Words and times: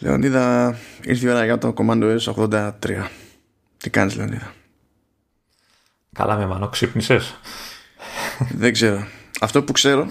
Λεωνίδα, 0.00 0.76
ήρθε 1.04 1.26
η 1.26 1.30
ώρα 1.30 1.44
για 1.44 1.58
το 1.58 1.74
Commando 1.76 2.16
S83. 2.18 2.70
Τι 3.76 3.90
κάνεις 3.90 4.16
Λεωνίδα; 4.16 4.52
Καλά 6.12 6.36
με 6.36 6.46
μανώ, 6.46 6.68
ξύπνησες; 6.68 7.34
Δεν 8.50 8.72
ξέρω. 8.72 9.06
Αυτό 9.40 9.62
που 9.62 9.72
ξέρω 9.72 10.06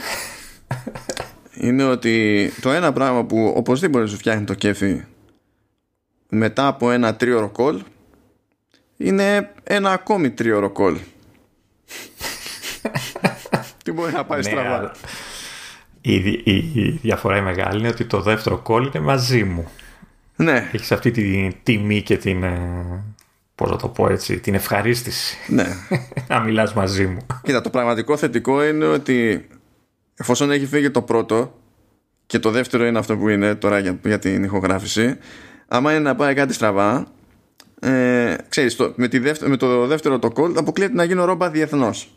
είναι 1.54 1.84
ότι 1.84 2.52
το 2.62 2.72
ένα 2.72 2.94
πράγμα 2.94 3.26
που 3.26 3.54
οπωσδήποτε 3.56 4.08
σου 4.08 4.18
φτιάχνει 4.18 4.46
το 4.46 4.54
κέφι 4.54 5.04
μετά 6.30 6.68
από 6.68 6.92
ένα 6.92 7.16
τρίωρο 7.16 7.52
call 7.58 7.80
είναι 8.98 9.52
ένα 9.64 9.92
ακόμη 9.92 10.32
τρίωρο 10.32 10.72
call. 10.78 10.96
Τι 13.84 13.92
μπορεί 13.92 14.14
να 14.14 14.26
πάει 14.26 14.40
Ναι, 14.40 14.50
στραβά. 14.50 14.92
Αλλά 16.06 16.18
Η, 16.18 16.42
η, 16.44 16.72
η 16.74 17.00
διαφορά 17.02 17.38
η 17.38 17.42
μεγάλη 17.42 17.80
είναι 17.80 17.88
ότι 17.88 18.06
το 18.06 18.22
δεύτερο 18.22 18.62
call 18.66 18.82
είναι 18.82 19.04
μαζί 19.04 19.44
μου. 19.44 19.68
Ναι, 20.36 20.70
Έχεις 20.72 20.92
αυτή 20.92 21.12
τη 21.12 21.52
τιμή 21.64 22.02
και 22.02 22.18
την, 22.18 22.44
ε, 22.44 23.04
πώς 23.56 23.70
να 23.70 23.78
το 23.78 23.88
πω 23.88 24.10
έτσι, 24.10 24.40
την 24.40 24.54
ευχαρίστηση 24.54 25.38
ναι. 25.48 25.66
να 26.30 26.40
μιλάς 26.40 26.74
μαζί 26.74 27.06
μου. 27.06 27.26
Κοίτα, 27.44 27.62
το 27.62 27.70
πραγματικό 27.70 28.18
θετικό 28.18 28.66
είναι 28.66 28.86
ότι 28.86 29.48
εφόσον 30.16 30.52
έχει 30.52 30.66
φύγει 30.66 30.92
το 30.92 31.02
πρώτο 31.02 31.54
και 32.26 32.40
το 32.40 32.52
δεύτερο 32.52 32.86
είναι 32.86 33.00
αυτό 33.00 33.18
που 33.18 33.30
είναι 33.30 33.56
τώρα 33.56 33.80
για, 33.80 34.00
για 34.04 34.20
την 34.20 34.44
ηχογράφηση, 34.44 35.18
άμα 35.68 35.92
είναι 35.92 36.00
να 36.00 36.16
πάει 36.16 36.34
κάτι 36.34 36.54
στραβά, 36.54 37.08
ε, 37.80 38.36
ξέρεις, 38.50 38.76
το, 38.76 38.94
με, 38.96 39.08
τη 39.08 39.20
δεύτερο, 39.20 39.50
με 39.50 39.58
το 39.58 39.86
δεύτερο 39.88 40.20
το 40.20 40.30
call 40.36 40.54
αποκλείεται 40.56 40.94
να 40.94 41.04
γίνω 41.04 41.26
ρόμπα 41.26 41.50
διεθνώς. 41.50 42.14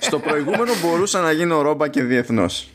Στο 0.00 0.18
προηγούμενο 0.18 0.72
μπορούσα 0.82 1.20
να 1.20 1.32
γίνω 1.32 1.62
ρόμπα 1.62 1.88
και 1.88 2.02
διεθνώς. 2.02 2.68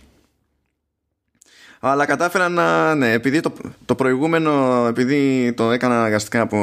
Αλλά 1.80 2.06
κατάφερα 2.06 2.50
να. 2.50 2.96
Ναι, 2.96 3.12
επειδή 3.12 3.40
το, 3.40 3.54
το 3.86 3.96
προηγούμενο, 3.96 4.86
επειδή 4.88 5.54
το 5.54 5.72
έκανα 5.72 6.00
αναγκαστικά 6.00 6.42
από, 6.42 6.58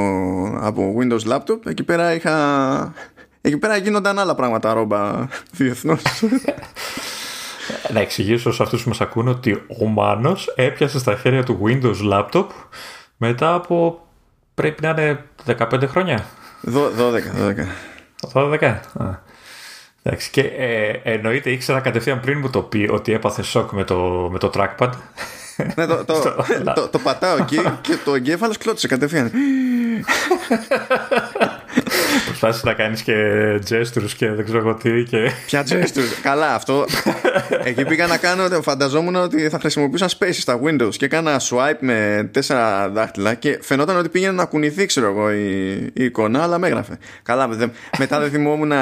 από 0.60 0.94
Windows 1.00 1.32
Laptop, 1.32 1.66
εκεί 1.66 1.82
πέρα 1.82 2.14
είχα. 2.14 2.94
Εκεί 3.40 3.56
πέρα 3.56 3.76
γίνονταν 3.76 4.18
άλλα 4.18 4.34
πράγματα 4.34 4.72
ρόμπα 4.72 5.28
διεθνώς. 5.52 6.02
Να 7.92 8.00
εξηγήσω 8.00 8.52
σε 8.52 8.62
αυτούς 8.62 8.82
που 8.82 8.88
μας 8.88 9.00
ακούνε 9.00 9.30
ότι 9.30 9.62
ο 9.80 9.86
Μάνος 9.86 10.52
έπιασε 10.56 10.98
στα 10.98 11.16
χέρια 11.16 11.42
του 11.42 11.60
Windows 11.64 12.12
Laptop 12.12 12.46
μετά 13.16 13.54
από 13.54 14.06
πρέπει 14.54 14.82
να 14.82 14.88
είναι 14.88 15.24
15 15.46 15.86
χρόνια. 15.86 16.26
12, 16.64 16.80
12. 18.32 18.60
12. 18.60 18.62
Α. 18.94 19.25
Εντάξει, 20.06 20.30
και 20.30 20.40
ε, 20.40 21.00
εννοείται 21.02 21.50
ήξερα 21.50 21.80
κατευθείαν 21.80 22.20
πριν 22.20 22.38
μου 22.38 22.50
το 22.50 22.62
πει 22.62 22.88
ότι 22.90 23.12
έπαθε 23.12 23.42
σοκ 23.42 23.72
με 23.72 23.84
το, 23.84 24.28
με 24.32 24.38
το 24.38 24.50
trackpad. 24.54 24.90
ναι, 25.76 25.86
το, 25.86 26.04
το, 26.04 26.14
το, 26.76 26.88
το, 26.88 26.98
πατάω 26.98 27.36
εκεί 27.36 27.58
και 27.86 27.96
το 28.04 28.14
εγκέφαλο 28.14 28.54
κλώτσε 28.58 28.88
κατευθείαν. 28.88 29.30
Προσπάθησες 32.26 32.64
να 32.64 32.72
κάνεις 32.72 33.02
και 33.02 33.14
gestures 33.68 34.10
και 34.16 34.30
δεν 34.30 34.44
ξέρω 34.44 34.58
εγώ 34.58 34.74
τι 34.74 35.02
και... 35.08 35.30
Ποια 35.46 35.64
gestures; 35.68 36.18
Καλά, 36.22 36.54
αυτό. 36.54 36.84
Εκεί 37.64 37.84
πήγα 37.84 38.06
να 38.06 38.16
κάνω. 38.16 38.62
Φανταζόμουν 38.62 39.16
ότι 39.16 39.48
θα 39.48 39.58
χρησιμοποιούσα 39.58 40.08
space 40.18 40.32
στα 40.32 40.60
Windows 40.64 40.94
και 40.96 41.04
έκανα 41.04 41.40
swipe 41.40 41.76
με 41.80 42.28
τέσσερα 42.32 42.88
δάχτυλα 42.88 43.34
και 43.34 43.58
φαινόταν 43.62 43.96
ότι 43.96 44.08
πήγαινε 44.08 44.32
να 44.32 44.44
κουνηθεί, 44.44 44.86
ξέρω 44.86 45.06
εγώ, 45.06 45.32
η, 45.32 45.72
η 45.92 46.04
εικόνα, 46.04 46.42
αλλά 46.42 46.58
με 46.58 46.66
έγραφε. 46.66 46.98
Καλά, 47.22 47.48
δε, 47.48 47.66
μετά 47.98 48.20
δεν 48.20 48.30
θυμόμουν 48.30 48.72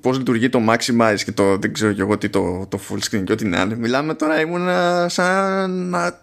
πώς 0.00 0.18
λειτουργεί 0.18 0.48
το 0.48 0.60
maximize 0.68 1.18
και 1.24 1.32
το 1.32 1.56
δεν 1.56 1.72
ξέρω 1.72 1.92
και 1.92 2.00
εγώ 2.00 2.18
τι 2.18 2.28
το, 2.28 2.66
το 2.68 2.80
full 2.88 2.98
screen 2.98 3.24
και 3.24 3.32
ό,τι 3.32 3.44
να 3.46 3.60
είναι. 3.60 3.76
Μιλάμε 3.76 4.14
τώρα, 4.14 4.40
ήμουν 4.40 4.68
σαν. 5.06 5.70
να- 5.70 6.20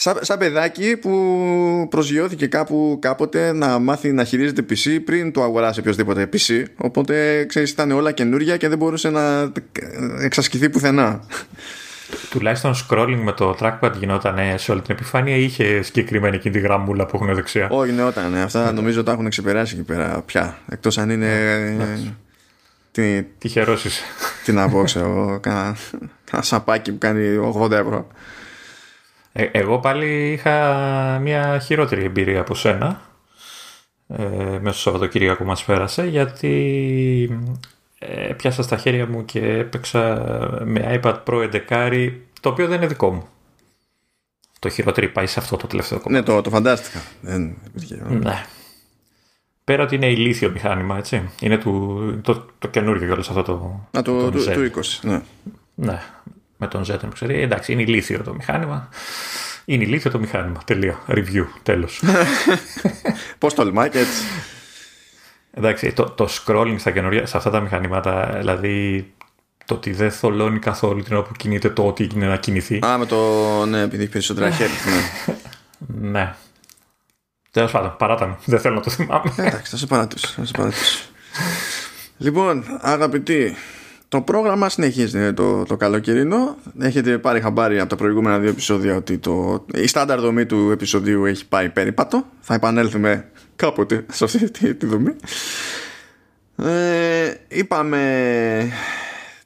Σαν, 0.00 0.18
σαν 0.20 0.38
παιδάκι 0.38 0.96
που 0.96 1.86
προσγειώθηκε 1.90 2.46
κάπου 2.46 2.98
κάποτε 3.00 3.52
να 3.52 3.78
μάθει 3.78 4.12
να 4.12 4.24
χειρίζεται 4.24 4.64
PC 4.70 4.98
πριν 5.04 5.32
το 5.32 5.42
αγοράσει 5.42 5.80
οποιοδήποτε 5.80 6.28
PC. 6.32 6.64
Οπότε 6.76 7.44
ξέρεις 7.44 7.70
ήταν 7.70 7.90
όλα 7.90 8.12
καινούρια 8.12 8.56
και 8.56 8.68
δεν 8.68 8.78
μπορούσε 8.78 9.10
να 9.10 9.52
εξασκηθεί 10.20 10.70
πουθενά. 10.70 11.20
Τουλάχιστον 12.30 12.74
scrolling 12.74 13.20
με 13.22 13.32
το 13.32 13.56
trackpad 13.60 13.92
γινόταν 13.98 14.38
σε 14.56 14.72
όλη 14.72 14.80
την 14.80 14.94
επιφάνεια 14.94 15.36
ή 15.36 15.44
είχε 15.44 15.82
συγκεκριμένη 15.82 16.36
εκείνη 16.36 16.54
τη 16.54 16.60
γραμμούλα 16.60 17.06
που 17.06 17.16
έχουν 17.16 17.34
δεξιά; 17.34 17.68
Όχι, 17.70 17.92
ναι, 17.92 18.02
όταν 18.02 18.30
ναι, 18.30 18.40
αυτά 18.42 18.72
νομίζω 18.72 19.02
τα 19.02 19.12
έχουν 19.12 19.28
ξεπεράσει 19.28 19.74
εκεί 19.74 19.84
πέρα 19.84 20.22
πια. 20.26 20.58
Εκτός 20.68 20.98
αν 20.98 21.10
είναι. 21.10 21.32
τι, 22.92 23.22
Τυχερός 23.22 23.84
είσαι. 23.84 24.02
τι 24.44 24.52
να 24.52 24.68
πω, 24.68 24.82
ξέρω 24.84 25.06
εγώ. 25.06 25.38
Κάνα 25.40 25.76
κάνα 26.30 26.42
σαπάκι 26.42 26.92
που 26.92 26.98
κάνει 26.98 27.20
80 27.60 27.70
ευρώ. 27.70 28.06
Ε, 29.38 29.50
εγώ 29.52 29.78
πάλι 29.78 30.32
είχα 30.32 31.18
μια 31.22 31.58
χειρότερη 31.58 32.04
εμπειρία 32.04 32.40
από 32.40 32.54
σένα 32.54 33.00
ε, 34.08 34.24
μέσα 34.60 34.78
στο 34.78 34.90
Σαββατοκύριακο 34.90 35.42
που 35.42 35.48
μας 35.48 35.64
πέρασε 35.64 36.06
γιατί 36.06 37.40
ε, 37.98 38.32
πιάσα 38.36 38.62
στα 38.62 38.76
χέρια 38.76 39.06
μου 39.06 39.24
και 39.24 39.40
έπαιξα 39.40 40.20
με 40.64 41.00
iPad 41.02 41.22
Pro 41.24 41.50
11 41.68 42.12
το 42.40 42.48
οποίο 42.48 42.66
δεν 42.66 42.76
είναι 42.76 42.86
δικό 42.86 43.10
μου. 43.12 43.26
Το 44.58 44.68
χειρότερο 44.68 45.08
πάει 45.08 45.26
σε 45.26 45.40
αυτό 45.40 45.56
το 45.56 45.66
τελευταίο 45.66 46.00
κομμάτι. 46.00 46.30
Ναι, 46.30 46.34
το, 46.34 46.42
το 46.42 46.50
φαντάστηκα. 46.50 47.02
Δεν 47.20 47.56
υπήρχε. 47.66 48.02
Ναι. 48.08 48.44
Πέρα 49.64 49.82
ότι 49.82 49.94
είναι 49.94 50.10
ηλίθιο 50.10 50.50
μηχάνημα, 50.50 50.96
έτσι. 50.96 51.30
Είναι 51.40 51.58
του, 51.58 52.20
το, 52.22 52.46
το 52.58 52.68
καινούργιο 52.68 53.06
κιόλας 53.06 53.28
αυτό 53.28 53.42
το... 53.42 53.52
Α, 53.98 54.02
το, 54.02 54.20
τον 54.20 54.30
του, 54.30 54.44
Z. 54.44 54.52
του 54.52 54.80
20. 54.80 54.82
Ναι. 55.02 55.22
Ναι, 55.74 56.00
με 56.58 56.66
τον 56.66 56.84
Z 56.88 56.96
που 57.00 57.08
ξέρει. 57.08 57.40
Εντάξει, 57.40 57.72
είναι 57.72 57.82
ηλίθιο 57.82 58.22
το 58.22 58.34
μηχάνημα. 58.34 58.88
Είναι 59.64 59.84
ηλίθιο 59.84 60.10
το 60.10 60.18
μηχάνημα. 60.18 60.60
Τελεία. 60.64 61.00
Review. 61.08 61.46
Τέλος. 61.62 62.02
Πώς 63.38 63.54
τολμάει 63.54 63.88
και 63.88 63.98
έτσι. 63.98 64.22
Εντάξει, 65.50 65.92
το, 65.92 66.04
το 66.04 66.28
scrolling 66.30 66.74
στα 66.78 66.90
καινούργια, 66.90 67.26
σε 67.26 67.36
αυτά 67.36 67.50
τα 67.50 67.60
μηχανήματα, 67.60 68.34
δηλαδή 68.38 69.12
το 69.64 69.74
ότι 69.74 69.92
δεν 69.92 70.10
θολώνει 70.10 70.58
καθόλου 70.58 71.02
την 71.02 71.16
ώρα 71.16 71.24
που 71.26 71.32
κινείται 71.32 71.70
το 71.70 71.86
ότι 71.86 72.08
είναι 72.14 72.26
να 72.26 72.36
κινηθεί. 72.36 72.84
Α, 72.84 72.98
με 72.98 73.06
το. 73.06 73.16
Ναι, 73.66 73.80
επειδή 73.80 74.02
έχει 74.02 74.12
περισσότερα 74.12 74.50
χέρια. 74.50 74.74
Ναι. 74.84 75.34
Ναι. 76.10 76.34
Τέλος 77.50 77.70
πάντων, 77.70 77.96
παράτα 77.98 78.26
μου. 78.26 78.36
Δεν 78.44 78.60
θέλω 78.60 78.74
να 78.74 78.80
το 78.80 78.90
θυμάμαι. 78.90 79.34
Εντάξει, 79.36 79.70
θα 79.70 79.76
σε 79.76 79.86
παρατήσω. 79.86 80.28
Θα 80.28 80.44
σε 80.44 80.52
παρατήσω. 80.56 81.04
λοιπόν, 82.18 82.64
αγαπητοί, 82.80 83.56
το 84.08 84.20
πρόγραμμα 84.20 84.68
συνεχίζει 84.68 85.32
το, 85.32 85.62
το 85.64 85.76
καλοκαιρινό. 85.76 86.56
Έχετε 86.80 87.18
πάρει 87.18 87.40
χαμπάρι 87.40 87.80
από 87.80 87.88
τα 87.88 87.96
προηγούμενα 87.96 88.38
δύο 88.38 88.50
επεισόδια 88.50 88.96
ότι 88.96 89.18
το, 89.18 89.64
η 89.74 89.86
στάνταρ 89.86 90.20
δομή 90.20 90.46
του 90.46 90.70
επεισοδίου 90.70 91.24
έχει 91.24 91.48
πάει 91.48 91.68
περίπατο. 91.68 92.26
Θα 92.40 92.54
επανέλθουμε 92.54 93.28
κάποτε 93.56 94.06
σε 94.12 94.24
αυτή 94.24 94.50
τη, 94.50 94.74
τη 94.74 94.86
δομή. 94.86 95.16
Ε, 96.56 97.34
είπαμε 97.48 98.72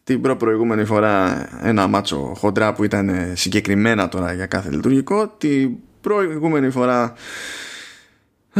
την 0.05 0.21
προ 0.21 0.37
προηγούμενη 0.37 0.85
φορά 0.85 1.47
ένα 1.63 1.87
μάτσο 1.87 2.35
χοντρά 2.37 2.73
που 2.73 2.85
ήταν 2.85 3.33
συγκεκριμένα 3.35 4.09
τώρα 4.09 4.33
για 4.33 4.47
κάθε 4.47 4.71
λειτουργικό. 4.71 5.29
Την 5.29 5.77
προηγούμενη 6.01 6.71
φορά 6.71 7.15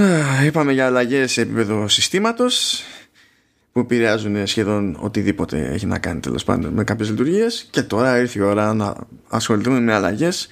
Α, 0.01 0.45
Είπαμε 0.45 0.73
για 0.73 0.87
αλλαγές 0.87 1.33
σε 1.33 1.41
επίπεδο 1.41 1.89
συστήματος 1.89 2.83
που 3.73 3.81
επηρεάζουν 3.81 4.47
σχεδόν 4.47 4.97
οτιδήποτε 5.01 5.71
έχει 5.73 5.87
να 5.87 5.99
κάνει 5.99 6.21
τέλος 6.21 6.45
πάντων 6.45 6.73
με 6.73 6.85
κάποιες 6.85 7.11
λειτουργίες. 7.11 7.69
Και 7.71 7.83
τώρα 7.83 8.19
ήρθε 8.19 8.39
η 8.39 8.43
ώρα 8.43 8.75
να 8.75 8.95
ασχοληθούμε 9.29 9.81
με 9.81 9.93
αλλαγές 9.95 10.49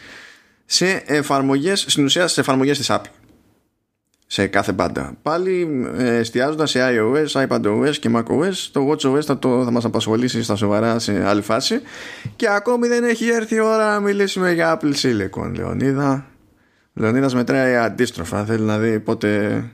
σε 0.64 1.02
εφαρμογές, 1.06 1.84
στην 1.88 2.04
ουσία 2.04 2.26
σε 2.26 2.40
εφαρμογές 2.40 2.78
της 2.78 2.90
Apple. 2.90 3.10
Σε 4.26 4.46
κάθε 4.46 4.72
μπάντα. 4.72 5.16
Πάλι 5.22 5.84
ε, 5.96 6.16
εστιάζοντας 6.16 6.70
σε 6.70 6.80
iOS, 6.82 7.46
iPadOS 7.46 7.96
και 8.00 8.10
macOS. 8.14 8.54
Το 8.72 8.90
WatchOS 8.90 9.22
θα, 9.24 9.38
το, 9.38 9.64
θα 9.64 9.70
μας 9.70 9.84
απασχολήσει 9.84 10.42
στα 10.42 10.56
σοβαρά 10.56 10.98
σε 10.98 11.26
άλλη 11.26 11.42
φάση. 11.42 11.80
Και 12.36 12.48
ακόμη 12.48 12.88
δεν 12.88 13.04
έχει 13.04 13.28
έρθει 13.28 13.54
η 13.54 13.60
ώρα 13.60 13.92
να 13.92 14.00
μιλήσουμε 14.00 14.52
για 14.52 14.78
Apple 14.80 14.92
Silicon, 14.94 15.52
Λεωνίδα. 15.56 16.26
Λεωνίδας 16.94 17.34
μετράει 17.34 17.76
αντίστροφα. 17.76 18.44
Θέλει 18.44 18.64
να 18.64 18.78
δει 18.78 19.00
πότε. 19.00 19.64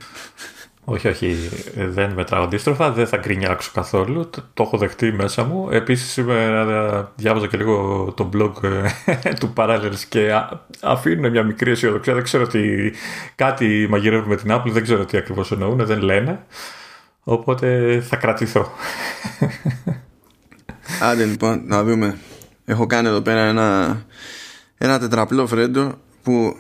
Όχι, 0.89 1.09
όχι. 1.09 1.37
Δεν 1.75 2.13
μετράω 2.13 2.43
αντίστροφα. 2.43 2.91
Δεν 2.93 3.07
θα 3.07 3.17
γκρινιάξω 3.17 3.71
καθόλου. 3.75 4.31
Το, 4.31 4.43
το 4.55 4.63
έχω 4.63 4.77
δεχτεί 4.79 5.13
μέσα 5.13 5.45
μου. 5.45 5.69
Επίσης, 5.71 6.11
σήμερα 6.13 7.13
διάβαζα 7.17 7.47
και 7.47 7.57
λίγο 7.57 8.13
το 8.17 8.31
blog 8.33 8.53
ε, 9.23 9.33
του 9.41 9.53
Parallels 9.57 10.01
και 10.09 10.33
α, 10.33 10.61
αφήνουν 10.83 11.31
μια 11.31 11.43
μικρή 11.43 11.71
αισιοδοξία. 11.71 12.15
Δεν 12.15 12.23
ξέρω 12.23 12.47
τι. 12.47 12.61
Κάτι 13.35 13.87
μαγειρεύουν 13.91 14.29
με 14.29 14.37
την 14.37 14.51
Apple. 14.53 14.71
Δεν 14.71 14.83
ξέρω 14.83 15.05
τι 15.05 15.17
ακριβώς 15.17 15.53
εννοούν. 15.53 15.87
Δεν 15.87 16.01
λένε. 16.01 16.45
Οπότε 17.23 18.01
θα 18.09 18.17
κρατηθώ. 18.17 18.73
Άντε 21.11 21.25
λοιπόν, 21.25 21.63
να 21.65 21.85
δούμε. 21.85 22.19
Έχω 22.65 22.87
κάνει 22.87 23.09
εδώ 23.09 23.21
πέρα 23.21 23.41
ένα, 23.41 24.01
ένα 24.79 24.99
τετραπλό 24.99 25.47
φρέντο 25.47 25.99
που 26.23 26.57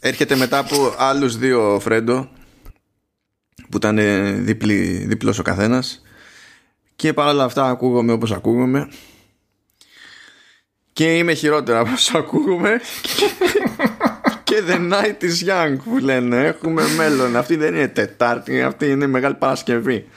έρχεται 0.00 0.36
μετά 0.36 0.58
από 0.58 0.94
άλλους 0.98 1.36
δύο 1.36 1.78
φρέντο 1.80 2.28
που 3.72 3.78
ήταν 3.78 3.98
διπλή, 4.44 5.04
διπλός 5.08 5.38
ο 5.38 5.42
καθένας. 5.42 6.02
Και 6.96 7.12
παρόλα 7.12 7.44
αυτά 7.44 7.68
ακούγομαι 7.68 8.12
όπως 8.12 8.32
ακούγομαι. 8.32 8.88
Και 10.92 11.16
είμαι 11.16 11.34
χειρότερα 11.34 11.78
από 11.78 11.92
όσο 11.92 12.18
ακούγουμε 12.18 12.80
και 14.44 14.62
the 14.68 14.92
night 14.92 15.24
is 15.24 15.48
young 15.48 15.76
που 15.84 15.98
λένε. 15.98 16.46
Έχουμε 16.46 16.82
μέλλον. 16.96 17.36
Αυτή 17.36 17.56
δεν 17.56 17.74
είναι 17.74 17.88
Τετάρτη 17.88 18.62
αυτή 18.62 18.86
είναι 18.86 19.06
Μεγάλη 19.06 19.34
Παρασκευή. 19.34 20.08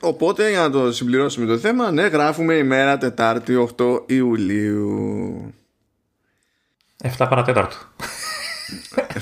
Οπότε 0.00 0.50
για 0.50 0.60
να 0.60 0.70
το 0.70 0.92
συμπληρώσουμε 0.92 1.46
το 1.46 1.58
θέμα 1.58 1.90
Ναι 1.90 2.06
γράφουμε 2.06 2.54
ημέρα 2.54 2.98
Τετάρτη 2.98 3.68
8 3.76 4.00
Ιουλίου. 4.06 5.54
7 7.02 7.08
παρατέταρτο 7.18 7.76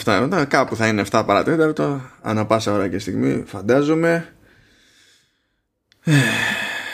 7, 0.04 0.44
κάπου 0.48 0.76
θα 0.76 0.86
είναι 0.86 1.04
7 1.10 1.22
παρατέταρτο 1.26 2.00
Ανά 2.22 2.46
πάσα 2.46 2.72
ώρα 2.72 2.88
και 2.88 2.98
στιγμή 2.98 3.42
Φαντάζομαι. 3.46 4.32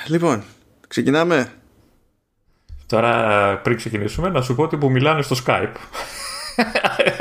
Λοιπόν 0.06 0.42
Ξεκινάμε. 0.88 1.52
Τώρα 2.86 3.56
πριν 3.62 3.76
ξεκινήσουμε 3.76 4.28
να 4.28 4.42
σου 4.42 4.54
πω 4.54 4.62
ότι 4.62 4.76
που 4.76 4.90
μιλάνε 4.90 5.22
στο 5.22 5.36
Skype. 5.46 5.72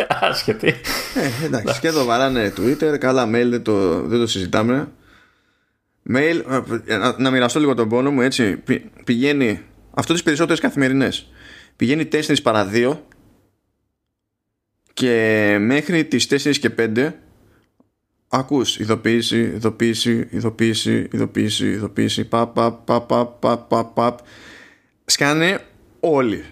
Άσχετη. 0.21 0.67
Ε, 0.67 1.45
Εντάξει 1.45 1.79
και 1.79 1.87
εδώ 1.87 2.05
βαράνε 2.05 2.53
Twitter 2.57 2.97
Καλά 2.99 3.25
mail 3.25 3.47
δεν 3.49 3.63
το, 3.63 4.01
δεν 4.01 4.19
το 4.19 4.27
συζητάμε. 4.27 4.87
Mail 6.13 6.41
ε, 6.85 6.97
να, 6.97 7.15
να 7.17 7.31
μοιραστώ 7.31 7.59
λίγο 7.59 7.73
τον 7.73 7.89
πόνο 7.89 8.11
μου 8.11 8.21
έτσι 8.21 8.63
Πηγαίνει 9.03 9.61
Αυτό 9.93 10.13
τις 10.13 10.23
περισσότερες 10.23 10.59
καθημερινές 10.59 11.31
Πηγαίνει 11.75 12.07
4 12.11 12.35
παρα 12.43 12.69
2 12.73 12.97
Και 14.97 15.57
μέχρι 15.59 16.05
τις 16.05 16.27
4 16.29 16.57
και 16.57 16.71
5 16.77 17.11
Ακούς 18.27 18.79
ειδοποίηση, 18.79 19.39
ειδοποίηση, 19.39 20.27
ειδοποίηση, 20.31 21.07
ειδοποίηση, 21.11 21.67
ειδοποίηση, 21.67 22.25
παπ, 22.25 22.53
παπ, 22.53 22.85
παπ, 22.85 23.09
παπ, 23.39 23.69
παπ, 23.69 23.93
παπ, 23.93 24.19
Σκάνε 25.05 25.59
όλοι. 25.99 26.43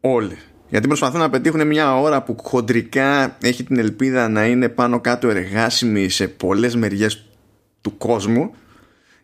Όλοι. 0.00 0.38
Γιατί 0.68 0.86
προσπαθούν 0.86 1.20
να 1.20 1.30
πετύχουν 1.30 1.66
μια 1.66 2.00
ώρα 2.00 2.22
που 2.22 2.36
χοντρικά 2.42 3.36
έχει 3.42 3.64
την 3.64 3.78
ελπίδα 3.78 4.28
να 4.28 4.46
είναι 4.46 4.68
πάνω 4.68 5.00
κάτω 5.00 5.28
εργάσιμη 5.28 6.08
σε 6.08 6.28
πολλές 6.28 6.76
μεριές 6.76 7.26
του 7.80 7.96
κόσμου 7.96 8.54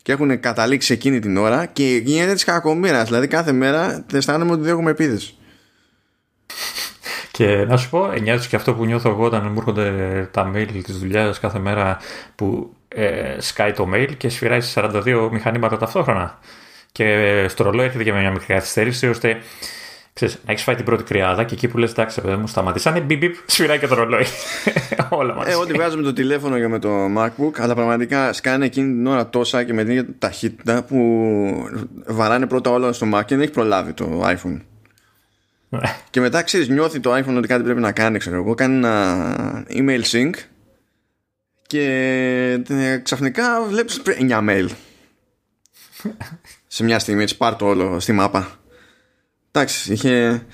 και 0.02 0.12
έχουν 0.12 0.40
καταλήξει 0.40 0.92
εκείνη 0.92 1.18
την 1.18 1.36
ώρα 1.36 1.66
και 1.66 2.00
γίνεται 2.04 2.32
της 2.32 2.44
κακομήρας. 2.44 3.06
Δηλαδή 3.06 3.26
κάθε 3.26 3.52
μέρα 3.52 4.04
αισθάνομαι 4.12 4.52
ότι 4.52 4.62
δεν 4.62 4.70
έχουμε 4.70 4.90
επίδεση. 4.90 5.36
Και 7.32 7.64
να 7.68 7.76
σου 7.76 7.90
πω, 7.90 8.12
νιώθει 8.22 8.48
και 8.48 8.56
αυτό 8.56 8.74
που 8.74 8.84
νιώθω 8.84 9.08
εγώ 9.08 9.24
όταν 9.24 9.46
μου 9.46 9.54
έρχονται 9.56 10.28
τα 10.30 10.50
mail 10.54 10.80
της 10.84 10.98
δουλειάς 10.98 11.40
κάθε 11.40 11.58
μέρα 11.58 11.98
που 12.34 12.76
ε, 12.88 13.36
σκάει 13.38 13.72
το 13.72 13.88
mail 13.94 14.08
και 14.16 14.28
σφυράει 14.28 14.60
σε 14.60 14.80
42 14.84 15.28
μηχανήματα 15.30 15.76
ταυτόχρονα. 15.76 16.38
Και 16.92 17.46
στο 17.48 17.64
ρολόι 17.64 17.84
έρχεται 17.84 18.04
και 18.04 18.12
με 18.12 18.20
μια 18.20 18.30
μικρή 18.30 18.46
καθυστέρηση 18.46 19.08
ώστε 19.08 19.38
ξέρεις, 20.12 20.38
να 20.46 20.52
έχεις 20.52 20.64
φάει 20.64 20.74
την 20.74 20.84
πρώτη 20.84 21.02
κρυάδα 21.02 21.44
και 21.44 21.54
εκεί 21.54 21.68
που 21.68 21.78
λες: 21.78 21.90
Εντάξει, 21.90 22.20
παιδί 22.20 22.36
μου, 22.36 22.46
σταματήσανε. 22.46 23.00
Μπιπ, 23.00 23.18
μπιπ, 23.18 23.34
σφυράει 23.46 23.78
και 23.78 23.86
το 23.86 23.94
ρολόι. 23.94 24.24
Όλα 25.08 25.34
μαζί. 25.34 25.50
Ε, 25.50 25.54
ό,τι 25.54 25.72
βγάζουμε 25.72 26.02
το 26.02 26.12
τηλέφωνο 26.12 26.58
και 26.58 26.68
με 26.68 26.78
το 26.78 26.90
MacBook, 27.18 27.58
αλλά 27.58 27.74
πραγματικά 27.74 28.32
σκάνε 28.32 28.64
εκείνη 28.64 28.92
την 28.92 29.06
ώρα 29.06 29.28
τόσα 29.28 29.64
και 29.64 29.72
με 29.72 29.82
την 29.82 29.92
ίδια 29.92 30.06
ταχύτητα 30.18 30.82
που 30.82 30.98
βαράνε 32.06 32.46
πρώτα 32.46 32.70
όλα 32.70 32.92
στο 32.92 33.06
Mac 33.14 33.24
και 33.24 33.34
δεν 33.34 33.40
έχει 33.40 33.52
προλάβει 33.52 33.92
το 33.92 34.22
iPhone. 34.24 34.60
Και 36.10 36.20
μετά 36.20 36.42
ξέρεις, 36.42 36.68
νιώθει 36.68 37.00
το 37.00 37.16
iPhone 37.16 37.36
ότι 37.36 37.48
κάτι 37.48 37.62
πρέπει 37.62 37.80
να 37.80 37.92
κάνει, 37.92 38.18
ξέρω 38.18 38.36
εγώ. 38.36 38.54
Κάνει 38.54 38.76
ένα 38.76 39.64
email 39.70 40.02
sync 40.02 40.30
και 41.66 41.84
ε, 42.68 42.96
ξαφνικά 42.96 43.62
βλέπεις 43.62 44.02
9 44.06 44.48
mail. 44.48 44.68
Σε 46.66 46.84
μια 46.84 46.98
στιγμή 46.98 47.22
έτσι 47.22 47.36
πάρ 47.36 47.56
το 47.56 47.66
όλο 47.66 48.00
στη 48.00 48.12
μάπα. 48.12 48.60
Εντάξει, 49.50 49.92
είχε. 49.92 50.46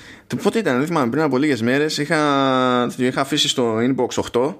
Πότε 0.42 0.58
ήταν, 0.58 0.76
δεν 0.78 0.86
θυμάμαι, 0.86 1.10
πριν 1.10 1.22
από 1.22 1.38
λίγες 1.38 1.62
μέρες 1.62 1.98
είχα, 1.98 2.92
είχα 2.96 3.20
αφήσει 3.20 3.48
στο 3.48 3.76
inbox 3.78 4.30
8. 4.32 4.54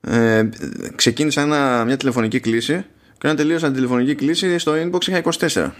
Ε, 0.00 0.48
ξεκίνησα 0.94 1.42
ένα, 1.42 1.84
μια 1.84 1.96
τηλεφωνική 1.96 2.40
κλίση 2.40 2.84
και 3.12 3.26
όταν 3.26 3.36
τελείωσα 3.36 3.66
την 3.66 3.74
τηλεφωνική 3.74 4.14
κλίση 4.14 4.58
στο 4.58 4.72
inbox 4.72 5.06
είχα 5.06 5.22
24. 5.52 5.70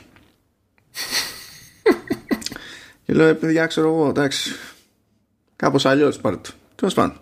Και 3.13 3.19
λέω, 3.19 3.27
«Ε, 3.27 3.33
παιδιά, 3.33 3.67
ξέρω 3.67 3.89
εγώ, 3.89 4.09
εντάξει. 4.09 4.51
Κάπως 5.57 5.87
αλλιώς 5.87 6.19
πάρε 6.19 6.37
το. 6.37 6.51
Τέλος 6.75 6.95
πάντων. 6.95 7.17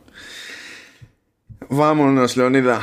Βάμονο, 1.68 2.24
Λεωνίδα. 2.36 2.78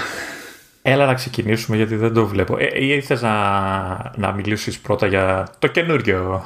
Έλα 0.81 1.05
να 1.05 1.13
ξεκινήσουμε 1.13 1.77
γιατί 1.77 1.95
δεν 1.95 2.13
το 2.13 2.25
βλέπω. 2.25 2.57
Ε, 2.57 2.83
ή 2.83 2.87
ήθελες 2.87 3.21
να, 3.21 3.33
να 4.15 4.31
μιλήσεις 4.31 4.79
πρώτα 4.79 5.07
για 5.07 5.47
το 5.59 5.67
καινούργιο 5.67 6.45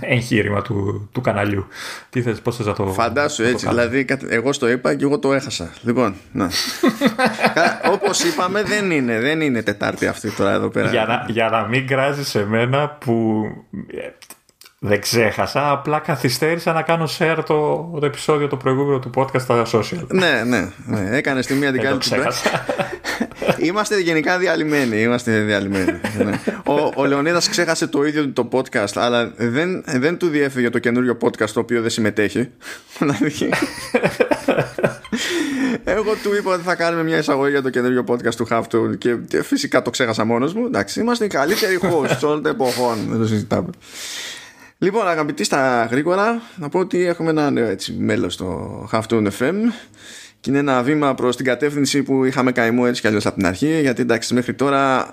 εγχείρημα 0.00 0.62
του, 0.62 1.08
του 1.12 1.20
καναλιού. 1.20 1.66
Τι 2.10 2.22
θες, 2.22 2.40
πώς 2.40 2.56
θες 2.56 2.66
να 2.66 2.74
το 2.74 2.86
Φαντάσου 2.86 3.42
έτσι, 3.42 3.68
δηλαδή 3.68 4.06
εγώ 4.28 4.52
στο 4.52 4.68
είπα 4.68 4.94
και 4.94 5.04
εγώ 5.04 5.18
το 5.18 5.32
έχασα. 5.32 5.72
Λοιπόν, 5.82 6.14
να. 6.32 6.50
Όπως 7.90 8.24
είπαμε 8.24 8.62
δεν 8.62 8.90
είναι, 8.90 9.20
δεν 9.20 9.40
είναι 9.40 9.62
Τετάρτη 9.62 10.06
αυτή 10.06 10.30
τώρα 10.30 10.52
εδώ 10.52 10.68
πέρα. 10.68 10.90
Για 10.90 11.04
να, 11.04 11.32
για 11.32 11.48
να 11.48 11.66
μην 11.66 11.86
κράζεις 11.86 12.34
εμένα 12.34 12.88
που 12.88 13.44
δεν 14.82 15.00
ξέχασα, 15.00 15.70
απλά 15.70 15.98
καθυστέρησα 15.98 16.72
να 16.72 16.82
κάνω 16.82 17.08
share 17.18 17.38
το, 17.46 17.90
το 18.00 18.06
επεισόδιο 18.06 18.46
το 18.48 18.56
προηγούμενο 18.56 18.98
του 18.98 19.10
podcast 19.14 19.40
στα 19.40 19.66
social. 19.72 20.06
ναι, 20.08 20.42
ναι, 20.46 20.68
ναι. 20.86 21.16
Έκανες 21.16 21.46
τη 21.46 21.54
μία 21.54 21.72
την 21.72 21.80
Δεν 21.82 21.82
το 21.82 21.86
κάλυψη. 22.08 22.10
ξέχασα. 22.10 22.64
Είμαστε 23.58 23.98
γενικά 24.00 24.38
διαλυμένοι. 24.38 25.00
Είμαστε 25.02 25.40
διαλυμένοι. 25.40 26.00
ναι. 26.24 26.40
Ο, 26.66 26.92
ο 26.94 27.04
Λεωνίδας 27.06 27.48
ξέχασε 27.48 27.86
το 27.86 28.04
ίδιο 28.04 28.22
του 28.28 28.32
το 28.32 28.48
podcast, 28.52 28.92
αλλά 28.94 29.32
δεν, 29.36 29.82
δεν 29.86 30.16
του 30.18 30.28
διέφυγε 30.28 30.70
το 30.70 30.78
καινούριο 30.78 31.16
podcast 31.20 31.50
το 31.50 31.60
οποίο 31.60 31.80
δεν 31.80 31.90
συμμετέχει. 31.90 32.48
Δηλαδή, 32.98 33.48
Εγώ 35.84 36.12
του 36.22 36.34
είπα 36.38 36.52
ότι 36.54 36.62
θα 36.62 36.74
κάνουμε 36.74 37.02
μια 37.02 37.18
εισαγωγή 37.18 37.50
για 37.50 37.62
το 37.62 37.70
καινούριο 37.70 38.04
podcast 38.08 38.34
του 38.34 38.46
Halftone 38.50 38.98
και 38.98 39.42
φυσικά 39.42 39.82
το 39.82 39.90
ξέχασα 39.90 40.24
μόνος 40.24 40.54
μου. 40.54 40.66
Εντάξει, 40.66 41.00
είμαστε 41.00 41.24
οι 41.24 41.28
καλύτεροι 41.28 41.78
hosts 41.82 42.18
όλων 42.22 42.42
των 42.42 42.52
εποχών. 42.52 42.96
Δεν 43.08 43.18
το 43.18 43.26
συζητάμε. 43.26 43.68
Λοιπόν, 44.82 45.08
αγαπητοί 45.08 45.44
στα 45.44 45.88
γρήγορα, 45.90 46.42
να 46.56 46.68
πω 46.68 46.78
ότι 46.78 47.04
έχουμε 47.04 47.30
ένα 47.30 47.50
νέο 47.50 47.66
έτσι, 47.66 47.92
μέλος 47.92 48.34
στο 48.34 48.88
Halftone 48.92 49.26
FM 49.38 49.54
και 50.40 50.50
είναι 50.50 50.58
ένα 50.58 50.82
βήμα 50.82 51.14
προς 51.14 51.36
την 51.36 51.44
κατεύθυνση 51.44 52.02
που 52.02 52.24
είχαμε 52.24 52.52
καημό 52.52 52.82
έτσι 52.86 53.00
κι 53.00 53.06
αλλιώς 53.06 53.26
από 53.26 53.36
την 53.36 53.46
αρχή 53.46 53.80
γιατί 53.80 54.02
εντάξει 54.02 54.34
μέχρι 54.34 54.54
τώρα 54.54 55.12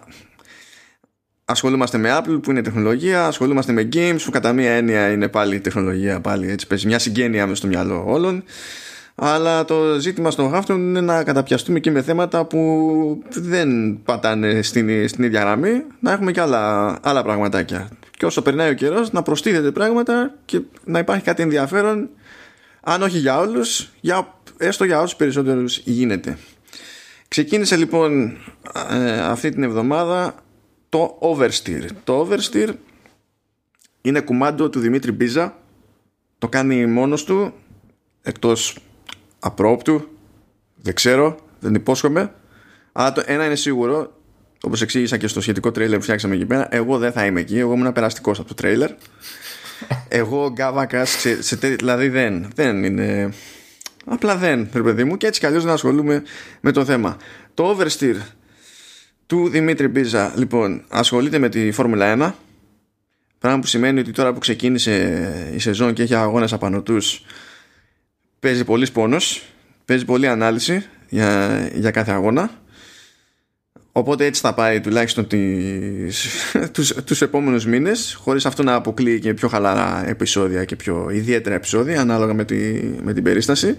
ασχολούμαστε 1.45 1.97
με 1.97 2.17
Apple 2.17 2.39
που 2.41 2.51
είναι 2.51 2.61
τεχνολογία 2.61 3.25
ασχολούμαστε 3.25 3.71
με 3.71 3.89
games 3.93 4.19
που 4.25 4.31
κατά 4.31 4.53
μία 4.53 4.71
έννοια 4.71 5.11
είναι 5.11 5.27
πάλι 5.27 5.59
τεχνολογία 5.59 6.19
πάλι 6.19 6.51
έτσι 6.51 6.67
παίζει 6.67 6.88
μια 6.88 7.00
συγγένεια 7.00 7.47
μες 7.47 7.57
στο 7.57 7.67
μυαλό 7.67 8.03
όλων. 8.07 8.43
Αλλά 9.15 9.65
το 9.65 10.00
ζήτημα 10.00 10.31
στο 10.31 10.51
Halftone 10.53 10.69
είναι 10.69 11.01
να 11.01 11.24
καταπιαστούμε 11.24 11.79
και 11.79 11.91
με 11.91 12.01
θέματα 12.01 12.45
που 12.45 13.24
δεν 13.29 14.00
πατάνε 14.03 14.62
στην, 14.62 15.07
στην 15.07 15.24
ίδια 15.24 15.39
γραμμή 15.39 15.83
να 16.00 16.12
έχουμε 16.12 16.31
και 16.31 16.41
άλλα, 16.41 16.97
άλλα 17.01 17.24
πραγματάκια 17.24 17.89
και 18.17 18.25
όσο 18.25 18.41
περνάει 18.41 18.69
ο 18.69 18.74
καιρός 18.74 19.12
να 19.12 19.21
προστίθεται 19.21 19.71
πράγματα 19.71 20.36
και 20.45 20.62
να 20.83 21.00
υπάρχει 21.00 21.24
κάτι 21.24 21.41
ενδιαφέρον 21.41 22.09
αν 22.81 23.01
όχι 23.01 23.17
για 23.17 23.39
όλους 23.39 23.89
για, 24.01 24.39
έστω 24.57 24.83
για 24.83 25.01
όσους 25.01 25.15
περισσότερους 25.15 25.77
γίνεται. 25.77 26.38
Ξεκίνησε 27.27 27.75
λοιπόν 27.75 28.38
ε, 28.89 29.21
αυτή 29.21 29.50
την 29.50 29.63
εβδομάδα 29.63 30.36
το 30.89 31.19
Oversteer. 31.21 31.86
Το 32.03 32.27
Oversteer 32.27 32.69
είναι 34.01 34.19
κουμάντο 34.19 34.69
του 34.69 34.79
Δημήτρη 34.79 35.12
Μπίζα. 35.12 35.57
Το 36.38 36.47
κάνει 36.47 36.86
μόνος 36.86 37.24
του 37.24 37.53
εκτός 38.21 38.77
απρόπτου. 39.39 40.07
Δεν 40.75 40.93
ξέρω, 40.93 41.38
δεν 41.59 41.74
υπόσχομαι. 41.74 42.33
Αλλά 42.91 43.12
το 43.12 43.24
ένα 43.25 43.45
είναι 43.45 43.55
σίγουρο 43.55 44.16
όπως 44.61 44.81
εξήγησα 44.81 45.17
και 45.17 45.27
στο 45.27 45.41
σχετικό 45.41 45.71
τρέιλερ 45.71 45.97
που 45.97 46.03
φτιάξαμε 46.03 46.35
εκεί 46.35 46.45
πέρα 46.45 46.67
εγώ 46.71 46.97
δεν 46.97 47.11
θα 47.11 47.25
είμαι 47.25 47.39
εκεί, 47.39 47.57
εγώ 47.57 47.73
ήμουν 47.73 47.93
περαστικός 47.93 48.39
από 48.39 48.47
το 48.47 48.53
τρέιλερ. 48.53 48.91
Εγώ 50.07 50.45
ο 50.45 50.51
Γκάβακας 50.51 51.09
σε, 51.09 51.43
σε, 51.43 51.55
δηλαδή 51.55 52.09
δεν, 52.09 52.47
δεν 52.55 52.83
είναι 52.83 53.33
απλά 54.05 54.37
δεν 54.37 54.69
ρε 54.73 54.81
παιδί 54.81 55.03
μου 55.03 55.17
και 55.17 55.27
έτσι 55.27 55.39
κι 55.39 55.45
αλλιώς 55.45 55.63
να 55.63 55.73
ασχολούμαι 55.73 56.23
με 56.61 56.71
το 56.71 56.85
θέμα. 56.85 57.17
Το 57.53 57.77
Oversteer 57.77 58.15
του 59.25 59.49
Δημήτρη 59.49 59.87
Μπίζα 59.87 60.33
λοιπόν 60.35 60.83
ασχολείται 60.87 61.37
με 61.37 61.49
τη 61.49 61.71
Φόρμουλα 61.71 62.15
1 62.17 62.33
πράγμα 63.39 63.59
που 63.59 63.67
σημαίνει 63.67 63.99
ότι 63.99 64.11
τώρα 64.11 64.33
που 64.33 64.39
ξεκίνησε 64.39 65.51
η 65.55 65.59
σεζόν 65.59 65.93
και 65.93 66.03
έχει 66.03 66.15
αγώνες 66.15 66.53
απανωτούς 66.53 67.25
παίζει 68.39 68.63
πολύ 68.63 68.89
πόνος 68.89 69.43
παίζει 69.85 70.05
πολλή 70.05 70.27
ανάλυση 70.27 70.85
για, 71.09 71.59
για 71.73 71.91
κάθε 71.91 72.11
αγώνα 72.11 72.51
Οπότε 73.98 74.25
έτσι 74.25 74.42
θα 74.42 74.54
πάει 74.54 74.80
τουλάχιστον 74.80 75.27
τις, 75.27 76.27
τους, 76.74 76.94
τους 77.06 77.22
επόμενους 77.22 77.66
μήνες 77.66 78.18
χωρίς 78.22 78.46
αυτό 78.46 78.63
να 78.63 78.74
αποκλείει 78.74 79.20
και 79.20 79.34
πιο 79.34 79.48
χαλαρά 79.48 80.04
επεισόδια 80.08 80.66
και 80.66 80.75
πιο 80.75 81.10
ιδιαίτερα 81.10 81.56
επεισόδια 81.56 82.01
ανάλογα 82.01 82.34
με, 82.34 82.46
τη, 82.46 82.56
με 83.04 83.13
την 83.13 83.24
περίσταση. 83.24 83.77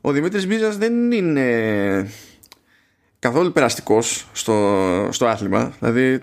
Ο 0.00 0.12
Δημήτρης 0.12 0.46
Μπίζας 0.46 0.76
δεν 0.76 1.12
είναι 1.12 2.10
καθόλου 3.18 3.52
περαστικός 3.52 4.28
στο, 4.32 5.08
στο 5.10 5.26
άθλημα. 5.26 5.72
Δηλαδή 5.80 6.20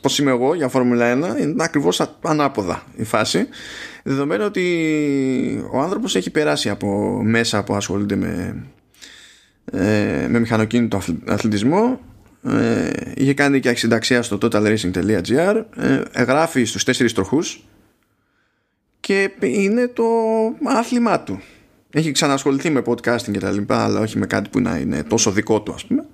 πως 0.00 0.18
είμαι 0.18 0.30
εγώ 0.30 0.54
για 0.54 0.68
Φόρμουλα 0.68 1.36
1 1.36 1.40
είναι 1.40 1.64
ακριβώς 1.64 2.16
ανάποδα 2.22 2.82
η 2.96 3.04
φάση 3.04 3.48
δεδομένου 4.02 4.44
ότι 4.44 5.64
ο 5.72 5.80
άνθρωπος 5.80 6.16
έχει 6.16 6.30
περάσει 6.30 6.68
από 6.68 7.20
μέσα 7.24 7.64
που 7.64 7.74
ασχολούνται 7.74 8.16
με, 8.16 8.56
ε, 9.64 10.26
με 10.28 10.38
μηχανοκίνητο 10.38 11.00
αθλητισμό 11.26 12.00
ε, 12.42 12.90
είχε 13.14 13.34
κάνει 13.34 13.60
και 13.60 13.68
αξινταξία 13.68 14.22
στο 14.22 14.38
totalracing.gr 14.42 15.64
ε, 15.76 16.22
γράφει 16.22 16.64
στους 16.64 16.84
τέσσερις 16.84 17.12
τροχούς 17.12 17.64
και 19.00 19.30
είναι 19.40 19.88
το 19.88 20.04
άθλημά 20.64 21.20
του. 21.20 21.40
Έχει 21.90 22.12
ξανασχοληθεί 22.12 22.70
με 22.70 22.82
podcasting 22.86 23.30
και 23.32 23.38
τα 23.38 23.50
λοιπά 23.50 23.84
αλλά 23.84 24.00
όχι 24.00 24.18
με 24.18 24.26
κάτι 24.26 24.48
που 24.48 24.60
να 24.60 24.76
είναι 24.76 25.02
τόσο 25.02 25.30
δικό 25.30 25.60
του 25.60 25.72
ας 25.72 25.84
πούμε 25.84 26.04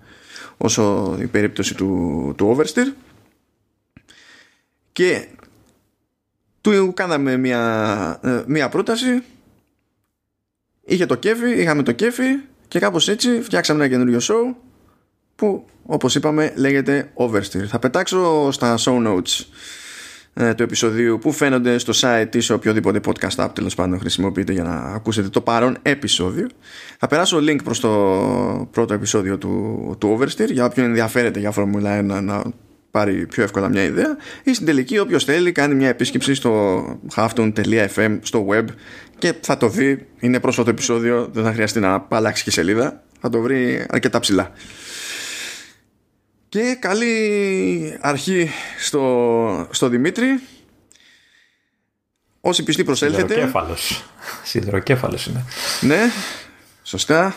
όσο 0.58 1.16
η 1.20 1.26
περίπτωση 1.26 1.74
του, 1.74 2.34
του 2.36 2.56
Oversteer. 2.56 2.92
Και 4.92 5.28
του 6.60 6.92
κάναμε 6.94 7.36
μια, 7.36 8.20
ε, 8.22 8.42
μια 8.46 8.68
πρόταση. 8.68 9.22
Είχε 10.84 11.06
το 11.06 11.14
κέφι, 11.14 11.50
είχαμε 11.50 11.82
το 11.82 11.92
κέφι 11.92 12.38
και 12.68 12.78
κάπως 12.78 13.08
έτσι 13.08 13.40
φτιάξαμε 13.42 13.84
ένα 13.84 13.92
καινούριο 13.92 14.18
show 14.22 14.54
που 15.34 15.64
όπως 15.86 16.14
είπαμε 16.14 16.52
λέγεται 16.56 17.12
Oversteer 17.14 17.64
θα 17.66 17.78
πετάξω 17.78 18.50
στα 18.50 18.78
show 18.78 19.06
notes 19.06 19.44
ε, 20.34 20.54
του 20.54 20.62
επεισοδίου 20.62 21.18
που 21.18 21.32
φαίνονται 21.32 21.78
στο 21.78 21.92
site 21.96 22.36
ή 22.36 22.40
σε 22.40 22.52
οποιοδήποτε 22.52 23.00
podcast 23.04 23.44
app 23.44 23.48
τέλος 23.52 23.74
πάντων 23.74 23.98
χρησιμοποιείτε 23.98 24.52
για 24.52 24.62
να 24.62 24.74
ακούσετε 24.74 25.28
το 25.28 25.40
παρόν 25.40 25.78
επεισόδιο. 25.82 26.46
Θα 26.98 27.06
περάσω 27.06 27.38
link 27.38 27.58
προς 27.64 27.80
το 27.80 27.88
πρώτο 28.70 28.94
επεισόδιο 28.94 29.38
του, 29.38 29.96
του 29.98 30.18
Oversteer 30.18 30.50
για 30.50 30.64
όποιον 30.64 30.86
ενδιαφέρεται 30.86 31.38
για 31.38 31.52
Formula 31.56 31.98
1 31.98 32.22
να 32.22 32.42
πάρει 32.90 33.26
πιο 33.26 33.42
εύκολα 33.42 33.68
μια 33.68 33.82
ιδέα 33.82 34.16
ή 34.42 34.54
στην 34.54 34.66
τελική 34.66 34.98
όποιος 34.98 35.24
θέλει 35.24 35.52
κάνει 35.52 35.74
μια 35.74 35.88
επίσκεψη 35.88 36.34
στο 36.34 36.82
hafton.fm 37.14 38.18
στο 38.22 38.46
web 38.50 38.64
και 39.18 39.34
θα 39.40 39.56
το 39.56 39.68
δει, 39.68 40.06
είναι 40.18 40.40
πρόσφατο 40.40 40.70
επεισόδιο 40.70 41.28
δεν 41.32 41.44
θα 41.44 41.52
χρειαστεί 41.52 41.80
να 41.80 42.06
αλλάξει 42.08 42.44
και 42.44 42.50
σελίδα 42.50 43.02
θα 43.20 43.28
το 43.28 43.40
βρει 43.40 43.86
αρκετά 43.88 44.20
ψηλά 44.20 44.52
και 46.48 46.76
καλή 46.80 47.98
αρχή 48.00 48.50
στο, 48.78 49.68
στο 49.70 49.88
Δημήτρη. 49.88 50.40
Όσοι 52.40 52.62
πιστοί 52.62 52.84
προσέλθετε. 52.84 53.28
Σιδεροκέφαλος. 53.28 54.04
Σιδεροκέφαλος 54.42 55.26
είναι. 55.26 55.44
Ναι, 55.80 56.10
σωστά. 56.82 57.34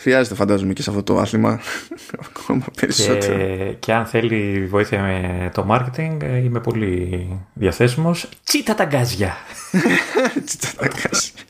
Χρειάζεται 0.00 0.34
φαντάζομαι 0.34 0.72
και 0.72 0.82
σε 0.82 0.90
αυτό 0.90 1.02
το 1.02 1.18
άθλημα 1.18 1.60
ακόμα 2.28 2.64
περισσότερο. 2.80 3.36
Και, 3.36 3.74
και 3.78 3.92
αν 3.92 4.06
θέλει 4.06 4.66
βοήθεια 4.70 5.02
με 5.02 5.50
το 5.54 5.66
marketing 5.70 6.42
είμαι 6.44 6.60
πολύ 6.60 7.28
διαθέσιμος. 7.52 8.28
Τσίτα 8.44 8.74
τα 8.74 8.84
γκάζια. 8.84 9.36
Τσίτα 10.46 10.68
τα 10.76 10.86
γκάζια 10.86 11.44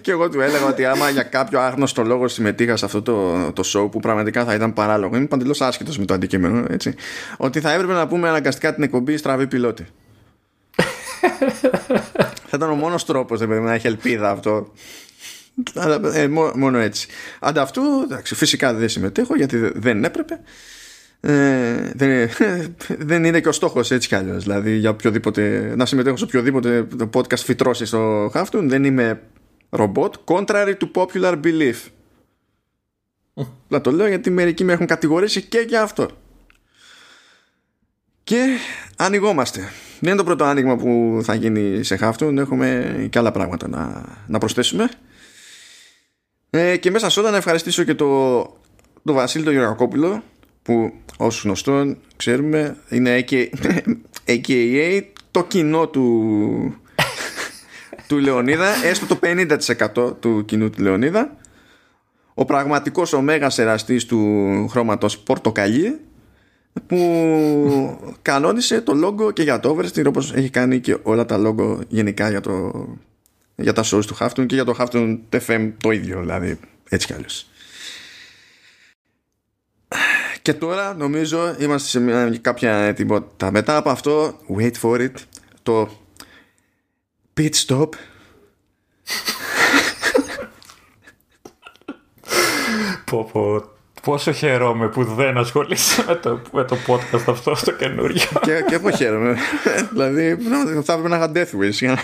και 0.00 0.10
εγώ 0.10 0.28
του 0.28 0.40
έλεγα 0.40 0.66
ότι 0.66 0.84
άμα 0.84 1.10
για 1.10 1.22
κάποιο 1.22 1.60
άγνωστο 1.60 2.02
λόγο 2.02 2.28
συμμετείχα 2.28 2.76
σε 2.76 2.84
αυτό 2.84 3.02
το, 3.02 3.52
το 3.52 3.62
show 3.66 3.90
που 3.90 4.00
πραγματικά 4.00 4.44
θα 4.44 4.54
ήταν 4.54 4.72
παράλογο, 4.72 5.16
είμαι 5.16 5.26
παντελώς 5.26 5.60
άσχετος 5.60 5.98
με 5.98 6.04
το 6.04 6.14
αντικείμενο, 6.14 6.64
έτσι, 6.68 6.94
ότι 7.36 7.60
θα 7.60 7.72
έπρεπε 7.72 7.92
να 7.92 8.06
πούμε 8.06 8.28
αναγκαστικά 8.28 8.74
την 8.74 8.82
εκπομπή 8.82 9.16
στραβή 9.16 9.46
πιλότη. 9.46 9.86
θα 12.48 12.56
ήταν 12.56 12.70
ο 12.70 12.74
μόνος 12.74 13.04
τρόπος 13.04 13.40
να 13.40 13.72
έχει 13.72 13.86
ελπίδα 13.86 14.30
αυτό. 14.30 14.72
Ε, 16.12 16.28
μόνο 16.54 16.78
έτσι. 16.78 17.08
Ανταυτού, 17.40 17.82
εντάξει, 18.04 18.34
φυσικά 18.34 18.74
δεν 18.74 18.88
συμμετέχω 18.88 19.36
γιατί 19.36 19.70
δεν 19.74 20.04
έπρεπε. 20.04 20.40
Ε, 21.20 21.90
δεν, 21.94 22.30
δεν 23.08 23.24
είναι 23.24 23.40
και 23.40 23.48
ο 23.48 23.52
στόχος 23.52 23.90
έτσι 23.90 24.08
κι 24.08 24.14
αλλιώς. 24.14 24.42
Δηλαδή, 24.42 24.76
για 24.76 24.90
οποιοδήποτε, 24.90 25.74
να 25.76 25.86
συμμετέχω 25.86 26.16
σε 26.16 26.24
οποιοδήποτε 26.24 26.86
podcast 27.12 27.36
φυτρώσει 27.36 27.86
στο 27.86 28.30
Χάφτουν, 28.32 28.68
δεν 28.68 28.84
είμαι 28.84 29.20
ρομπότ. 29.70 30.14
Contrary 30.24 30.74
to 30.80 30.90
popular 30.94 31.40
belief. 31.44 31.90
Να 33.68 33.80
το 33.80 33.90
λέω 33.90 34.08
γιατί 34.08 34.30
μερικοί 34.30 34.64
με 34.64 34.72
έχουν 34.72 34.86
κατηγορήσει 34.86 35.42
και 35.42 35.64
για 35.68 35.82
αυτό. 35.82 36.08
Και 38.24 38.44
ανοιγόμαστε. 38.96 39.60
Δεν 40.00 40.08
είναι 40.10 40.18
το 40.18 40.24
πρώτο 40.24 40.44
άνοιγμα 40.44 40.76
που 40.76 41.20
θα 41.22 41.34
γίνει 41.34 41.82
σε 41.82 41.96
Χάφτουν. 41.96 42.38
Έχουμε 42.38 42.96
και 43.10 43.18
άλλα 43.18 43.32
πράγματα 43.32 43.68
να, 43.68 44.04
να 44.26 44.38
προσθέσουμε. 44.38 44.88
Ε, 46.50 46.76
και 46.76 46.90
μέσα 46.90 47.10
σε 47.10 47.20
όλα 47.20 47.30
να 47.30 47.36
ευχαριστήσω 47.36 47.82
και 47.82 47.94
το, 47.94 48.40
το 49.04 49.12
Βασίλη 49.12 49.44
τον 49.44 49.52
Γεωργακόπουλο 49.52 50.22
που 50.62 50.92
ως 51.16 51.42
γνωστόν 51.44 51.98
ξέρουμε 52.16 52.76
είναι 52.88 53.24
AKA 54.26 55.02
το 55.30 55.44
κοινό 55.44 55.88
του 55.88 56.02
του 58.08 58.18
Λεωνίδα 58.18 58.84
έστω 58.84 59.06
το 59.06 59.18
50% 59.22 60.20
του 60.20 60.44
κοινού 60.44 60.70
του 60.70 60.82
Λεωνίδα. 60.82 61.36
Ο 62.34 62.44
πραγματικός 62.44 63.12
ο 63.12 63.20
μέγας 63.20 63.58
εραστής 63.58 64.06
του 64.06 64.68
χρώματος 64.68 65.18
πορτοκαλί 65.18 66.00
που 66.86 66.98
κανόνισε 68.22 68.80
το 68.80 68.94
λόγο 68.94 69.30
και 69.30 69.42
για 69.42 69.60
το 69.60 69.76
Oversteer 69.76 70.04
όπως 70.06 70.32
έχει 70.32 70.50
κάνει 70.50 70.80
και 70.80 70.96
όλα 71.02 71.26
τα 71.26 71.36
λόγο 71.36 71.80
γενικά 71.88 72.30
για, 72.30 72.40
το, 72.40 72.72
για 73.56 73.72
τα 73.72 73.84
shows 73.84 74.04
του 74.06 74.16
Hafton 74.20 74.46
και 74.46 74.54
για 74.54 74.64
το 74.64 74.74
Hafton 74.78 75.18
FM 75.30 75.72
το 75.80 75.90
ίδιο 75.90 76.20
δηλαδή 76.20 76.58
έτσι 76.88 77.06
κι 77.06 77.12
αλλιώς 77.12 77.46
και 80.46 80.54
τώρα 80.54 80.94
νομίζω 80.94 81.54
είμαστε 81.58 81.88
σε 81.88 82.00
μια, 82.00 82.38
κάποια 82.40 82.76
ετοιμότητα. 82.76 83.50
Μετά 83.50 83.76
από 83.76 83.90
αυτό, 83.90 84.34
wait 84.58 84.72
for 84.82 85.00
it, 85.00 85.10
το 85.62 85.90
pit 87.36 87.50
stop. 87.66 87.88
πω, 93.10 93.30
πω. 93.32 93.62
Πόσο 94.02 94.32
χαίρομαι 94.32 94.88
που 94.88 95.04
δεν 95.04 95.36
ασχολείσαι 95.36 96.04
με 96.06 96.14
το, 96.14 96.40
με 96.52 96.64
το 96.64 96.76
podcast 96.86 97.22
αυτό 97.26 97.54
στο 97.54 97.72
καινούριο. 97.72 98.22
και, 98.40 98.64
και 98.68 98.74
εγώ 98.74 98.90
χαίρομαι. 98.90 99.36
δηλαδή 99.92 100.36
θα 100.82 100.92
έπρεπε 100.92 101.08
να 101.08 101.16
είχα 101.16 101.32
death 101.34 101.50
wish. 101.60 101.96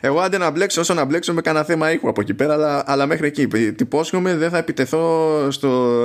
Εγώ 0.00 0.20
άντε 0.20 0.38
να 0.38 0.50
μπλέξω 0.50 0.80
όσο 0.80 0.94
να 0.94 1.04
μπλέξω 1.04 1.32
με 1.32 1.40
κανένα 1.40 1.64
θέμα 1.64 1.92
ήχου 1.92 2.08
από 2.08 2.20
εκεί 2.20 2.34
πέρα, 2.34 2.52
αλλά, 2.52 2.82
αλλά 2.86 3.06
μέχρι 3.06 3.26
εκεί. 3.26 3.46
Τυπώσχομαι 3.72 4.36
δεν 4.36 4.50
θα 4.50 4.58
επιτεθώ 4.58 5.46
στο, 5.50 5.96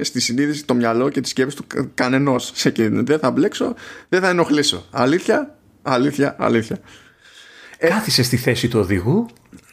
στη 0.00 0.20
συνείδηση, 0.20 0.64
το 0.64 0.74
μυαλό 0.74 1.08
και 1.08 1.20
τη 1.20 1.28
σκέψη 1.28 1.56
του 1.56 1.66
κανενός 1.94 2.52
σε 2.54 2.72
Δεν 2.88 3.18
θα 3.18 3.30
μπλέξω, 3.30 3.74
δεν 4.08 4.20
θα 4.20 4.28
ενοχλήσω. 4.28 4.86
Αλήθεια, 4.90 5.56
αλήθεια, 5.82 6.36
αλήθεια. 6.38 6.78
Ε, 7.78 7.88
Κάθισε 7.88 8.22
στη 8.22 8.36
θέση 8.36 8.68
του 8.68 8.80
οδηγού 8.80 9.26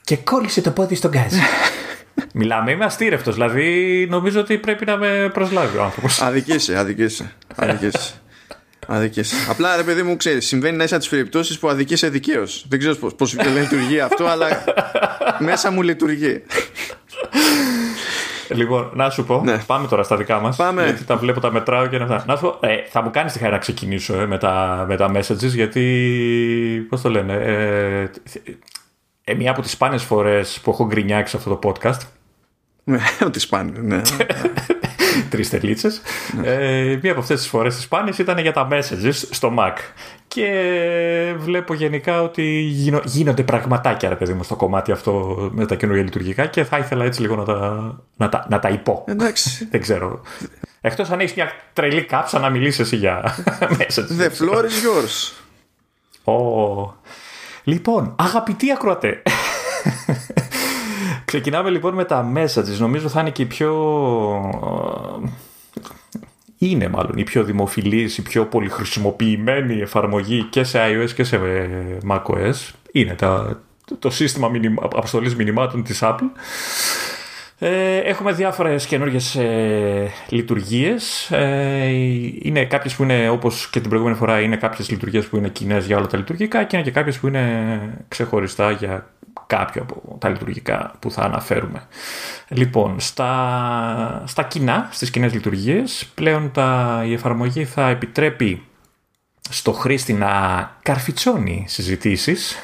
και 0.04 0.18
κόλλησε 0.18 0.62
το 0.62 0.72
πόδι 0.72 0.96
στον 0.96 1.12
γκάζι. 1.12 1.40
Μιλάμε, 2.34 2.72
είμαι 2.72 2.86
αστήρευτος. 2.86 3.34
Δηλαδή, 3.34 4.08
νομίζω 4.10 4.40
ότι 4.40 4.58
πρέπει 4.58 4.86
να 4.86 4.98
με 4.98 5.30
προσλάβει 5.34 5.78
ο 5.78 5.84
άνθρωπος. 5.84 6.22
Αδικήσει, 6.22 6.76
αδικήσει. 6.76 7.32
αδικήσει. 7.56 8.14
Αδικής. 8.88 9.34
Απλά 9.50 9.76
ρε 9.76 9.84
παιδί 9.84 10.04
μου, 10.04 10.18
ξέρεις, 10.18 10.48
συμβαίνει 10.48 10.78
να 10.78 10.84
είσαι 10.84 10.94
από 10.94 11.04
τις 11.04 11.12
περιπτώσεις 11.12 11.60
που 11.60 11.70
αδικείσαι 11.70 12.10
δικαίως. 12.10 12.66
Δεν 12.70 12.80
ξέρω 12.80 12.96
πώς 12.96 13.36
λειτουργεί 13.60 14.00
αυτό, 14.00 14.26
αλλά 14.26 14.64
μέσα 15.40 15.72
μου 15.72 15.82
λειτουργεί. 15.82 16.44
Λοιπόν, 18.50 18.92
να 18.94 19.10
σου 19.10 19.24
πω, 19.24 19.42
ναι. 19.44 19.58
πάμε 19.58 19.88
τώρα 19.88 20.04
στα 20.04 20.18
δικά 20.18 20.40
μας. 20.40 20.56
Πάμε. 20.56 20.84
Γιατί 20.84 21.04
τα 21.04 21.18
βλέπω, 21.18 21.40
τα 21.40 21.52
μετράω 21.52 21.88
και 21.88 21.98
να, 21.98 22.24
να 22.26 22.36
σου 22.36 22.42
πω, 22.42 22.68
ε, 22.68 22.76
θα 22.90 23.02
μου 23.02 23.10
κάνεις 23.12 23.34
τη 23.34 23.40
χαρά 23.40 23.52
να 23.52 23.58
ξεκινήσω 23.58 24.20
ε, 24.20 24.26
με, 24.26 24.38
τα, 24.38 24.86
με 24.88 24.98
τα 24.98 25.12
messages, 25.16 25.54
γιατί. 25.54 26.86
Πώς 26.90 27.02
το 27.02 27.10
λένε. 27.10 27.34
Ε, 27.34 28.10
ε, 29.24 29.34
μία 29.34 29.52
από 29.52 29.62
τις 29.62 29.72
σπάνιες 29.72 30.04
φορές 30.04 30.60
που 30.64 30.72
έχω 30.72 30.86
γκρινιάξει 30.86 31.36
αυτό 31.36 31.56
το 31.56 31.70
podcast. 31.70 32.00
Ναι, 32.88 33.00
ότι 33.26 33.40
σπάνιο, 33.40 33.82
ναι. 33.82 34.02
Τρεις 35.30 35.50
τελίτσες. 35.50 36.02
ε, 36.44 37.00
μία 37.02 37.12
από 37.12 37.20
αυτές 37.20 37.40
τις 37.40 37.48
φορές 37.50 37.76
τη 37.76 37.82
σπάνιες 37.82 38.18
ήταν 38.18 38.38
για 38.38 38.54
τα 38.54 38.68
messages 38.72 39.14
στο 39.30 39.54
Mac. 39.60 39.74
Και 40.28 41.36
βλέπω 41.38 41.74
γενικά 41.74 42.22
ότι 42.22 42.44
γίνονται 43.06 43.44
πραγματάκια, 43.44 44.10
ρε 44.10 44.16
παιδί 44.16 44.34
μου, 44.34 44.44
στο 44.44 44.56
κομμάτι 44.56 44.92
αυτό 44.92 45.36
με 45.52 45.66
τα 45.66 45.76
καινούργια 45.76 46.04
λειτουργικά 46.04 46.46
και 46.46 46.64
θα 46.64 46.78
ήθελα 46.78 47.06
έτσι 47.06 47.22
λίγο 47.22 47.36
να 47.36 47.44
τα, 47.44 47.96
να 48.18 48.30
τα, 48.30 48.46
να 48.50 48.60
τα 48.60 48.70
υπώ. 48.70 49.04
Εντάξει. 49.08 49.50
Δεν 49.72 49.82
ξέρω. 49.82 50.22
Εκτός 50.82 51.10
αν 51.10 51.20
έχεις 51.20 51.34
μια 51.36 51.52
τρελή 51.74 52.04
κάψα 52.04 52.40
να 52.40 52.50
μιλήσεις 52.50 52.80
εσύ 52.80 52.96
για 52.96 53.36
messages. 53.78 54.22
The 54.22 54.30
floor 54.40 54.62
is 54.64 54.78
yours. 54.86 55.32
Oh. 56.24 56.94
Λοιπόν, 57.64 58.16
αγαπητοί 58.20 58.72
ακροατέ. 58.72 59.22
Ξεκινάμε 61.38 61.70
λοιπόν 61.70 61.94
με 61.94 62.06
τα 62.06 62.32
messages. 62.36 62.78
Νομίζω 62.78 63.08
θα 63.08 63.20
είναι 63.20 63.30
και 63.30 63.42
η 63.42 63.46
πιο... 63.46 63.72
Είναι 66.58 66.88
μάλλον 66.88 67.18
η 67.18 67.24
πιο 67.24 67.44
δημοφιλής, 67.44 68.18
η 68.18 68.22
πιο 68.22 68.46
πολυχρησιμοποιημένη 68.46 69.82
εφαρμογή 69.82 70.44
και 70.44 70.64
σε 70.64 70.80
iOS 70.82 71.10
και 71.16 71.24
σε 71.24 71.40
macOS. 72.10 72.72
Είναι 72.92 73.14
τα, 73.14 73.60
το 74.00 74.10
σύστημα 74.10 74.50
μηνυμα, 74.50 74.82
αποστολής 74.84 75.36
μηνυμάτων 75.36 75.84
της 75.84 76.00
Apple. 76.04 76.30
Ε, 77.60 77.98
έχουμε 77.98 78.32
διάφορες 78.32 78.86
καινούργιες 78.86 79.36
ε, 79.36 80.12
λειτουργίες. 80.30 81.32
Ε, 81.32 81.88
είναι 82.42 82.66
κάποιες 82.66 82.96
που 82.96 83.04
είναι, 83.04 83.30
όπως 83.30 83.70
και 83.70 83.80
την 83.80 83.90
προηγούμενη 83.90 84.18
φορά, 84.18 84.40
είναι 84.40 84.56
κάποιες 84.56 84.90
λειτουργίες 84.90 85.26
που 85.26 85.38
είναι 85.38 85.50
κοινές 85.50 85.86
για 85.86 85.98
όλα 85.98 86.08
τα 86.08 86.18
λειτουργικά 86.18 86.64
και 86.64 86.76
είναι 86.76 86.86
και 86.86 86.92
κάποιες 86.92 87.20
που 87.20 87.28
είναι 87.28 87.80
ξεχωριστά 88.08 88.72
για 88.72 89.08
κάποια 89.48 89.82
από 89.82 90.18
τα 90.20 90.30
λειτουργικά 90.30 90.94
που 91.00 91.12
θα 91.12 91.22
αναφέρουμε. 91.22 91.88
Λοιπόν, 92.48 93.00
στα, 93.00 94.24
στα 94.26 94.44
κοινά, 94.44 94.90
στις 94.92 95.10
κοινές 95.10 95.34
λειτουργίες, 95.34 96.10
πλέον 96.16 96.52
τα, 96.52 97.02
η 97.06 97.14
εφαρμογή 97.14 97.66
θα 97.66 97.90
επιτρέπει 97.90 98.64
στο 99.50 99.72
χρήστη 99.72 100.14
να 100.14 100.32
καρφιτσώνει 100.82 101.66
συζητήσεις 101.68 102.56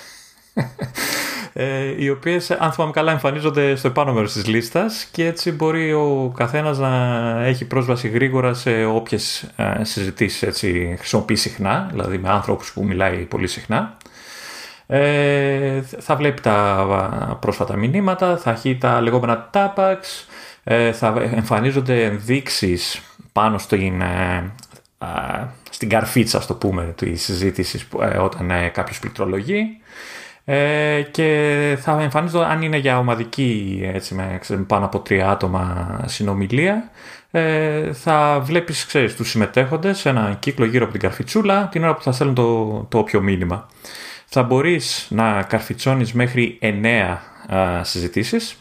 ε, 1.54 2.04
οι 2.04 2.10
οποίες 2.10 2.52
αν 2.52 2.72
θυμάμαι 2.72 2.92
καλά 2.92 3.12
εμφανίζονται 3.12 3.76
στο 3.76 3.88
επάνω 3.88 4.14
μέρος 4.14 4.34
της 4.34 4.48
λίστας 4.48 5.08
και 5.12 5.26
έτσι 5.26 5.52
μπορεί 5.52 5.94
ο 5.94 6.34
καθένας 6.38 6.78
να 6.78 6.90
έχει 7.46 7.66
πρόσβαση 7.66 8.08
γρήγορα 8.08 8.54
σε 8.54 8.86
όποιες 8.86 9.44
ε, 9.56 9.84
συζητήσεις 9.84 10.42
έτσι, 10.44 10.96
χρησιμοποιεί 10.98 11.36
συχνά, 11.36 11.88
δηλαδή 11.92 12.18
με 12.18 12.30
άνθρωπους 12.30 12.74
που 12.74 12.86
μιλάει 12.86 13.18
πολύ 13.18 13.48
συχνά. 13.48 13.98
Ε, 14.88 15.82
θα 15.82 16.16
βλέπει 16.16 16.42
τα 16.42 17.38
πρόσφατα 17.42 17.76
μηνύματα, 17.76 18.38
θα 18.38 18.52
έχει 18.52 18.78
τα 18.78 19.02
λεγόμενα 19.02 19.50
tapax, 19.54 19.98
ε, 20.64 20.92
θα 20.92 21.14
εμφανίζονται 21.36 22.04
ενδείξεις 22.04 23.02
πάνω 23.32 23.58
στην, 23.58 24.02
ε, 24.02 24.52
στην 25.70 25.90
καρφίτσα, 25.90 26.46
το 26.46 26.54
πούμε, 26.54 26.94
της 26.98 27.24
συζήτησης 27.24 27.88
όταν 28.20 28.52
κάποιος 28.72 29.00
πληκτρολογεί. 29.00 29.78
Ε, 30.46 31.02
και 31.02 31.78
θα 31.82 32.02
εμφανίζονται 32.02 32.46
αν 32.46 32.62
είναι 32.62 32.78
για 32.78 32.98
ομαδική 32.98 33.82
έτσι, 33.94 34.16
με 34.16 34.40
πάνω 34.68 34.86
από 34.86 35.00
τρία 35.00 35.30
άτομα 35.30 36.00
συνομιλία 36.06 36.90
ε, 37.32 37.94
θα 37.94 38.40
βλέπεις 38.44 38.86
ξέρεις, 38.86 39.16
τους 39.16 39.30
συμμετέχοντες 39.30 39.98
σε 39.98 40.10
ένα 40.10 40.38
κύκλο 40.40 40.66
γύρω 40.66 40.84
από 40.84 40.92
την 40.92 41.02
καρφιτσούλα 41.02 41.68
την 41.68 41.84
ώρα 41.84 41.96
που 41.96 42.02
θα 42.02 42.12
στέλνουν 42.12 42.36
το, 42.36 42.86
το 42.90 42.98
όποιο 42.98 43.22
μήνυμα. 43.22 43.68
Θα 44.36 44.44
μπορείς 44.44 45.08
να 45.10 45.44
καρφιτσώνεις 45.44 46.14
μέχρι 46.14 46.60
9 46.62 47.18
α, 47.56 47.84
συζητήσεις. 47.84 48.56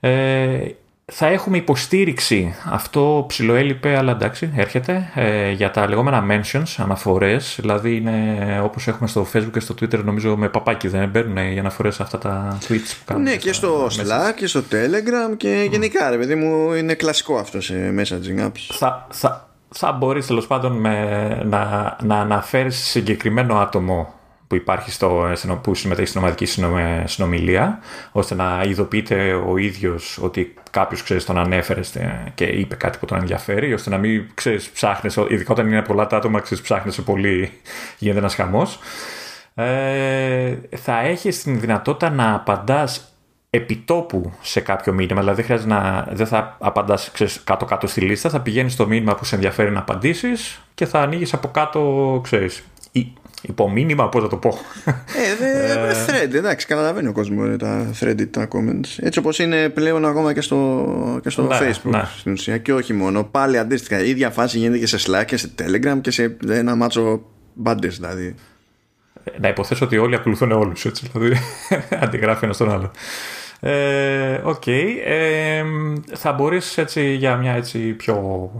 Ε, 0.00 0.58
θα 1.04 1.26
έχουμε 1.26 1.56
υποστήριξη, 1.56 2.54
αυτό 2.70 3.24
ψηλοέλειπε, 3.28 3.96
αλλά 3.96 4.12
εντάξει, 4.12 4.52
έρχεται, 4.56 5.10
ε, 5.14 5.50
για 5.50 5.70
τα 5.70 5.88
λεγόμενα 5.88 6.24
mentions, 6.30 6.74
αναφορές, 6.76 7.56
δηλαδή 7.60 7.96
είναι 7.96 8.60
όπως 8.62 8.86
έχουμε 8.88 9.08
στο 9.08 9.26
facebook 9.32 9.50
και 9.52 9.60
στο 9.60 9.74
twitter, 9.80 10.04
νομίζω 10.04 10.36
με 10.36 10.48
παπάκι 10.48 10.88
δεν 10.88 11.08
μπαίνουν 11.08 11.36
οι 11.36 11.58
αναφορές 11.58 11.94
σε 11.94 12.02
αυτά 12.02 12.18
τα 12.18 12.58
tweets 12.68 12.94
που 12.98 13.04
κάνουν. 13.04 13.22
Ναι, 13.22 13.36
και 13.36 13.52
στο 13.52 13.86
Slack 13.86 14.34
και 14.36 14.46
στο 14.46 14.62
Telegram 14.70 15.36
και 15.36 15.66
γενικά, 15.70 16.10
ρε 16.10 16.16
παιδί 16.16 16.34
μου, 16.34 16.72
είναι 16.72 16.94
κλασικό 16.94 17.36
αυτό 17.36 17.60
σε 17.60 17.94
messaging 17.98 18.46
apps. 18.46 18.68
Θα, 18.72 19.06
θα, 19.10 19.48
θα 19.68 19.92
μπορείς 19.92 20.26
τέλος 20.26 20.46
πάντων 20.46 20.72
με, 20.72 21.18
να, 21.44 21.96
να 22.02 22.20
αναφέρεις 22.20 22.78
συγκεκριμένο 22.78 23.58
άτομο 23.58 24.14
που 24.50 24.56
υπάρχει 24.56 24.90
στο, 24.90 25.32
που 25.62 25.74
συμμετέχει 25.74 26.08
στην 26.08 26.20
ομαδική 26.20 26.46
συνομιλία, 27.04 27.78
ώστε 28.12 28.34
να 28.34 28.62
ειδοποιείται 28.66 29.32
ο 29.32 29.56
ίδιος 29.56 30.18
ότι 30.22 30.54
κάποιος 30.70 31.02
ξέρεις 31.02 31.24
τον 31.24 31.38
ανέφερε 31.38 31.80
και 32.34 32.44
είπε 32.44 32.74
κάτι 32.74 32.98
που 32.98 33.06
τον 33.06 33.18
ενδιαφέρει, 33.18 33.72
ώστε 33.72 33.90
να 33.90 33.98
μην 33.98 34.26
ξέρεις, 34.34 34.70
ψάχνει, 34.70 35.10
ειδικά 35.28 35.52
όταν 35.52 35.66
είναι 35.66 35.82
πολλά 35.82 36.06
τα 36.06 36.16
άτομα, 36.16 36.40
ξέρεις, 36.40 36.62
ψάχνει 36.62 36.92
πολύ, 37.04 37.52
γίνεται 37.98 38.18
ένας 38.18 38.34
χαμός. 38.34 38.78
Ε, 39.54 40.54
θα 40.76 41.00
έχεις 41.00 41.42
την 41.42 41.60
δυνατότητα 41.60 42.10
να 42.10 42.34
απαντάς 42.34 43.14
επιτόπου 43.50 44.32
σε 44.40 44.60
κάποιο 44.60 44.92
μήνυμα. 44.92 45.20
Δηλαδή, 45.20 45.36
δεν, 45.36 45.44
χρειάζεται 45.44 45.74
να, 45.74 46.06
δεν 46.10 46.26
θα 46.26 46.56
απαντάς 46.60 47.12
κάτω-κάτω 47.44 47.86
στη 47.86 48.00
λίστα, 48.00 48.28
θα 48.28 48.40
πηγαίνεις 48.40 48.72
στο 48.72 48.86
μήνυμα 48.86 49.14
που 49.14 49.24
σε 49.24 49.34
ενδιαφέρει 49.34 49.70
να 49.70 49.78
απαντήσεις 49.78 50.60
και 50.74 50.86
θα 50.86 51.00
ανοίγεις 51.00 51.32
από 51.32 51.48
κάτω, 51.48 52.20
ξέρεις, 52.22 52.62
υπομήνυμα, 53.42 54.08
πώς 54.08 54.22
θα 54.22 54.28
το 54.28 54.36
πω. 54.36 54.58
Ε, 54.84 55.34
δε, 55.38 55.72
ε, 55.72 56.06
thread, 56.06 56.34
εντάξει, 56.34 56.66
καταλαβαίνει 56.66 57.08
ο 57.08 57.12
κόσμος 57.12 57.56
τα 57.56 57.90
thread, 58.00 58.26
τα 58.30 58.48
comments. 58.52 58.98
Έτσι 58.98 59.18
όπως 59.18 59.38
είναι 59.38 59.68
πλέον 59.68 60.04
ακόμα 60.04 60.32
και 60.32 60.40
στο, 60.40 61.20
και 61.22 61.30
στο 61.30 61.42
ναι, 61.42 61.58
Facebook 61.58 61.90
ναι. 61.90 62.02
στην 62.18 62.32
ουσία. 62.32 62.58
Και 62.58 62.72
όχι 62.72 62.92
μόνο. 62.92 63.24
Πάλι 63.24 63.58
αντίστοιχα, 63.58 64.04
η 64.04 64.08
ίδια 64.08 64.30
φάση 64.30 64.58
γίνεται 64.58 64.78
και 64.78 64.86
σε 64.86 64.98
Slack 65.10 65.24
και 65.26 65.36
σε 65.36 65.50
Telegram 65.58 66.00
και 66.00 66.10
σε 66.10 66.36
ένα 66.48 66.74
μάτσο 66.74 67.22
μπάντε 67.54 67.88
δηλαδή. 67.88 68.34
Να 69.40 69.48
υποθέσω 69.48 69.84
ότι 69.84 69.98
όλοι 69.98 70.14
ακολουθούν 70.14 70.52
όλους 70.52 70.84
έτσι. 70.84 71.10
Δηλαδή 71.12 71.36
αντιγράφει 72.02 72.44
ένας 72.44 72.56
στον 72.56 72.70
άλλο. 72.70 72.90
Ε, 73.60 74.40
OK. 74.44 74.62
Okay. 74.66 74.86
Ε, 75.04 75.62
θα 76.14 76.32
μπορείς 76.32 76.78
έτσι 76.78 77.14
για 77.14 77.36
μια 77.36 77.52
έτσι 77.52 77.78
πιο 77.78 78.50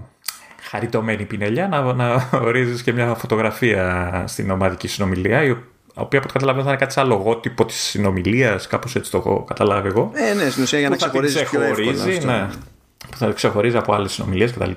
χαριτωμένη 0.71 1.25
πινελιά 1.25 1.69
να, 1.69 1.93
να 1.93 2.29
ορίζεις 2.33 2.83
και 2.83 2.93
μια 2.93 3.15
φωτογραφία 3.15 4.25
στην 4.27 4.51
ομαδική 4.51 4.89
συνομιλία, 4.89 5.43
η 5.43 5.51
οποία 5.51 5.65
από 5.95 6.17
ό,τι 6.17 6.33
καταλαβαίνω 6.33 6.65
θα 6.65 6.71
είναι 6.71 6.79
κάτι 6.79 6.93
σαν 6.93 7.07
λογότυπο 7.07 7.65
της 7.65 7.77
συνομιλίας, 7.77 8.67
κάπως 8.67 8.97
έτσι 8.97 9.11
το 9.11 9.19
έχω 9.19 9.45
καταλάβει 9.45 9.89
εγώ. 9.89 10.11
Ε, 10.15 10.35
ναι, 10.35 10.51
στην 10.51 10.63
ουσία 10.63 10.79
για 10.79 10.89
να 10.89 10.97
ξεχωρίζει 10.97 11.45
πιο 11.45 11.61
εύκολα 11.63 12.05
ναι, 12.25 12.49
που 13.11 13.17
θα 13.17 13.31
ξεχωρίζει 13.31 13.77
από 13.77 13.95
άλλες 13.95 14.13
συνομιλίες 14.13 14.53
κτλ. 14.53 14.71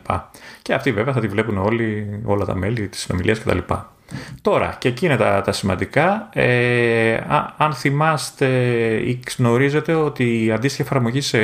Και 0.62 0.74
αυτοί 0.74 0.92
βέβαια 0.92 1.14
θα 1.14 1.20
τη 1.20 1.28
βλέπουν 1.28 1.58
όλοι, 1.58 2.22
όλα 2.26 2.46
τα 2.46 2.56
μέλη 2.56 2.88
της 2.88 3.00
συνομιλίας 3.00 3.40
κτλ. 3.40 3.58
Τώρα, 4.42 4.76
και 4.80 4.88
εκεί 4.88 5.06
είναι 5.06 5.18
τα, 5.18 5.42
τα 5.42 5.52
σημαντικά. 5.52 6.30
Ε, 6.34 7.18
αν 7.58 7.74
θυμάστε 7.74 8.48
ή 9.06 9.20
γνωρίζετε 9.38 9.94
ότι 9.94 10.46
η 10.46 10.52
αντίστοιχη 10.52 10.82
εφαρμογή 10.82 11.22
σε 11.22 11.40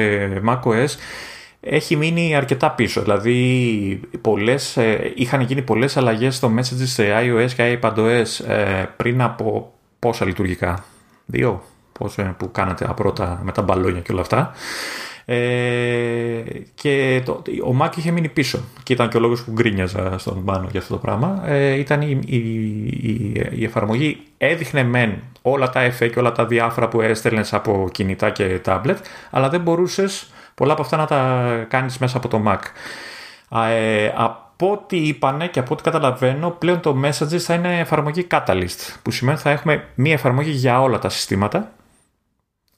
macOS 0.46 0.90
έχει 1.62 1.96
μείνει 1.96 2.36
αρκετά 2.36 2.72
πίσω. 2.72 3.02
Δηλαδή 3.02 4.00
πολλές, 4.22 4.78
ε, 4.78 5.12
είχαν 5.16 5.42
γίνει 5.42 5.62
πολλές 5.62 5.98
αλλαγές 5.98 6.36
στο 6.36 6.52
message 6.58 6.84
σε 6.84 7.04
iOS 7.24 7.52
και 7.56 7.80
iPadOS 7.82 8.46
ε, 8.48 8.86
πριν 8.98 9.22
από 9.22 9.74
πόσα 10.00 10.26
λειτουργικά; 10.26 10.86
Δύο 11.26 11.64
πόσο, 12.00 12.36
που 12.38 12.52
κάνατε 12.52 12.94
πρώτα 12.96 13.42
με 13.44 13.52
τα 13.52 13.62
μπαλόνια 13.62 14.02
και 14.02 14.12
όλα 14.12 14.22
αυτά. 14.22 14.54
Ε, 15.32 16.44
και 16.76 17.22
το, 17.26 17.42
ο 17.66 17.78
Mac 17.82 17.98
είχε 17.98 18.12
μείνει 18.12 18.28
πίσω 18.28 18.60
και 18.84 18.94
ήταν 18.94 19.10
και 19.10 19.18
ο 19.18 19.20
λόγος 19.20 19.44
που 19.44 19.52
γκρίνιαζα 19.52 20.18
στον 20.18 20.44
πάνω 20.46 20.68
για 20.72 20.80
αυτό 20.80 20.94
το 20.94 21.00
πράγμα 21.00 21.42
ε, 21.46 21.74
ήταν 21.74 22.02
η, 22.02 22.20
η, 22.26 22.36
η, 22.36 23.32
η, 23.52 23.64
εφαρμογή 23.64 24.18
έδειχνε 24.38 24.84
μεν 24.84 25.22
όλα 25.42 25.70
τα 25.70 25.82
εφέ 25.82 26.08
και 26.08 26.20
όλα 26.20 26.32
τα 26.32 26.46
διάφορα 26.46 26.88
που 26.88 27.02
έστελνες 27.02 27.54
από 27.54 27.90
κινητά 27.92 28.30
και 28.30 28.62
tablet 28.66 28.96
αλλά 29.30 29.50
δεν 29.50 29.62
μπορούσες 29.62 30.32
πολλά 30.60 30.72
από 30.72 30.82
αυτά 30.82 30.98
να 30.98 31.06
τα 31.06 31.66
κάνεις 31.68 31.98
μέσα 31.98 32.18
από 32.18 32.28
το 32.28 32.44
Mac. 32.48 32.60
Ε, 33.70 34.12
από 34.16 34.72
ό,τι 34.72 34.98
είπανε 34.98 35.48
και 35.48 35.60
από 35.60 35.74
ό,τι 35.74 35.84
καταλαβαίνω, 35.84 36.50
πλέον 36.50 36.80
το 36.80 37.02
Messages 37.04 37.38
θα 37.38 37.54
είναι 37.54 37.80
εφαρμογή 37.80 38.28
Catalyst, 38.32 38.94
που 39.02 39.12
σημαίνει 39.12 39.38
ότι 39.38 39.48
θα 39.48 39.54
έχουμε 39.54 39.84
μία 39.96 40.14
εφαρμογή 40.14 40.52
για 40.52 40.82
όλα 40.82 41.00
τα 41.00 41.10
συστήματα. 41.10 41.72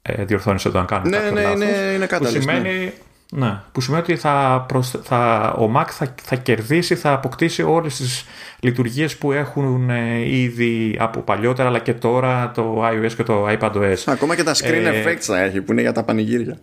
Ε, 0.02 0.26
διορθώνεις 0.26 0.66
όταν 0.66 0.86
κάνω 0.86 1.10
ναι, 1.10 1.18
ναι, 1.18 1.42
λάθος. 1.42 1.60
Ναι, 1.60 1.66
είναι 1.66 2.08
Catalyst. 2.10 2.20
Που 2.20 2.26
σημαίνει, 2.26 2.94
ναι. 3.32 3.46
ναι, 3.46 3.60
που 3.72 3.82
σημαίνει 3.82 4.04
ότι 4.04 4.16
θα, 4.16 4.66
θα, 5.04 5.50
ο 5.58 5.72
Mac 5.76 5.86
θα, 5.88 6.14
θα 6.24 6.36
κερδίσει, 6.36 6.96
θα 6.96 7.14
αποκτήσει 7.14 7.64
όλες 7.64 7.96
τις 7.96 8.26
λειτουργίες 8.60 9.18
που 9.18 9.32
έχουν 9.32 9.90
ε, 9.90 10.30
ήδη 10.30 10.98
από 11.00 11.20
παλιότερα, 11.20 11.68
αλλά 11.68 11.80
και 11.80 11.94
τώρα 11.94 12.52
το 12.52 12.88
iOS 12.88 13.12
και 13.16 13.24
το 13.24 13.48
iPadOS. 13.50 14.04
Ακόμα 14.06 14.36
και 14.36 14.44
τα 14.44 14.54
screen 14.54 14.86
ε, 14.86 15.04
effects 15.04 15.22
θα 15.22 15.40
έχει, 15.42 15.62
που 15.62 15.72
είναι 15.72 15.82
για 15.82 15.92
τα 15.92 16.04
πανηγύρια. 16.04 16.58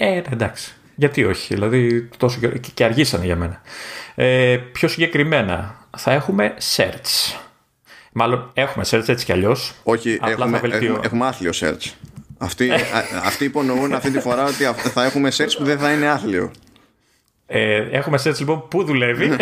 Ε, 0.00 0.22
εντάξει. 0.30 0.72
Γιατί 0.94 1.24
όχι, 1.24 1.54
δηλαδή 1.54 2.08
τόσο 2.16 2.38
και 2.74 2.84
αργήσανε 2.84 3.24
για 3.24 3.36
μένα. 3.36 3.60
Ε, 4.14 4.56
πιο 4.72 4.88
συγκεκριμένα, 4.88 5.86
θα 5.96 6.12
έχουμε 6.12 6.54
search. 6.76 7.36
Μάλλον 8.12 8.50
έχουμε 8.54 8.84
search 8.90 9.08
έτσι 9.08 9.24
κι 9.24 9.32
αλλιώς. 9.32 9.74
Όχι, 9.82 10.18
έχουμε, 10.22 10.56
έχουμε, 10.56 11.00
έχουμε 11.02 11.26
άθλιο 11.26 11.50
search. 11.54 11.90
Αυτοί, 12.38 12.70
αυτοί 13.24 13.44
υπονοούν 13.44 13.94
αυτή 13.94 14.10
τη 14.10 14.20
φορά 14.20 14.44
ότι 14.44 14.64
θα 14.88 15.04
έχουμε 15.04 15.32
search 15.36 15.54
που 15.58 15.64
δεν 15.64 15.78
θα 15.78 15.92
είναι 15.92 16.08
άθλιο. 16.08 16.50
Ε, 17.46 17.76
έχουμε 17.90 18.18
search 18.24 18.38
λοιπόν 18.38 18.68
που 18.68 18.84
δουλεύει. 18.84 19.36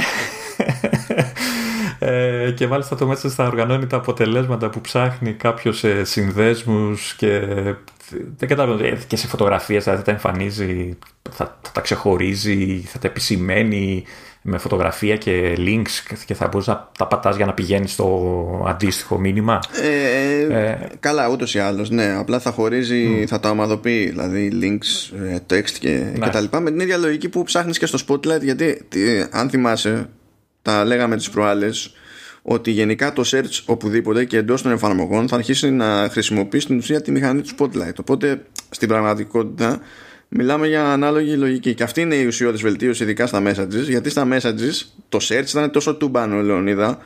ε, 1.98 2.50
και 2.56 2.66
μάλιστα 2.66 2.96
το 2.96 3.10
message 3.10 3.30
θα 3.30 3.44
οργανώνει 3.46 3.86
τα 3.86 3.96
αποτελέσματα 3.96 4.70
που 4.70 4.80
ψάχνει 4.80 5.32
κάποιος 5.32 5.78
σε 5.78 6.04
συνδέσμους 6.04 7.14
και 7.14 7.40
δεν 8.36 8.48
καταλαβαίνω. 8.48 8.88
Ε, 8.88 8.98
και 9.06 9.16
σε 9.16 9.26
φωτογραφίες 9.26 9.84
θα 9.84 10.02
τα 10.02 10.10
εμφανίζει, 10.10 10.98
θα, 11.30 11.58
θα, 11.62 11.70
τα 11.72 11.80
ξεχωρίζει, 11.80 12.84
θα 12.86 12.98
τα 12.98 13.06
επισημαίνει 13.08 14.04
με 14.48 14.58
φωτογραφία 14.58 15.16
και 15.16 15.56
links 15.58 16.16
και 16.24 16.34
θα 16.34 16.48
μπορείς 16.48 16.66
να 16.66 16.90
τα 16.98 17.06
πατάς 17.06 17.36
για 17.36 17.46
να 17.46 17.54
πηγαίνεις 17.54 17.92
στο 17.92 18.64
αντίστοιχο 18.68 19.18
μήνυμα; 19.18 19.58
Ε, 19.82 20.58
ε, 20.58 20.78
καλά, 21.00 21.28
ούτως 21.28 21.54
ή 21.54 21.58
άλλως, 21.58 21.90
ναι. 21.90 22.14
Απλά 22.18 22.38
θα 22.38 22.50
χωρίζει, 22.50 23.24
θα 23.26 23.40
τα 23.40 23.50
ομαδοποιεί, 23.50 24.08
δηλαδή 24.08 24.50
links, 24.62 25.16
ε, 25.18 25.36
text 25.50 25.70
και, 25.70 25.88
ναι. 25.88 26.24
και 26.24 26.30
τα 26.30 26.40
λοιπά. 26.40 26.60
Με 26.60 26.70
την 26.70 26.80
ίδια 26.80 26.96
λογική 26.96 27.28
που 27.28 27.42
ψάχνεις 27.42 27.78
και 27.78 27.86
στο 27.86 27.98
Spotlight, 28.08 28.42
γιατί 28.42 28.84
αν 29.30 29.50
θυμάσαι, 29.50 30.08
τα 30.62 30.84
λέγαμε 30.84 31.16
τις 31.16 31.30
προάλλες 31.30 31.94
ότι 32.48 32.70
γενικά 32.70 33.12
το 33.12 33.22
search 33.26 33.62
οπουδήποτε 33.64 34.24
και 34.24 34.37
εντός 34.37 34.62
των 34.62 34.72
εφαρμογών 34.72 35.28
θα 35.28 35.37
αρχίσει 35.37 35.70
να 35.70 36.09
χρησιμοποιεί 36.11 36.61
στην 36.61 36.76
ουσία 36.76 37.00
τη 37.02 37.11
μηχανή 37.11 37.40
του 37.40 37.48
Spotlight. 37.59 37.94
Οπότε 38.00 38.42
στην 38.70 38.88
πραγματικότητα 38.88 39.80
Μιλάμε 40.28 40.66
για 40.66 40.92
ανάλογη 40.92 41.37
λογική. 41.37 41.74
Και 41.74 41.82
αυτή 41.82 42.00
είναι 42.00 42.14
η 42.14 42.26
ουσιώδης 42.26 42.62
βελτίωση, 42.62 43.02
ειδικά 43.02 43.26
στα 43.26 43.42
messages. 43.46 43.88
Γιατί 43.88 44.11
στα 44.11 44.28
messages 44.32 44.87
το 45.09 45.18
search 45.22 45.48
ήταν 45.48 45.70
τόσο 45.70 45.94
τούμπανο, 45.94 46.42
Λεωνίδα, 46.42 46.98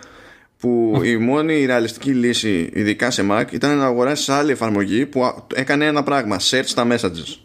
που 0.59 1.01
η 1.05 1.17
μόνη 1.17 1.65
ρεαλιστική 1.65 2.11
λύση, 2.11 2.71
ειδικά 2.73 3.11
σε 3.11 3.27
Mac, 3.31 3.45
ήταν 3.51 3.77
να 3.77 3.85
αγοράσει 3.85 4.33
άλλη 4.33 4.53
εφαρμογή 4.53 5.07
που 5.07 5.45
έκανε 5.55 5.87
ένα 5.87 6.03
πράγμα. 6.03 6.37
Search 6.41 6.65
στα 6.65 6.87
messages. 6.91 7.37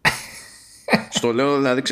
Στο 1.16 1.32
λέω 1.32 1.56
δηλαδή 1.56 1.82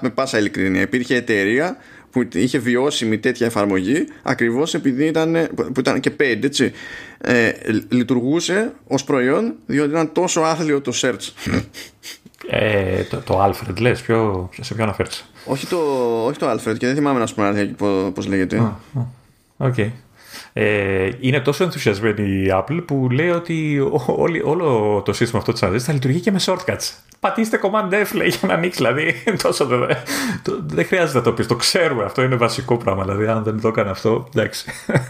με 0.00 0.10
πάσα 0.10 0.38
ειλικρίνεια. 0.38 0.80
Υπήρχε 0.80 1.14
εταιρεία 1.14 1.76
που 2.12 2.28
είχε 2.32 2.58
βιώσιμη 2.58 3.18
τέτοια 3.18 3.46
εφαρμογή 3.46 4.06
ακριβώς 4.22 4.74
επειδή 4.74 5.04
ήταν, 5.04 5.48
που 5.54 5.80
ήταν 5.80 6.00
και 6.00 6.12
paid 6.20 6.44
έτσι. 6.44 6.72
Ε, 7.18 7.50
λειτουργούσε 7.88 8.72
ως 8.86 9.04
προϊόν 9.04 9.54
διότι 9.66 9.90
ήταν 9.90 10.12
τόσο 10.12 10.40
άθλιο 10.40 10.80
το 10.80 10.92
search. 10.94 11.52
Ε, 12.48 13.02
το, 13.02 13.16
το 13.16 13.44
Alfred 13.44 13.78
λες 13.80 14.00
ποιο, 14.00 14.50
σε 14.60 14.74
ποιο 14.74 14.82
αναφέρεις 14.82 15.32
όχι 15.44 15.66
το, 15.66 15.78
όχι 16.26 16.38
το 16.38 16.50
Alfred 16.50 16.78
και 16.78 16.86
δεν 16.86 16.94
θυμάμαι 16.94 17.18
να 17.18 17.26
σου 17.26 17.34
πω 17.76 18.10
πώς 18.14 18.26
λέγεται. 18.26 18.72
OK. 19.56 19.74
okay. 19.76 19.90
Ε, 20.52 21.10
είναι 21.20 21.40
τόσο 21.40 21.64
ενθουσιασμένη 21.64 22.22
η 22.22 22.46
Apple 22.52 22.82
που 22.86 23.08
λέει 23.10 23.30
ότι 23.30 23.86
όλη, 24.06 24.42
όλο 24.44 25.02
το 25.04 25.12
σύστημα 25.12 25.40
αυτό 25.40 25.52
της 25.52 25.62
αναζήτησης 25.62 25.92
θα 25.92 25.94
λειτουργεί 25.94 26.20
και 26.20 26.30
με 26.30 26.40
shortcuts 26.44 27.12
πατήστε 27.22 27.60
Command 27.62 27.94
F 27.94 28.14
λέει, 28.14 28.28
για 28.28 28.48
να 28.48 28.54
ανοίξει. 28.54 28.78
Δηλαδή, 28.78 29.14
τόσο 29.42 29.66
δεν, 29.66 29.86
δεν 30.66 30.86
χρειάζεται 30.86 31.18
να 31.18 31.24
το 31.24 31.32
πεις. 31.32 31.46
Το 31.46 31.56
ξέρουμε. 31.56 32.04
Αυτό 32.04 32.22
είναι 32.22 32.36
βασικό 32.36 32.76
πράγμα. 32.76 33.02
Δηλαδή, 33.02 33.26
αν 33.26 33.42
δεν 33.42 33.60
το 33.60 33.68
έκανε 33.68 33.90
αυτό, 33.90 34.28
εντάξει. 34.34 34.64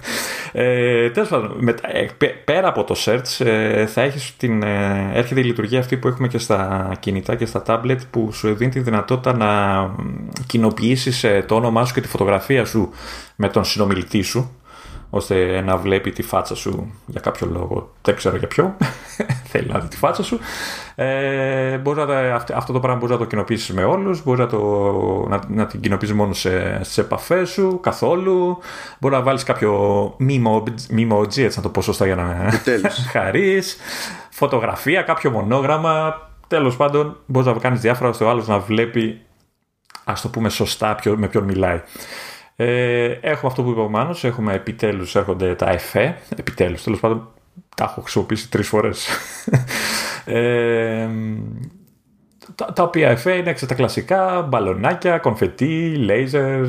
Ε, 0.55 1.11
Τέλος 1.11 1.29
πάντων, 1.29 1.69
ε, 1.83 2.07
πέρα 2.45 2.69
από 2.69 2.85
το 2.85 2.95
search, 3.05 3.47
ε, 3.47 3.87
θα 3.87 4.01
έχεις 4.01 4.37
την. 4.37 4.63
Ε, 4.63 5.11
έρχεται 5.15 5.41
η 5.41 5.45
λειτουργία 5.45 5.79
αυτή 5.79 5.97
που 5.97 6.09
έχουμε 6.09 6.29
και 6.29 6.39
στα 6.39 6.91
κινητά 7.01 7.35
και 7.35 7.47
στα 7.47 7.63
tablet 7.67 7.99
που 8.11 8.33
σου 8.33 8.55
δίνει 8.55 8.71
τη 8.71 8.81
δυνατότητα 8.81 9.37
να 9.37 9.91
κοινοποιήσεις 10.47 11.25
το 11.47 11.55
όνομά 11.55 11.85
σου 11.85 11.95
και 11.95 12.01
τη 12.01 12.09
φωτογραφία 12.09 12.65
σου 12.65 12.91
με 13.37 13.49
τον 13.49 13.65
συνομιλητή 13.65 14.23
σου 14.23 14.62
ώστε 15.15 15.61
να 15.61 15.77
βλέπει 15.77 16.13
τη 16.13 16.23
φάτσα 16.23 16.55
σου 16.55 16.93
για 17.07 17.21
κάποιο 17.21 17.49
λόγο, 17.53 17.93
δεν 18.03 18.17
ξέρω 18.17 18.37
για 18.37 18.49
ποιο, 18.49 18.77
θέλει 19.51 19.67
να 19.67 19.79
δει 19.79 19.89
τη 19.89 19.97
φάτσα 19.97 20.23
σου. 20.23 20.39
Ε, 20.95 21.81
να, 21.85 22.35
αυτό 22.55 22.73
το 22.73 22.81
πράγμα 22.81 22.99
μπορείς 22.99 23.11
να 23.11 23.19
το 23.19 23.25
κοινοποιήσεις 23.25 23.75
με 23.75 23.85
όλους, 23.85 24.23
μπορείς 24.23 24.41
να, 24.41 24.47
το, 24.47 24.59
να, 25.29 25.41
να 25.49 25.67
την 25.67 25.81
κοινοποιήσεις 25.81 26.15
μόνο 26.15 26.33
σε, 26.33 26.85
σε 26.85 27.01
επαφές 27.01 27.51
σου, 27.51 27.81
καθόλου. 27.83 28.59
Μπορείς 29.01 29.19
να 29.19 29.25
βάλεις 29.25 29.43
κάποιο 29.43 30.05
memo, 30.21 30.63
έτσι 31.37 31.53
να 31.57 31.63
το 31.63 31.69
πω 31.69 31.83
σωστά 31.83 32.07
για 32.07 32.15
να 32.15 32.51
χαρείς. 33.13 33.77
Φωτογραφία, 34.31 35.03
κάποιο 35.03 35.31
μονόγραμμα. 35.31 36.15
Τέλος 36.47 36.77
πάντων, 36.77 37.17
μπορείς 37.27 37.53
να 37.53 37.61
κάνεις 37.61 37.81
διάφορα 37.81 38.11
ώστε 38.11 38.25
ο 38.25 38.29
άλλος 38.29 38.47
να 38.47 38.59
βλέπει, 38.59 39.21
ας 40.05 40.21
το 40.21 40.29
πούμε 40.29 40.49
σωστά, 40.49 40.97
με 41.17 41.29
ποιον 41.29 41.45
μιλάει. 41.45 41.81
Ε, 42.65 43.19
έχουμε 43.21 43.51
αυτό 43.51 43.63
που 43.63 43.71
είπε 43.71 43.81
ο 43.81 43.89
Μάνος, 43.89 44.25
έχουμε 44.25 44.55
επιτέλους 44.55 45.15
έρχονται 45.15 45.55
τα 45.55 45.71
εφέ, 45.71 46.17
επιτέλους, 46.37 46.83
τέλος 46.83 47.01
πάντων 47.01 47.29
τα 47.77 47.85
έχω 47.85 48.01
χρησιμοποιήσει 48.01 48.51
τρεις 48.51 48.69
φορές. 48.69 49.09
ε, 50.25 51.09
τα, 52.55 52.73
τα 52.73 52.83
οποία 52.83 53.09
εφέ 53.09 53.35
είναι 53.35 53.55
τα 53.67 53.75
κλασικά, 53.75 54.43
μπαλονάκια, 54.43 55.19
κονφετί, 55.19 55.95
λέιζερ, 55.97 56.61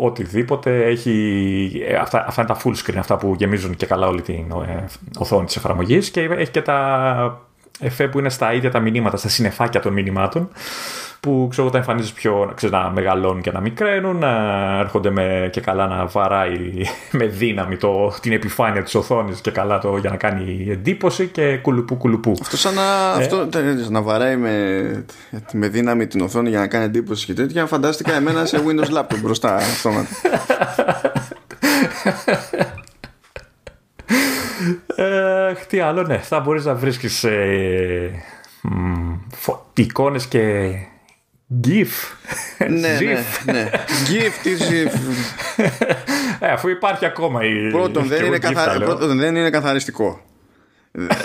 οτιδήποτε. 0.00 0.84
Έχει, 0.84 1.84
ε, 1.86 1.94
αυτά, 1.94 2.24
αυτά 2.26 2.42
είναι 2.42 2.52
τα 2.52 2.60
full 2.64 2.74
screen, 2.74 2.98
αυτά 2.98 3.16
που 3.16 3.34
γεμίζουν 3.38 3.74
και 3.76 3.86
καλά 3.86 4.06
όλη 4.06 4.22
την 4.22 4.50
ε, 4.68 4.84
οθόνη 5.18 5.44
της 5.44 5.56
εφαρμογής 5.56 6.10
και 6.10 6.20
έχει 6.20 6.50
και 6.50 6.62
τα 6.62 7.49
εφέ 7.80 8.08
που 8.08 8.18
είναι 8.18 8.30
στα 8.30 8.52
ίδια 8.52 8.70
τα 8.70 8.80
μηνύματα, 8.80 9.16
στα 9.16 9.28
συνεφάκια 9.28 9.80
των 9.80 9.92
μηνυμάτων 9.92 10.50
που 11.20 11.46
ξέρω 11.50 11.70
τα 11.70 11.78
εμφανίζεις 11.78 12.12
πιο 12.12 12.52
ξέρω, 12.54 12.78
να 12.78 12.90
μεγαλώνουν 12.90 13.42
και 13.42 13.50
να 13.50 13.60
μικραίνουν, 13.60 14.16
να 14.16 14.30
έρχονται 14.78 15.10
με, 15.10 15.48
και 15.52 15.60
καλά 15.60 15.86
να 15.86 16.06
βαράει 16.06 16.58
με 17.18 17.26
δύναμη 17.26 17.76
το, 17.76 18.14
την 18.20 18.32
επιφάνεια 18.32 18.82
της 18.82 18.94
οθόνης 18.94 19.40
και 19.40 19.50
καλά 19.50 19.78
το, 19.78 19.96
για 19.96 20.10
να 20.10 20.16
κάνει 20.16 20.66
εντύπωση 20.70 21.26
και 21.26 21.56
κουλουπού 21.56 21.96
κουλουπού. 21.96 22.34
Αυτό 22.40 22.56
σαν 22.56 22.74
να, 22.74 22.82
ε. 22.82 23.24
αυτό, 23.24 23.48
να 23.88 24.02
βαράει 24.02 24.36
με, 24.36 25.04
με 25.52 25.68
δύναμη 25.68 26.06
την 26.06 26.20
οθόνη 26.20 26.48
για 26.48 26.58
να 26.58 26.66
κάνει 26.66 26.84
εντύπωση 26.84 27.26
και 27.26 27.34
τέτοια 27.34 27.66
φαντάστηκα 27.66 28.14
εμένα 28.14 28.44
σε 28.44 28.62
Windows 28.66 28.98
Laptop 28.98 29.18
μπροστά 29.22 29.54
αυτόματα. 29.54 30.08
Ε, 35.00 35.54
τι 35.68 35.80
άλλο, 35.80 36.02
ναι. 36.02 36.18
Θα 36.18 36.40
μπορείς 36.40 36.64
να 36.64 36.74
βρίσκεις 36.74 37.24
ε, 37.24 38.24
εικόνες 39.74 40.26
και 40.26 40.72
GIF. 41.64 41.86
ναι, 42.58 42.98
ναι, 43.00 43.24
ναι. 43.52 43.70
GIF, 44.08 44.32
τι 44.42 44.50
GIF. 44.58 44.98
Ε, 46.40 46.52
αφού 46.52 46.68
υπάρχει 46.68 47.04
ακόμα 47.04 47.44
η. 47.44 47.70
Πρώτον, 47.70 48.06
δεν, 48.06 48.24
είναι, 48.24 48.38
καθα... 48.38 48.78
Πρώτον 48.78 49.18
δεν 49.18 49.36
είναι 49.36 49.50
καθαριστικό. 49.50 50.20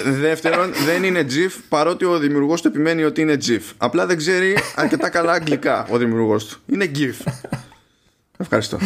Δεύτερον, 0.05 0.71
δεν 0.85 1.03
είναι 1.03 1.25
GIF 1.29 1.61
παρότι 1.69 2.05
ο 2.05 2.17
δημιουργός 2.17 2.61
του 2.61 2.67
επιμένει 2.67 3.03
ότι 3.03 3.21
είναι 3.21 3.37
GIF. 3.47 3.73
Απλά 3.77 4.05
δεν 4.05 4.17
ξέρει 4.17 4.57
αρκετά 4.75 5.09
καλά 5.09 5.31
αγγλικά 5.31 5.87
ο 5.89 5.97
δημιουργός 5.97 6.45
του. 6.45 6.59
Είναι 6.65 6.91
GIF. 6.95 7.31
Ευχαριστώ. 8.37 8.77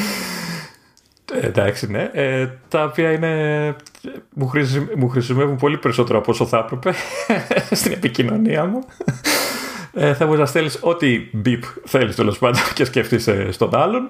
Ε, 1.33 1.45
εντάξει, 1.45 1.91
ναι. 1.91 2.09
Ε, 2.13 2.47
τα 2.67 2.83
οποία 2.83 3.11
είναι. 3.11 3.75
Μου, 4.33 4.51
μου 4.95 5.09
χρησιμεύουν 5.09 5.55
πολύ 5.55 5.77
περισσότερο 5.77 6.17
από 6.19 6.31
όσο 6.31 6.45
θα 6.45 6.57
έπρεπε 6.57 6.97
στην 7.79 7.91
επικοινωνία 7.91 8.65
μου 8.65 8.85
ε, 9.93 10.13
θα 10.13 10.25
μπορείς 10.25 10.39
να 10.39 10.45
στέλνεις 10.45 10.77
ό,τι 10.81 11.21
beep 11.45 11.59
θέλεις 11.85 12.15
τέλος 12.15 12.39
πάντων 12.39 12.61
και 12.73 12.85
σκεφτεί 12.85 13.31
ε, 13.31 13.51
στον 13.51 13.75
άλλον. 13.75 14.09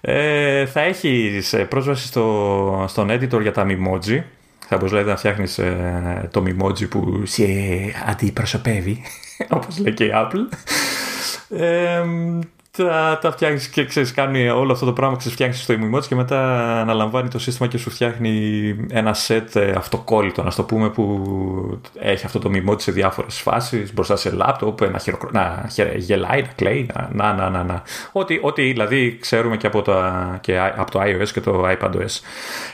Ε, 0.00 0.66
θα 0.66 0.80
έχεις 0.80 1.52
ε, 1.52 1.64
πρόσβαση 1.64 2.06
στο, 2.06 2.84
στον 2.88 3.10
editor 3.10 3.40
για 3.40 3.52
τα 3.52 3.66
Mimoji. 3.68 4.22
Θα 4.68 4.76
μπορείς 4.76 4.90
δηλαδή, 4.90 5.08
να 5.08 5.16
φτιάχνεις 5.16 5.58
ε, 5.58 6.28
το 6.32 6.42
Mimoji 6.46 6.88
που 6.88 7.22
σε 7.24 7.44
αντιπροσωπεύει, 8.06 9.02
όπως 9.56 9.78
λέει 9.78 9.92
και 9.94 10.04
η 10.04 10.10
Apple. 10.14 10.56
Ε, 12.78 12.82
τα, 12.82 13.18
τα 13.20 13.30
φτιάχνει 13.30 13.60
και 13.72 13.84
ξέρεις, 13.84 14.12
κάνει 14.12 14.48
όλο 14.48 14.72
αυτό 14.72 14.86
το 14.86 14.92
πράγμα, 14.92 15.16
ξέρεις, 15.16 15.34
φτιάχνεις 15.34 15.62
στο 15.62 15.74
emoji 15.74 16.06
και 16.08 16.14
μετά 16.14 16.40
αναλαμβάνει 16.80 17.28
το 17.28 17.38
σύστημα 17.38 17.68
και 17.68 17.78
σου 17.78 17.90
φτιάχνει 17.90 18.76
ένα 18.90 19.14
set 19.26 19.54
ε, 19.54 19.70
αυτοκόλλητο, 19.70 20.42
να 20.42 20.50
το 20.50 20.62
πούμε, 20.62 20.90
που 20.90 21.80
έχει 21.98 22.26
αυτό 22.26 22.38
το 22.38 22.50
emoji 22.54 22.80
σε 22.80 22.92
διάφορες 22.92 23.40
φάσεις, 23.40 23.94
μπροστά 23.94 24.16
σε 24.16 24.30
λάπτοπ, 24.30 24.80
να, 24.90 24.98
χειροκρο... 24.98 25.30
να 25.32 25.68
γελάει, 25.96 26.40
να 26.42 26.48
κλαίει, 26.56 26.90
να, 27.12 27.32
να, 27.32 27.50
να, 27.50 27.64
να. 27.64 27.82
Ό,τι, 28.12 28.38
ό,τι 28.42 28.62
δηλαδή 28.62 29.18
ξέρουμε 29.20 29.56
και 29.56 29.66
από, 29.66 29.82
το, 29.82 30.02
και 30.40 30.58
από 30.58 30.90
το 30.90 31.00
iOS 31.02 31.28
και 31.32 31.40
το 31.40 31.64
iPadOS. 31.68 32.20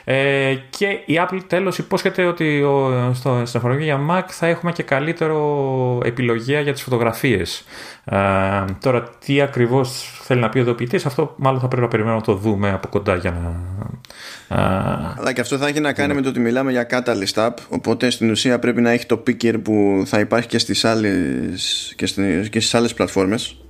Ε, 0.04 0.54
και 0.70 0.86
η 0.86 1.20
Apple 1.28 1.40
τέλος 1.46 1.78
υπόσχεται 1.78 2.24
ότι 2.24 2.62
ο, 2.62 3.10
στο, 3.14 3.42
στην 3.44 3.60
εφαρμογή 3.60 3.84
για 3.84 4.00
Mac 4.10 4.24
θα 4.28 4.46
έχουμε 4.46 4.72
και 4.72 4.82
καλύτερο 4.82 6.00
επιλογία 6.04 6.60
για 6.60 6.72
τις 6.72 6.82
φωτογραφίες. 6.82 7.64
Ε, 8.04 8.64
τώρα, 8.80 9.08
τι 9.24 9.40
ακριβώς 9.40 10.20
θέλει 10.22 10.40
να 10.40 10.48
πει 10.48 10.58
ο 10.58 10.74
ποιητή, 10.74 10.96
αυτό 10.96 11.34
μάλλον 11.36 11.60
θα 11.60 11.68
πρέπει 11.68 11.82
να 11.82 11.88
περιμένουμε 11.88 12.20
να 12.20 12.26
το 12.26 12.34
δούμε 12.34 12.70
από 12.70 12.88
κοντά 12.88 13.16
για 13.16 13.30
να. 13.30 13.60
Αλλά 15.18 15.32
και 15.32 15.40
αυτό 15.40 15.58
θα 15.58 15.66
έχει 15.66 15.80
να 15.80 15.92
κάνει 15.92 16.14
με 16.14 16.20
το 16.20 16.28
ότι 16.28 16.40
μιλάμε 16.40 16.70
για 16.70 16.86
Catalyst 16.90 17.46
App. 17.46 17.54
Οπότε 17.68 18.10
στην 18.10 18.30
ουσία 18.30 18.58
πρέπει 18.58 18.80
να 18.80 18.90
έχει 18.90 19.06
το 19.06 19.22
picker 19.26 19.62
που 19.62 20.02
θα 20.06 20.18
υπάρχει 20.18 20.48
και 20.48 20.58
στις 20.58 20.84
άλλες 20.84 21.92
και 22.50 22.60
στις 22.60 22.74
άλλες 22.74 22.94
πλατφόρμες 22.94 23.64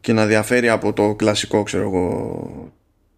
και 0.00 0.12
να 0.12 0.26
διαφέρει 0.26 0.68
από 0.68 0.92
το 0.92 1.14
κλασικό, 1.14 1.62
ξέρω 1.62 1.82
εγώ, 1.82 2.70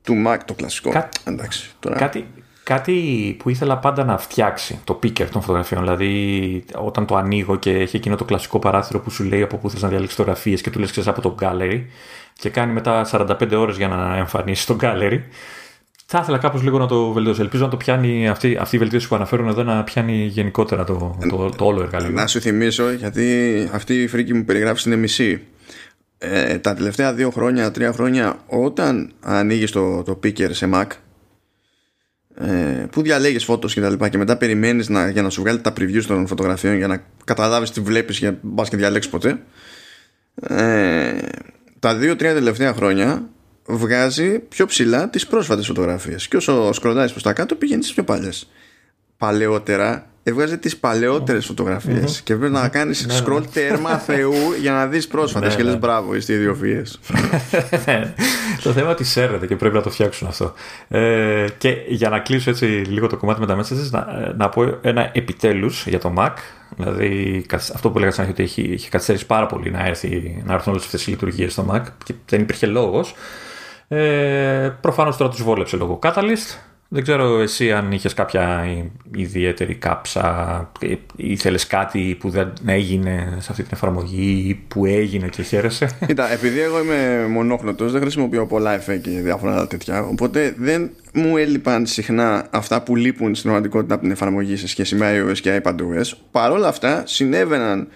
του 0.03 0.25
Mac 0.27 0.39
το 0.45 0.55
κλασικό. 0.55 0.91
Κά... 0.91 1.09
Εντάξει, 1.25 1.71
τώρα... 1.79 1.97
Κάτι, 1.97 2.27
Κάτι 2.75 3.37
που 3.39 3.51
ήθελα 3.51 3.79
πάντα 3.79 4.05
να 4.05 4.19
φτιάξει 4.19 4.81
το 4.85 4.99
picker 5.03 5.27
των 5.31 5.41
φωτογραφιών. 5.41 5.83
Δηλαδή, 5.83 6.65
όταν 6.75 7.07
το 7.07 7.17
ανοίγω 7.17 7.57
και 7.57 7.71
έχει 7.71 7.97
εκείνο 7.97 8.17
το 8.17 8.25
κλασικό 8.25 8.59
παράθυρο 8.59 9.01
που 9.01 9.11
σου 9.11 9.25
λέει 9.25 9.43
από 9.43 9.57
πού 9.57 9.71
θες 9.71 9.83
να 9.83 9.89
διαλέξει 9.89 10.17
φωτογραφίες 10.17 10.61
και 10.61 10.71
του 10.71 10.79
λες 10.79 10.91
ξέρεις 10.91 11.09
από 11.09 11.21
το 11.21 11.35
gallery 11.41 11.83
και 12.33 12.49
κάνει 12.49 12.73
μετά 12.73 13.09
45 13.11 13.53
ώρες 13.53 13.77
για 13.77 13.89
να 13.89 14.17
εμφανίσει 14.17 14.67
το 14.67 14.77
gallery. 14.81 15.19
Θα 16.07 16.19
ήθελα 16.23 16.39
κάπως 16.39 16.63
λίγο 16.63 16.79
να 16.79 16.87
το 16.87 17.13
βελτιώσω. 17.13 17.43
Ελπίζω 17.43 17.65
να 17.65 17.71
το 17.71 17.77
πιάνει 17.77 18.29
αυτή, 18.29 18.57
αυτή 18.61 18.77
η 18.77 18.79
βελτίωση 18.79 19.09
που 19.09 19.15
αναφέρουν 19.15 19.49
εδώ 19.49 19.63
να 19.63 19.85
πιάνει 19.85 20.25
γενικότερα 20.25 20.85
το, 20.85 21.19
το, 21.31 21.51
το 21.57 21.65
όλο 21.65 21.83
εργαλείο. 21.83 22.11
Να 22.11 22.27
σου 22.27 22.41
θυμίσω, 22.41 22.93
γιατί 22.93 23.69
αυτή 23.73 24.03
η 24.03 24.07
φρίκη 24.07 24.35
μου 24.35 24.45
περιγράφεις 24.45 24.85
είναι 24.85 24.97
μισή. 24.97 25.43
Ε, 26.19 26.59
τα 26.59 26.75
τελευταία 26.75 27.13
δύο 27.13 27.31
χρόνια, 27.31 27.71
τρία 27.71 27.93
χρόνια, 27.93 28.37
όταν 28.47 29.13
ανοίγεις 29.21 29.71
το, 29.71 30.03
το 30.03 30.19
picker 30.25 30.49
σε 30.51 30.71
Mac, 30.75 30.85
ε, 30.85 31.10
που 32.91 33.03
διαλέγεις 33.03 33.45
φώτος 33.45 33.75
και 33.75 33.81
τα 33.81 33.91
λοιπά 33.91 34.09
και 34.09 34.19
μετά 34.19 34.37
περιμένεις 34.37 34.89
να, 34.89 35.09
για 35.09 35.23
να 35.23 35.31
σου 35.31 35.41
βγάλει 35.41 35.61
τα 35.61 35.73
previews 35.79 36.05
των 36.07 36.27
φωτογραφιών 36.27 36.77
για 36.77 36.87
να 36.87 37.05
καταλάβεις 37.25 37.71
τι 37.71 37.81
βλέπεις 37.81 38.19
για 38.19 38.39
μπας 38.41 38.69
και 38.69 38.77
διαλέξεις 38.77 39.11
ποτέ. 39.13 39.43
Ε, 40.49 41.19
τα 41.79 41.95
δύο-τρία 41.95 42.35
τελευταία 42.35 42.73
χρόνια 42.73 43.29
βγάζει 43.67 44.39
πιο 44.39 44.67
ψηλά 44.67 45.09
τις 45.09 45.27
πρόσφατες 45.27 45.67
φωτογραφίες. 45.67 46.29
Και 46.29 46.37
όσο 46.37 46.73
σκροντάρεις 46.73 47.11
προς 47.11 47.23
τα 47.23 47.33
κάτω 47.33 47.55
πηγαίνεις 47.55 47.85
στις 47.85 47.97
πιο 47.97 48.05
παλιές. 48.05 48.51
Παλαιότερα 49.17 50.10
έβγαζε 50.23 50.57
τις 50.57 50.77
παλαιότερες 50.77 51.47
φωτογραφίες 51.47 52.21
και 52.21 52.37
πρέπει 52.37 52.53
να 52.53 52.69
κάνεις 52.69 53.07
Ναι, 53.07 53.15
scroll 53.27 53.43
τέρμα 53.53 53.99
θεού 54.09 54.33
για 54.61 54.73
να 54.73 54.87
δεις 54.87 55.07
πρόσφατες 55.07 55.49
Ναι, 55.49 55.55
και 55.57 55.63
λες 55.63 55.73
ναι. 55.73 55.79
μπράβο 55.79 56.15
είστε 56.15 56.33
ιδιοφυίες 56.33 57.01
Ναι. 57.87 58.15
το 58.63 58.73
θέμα 58.73 58.95
τη 58.95 59.05
σέρνεται 59.05 59.47
και 59.47 59.57
πρέπει 59.57 59.75
να 59.75 59.83
το 59.83 59.91
φτιάξουν 59.91 60.27
αυτό. 60.29 60.53
Ε, 60.89 61.47
και 61.59 61.77
για 61.89 62.09
να 62.09 62.19
κλείσω 62.19 62.51
έτσι 62.51 62.65
λίγο 62.67 63.07
το 63.07 63.17
κομμάτι 63.17 63.41
με 63.41 63.47
τα 63.47 63.59
messages, 63.61 63.91
να, 63.91 64.07
να 64.37 64.49
πω 64.49 64.79
ένα 64.83 65.11
επιτέλους 65.13 65.87
για 65.87 65.99
το 65.99 66.15
Mac. 66.19 66.33
Δηλαδή 66.77 67.45
καθ- 67.49 67.75
αυτό 67.75 67.91
που 67.91 67.97
έλεγα 67.99 68.13
στην 68.13 68.23
αρχή 68.25 68.35
ότι 68.35 68.43
έχει, 68.43 68.71
έχει 68.73 68.89
καθυστερήσει 68.89 69.27
πάρα 69.27 69.47
πολύ 69.47 69.71
να, 69.71 69.87
έρθει, 69.87 70.43
να 70.47 70.53
έρθουν 70.55 70.73
όλες 70.73 70.85
αυτές 70.85 71.07
οι 71.07 71.11
λειτουργίες 71.11 71.53
στο 71.53 71.67
Mac 71.73 71.81
και 72.05 72.15
δεν 72.29 72.41
υπήρχε 72.41 72.67
λόγος. 72.67 73.15
Ε, 73.89 74.71
προφανώς 74.81 75.17
τώρα 75.17 75.31
τους 75.31 75.43
βόλεψε 75.43 75.77
λόγω 75.77 75.99
Catalyst. 76.03 76.57
Δεν 76.93 77.03
ξέρω 77.03 77.41
εσύ 77.41 77.73
αν 77.73 77.93
είχες 77.93 78.15
κάποια 78.15 78.67
ιδιαίτερη 79.15 79.75
κάψα 79.75 80.71
ή 80.81 80.99
ήθελες 81.17 81.67
κάτι 81.67 82.17
που 82.21 82.31
δεν 82.31 82.53
έγινε 82.67 83.37
σε 83.39 83.49
αυτή 83.51 83.63
την 83.63 83.73
εφαρμογή 83.75 84.45
ή 84.49 84.55
που 84.55 84.87
έγινε 84.87 85.29
και 85.29 85.43
χαίρεσαι; 85.43 85.89
Κοίτα, 86.07 86.33
επειδή 86.33 86.61
εγώ 86.61 86.81
είμαι 86.83 87.27
μονόχνοτος 87.29 87.93
δεν 87.93 88.01
χρησιμοποιώ 88.01 88.47
πολλά 88.47 88.73
εφέ 88.73 88.97
και 88.97 89.11
διάφορα 89.11 89.53
άλλα 89.53 89.67
τέτοια 89.67 90.03
οπότε 90.03 90.55
δεν 90.59 90.91
μου 91.15 91.37
έλειπαν 91.37 91.87
συχνά 91.87 92.47
αυτά 92.51 92.83
που 92.83 92.97
λείπουν 92.97 93.35
στην 93.35 93.51
πραγματικότητα 93.51 93.95
από 93.95 94.03
την 94.03 94.13
εφαρμογή 94.13 94.57
σε 94.57 94.69
σχέση 94.69 94.95
με 94.95 95.25
iOS 95.25 95.39
και 95.39 95.63
iPadOS 95.65 96.13
Παρ' 96.31 96.53
όλα 96.53 96.69
αυτά 96.69 97.03
συνέβαιναν 97.07 97.89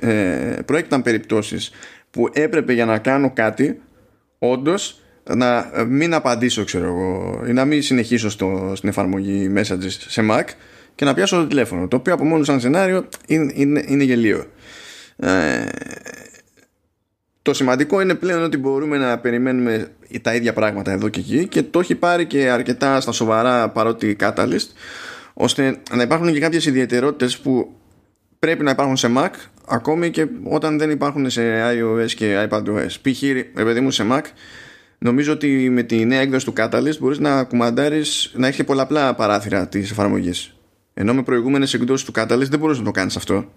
ε, 0.00 0.56
προέκυταν 0.64 1.02
περιπτώσεις 1.02 1.70
που 2.10 2.28
έπρεπε 2.32 2.72
για 2.72 2.84
να 2.84 2.98
κάνω 2.98 3.32
κάτι 3.32 3.80
όντως 4.38 5.02
να 5.30 5.70
μην 5.88 6.14
απαντήσω 6.14 6.64
ξέρω 6.64 6.86
εγώ 6.86 7.42
ή 7.46 7.52
να 7.52 7.64
μην 7.64 7.82
συνεχίσω 7.82 8.30
στο, 8.30 8.72
στην 8.76 8.88
εφαρμογή 8.88 9.52
Messages 9.56 9.96
σε 10.08 10.26
Mac 10.30 10.44
και 10.94 11.04
να 11.04 11.14
πιάσω 11.14 11.36
το 11.36 11.46
τηλέφωνο 11.46 11.88
το 11.88 11.96
οποίο 11.96 12.14
από 12.14 12.24
μόνο 12.24 12.44
σαν 12.44 12.60
σενάριο 12.60 13.08
είναι, 13.26 13.52
είναι, 13.54 13.84
είναι 13.86 14.04
γελίο 14.04 14.46
ε, 15.16 15.66
το 17.42 17.54
σημαντικό 17.54 18.00
είναι 18.00 18.14
πλέον 18.14 18.42
ότι 18.42 18.56
μπορούμε 18.56 18.98
να 18.98 19.18
περιμένουμε 19.18 19.88
τα 20.22 20.34
ίδια 20.34 20.52
πράγματα 20.52 20.92
εδώ 20.92 21.08
και 21.08 21.20
εκεί 21.20 21.46
και 21.46 21.62
το 21.62 21.80
έχει 21.80 21.94
πάρει 21.94 22.26
και 22.26 22.50
αρκετά 22.50 23.00
στα 23.00 23.12
σοβαρά 23.12 23.68
παρότι 23.68 24.16
Catalyst 24.20 24.68
ώστε 25.34 25.76
να 25.94 26.02
υπάρχουν 26.02 26.32
και 26.32 26.40
κάποιες 26.40 26.66
ιδιαιτερότητες 26.66 27.38
που 27.38 27.72
πρέπει 28.38 28.64
να 28.64 28.70
υπάρχουν 28.70 28.96
σε 28.96 29.10
Mac 29.16 29.30
ακόμη 29.66 30.10
και 30.10 30.26
όταν 30.42 30.78
δεν 30.78 30.90
υπάρχουν 30.90 31.30
σε 31.30 31.42
iOS 31.72 32.10
και 32.10 32.48
iPadOS 32.50 32.86
π.χ. 33.02 33.22
ρε 33.54 33.64
παιδί 33.64 33.80
μου 33.80 33.90
σε 33.90 34.06
Mac 34.10 34.22
νομίζω 35.02 35.32
ότι 35.32 35.70
με 35.70 35.82
τη 35.82 36.04
νέα 36.04 36.20
έκδοση 36.20 36.44
του 36.44 36.52
Catalyst 36.56 36.98
μπορείς 37.00 37.18
να 37.18 37.44
κουμαντάρεις 37.44 38.32
να 38.34 38.46
έχει 38.46 38.64
πολλαπλά 38.64 39.14
παράθυρα 39.14 39.68
της 39.68 39.90
εφαρμογής 39.90 40.54
ενώ 40.94 41.14
με 41.14 41.22
προηγούμενες 41.22 41.74
εκδόσεις 41.74 42.06
του 42.06 42.12
Catalyst 42.16 42.48
δεν 42.48 42.58
μπορείς 42.58 42.78
να 42.78 42.84
το 42.84 42.90
κάνεις 42.90 43.16
αυτό 43.16 43.52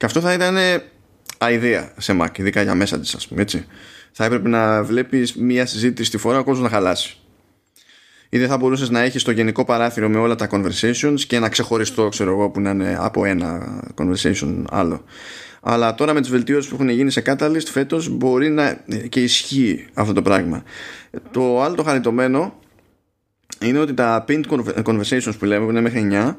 και 0.00 0.06
αυτό 0.06 0.20
θα 0.20 0.32
ήταν 0.32 0.56
αηδία 1.38 1.92
σε 1.98 2.16
Mac, 2.20 2.38
ειδικά 2.38 2.62
για 2.62 2.72
messages, 2.82 3.12
ας 3.16 3.26
πούμε, 3.28 3.42
έτσι. 3.42 3.66
Θα 4.12 4.24
έπρεπε 4.24 4.48
να 4.48 4.82
βλέπεις 4.82 5.34
μία 5.34 5.66
συζήτηση 5.66 6.10
τη 6.10 6.18
φορά 6.18 6.38
ο 6.38 6.44
κόσμος 6.44 6.64
να 6.64 6.68
χαλάσει. 6.76 7.16
Ή 8.28 8.38
δεν 8.38 8.48
θα 8.48 8.56
μπορούσες 8.56 8.90
να 8.90 9.00
έχεις 9.00 9.22
το 9.22 9.30
γενικό 9.30 9.64
παράθυρο 9.64 10.08
με 10.08 10.18
όλα 10.18 10.34
τα 10.34 10.48
conversations 10.50 11.20
και 11.26 11.36
ένα 11.36 11.48
ξεχωριστό, 11.48 12.08
ξέρω 12.08 12.30
εγώ, 12.30 12.50
που 12.50 12.60
να 12.60 12.70
είναι 12.70 12.96
από 13.00 13.24
ένα 13.24 13.80
conversation 13.96 14.64
άλλο. 14.70 15.04
Αλλά 15.60 15.94
τώρα 15.94 16.12
με 16.12 16.20
τις 16.20 16.30
βελτιώσεις 16.30 16.70
που 16.70 16.74
έχουν 16.74 16.88
γίνει 16.88 17.10
σε 17.10 17.22
Catalyst 17.26 17.66
φέτος 17.66 18.08
μπορεί 18.08 18.50
να 18.50 18.84
και 19.08 19.22
ισχύει 19.22 19.86
αυτό 19.94 20.12
το 20.12 20.22
πράγμα. 20.22 20.62
Το 21.30 21.62
άλλο 21.62 21.74
το 21.74 21.82
χαριτωμένο 21.82 22.54
είναι 23.60 23.78
ότι 23.78 23.94
τα 23.94 24.24
pinned 24.28 24.44
conversations 24.84 25.38
που 25.38 25.44
λέμε 25.44 25.64
που 25.64 25.70
είναι 25.70 25.80
μέχρι 25.80 26.08
9 26.12 26.34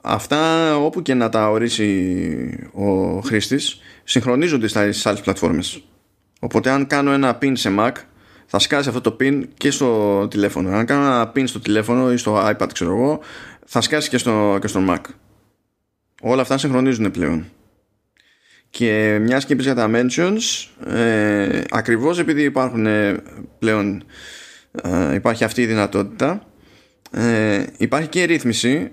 αυτά 0.00 0.76
όπου 0.76 1.02
και 1.02 1.14
να 1.14 1.28
τα 1.28 1.50
ορίσει 1.50 2.68
ο 2.72 3.20
χρήστης 3.20 3.80
συγχρονίζονται 4.04 4.68
στις 4.68 5.06
άλλες 5.06 5.20
πλατφόρμες. 5.20 5.82
Οπότε 6.40 6.70
αν 6.70 6.86
κάνω 6.86 7.12
ένα 7.12 7.38
pin 7.42 7.52
σε 7.54 7.74
Mac 7.78 7.92
θα 8.46 8.58
σκάσει 8.58 8.88
αυτό 8.88 9.00
το 9.00 9.16
pin 9.20 9.42
και 9.56 9.70
στο 9.70 10.28
τηλέφωνο. 10.30 10.70
Αν 10.70 10.86
κάνω 10.86 11.04
ένα 11.04 11.32
pin 11.36 11.42
στο 11.46 11.60
τηλέφωνο 11.60 12.12
ή 12.12 12.16
στο 12.16 12.48
iPad 12.48 12.68
ξέρω 12.72 12.90
εγώ 12.90 13.20
θα 13.66 13.80
σκάσει 13.80 14.08
και 14.08 14.18
στο, 14.18 14.58
και 14.60 14.66
στο 14.66 14.80
Mac. 14.88 15.00
Όλα 16.22 16.42
αυτά 16.42 16.58
συγχρονίζουν 16.58 17.10
πλέον 17.10 17.46
και 18.70 19.18
μιας 19.22 19.44
και 19.44 19.52
είπες 19.52 19.64
για 19.64 19.74
τα 19.74 19.90
mentions 19.92 20.68
ε, 20.92 21.60
ακριβώς 21.70 22.18
επειδή 22.18 22.42
υπάρχουν 22.42 22.86
ε, 22.86 23.16
πλέον 23.58 24.04
ε, 24.82 25.14
υπάρχει 25.14 25.44
αυτή 25.44 25.62
η 25.62 25.66
δυνατότητα 25.66 26.46
ε, 27.10 27.64
υπάρχει 27.76 28.08
και 28.08 28.24
ρύθμιση 28.24 28.90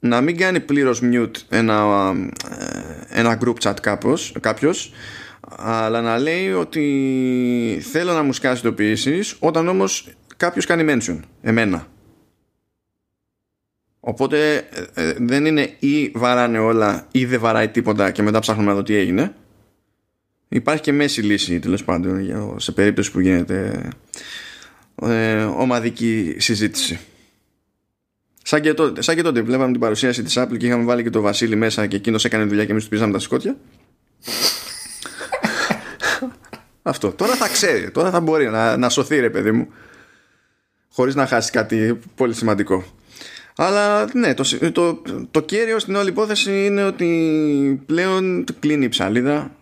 να 0.00 0.20
μην 0.20 0.36
κάνει 0.36 0.60
πλήρως 0.60 1.00
mute 1.02 1.36
ένα, 1.48 2.12
ε, 2.50 3.20
ένα 3.20 3.38
group 3.44 3.54
chat 3.62 3.74
κάπως, 3.82 4.34
κάποιος 4.40 4.92
αλλά 5.56 6.00
να 6.00 6.18
λέει 6.18 6.52
ότι 6.52 7.82
θέλω 7.92 8.12
να 8.12 8.22
μου 8.22 8.32
σκάσει 8.32 8.66
ειδοποιήσεις 8.66 9.36
όταν 9.38 9.68
όμως 9.68 10.08
κάποιος 10.36 10.66
κάνει 10.66 10.84
mention 10.88 11.18
εμένα 11.42 11.86
οπότε 14.00 14.54
ε, 14.94 15.08
ε, 15.08 15.14
δεν 15.18 15.46
είναι 15.46 15.74
ή 15.78 16.08
βαράνε 16.14 16.58
όλα 16.58 17.06
ή 17.10 17.24
δεν 17.24 17.40
βαράει 17.40 17.68
τίποτα 17.68 18.10
και 18.10 18.22
μετά 18.22 18.38
ψάχνουμε 18.38 18.68
να 18.68 18.74
δω 18.74 18.82
τι 18.82 18.94
έγινε 18.94 19.34
υπάρχει 20.48 20.82
και 20.82 20.92
μέση 20.92 21.22
λύση 21.22 21.58
τέλος 21.58 21.84
πάντων 21.84 22.20
για- 22.20 22.54
σε 22.56 22.72
περίπτωση 22.72 23.10
που 23.12 23.20
γίνεται 23.20 23.88
ε, 25.02 25.42
ομαδική 25.42 26.34
συζήτηση 26.38 26.98
Σαν 28.42 28.60
και, 28.60 28.74
τότε, 28.74 29.02
σαν 29.02 29.14
και 29.16 29.22
τότε 29.22 29.42
βλέπαμε 29.42 29.70
την 29.70 29.80
παρουσίαση 29.80 30.22
της 30.22 30.38
Apple 30.38 30.56
και 30.58 30.66
είχαμε 30.66 30.84
βάλει 30.84 31.02
και 31.02 31.10
το 31.10 31.20
Βασίλη 31.20 31.56
μέσα 31.56 31.86
και 31.86 31.96
εκείνος 31.96 32.24
έκανε 32.24 32.44
δουλειά 32.44 32.64
και 32.64 32.70
εμείς 32.70 32.84
του 32.84 32.90
πίζαμε 32.90 33.12
τα 33.12 33.18
σκότια. 33.18 33.56
Αυτό. 36.82 37.12
Τώρα 37.12 37.34
θα 37.34 37.48
ξέρει. 37.48 37.90
Τώρα 37.90 38.10
θα 38.10 38.20
μπορεί 38.20 38.48
να, 38.50 38.76
να 38.76 38.88
σωθεί 38.88 39.20
ρε 39.20 39.30
παιδί 39.30 39.52
μου. 39.52 39.68
Χωρίς 40.88 41.14
να 41.14 41.26
χάσει 41.26 41.50
κάτι 41.50 41.98
πολύ 42.14 42.34
σημαντικό. 42.34 42.84
Αλλά 43.62 44.08
ναι, 44.14 44.34
το, 44.34 44.44
το, 44.72 45.02
το 45.30 45.40
κέριο 45.40 45.78
στην 45.78 45.94
όλη 45.94 46.08
υπόθεση 46.08 46.64
είναι 46.64 46.84
ότι 46.84 47.82
πλέον 47.86 48.44
κλείνει 48.58 48.84
η 48.84 48.88
ψαλίδα 48.88 49.56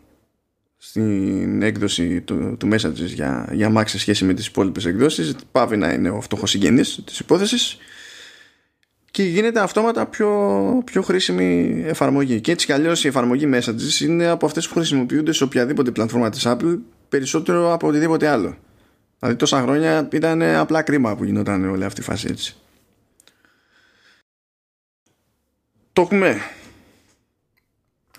στην 0.76 1.62
έκδοση 1.62 2.20
του, 2.20 2.56
του 2.58 2.68
Messages 2.72 2.92
για, 2.92 3.48
για 3.52 3.72
Mac 3.76 3.82
σε 3.86 3.98
σχέση 3.98 4.24
με 4.24 4.34
τις 4.34 4.46
υπόλοιπες 4.46 4.84
εκδόσεις. 4.84 5.34
Πάβει 5.52 5.76
να 5.76 5.92
είναι 5.92 6.10
ο 6.10 6.20
φτωχός 6.20 6.50
συγγενής 6.50 7.02
της 7.04 7.18
υπόθεσης 7.18 7.78
και 9.10 9.22
γίνεται 9.22 9.60
αυτόματα 9.60 10.06
πιο, 10.06 10.82
πιο 10.84 11.02
χρήσιμη 11.02 11.82
εφαρμογή. 11.86 12.40
Και 12.40 12.52
έτσι 12.52 12.66
κι 12.66 12.72
αλλιώς 12.72 13.04
η 13.04 13.08
εφαρμογή 13.08 13.50
Messages 13.54 14.00
είναι 14.00 14.26
από 14.26 14.46
αυτές 14.46 14.68
που 14.68 14.74
χρησιμοποιούνται 14.74 15.32
σε 15.32 15.44
οποιαδήποτε 15.44 15.90
πλατφόρμα 15.90 16.30
της 16.30 16.42
Apple 16.46 16.78
περισσότερο 17.08 17.72
από 17.72 17.88
οτιδήποτε 17.88 18.28
άλλο. 18.28 18.56
Δηλαδή 19.18 19.38
τόσα 19.38 19.62
χρόνια 19.62 20.08
ήταν 20.12 20.42
απλά 20.42 20.82
κρίμα 20.82 21.16
που 21.16 21.24
γινόταν 21.24 21.70
όλη 21.70 21.84
αυτή 21.84 22.00
η 22.00 22.04
φάση 22.04 22.26
έτσι. 22.30 22.56
Το 25.98 26.04
έχουμε. 26.04 26.40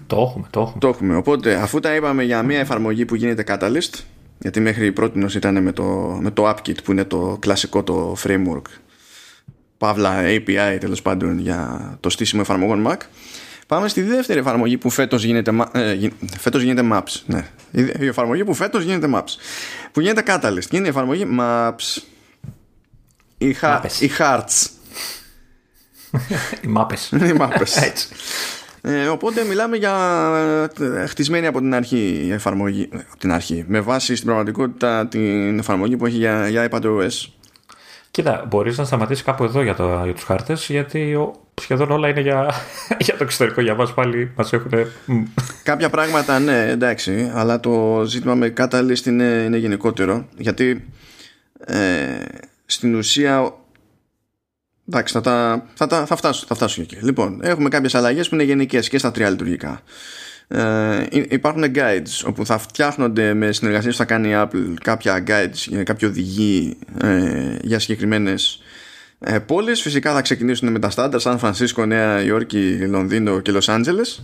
Το 0.08 0.22
έχουμε, 0.22 0.48
το 0.50 0.60
έχουμε. 0.60 0.80
Το 0.80 0.88
έχουμε. 0.88 1.15
Οπότε 1.15 1.56
αφού 1.56 1.80
τα 1.80 1.96
είπαμε 1.96 2.24
για 2.24 2.44
μια 2.44 2.60
εφαρμογή 2.60 3.06
που 3.06 3.15
γίνεται 3.15 3.44
Catalyst 3.48 4.00
γιατί 4.39 4.60
μέχρι 4.60 4.92
πρώτη 4.92 5.26
ήταν 5.36 5.63
με 5.63 5.72
το, 5.72 5.84
με 6.22 6.32
το 6.32 6.50
AppKit 6.50 6.84
που 6.84 6.92
είναι 6.92 7.04
το 7.04 7.38
κλασικό 7.39 7.84
το 7.84 8.15
framework 8.24 8.62
παύλα 9.78 10.22
API 10.24 10.78
τέλος 10.80 11.02
πάντων 11.02 11.39
για 11.39 11.98
το 12.00 12.10
στήσιμο 12.10 12.42
εφαρμογών 12.44 12.88
Mac. 12.88 12.98
Πάμε 13.68 13.88
στη 13.88 14.02
δεύτερη 14.02 14.39
εφαρμογή 14.39 14.78
που 14.78 14.89
φέτος 14.89 15.24
γίνεται, 15.24 15.52
ε, 15.72 15.98
φέτος 16.38 16.62
γίνεται 16.62 16.88
Maps. 16.92 17.22
Ναι. 17.26 17.48
Η 17.72 18.06
εφαρμογή 18.06 18.44
που 18.44 18.54
φέτος 18.54 18.84
γίνεται 18.84 19.08
Maps. 19.13 19.36
Που 19.92 20.00
γίνεται 20.00 20.24
Catalyst. 20.26 20.65
Και 20.70 20.78
είναι 20.78 20.86
η 20.86 20.89
εφαρμογή 20.89 21.28
Maps. 21.39 22.02
Οι, 23.38 23.54
χα... 23.54 23.82
οι 24.00 24.10
Hearts. 24.18 24.79
οι 26.63 26.67
μάπες. 26.67 27.12
οι 27.30 27.34
μάπες. 27.34 27.78
Έτσι. 27.78 28.08
Ε, 28.82 29.08
οπότε 29.08 29.43
μιλάμε 29.43 29.78
για 29.78 29.95
ε, 30.80 31.06
χτισμένη 31.06 31.48
από 31.48 31.60
την 31.60 31.74
αρχή 31.74 32.24
η 32.26 32.32
εφαρμογή. 32.32 32.89
Από 32.91 33.17
την 33.19 33.32
αρχή. 33.32 33.65
Με 33.67 33.80
βάση 33.80 34.15
στην 34.15 34.28
πραγματικότητα 34.28 35.08
την 35.08 35.60
εφαρμογή 35.60 35.98
που 35.98 36.06
έχει 36.06 36.17
για, 36.17 36.48
για 36.50 36.69
iPadOS. 36.72 37.28
Κοίτα, 38.12 38.45
μπορείς 38.50 38.78
να 38.78 38.84
σταματήσεις 38.84 39.24
κάπου 39.24 39.43
εδώ 39.43 39.62
για, 39.62 39.76
το, 39.76 40.02
για 40.04 40.13
τους 40.13 40.24
χάρτες 40.24 40.65
γιατί 40.69 41.15
ο, 41.15 41.36
σχεδόν 41.62 41.91
όλα 41.91 42.10
είναι 42.10 42.22
για, 42.22 42.54
για 43.06 43.17
το 43.17 43.24
εξωτερικό 43.24 43.62
για 43.62 43.76
μας 43.76 43.93
πάλι 43.93 44.32
μας 44.36 44.54
έχουν... 44.54 44.72
Κάποια 45.63 45.89
πράγματα 45.89 46.39
ναι 46.39 46.69
εντάξει 46.69 47.32
αλλά 47.34 47.60
το 47.60 48.04
ζήτημα 48.06 48.36
με 48.36 48.54
Catalyst 48.58 49.06
είναι, 49.06 49.24
είναι 49.24 49.58
γενικότερο 49.58 50.26
γιατί 50.38 50.86
ε, 51.65 51.78
στην 52.65 52.95
ουσία 52.95 53.54
εντάξει 54.89 55.13
θα, 55.13 55.21
τα, 55.21 55.65
θα, 55.73 55.88
τα, 55.88 56.06
θα, 56.06 56.15
φτάσω, 56.15 56.45
θα 56.47 56.56
φτάσω 56.56 56.82
εκεί. 56.82 56.97
Λοιπόν 57.02 57.39
έχουμε 57.43 57.69
κάποιες 57.69 57.95
αλλαγές 57.95 58.30
που 58.30 58.36
είναι 58.36 58.43
γενικές 58.43 58.89
και 58.89 58.97
στα 58.97 59.12
τρία 59.12 59.30
λειτουργικά. 59.30 59.82
Ε, 60.47 61.06
υπάρχουν 61.12 61.63
guides 61.75 62.25
όπου 62.25 62.45
θα 62.45 62.58
φτιάχνονται 62.58 63.34
με 63.34 63.52
συνεργασίες 63.52 63.93
που 63.93 63.99
θα 63.99 64.06
κάνει 64.06 64.30
η 64.30 64.34
Apple 64.36 64.73
κάποια 64.82 65.23
guides, 65.28 65.84
κάποια 65.84 66.08
οδηγοί 66.08 66.78
ε, 67.02 67.58
για 67.62 67.80
συγκεκριμένες 67.80 68.62
ε, 69.19 69.39
πόλεις. 69.39 69.82
Φυσικά 69.82 70.13
θα 70.13 70.21
ξεκινήσουν 70.21 70.71
με 70.71 70.80
τα 70.80 70.89
στάνταρ 70.89 71.19
Σαν 71.19 71.39
Φρανσίσκο, 71.39 71.86
Νέα 71.86 72.21
Υόρκη, 72.21 72.78
Λονδίνο 72.88 73.39
και 73.39 73.52
Λος 73.52 73.69
Άντζελες 73.69 74.23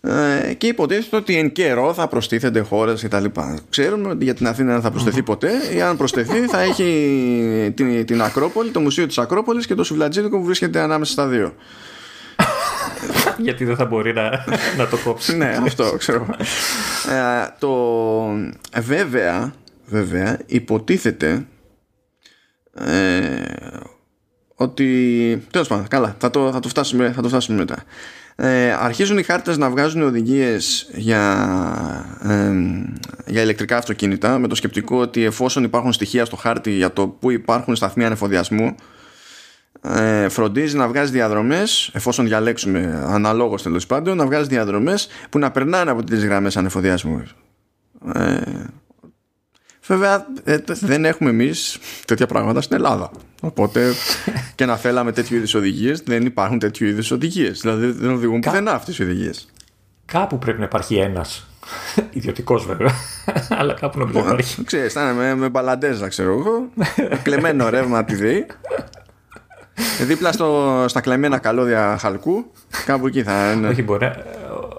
ε, 0.00 0.54
και 0.54 0.66
υποτίθεται 0.66 1.16
ότι 1.16 1.36
εν 1.36 1.52
καιρό 1.52 1.94
θα 1.94 2.08
προστίθενται 2.08 2.60
χώρες 2.60 3.02
κτλ. 3.02 3.24
Ξέρουμε 3.70 4.08
ότι 4.08 4.24
για 4.24 4.34
την 4.34 4.46
Αθήνα 4.46 4.72
δεν 4.72 4.80
θα 4.80 4.90
προσθεθεί 4.90 5.22
ποτέ, 5.22 5.50
ή 5.74 5.80
αν 5.80 5.96
προσθεθεί 5.96 6.40
θα 6.40 6.60
έχει 6.60 7.72
την, 7.76 8.06
την 8.06 8.22
Ακρόπολη, 8.22 8.70
το 8.70 8.80
Μουσείο 8.80 9.06
της 9.06 9.18
Ακρόπολης 9.18 9.66
και 9.66 9.74
το 9.74 9.84
Σουβλατζίδικο 9.84 10.38
που 10.38 10.44
βρίσκεται 10.44 10.80
ανάμεσα 10.80 11.12
στα 11.12 11.26
δύο. 11.26 11.54
Γιατί 13.44 13.64
δεν 13.64 13.76
θα 13.76 13.84
μπορεί 13.84 14.12
να, 14.12 14.44
να 14.76 14.86
το 14.86 14.96
κόψει. 15.04 15.36
ναι, 15.36 15.58
αυτό 15.62 15.94
ξέρω. 15.98 16.26
Ε, 17.10 17.48
το, 17.58 17.72
βέβαια, 18.80 19.54
βέβαια, 19.86 20.38
υποτίθεται 20.46 21.46
ε, 22.74 23.42
ότι. 24.54 25.42
Τέλος 25.50 25.68
πάντων, 25.68 25.88
καλά, 25.88 26.16
θα 26.18 26.30
το, 26.30 26.52
θα 26.52 26.60
το, 26.60 26.68
φτάσουμε, 26.68 27.12
θα 27.12 27.22
το 27.22 27.28
φτάσουμε 27.28 27.58
μετά 27.58 27.84
ε, 28.40 28.72
αρχίζουν 28.72 29.18
οι 29.18 29.22
χάρτες 29.22 29.56
να 29.56 29.70
βγάζουν 29.70 30.02
οδηγίες 30.02 30.90
για, 30.94 31.22
ε, 32.22 32.52
για 33.26 33.42
ηλεκτρικά 33.42 33.76
αυτοκίνητα 33.76 34.38
με 34.38 34.48
το 34.48 34.54
σκεπτικό 34.54 35.00
ότι 35.00 35.24
εφόσον 35.24 35.64
υπάρχουν 35.64 35.92
στοιχεία 35.92 36.24
στο 36.24 36.36
χάρτη 36.36 36.70
για 36.70 36.92
το 36.92 37.08
που 37.08 37.30
υπάρχουν 37.30 37.76
σταθμοί 37.76 38.04
ανεφοδιασμού 38.04 38.74
ε, 39.82 40.28
φροντίζει 40.28 40.76
να 40.76 40.88
βγάζει 40.88 41.12
διαδρομές 41.12 41.90
εφόσον 41.92 42.26
διαλέξουμε 42.26 43.04
αναλόγως 43.06 43.62
τέλος 43.62 43.86
πάντων 43.86 44.16
να 44.16 44.26
βγάζει 44.26 44.48
διαδρομές 44.48 45.08
που 45.30 45.38
να 45.38 45.50
περνάνε 45.50 45.90
από 45.90 46.04
τις 46.04 46.24
γραμμές 46.24 46.56
ανεφοδιασμού 46.56 47.22
ε, 48.14 48.40
Βέβαια 49.88 50.26
ε, 50.44 50.58
δεν 50.64 51.04
έχουμε 51.04 51.30
εμείς 51.30 51.78
τέτοια 52.04 52.26
πράγματα 52.26 52.60
στην 52.60 52.76
Ελλάδα. 52.76 53.10
Οπότε 53.40 53.92
και 54.54 54.64
να 54.64 54.76
θέλαμε 54.76 55.12
τέτοιου 55.12 55.36
είδους 55.36 55.54
οδηγίες, 55.54 56.00
δεν 56.00 56.26
υπάρχουν 56.26 56.58
τέτοιου 56.58 56.86
είδους 56.86 57.10
οδηγίες. 57.10 57.60
Δηλαδή 57.60 57.90
δεν 57.90 58.10
οδηγούν 58.10 58.40
Κά... 58.40 58.50
πουθενά 58.50 58.72
αυτές 58.72 58.98
οι 58.98 59.02
οδηγίες. 59.02 59.48
Κάπου 60.04 60.38
πρέπει 60.38 60.58
να 60.58 60.64
υπάρχει 60.64 60.96
ένας. 60.96 61.46
Ιδιωτικός 62.10 62.66
βέβαια. 62.66 62.92
Αλλά 63.48 63.74
κάπου 63.74 63.98
να 63.98 64.20
υπάρχει. 64.20 64.64
Ξέρεις, 64.64 64.92
θα 64.92 65.02
είναι 65.02 65.12
με, 65.12 65.34
με 65.34 65.48
μπαλαντέζα, 65.48 66.08
ξέρω 66.08 66.32
εγώ. 66.32 66.68
κλεμμένο 67.22 67.68
ρεύμα 67.68 68.04
τη 68.04 68.14
ΔΕΗ. 68.14 68.46
Δίπλα 70.06 70.32
στο, 70.32 70.84
στα 70.88 71.00
κλεμμένα 71.00 71.38
καλώδια 71.38 71.96
χαλκού. 72.00 72.50
Κάπου 72.84 73.06
εκεί 73.06 73.22
θα 73.22 73.52
είναι. 73.52 73.68
Όχι, 73.68 73.82
μπορεί, 73.82 74.10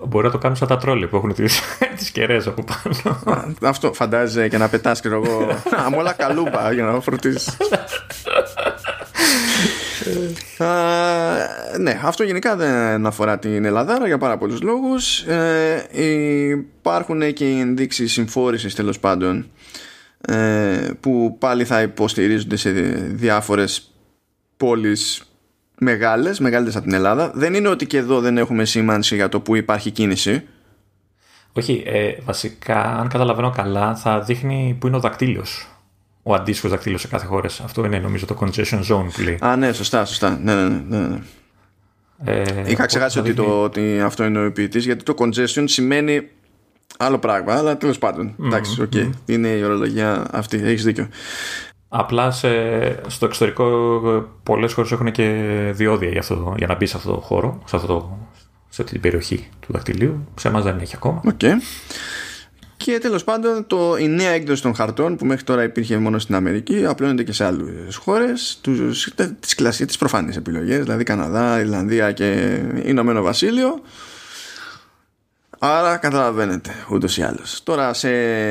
Μπορεί 0.07 0.25
να 0.25 0.31
το 0.31 0.37
κάνουν 0.37 0.57
σαν 0.57 0.67
τα 0.67 0.77
τρόλια 0.77 1.07
που 1.07 1.15
έχουν 1.15 1.33
τις, 1.33 1.61
τις 1.97 2.11
κεραίες 2.11 2.47
από 2.47 2.63
πάνω. 2.63 3.55
Αυτό 3.61 3.93
φαντάζεσαι 3.93 4.47
και 4.47 4.57
να 4.57 4.69
πετάς 4.69 5.01
και 5.01 5.07
εγώ 5.07 5.47
με 5.91 5.97
όλα 5.97 6.13
καλούπα 6.13 6.71
για 6.71 6.83
να 6.83 6.91
φροντίσεις. 8.45 8.97
ναι, 11.79 11.99
αυτό 12.03 12.23
γενικά 12.23 12.55
δεν 12.55 13.05
αφορά 13.05 13.39
την 13.39 13.65
Ελλάδα 13.65 14.07
για 14.07 14.17
πάρα 14.17 14.37
πολλούς 14.37 14.61
λόγους. 14.61 15.19
Ε, 15.21 15.87
υπάρχουν 15.91 17.33
και 17.33 17.49
οι 17.49 17.59
ενδείξεις 17.59 18.11
συμφόρησης 18.11 18.75
τέλος 18.75 18.99
πάντων 18.99 19.49
ε, 20.21 20.91
που 20.99 21.37
πάλι 21.39 21.65
θα 21.65 21.81
υποστηρίζονται 21.81 22.55
σε 22.55 22.71
διάφορες 23.11 23.91
πόλεις 24.57 25.23
μεγάλες, 25.79 26.39
μεγάλες 26.39 26.75
από 26.75 26.85
την 26.85 26.93
Ελλάδα. 26.93 27.31
Δεν 27.35 27.53
είναι 27.53 27.67
ότι 27.67 27.85
και 27.85 27.97
εδώ 27.97 28.19
δεν 28.19 28.37
έχουμε 28.37 28.65
σήμανση 28.65 29.15
για 29.15 29.29
το 29.29 29.39
που 29.39 29.55
υπάρχει 29.55 29.91
κίνηση. 29.91 30.43
Όχι, 31.53 31.83
ε, 31.85 32.11
βασικά, 32.23 32.81
αν 32.81 33.07
καταλαβαίνω 33.07 33.49
καλά, 33.49 33.95
θα 33.95 34.21
δείχνει 34.21 34.77
που 34.79 34.87
είναι 34.87 34.95
ο 34.95 34.99
δακτύλιος. 34.99 35.67
Ο 36.29 36.33
αντίστοιχος 36.33 36.71
δακτύλιο 36.71 36.97
σε 36.97 37.07
κάθε 37.07 37.25
χώρα. 37.25 37.49
Αυτό 37.63 37.85
είναι 37.85 37.99
νομίζω 37.99 38.25
το 38.25 38.37
congestion 38.39 38.79
zone 38.89 39.05
που 39.13 39.21
λέει. 39.21 39.37
Α, 39.41 39.55
ναι, 39.55 39.73
σωστά, 39.73 40.05
σωστά. 40.05 40.39
Ναι, 40.43 40.55
ναι, 40.55 40.81
ναι. 40.87 41.07
ναι. 41.07 41.19
Ε, 42.23 42.63
Είχα 42.65 42.85
ξεχάσει 42.85 43.19
ότι, 43.19 43.33
το, 43.33 43.63
ότι 43.63 44.01
αυτό 44.01 44.23
είναι 44.25 44.45
ο 44.45 44.51
ποιητή, 44.51 44.79
γιατί 44.79 45.03
το 45.03 45.13
congestion 45.17 45.63
σημαίνει 45.65 46.27
άλλο 46.97 47.19
πράγμα, 47.19 47.53
αλλά 47.53 47.77
τέλος 47.77 47.97
πάντων. 47.97 48.35
Mm, 48.39 48.45
εντάξει, 48.45 48.81
OK. 48.81 48.91
Okay. 48.95 49.09
Είναι 49.25 49.47
η 49.47 49.63
ορολογία 49.63 50.27
αυτή. 50.31 50.61
Έχεις 50.63 50.83
δίκιο. 50.83 51.07
Απλά 51.87 52.31
σε, 52.31 52.49
στο 53.07 53.25
εξωτερικό 53.25 53.65
πολλές 54.43 54.73
χώρες 54.73 54.91
έχουν 54.91 55.11
και 55.11 55.23
διόδια 55.73 56.09
για, 56.09 56.19
αυτό, 56.19 56.53
για 56.57 56.67
να 56.67 56.75
μπει 56.75 56.85
σε 56.85 56.97
αυτό 56.97 57.13
το 57.13 57.19
χώρο, 57.19 57.61
σε, 57.65 57.75
αυτό 57.75 58.17
σε 58.69 58.81
αυτή 58.81 58.93
την 58.93 59.01
περιοχή 59.01 59.47
του 59.59 59.73
δακτυλίου. 59.73 60.27
Σε 60.35 60.47
εμάς 60.47 60.63
δεν 60.63 60.79
έχει 60.79 60.95
ακόμα. 60.95 61.21
Okay. 61.25 61.53
Και 62.85 62.97
τέλος 62.97 63.23
πάντων 63.23 63.67
το, 63.67 63.97
η 63.97 64.07
νέα 64.07 64.29
έκδοση 64.29 64.61
των 64.61 64.75
χαρτών 64.75 65.15
που 65.15 65.25
μέχρι 65.25 65.43
τώρα 65.43 65.63
υπήρχε 65.63 65.97
μόνο 65.97 66.19
στην 66.19 66.35
Αμερική 66.35 66.85
απλώνεται 66.85 67.23
και 67.23 67.31
σε 67.31 67.45
άλλες 67.45 67.95
χώρες. 67.95 68.61
Τις 69.39 69.55
κλασικέ, 69.55 69.85
τις 69.85 69.97
προφανείς 69.97 70.35
επιλογές, 70.35 70.83
δηλαδή 70.83 71.03
Καναδά, 71.03 71.59
Ιρλανδία 71.59 72.11
και 72.11 72.59
Ηνωμένο 72.83 73.21
Βασίλειο. 73.21 73.81
Άρα 75.59 75.97
καταλαβαίνετε 75.97 76.71
ούτως 76.89 77.17
ή 77.17 77.21
άλλως. 77.21 77.63
Τώρα 77.63 77.93
σε 77.93 78.09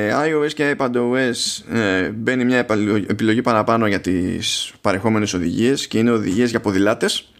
iOS 0.08 0.52
και 0.54 0.76
iPadOS 0.78 1.72
ε, 1.72 2.08
μπαίνει 2.08 2.44
μια 2.44 2.66
επιλογή 3.06 3.42
παραπάνω 3.42 3.86
για 3.86 4.00
τις 4.00 4.72
παρεχόμενες 4.80 5.34
οδηγίες 5.34 5.86
και 5.86 5.98
είναι 5.98 6.10
οδηγίες 6.10 6.50
για 6.50 6.60
ποδηλάτες. 6.60 7.32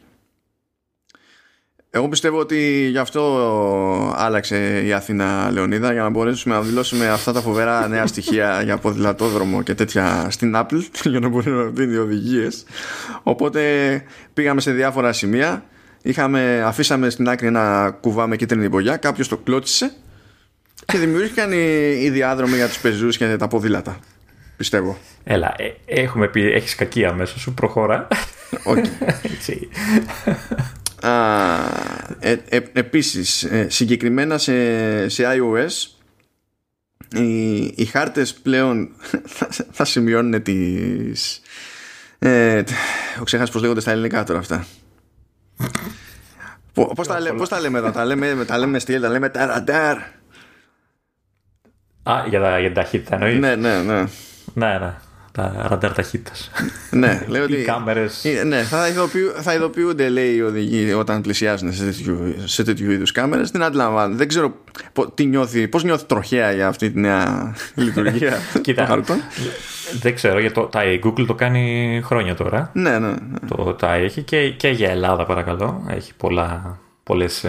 Εγώ 1.90 2.08
πιστεύω 2.08 2.38
ότι 2.38 2.88
γι' 2.90 2.98
αυτό 2.98 4.14
άλλαξε 4.16 4.82
η 4.84 4.92
Αθήνα 4.92 5.50
Λεωνίδα 5.50 5.92
για 5.92 6.02
να 6.02 6.08
μπορέσουμε 6.08 6.54
να 6.54 6.60
δηλώσουμε 6.60 7.08
αυτά 7.08 7.32
τα 7.32 7.40
φοβερά 7.40 7.88
νέα 7.88 8.06
στοιχεία 8.06 8.62
για 8.62 8.78
ποδηλατόδρομο 8.78 9.62
και 9.62 9.74
τέτοια 9.74 10.26
στην 10.30 10.52
Apple 10.56 10.82
για 11.10 11.20
να 11.20 11.28
μπορεί 11.28 11.50
να 11.50 11.62
δίνει 11.62 11.96
οδηγίες. 11.96 12.64
Οπότε 13.22 14.02
πήγαμε 14.34 14.60
σε 14.60 14.70
διάφορα 14.72 15.12
σημεία 15.12 15.64
είχαμε, 16.02 16.62
αφήσαμε 16.64 17.10
στην 17.10 17.28
άκρη 17.28 17.46
ένα 17.46 17.96
κουβά 18.00 18.26
με 18.26 18.36
κίτρινη 18.36 18.68
μπογιά, 18.68 18.96
κάποιος 18.96 19.28
το 19.28 19.36
κλώτσισε 19.36 19.92
και 20.86 20.98
δημιουργήθηκαν 20.98 21.52
οι, 21.52 21.98
οι 22.02 22.10
διάδρομοι 22.10 22.54
για 22.54 22.66
τους 22.66 22.78
πεζούς 22.78 23.16
και 23.16 23.36
τα 23.36 23.48
ποδήλατα. 23.48 23.98
Πιστεύω. 24.56 24.98
Έλα, 25.24 25.54
ε, 25.56 26.00
έχουμε 26.00 26.28
πει, 26.28 26.52
έχεις 26.52 26.74
κακία 26.74 27.12
μέσα 27.12 27.38
σου, 27.38 27.54
προχώρα. 27.54 28.08
Όχι. 28.64 28.80
Ε, 32.20 32.36
ε, 32.48 32.60
επίσης, 32.72 33.42
ε, 33.42 33.68
συγκεκριμένα 33.70 34.38
σε, 34.38 35.08
σε 35.08 35.24
iOS 35.26 35.98
οι, 37.14 37.58
οι 37.64 37.84
χάρτες 37.84 38.34
πλέον 38.34 38.88
θα, 39.36 39.48
θα 39.70 39.84
σημειώνουν 39.84 40.42
τις... 40.42 41.40
Ε, 42.18 42.62
ξέχασα 43.24 43.52
πώς 43.52 43.62
λέγονται 43.62 43.80
στα 43.80 43.90
ελληνικά 43.90 44.24
τώρα 44.24 44.38
αυτά. 44.38 44.66
Πώς 46.72 47.06
τα, 47.06 47.20
λέ, 47.20 47.32
πώς 47.32 47.48
τα 47.48 47.60
λέμε 47.60 47.78
εδώ, 47.78 47.90
τα 47.90 48.04
λέμε, 48.04 48.44
τα 48.46 48.58
λέμε 48.58 48.78
στυλ, 48.78 49.00
τα 49.00 49.08
λέμε 49.08 49.28
ταραντάρ. 49.28 49.96
Α, 52.02 52.24
για, 52.28 52.40
τα, 52.40 52.58
για 52.58 52.66
την 52.66 52.74
ταχύτητα 52.74 53.14
εννοείς; 53.14 53.38
Ναι, 53.38 53.54
ναι, 53.54 53.82
ναι. 53.82 54.04
Ναι, 54.54 54.78
ναι. 54.78 54.94
Τα 55.32 55.66
ραντάρ 55.68 55.92
ταχύτητας. 55.92 56.50
ναι, 56.90 57.22
λέω 57.28 57.42
ότι. 57.42 57.52
Οι 57.52 57.64
κάμερες... 57.64 58.24
Ναι, 58.46 58.62
θα, 58.62 58.88
ειδοποιού, 58.88 59.32
θα 59.40 59.54
ειδοποιούνται, 59.54 60.08
λέει 60.08 60.34
οι 60.34 60.42
οδηγοί, 60.42 60.92
όταν 60.92 61.20
πλησιάζουν 61.20 61.72
σε 61.72 61.84
τέτοιου, 61.84 62.34
σε 62.44 62.64
τέτοιου 62.64 62.90
είδους 62.90 63.12
κάμερες. 63.12 63.50
Δεν 63.50 63.62
αντιλαμβάνω. 63.62 64.16
Δεν 64.16 64.28
ξέρω 64.28 64.54
τι 65.14 65.24
νιώθει, 65.24 65.68
πώς 65.68 65.84
νιώθει 65.84 66.04
τροχέα 66.04 66.52
για 66.52 66.68
αυτή 66.68 66.90
τη 66.90 67.00
νέα 67.00 67.54
λειτουργία. 67.74 68.38
Κοίτα. 68.60 69.02
Δεν 70.00 70.14
ξέρω, 70.14 70.40
γιατί 70.40 70.54
το, 70.54 70.62
τα 70.62 70.80
Google 71.04 71.24
το 71.26 71.34
κάνει 71.34 72.00
χρόνια 72.04 72.34
τώρα. 72.34 72.70
Ναι, 72.72 72.98
ναι. 72.98 73.08
ναι. 73.08 73.14
Το 73.48 73.74
τα 73.74 73.94
έχει 73.94 74.22
και, 74.22 74.50
και 74.50 74.68
για 74.68 74.90
Ελλάδα, 74.90 75.24
παρακαλώ. 75.24 75.86
Έχει 75.90 76.14
πολλά, 76.14 76.78
πολλές 77.02 77.46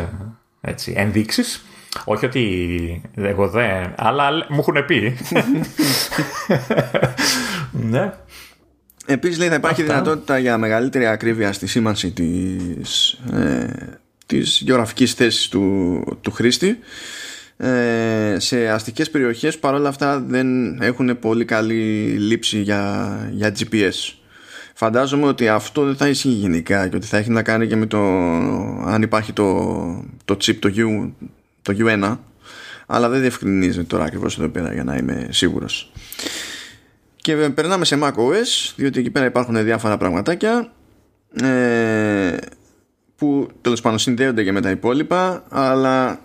έτσι, 0.62 0.94
ενδείξεις. 0.96 1.64
Όχι 2.04 2.26
ότι 2.26 3.02
εγώ 3.16 3.48
δεν, 3.50 3.94
αλλά 3.96 4.32
μου 4.32 4.60
έχουν 4.60 4.86
πει. 4.86 5.18
ναι. 7.72 8.14
Επίσης 9.06 9.38
λέει 9.38 9.48
θα 9.48 9.56
υπάρχει 9.56 9.84
δυνατότητα 9.84 10.38
για 10.38 10.58
μεγαλύτερη 10.58 11.08
ακρίβεια 11.08 11.54
στη 11.54 11.68
σήμανση 11.68 12.12
της, 12.12 13.20
ε, 13.32 13.68
της 14.26 14.62
γεωγραφικής 14.64 15.14
θέσης 15.14 15.48
του, 15.48 16.04
του 16.22 16.32
χρήστη. 16.32 16.80
Ε, 17.58 18.36
σε 18.40 18.70
αστικές 18.70 19.10
περιοχές 19.10 19.58
παρόλα 19.60 19.90
αυτά 19.90 20.20
δεν 20.20 20.82
έχουν 20.82 21.20
πολύ 21.20 21.46
καλή 21.46 22.06
λήψη 22.18 22.62
για, 22.62 23.30
για 23.32 23.56
GPS 23.60 24.14
φαντάζομαι 24.80 25.26
ότι 25.26 25.48
αυτό 25.48 25.86
δεν 25.86 25.96
θα 25.96 26.08
ισχύει 26.08 26.30
γενικά 26.30 26.88
και 26.88 26.96
ότι 26.96 27.06
θα 27.06 27.18
έχει 27.18 27.30
να 27.30 27.44
κάνει 27.44 27.68
και 27.68 27.76
με 27.76 27.86
το 27.86 28.00
αν 28.86 29.02
υπάρχει 29.02 29.34
το, 29.34 29.46
το 30.26 30.38
chip 30.42 30.56
το, 30.60 30.72
U, 30.76 31.12
το 31.62 31.76
U1 31.80 32.18
αλλά 32.86 33.10
δεν 33.10 33.22
διευκρινίζει 33.22 33.84
τώρα 33.84 34.04
ακριβώς 34.04 34.38
εδώ 34.38 34.48
πέρα 34.48 34.74
για 34.74 34.84
να 34.84 34.96
είμαι 34.96 35.28
σίγουρος 35.30 35.92
και 37.22 37.36
περνάμε 37.36 37.86
σε 37.86 38.00
macOS 38.02 38.74
διότι 38.76 39.00
εκεί 39.00 39.10
πέρα 39.10 39.26
υπάρχουν 39.26 39.64
διάφορα 39.64 39.98
πραγματάκια 39.98 40.72
ε, 41.42 42.38
που 43.16 43.50
τέλος 43.62 43.82
πάντων 43.82 44.00
συνδέονται 44.00 44.44
και 44.44 44.52
με 44.52 44.62
τα 44.62 44.70
υπόλοιπα 44.70 45.44
αλλά 45.50 46.20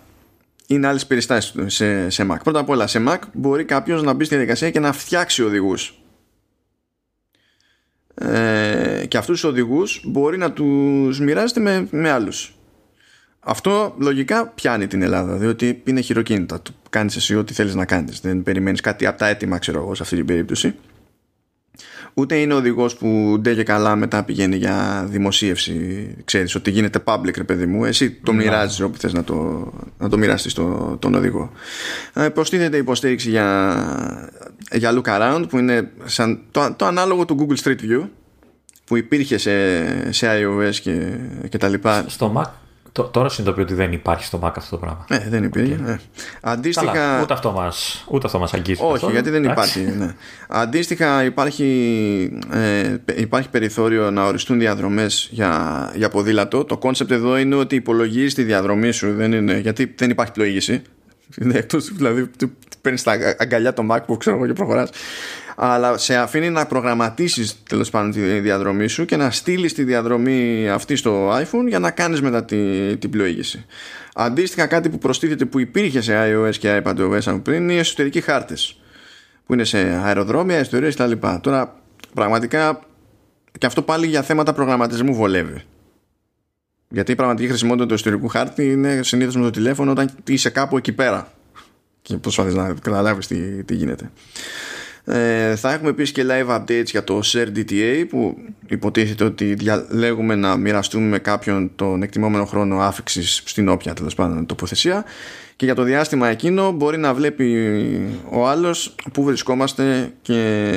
είναι 0.67 0.87
άλλες 0.87 1.05
περιστάσεις 1.05 1.53
σε, 1.65 2.09
σε 2.09 2.27
Mac. 2.31 2.37
Πρώτα 2.43 2.59
απ' 2.59 2.69
όλα, 2.69 2.87
σε 2.87 3.03
Mac 3.07 3.19
μπορεί 3.33 3.65
κάποιος 3.65 4.03
να 4.03 4.13
μπει 4.13 4.23
στη 4.23 4.35
διαδικασία 4.35 4.71
και 4.71 4.79
να 4.79 4.91
φτιάξει 4.91 5.43
οδηγούς. 5.43 5.99
Ε, 8.15 8.97
και 8.99 9.05
και 9.05 9.17
αυτούς 9.17 9.41
τους 9.41 9.49
οδηγούς 9.49 10.01
μπορεί 10.05 10.37
να 10.37 10.51
τους 10.51 11.19
μοιράζεται 11.19 11.59
με, 11.59 11.87
με 11.91 12.11
άλλους 12.11 12.55
αυτό 13.45 13.95
λογικά 13.97 14.47
πιάνει 14.47 14.87
την 14.87 15.01
Ελλάδα, 15.01 15.35
διότι 15.35 15.81
είναι 15.85 16.01
χειροκίνητα. 16.01 16.61
Του 16.95 17.01
κάνεις 17.01 17.15
εσύ 17.15 17.35
ό,τι 17.35 17.53
θέλεις 17.53 17.75
να 17.75 17.85
κάνεις. 17.85 18.19
Δεν 18.19 18.43
περιμένεις 18.43 18.81
κάτι 18.81 19.05
από 19.05 19.17
τα 19.17 19.27
έτοιμα, 19.27 19.57
ξέρω 19.57 19.81
εγώ, 19.81 19.95
σε 19.95 20.03
αυτή 20.03 20.15
την 20.15 20.25
περίπτωση. 20.25 20.75
Ούτε 22.13 22.35
είναι 22.35 22.53
οδηγός 22.53 22.95
που 22.95 23.37
ντε 23.39 23.53
και 23.53 23.63
καλά 23.63 23.95
μετά 23.95 24.23
πηγαίνει 24.23 24.55
για 24.55 25.05
δημοσίευση. 25.09 26.07
Ξέρεις 26.25 26.55
ότι 26.55 26.71
γίνεται 26.71 27.03
public, 27.05 27.35
ρε 27.35 27.43
παιδί 27.43 27.65
μου. 27.65 27.85
Εσύ 27.85 28.11
το 28.11 28.31
ναι. 28.31 28.43
μοιράζεις 28.43 28.79
όπου 28.79 28.97
θες 28.97 29.13
να 29.13 29.23
το, 29.23 29.71
να 29.97 30.09
το 30.09 30.17
μοιράσει 30.17 30.49
στο, 30.49 30.97
τον 31.01 31.13
οδηγό. 31.15 31.51
Ε, 32.13 32.29
προστίθεται 32.29 32.77
υποστήριξη 32.77 33.29
για, 33.29 34.29
για 34.71 35.01
look 35.01 35.07
around 35.07 35.45
που 35.49 35.57
είναι 35.57 35.91
σαν 36.05 36.39
το, 36.51 36.73
το 36.77 36.85
ανάλογο 36.85 37.25
του 37.25 37.37
Google 37.39 37.63
Street 37.63 37.79
View 37.81 38.07
που 38.85 38.97
υπήρχε 38.97 39.37
σε, 39.37 40.11
σε 40.11 40.27
iOS 40.29 40.75
και, 40.81 41.17
και 41.49 41.57
τα 41.57 41.67
λοιπά. 41.67 42.05
Στο 42.07 42.33
Mac 42.37 42.64
Τώρα 43.11 43.29
συνειδητοποιώ 43.29 43.63
ότι 43.63 43.73
δεν 43.73 43.91
υπάρχει 43.91 44.25
στο 44.25 44.39
Mac 44.43 44.51
αυτό 44.55 44.69
το 44.69 44.77
πράγμα. 44.77 45.05
Ναι, 45.09 45.25
δεν 45.29 45.43
υπήρχε. 45.43 45.79
Okay. 45.81 45.85
Ναι. 45.85 45.97
Αντίστοιχα... 46.41 46.91
Καλά, 46.91 47.21
ούτε 47.21 47.33
αυτό 47.33 47.51
μας, 47.51 48.05
ούτε 48.07 48.25
αυτό 48.25 48.39
μας 48.39 48.53
αγγίζει. 48.53 48.81
Όχι, 48.83 49.11
γιατί 49.11 49.29
δεν 49.29 49.43
υπάρχει. 49.43 49.79
Ναι. 49.79 50.15
Αντίστοιχα 50.47 51.23
υπάρχει, 51.23 52.39
ε, 52.51 52.97
υπάρχει 53.15 53.49
περιθώριο 53.49 54.11
να 54.11 54.25
οριστούν 54.25 54.59
διαδρομές 54.59 55.29
για, 55.31 55.91
για 55.95 56.09
ποδήλατο. 56.09 56.63
Το 56.63 56.77
concept 56.77 57.11
εδώ 57.11 57.37
είναι 57.37 57.55
ότι 57.55 57.75
υπολογίζεις 57.75 58.33
τη 58.33 58.43
διαδρομή 58.43 58.91
σου, 58.91 59.13
δεν 59.13 59.33
είναι, 59.33 59.57
γιατί 59.57 59.93
δεν 59.97 60.09
υπάρχει 60.09 60.31
πλοήγηση. 60.31 60.81
Εκτός, 61.53 61.93
δηλαδή, 61.93 62.29
παίρνεις 62.81 63.03
τα 63.03 63.17
αγκαλιά 63.37 63.73
το 63.73 63.87
Mac 63.91 63.99
που 64.05 64.17
ξέρω 64.17 64.35
εγώ 64.35 64.45
και 64.45 64.53
προχωράς 64.53 64.89
αλλά 65.55 65.97
σε 65.97 66.15
αφήνει 66.15 66.49
να 66.49 66.65
προγραμματίσεις 66.65 67.63
τέλος 67.69 67.89
πάντων 67.89 68.11
τη 68.11 68.39
διαδρομή 68.39 68.87
σου 68.87 69.05
και 69.05 69.15
να 69.15 69.31
στείλεις 69.31 69.73
τη 69.73 69.83
διαδρομή 69.83 70.69
αυτή 70.69 70.95
στο 70.95 71.37
iPhone 71.37 71.67
για 71.67 71.79
να 71.79 71.91
κάνεις 71.91 72.21
μετά 72.21 72.45
την, 72.45 72.99
την 72.99 73.09
πλοήγηση. 73.09 73.65
Αντίστοιχα 74.15 74.67
κάτι 74.67 74.89
που 74.89 74.97
προστίθεται 74.97 75.45
που 75.45 75.59
υπήρχε 75.59 76.01
σε 76.01 76.13
iOS 76.15 76.55
και 76.55 76.81
iPadOS 76.83 77.19
από 77.25 77.39
πριν 77.39 77.61
είναι 77.61 77.73
οι 77.73 77.77
εσωτερικοί 77.77 78.21
χάρτες 78.21 78.79
που 79.45 79.53
είναι 79.53 79.63
σε 79.63 79.77
αεροδρόμια, 79.77 80.59
ιστορίες 80.59 80.95
κτλ. 80.95 81.11
Τώρα 81.41 81.75
πραγματικά 82.13 82.79
και 83.57 83.65
αυτό 83.65 83.81
πάλι 83.81 84.07
για 84.07 84.21
θέματα 84.21 84.53
προγραμματισμού 84.53 85.13
βολεύει. 85.13 85.61
Γιατί 86.89 87.11
η 87.11 87.15
πραγματική 87.15 87.47
χρησιμότητα 87.47 87.85
του 87.85 87.93
εσωτερικού 87.93 88.27
χάρτη 88.27 88.71
είναι 88.71 89.03
συνήθως 89.03 89.35
με 89.35 89.41
το 89.41 89.49
τηλέφωνο 89.49 89.91
όταν 89.91 90.09
είσαι 90.27 90.49
κάπου 90.49 90.77
εκεί 90.77 90.91
πέρα 90.91 91.31
και 92.01 92.17
προσπαθείς 92.17 92.53
να 92.53 92.73
καταλάβεις 92.81 93.27
τι, 93.27 93.63
τι 93.63 93.75
γίνεται. 93.75 94.11
Ε, 95.05 95.55
θα 95.55 95.73
έχουμε 95.73 95.89
επίσης 95.89 96.11
και 96.11 96.25
live 96.29 96.59
updates 96.59 96.85
για 96.85 97.03
το 97.03 97.21
Share 97.23 97.47
DTA 97.57 98.05
που 98.09 98.37
υποτίθεται 98.67 99.23
ότι 99.23 99.53
διαλέγουμε 99.53 100.35
να 100.35 100.57
μοιραστούμε 100.57 101.05
με 101.05 101.19
κάποιον 101.19 101.71
τον 101.75 102.03
εκτιμόμενο 102.03 102.45
χρόνο 102.45 102.79
άφηξης 102.79 103.41
στην 103.45 103.69
όποια 103.69 103.93
τέλος 103.93 104.15
πάντων 104.15 104.45
τοποθεσία 104.45 105.05
και 105.55 105.65
για 105.65 105.75
το 105.75 105.83
διάστημα 105.83 106.27
εκείνο 106.27 106.71
μπορεί 106.71 106.97
να 106.97 107.13
βλέπει 107.13 108.09
ο 108.29 108.47
άλλος 108.47 108.95
που 109.13 109.23
βρισκόμαστε 109.23 110.13
και 110.21 110.71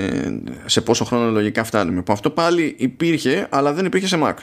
σε 0.67 0.81
πόσο 0.81 1.05
χρόνο 1.05 1.31
λογικά 1.31 1.65
φτάνουμε. 1.65 2.03
Που 2.03 2.13
αυτό 2.13 2.31
πάλι 2.31 2.75
υπήρχε 2.79 3.47
αλλά 3.51 3.73
δεν 3.73 3.85
υπήρχε 3.85 4.07
σε 4.07 4.19
Mac. 4.23 4.35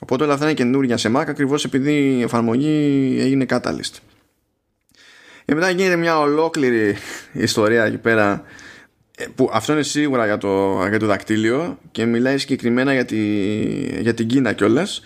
Οπότε 0.00 0.24
όλα 0.24 0.32
αυτά 0.32 0.44
είναι 0.44 0.54
καινούργια 0.54 0.96
σε 0.96 1.10
Mac 1.16 1.24
ακριβώς 1.26 1.64
επειδή 1.64 2.16
η 2.18 2.22
εφαρμογή 2.22 3.16
έγινε 3.20 3.46
Catalyst. 3.48 4.11
Και 5.52 5.58
μετά 5.58 5.70
γίνεται 5.70 5.96
μια 5.96 6.18
ολόκληρη 6.18 6.96
ιστορία 7.32 7.84
εκεί 7.84 7.98
πέρα 7.98 8.42
ε, 9.16 9.24
που 9.34 9.50
αυτό 9.52 9.72
είναι 9.72 9.82
σίγουρα 9.82 10.24
για 10.24 10.38
το, 10.38 10.84
για 10.88 10.98
το 10.98 11.06
δακτύλιο 11.06 11.78
και 11.90 12.04
μιλάει 12.04 12.38
συγκεκριμένα 12.38 12.92
για, 12.92 13.04
τη, 13.04 13.20
για 14.00 14.14
την 14.14 14.26
Κίνα 14.26 14.52
κιόλας, 14.52 15.02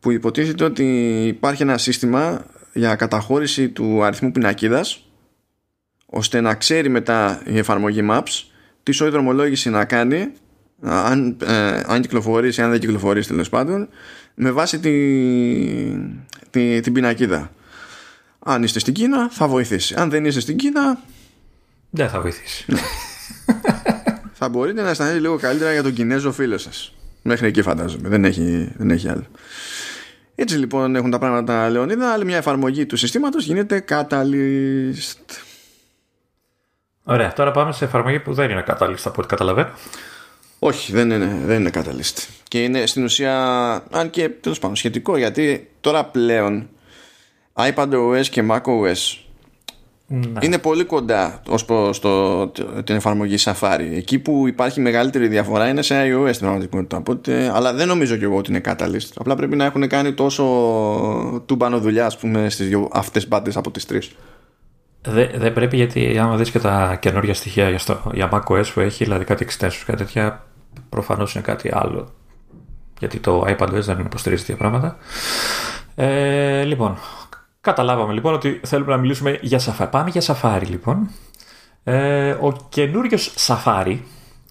που 0.00 0.10
υποτίθεται 0.10 0.64
ότι 0.64 0.84
υπάρχει 1.26 1.62
ένα 1.62 1.78
σύστημα 1.78 2.46
για 2.72 2.94
καταχώρηση 2.94 3.68
του 3.68 4.02
αριθμού 4.02 4.32
πινακίδας 4.32 5.10
ώστε 6.06 6.40
να 6.40 6.54
ξέρει 6.54 6.88
μετά 6.88 7.42
η 7.46 7.58
εφαρμογή 7.58 8.06
Maps 8.10 8.44
τι 8.82 8.92
σοή 8.92 9.08
δρομολόγηση 9.08 9.70
να 9.70 9.84
κάνει 9.84 10.32
αν, 10.82 11.36
ε, 11.46 11.80
αν 11.86 12.00
κυκλοφορήσει, 12.00 12.62
αν 12.62 12.70
δεν 12.70 12.80
κυκλοφορήσει 12.80 13.28
τέλος 13.28 13.48
πάντων 13.48 13.88
με 14.34 14.50
βάση 14.50 14.78
τη, 14.78 14.92
τη, 16.50 16.80
την 16.80 16.92
πινακίδα 16.92 17.50
αν 18.44 18.62
είστε 18.62 18.78
στην 18.78 18.94
Κίνα 18.94 19.30
θα 19.30 19.48
βοηθήσει. 19.48 19.94
Αν 19.94 20.10
δεν 20.10 20.24
είστε 20.24 20.40
στην 20.40 20.56
Κίνα. 20.56 20.98
Δεν 21.90 22.08
θα 22.08 22.20
βοηθήσει. 22.20 22.64
Ναι. 22.68 22.80
θα 24.32 24.48
μπορείτε 24.48 24.82
να 24.82 24.88
αισθανθείτε 24.88 25.18
λίγο 25.20 25.36
καλύτερα 25.36 25.72
για 25.72 25.82
τον 25.82 25.92
Κινέζο 25.92 26.32
φίλο 26.32 26.58
σας. 26.58 26.94
Μέχρι 27.22 27.46
εκεί 27.46 27.62
φαντάζομαι. 27.62 28.08
Δεν 28.08 28.24
έχει, 28.24 28.72
δεν 28.76 28.90
έχει 28.90 29.08
άλλο. 29.08 29.26
Έτσι 30.34 30.56
λοιπόν 30.56 30.96
έχουν 30.96 31.10
τα 31.10 31.18
πράγματα 31.18 31.70
Λεωνίδα. 31.70 32.12
Άλλη 32.12 32.24
μια 32.24 32.36
εφαρμογή 32.36 32.86
του 32.86 32.96
συστήματος 32.96 33.44
γίνεται 33.44 33.84
Catalyst. 33.88 35.42
Ωραία. 37.02 37.32
Τώρα 37.32 37.50
πάμε 37.50 37.72
σε 37.72 37.84
εφαρμογή 37.84 38.20
που 38.20 38.34
δεν 38.34 38.50
είναι 38.50 38.64
Catalyst 38.66 39.02
από 39.04 39.14
ό,τι 39.16 39.28
καταλαβαίνω. 39.28 39.70
Όχι, 40.58 40.92
δεν 40.92 41.10
είναι, 41.10 41.38
δεν 41.44 41.60
είναι 41.60 41.70
Catalyst. 41.74 42.26
Και 42.48 42.62
είναι 42.62 42.86
στην 42.86 43.04
ουσία, 43.04 43.34
αν 43.90 44.10
και 44.10 44.28
τέλος 44.28 44.58
πάντων 44.58 44.76
σχετικό, 44.76 45.16
γιατί 45.16 45.70
τώρα 45.80 46.04
πλέον 46.04 46.68
iPadOS 47.68 48.26
και 48.30 48.44
macOS 48.50 49.20
ναι. 50.12 50.40
είναι 50.40 50.58
πολύ 50.58 50.84
κοντά 50.84 51.42
ως 51.48 51.64
προς 51.64 51.98
το, 51.98 52.46
την 52.84 52.94
εφαρμογή 52.96 53.36
Safari. 53.38 53.90
Εκεί 53.94 54.18
που 54.18 54.46
υπάρχει 54.46 54.80
μεγαλύτερη 54.80 55.28
διαφορά 55.28 55.68
είναι 55.68 55.82
σε 55.82 55.94
iOS 55.94 56.28
στην 56.32 56.46
πραγματικότητα. 56.46 56.96
Οπότε, 56.96 57.52
αλλά 57.54 57.72
δεν 57.72 57.88
νομίζω 57.88 58.16
και 58.16 58.24
εγώ 58.24 58.36
ότι 58.36 58.50
είναι 58.50 58.60
catalyst. 58.64 59.08
Απλά 59.14 59.34
πρέπει 59.34 59.56
να 59.56 59.64
έχουν 59.64 59.88
κάνει 59.88 60.12
τόσο 60.12 60.44
τούμπανο 61.46 61.80
δουλειά 61.80 62.06
ας 62.06 62.18
πούμε, 62.18 62.48
στις 62.50 62.68
δύο 62.68 62.88
αυτές 62.92 63.28
μπάντες 63.28 63.56
από 63.56 63.70
τις 63.70 63.86
τρεις. 63.86 64.10
Δεν 65.02 65.30
δε 65.34 65.50
πρέπει 65.50 65.76
γιατί 65.76 66.18
άμα 66.18 66.36
δεις 66.36 66.50
και 66.50 66.58
τα 66.58 66.98
καινούργια 67.00 67.34
στοιχεία 67.34 67.68
για, 67.68 67.78
στο, 67.78 68.10
για 68.14 68.28
macOS 68.32 68.64
που 68.74 68.80
έχει, 68.80 69.04
δηλαδή 69.04 69.24
κάτι 69.24 69.46
extensions, 69.48 69.82
κάτι 69.86 69.98
τέτοια, 69.98 70.46
προφανώς 70.88 71.34
είναι 71.34 71.44
κάτι 71.44 71.70
άλλο. 71.72 72.12
Γιατί 72.98 73.18
το 73.18 73.44
iPadOS 73.48 73.80
δεν 73.80 73.98
υποστηρίζει 73.98 74.44
τέτοια 74.44 74.56
πράγματα. 74.56 74.96
Ε, 75.94 76.62
λοιπόν, 76.62 76.98
Καταλάβαμε 77.60 78.12
λοιπόν 78.12 78.34
ότι 78.34 78.60
θέλουμε 78.64 78.92
να 78.92 78.98
μιλήσουμε 78.98 79.38
για 79.40 79.60
Safari. 79.60 79.88
Πάμε 79.90 80.10
για 80.10 80.22
Safari 80.22 80.66
λοιπόν. 80.68 81.10
Ε, 81.84 82.30
ο 82.30 82.52
καινούριος 82.68 83.34
Safari 83.46 83.98